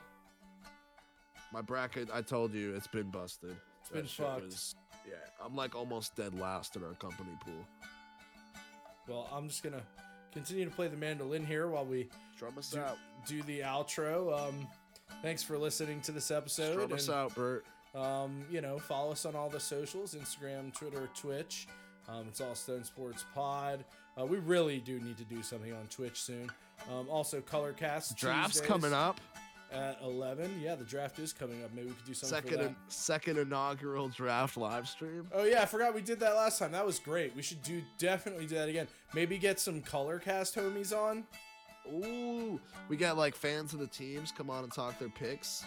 My 1.53 1.63
bracket, 1.63 2.09
I 2.13 2.23
told 2.23 2.53
you, 2.55 2.75
it's 2.75 2.87
been 2.87 3.11
busted. 3.11 3.57
It's 3.81 3.91
been 3.91 4.07
shit 4.07 4.27
fucked. 4.27 4.75
yeah, 5.09 5.15
I'm 5.45 5.57
like 5.57 5.75
almost 5.75 6.15
dead 6.17 6.39
last 6.39 6.77
in 6.77 6.85
our 6.85 6.95
company 6.95 7.31
pool. 7.45 7.67
well, 9.09 9.29
I'm 9.33 9.49
just 9.49 9.63
gonna 9.63 9.83
continue 10.33 10.65
to 10.65 10.71
play 10.71 10.89
the 10.89 10.97
mandolin 10.97 11.45
here 11.45 11.69
while 11.69 11.85
we 11.85 12.09
us 12.59 12.71
do, 12.71 12.81
out. 12.81 12.99
do 13.27 13.43
the 13.45 13.61
outro. 13.61 14.49
Um, 14.49 14.67
thanks 15.23 15.43
for 15.43 15.57
listening 15.59 16.01
to 16.03 16.13
this 16.13 16.31
episode. 16.31 16.73
Strum 16.73 16.93
us 16.93 17.07
and- 17.09 17.17
out, 17.17 17.35
Bert. 17.35 17.65
Um, 17.95 18.45
you 18.51 18.63
know, 18.63 18.79
follow 18.79 19.13
us 19.13 19.27
on 19.27 19.37
all 19.37 19.51
the 19.51 19.61
socials 19.61 20.15
Instagram, 20.15 20.73
Twitter, 20.75 21.11
Twitch. 21.15 21.67
Um, 22.09 22.25
it's 22.29 22.41
all 22.41 22.55
Stone 22.55 22.85
Sports 22.85 23.25
Pod. 23.35 23.85
Uh, 24.19 24.25
we 24.27 24.39
really 24.39 24.79
do 24.81 24.99
need 25.01 25.17
to 25.19 25.25
do 25.25 25.43
something 25.43 25.73
on 25.73 25.87
Twitch 25.89 26.21
soon. 26.21 26.51
Um, 26.91 27.09
also, 27.09 27.41
Colorcast. 27.41 28.17
Draft's 28.17 28.55
Tuesdays 28.61 28.61
coming 28.67 28.93
up. 28.93 29.21
At 29.73 29.99
11. 30.03 30.61
Yeah, 30.63 30.75
the 30.75 30.85
draft 30.85 31.19
is 31.19 31.33
coming 31.33 31.65
up. 31.65 31.71
Maybe 31.75 31.89
we 31.89 31.95
could 31.95 32.05
do 32.05 32.15
something 32.15 32.51
Second, 32.51 32.67
in- 32.67 32.77
second 32.89 33.39
inaugural 33.39 34.09
draft 34.09 34.57
live 34.57 34.87
stream. 34.87 35.27
Oh 35.33 35.45
yeah, 35.45 35.63
I 35.63 35.67
forgot 35.67 35.95
we 35.95 36.03
did 36.03 36.21
that 36.21 36.35
last 36.35 36.59
time. 36.59 36.73
That 36.73 36.85
was 36.85 36.99
great. 36.99 37.35
We 37.35 37.41
should 37.43 37.63
do 37.63 37.83
definitely 37.97 38.47
do 38.47 38.57
that 38.57 38.69
again. 38.69 38.87
Maybe 39.15 39.39
get 39.39 39.59
some 39.59 39.81
color 39.81 40.19
cast 40.19 40.57
homies 40.57 40.95
on. 40.95 41.25
Ooh, 41.91 42.61
we 42.89 42.97
got 42.97 43.17
like 43.17 43.35
fans 43.35 43.73
of 43.73 43.81
the 43.81 43.87
teams 43.87 44.31
come 44.31 44.51
on 44.51 44.65
and 44.65 44.73
talk 44.73 44.99
their 44.99 45.09
picks. 45.09 45.65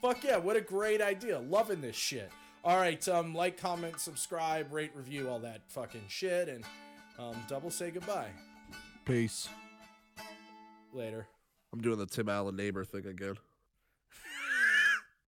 Fuck 0.00 0.22
yeah, 0.24 0.36
what 0.36 0.56
a 0.56 0.60
great 0.60 1.02
idea. 1.02 1.40
Loving 1.40 1.80
this 1.80 1.96
shit. 1.96 2.30
All 2.62 2.76
right, 2.76 3.06
um, 3.08 3.34
like, 3.34 3.56
comment, 3.58 3.98
subscribe, 3.98 4.70
rate, 4.72 4.90
review, 4.94 5.28
all 5.30 5.38
that 5.40 5.62
fucking 5.68 6.04
shit, 6.08 6.48
and 6.48 6.64
um, 7.18 7.34
double 7.48 7.70
say 7.70 7.90
goodbye. 7.90 8.28
Peace. 9.06 9.48
Later. 10.92 11.26
I'm 11.72 11.80
doing 11.80 11.98
the 11.98 12.06
Tim 12.06 12.28
Allen 12.28 12.56
neighbor 12.56 12.84
thing 12.84 13.06
again. 13.06 13.36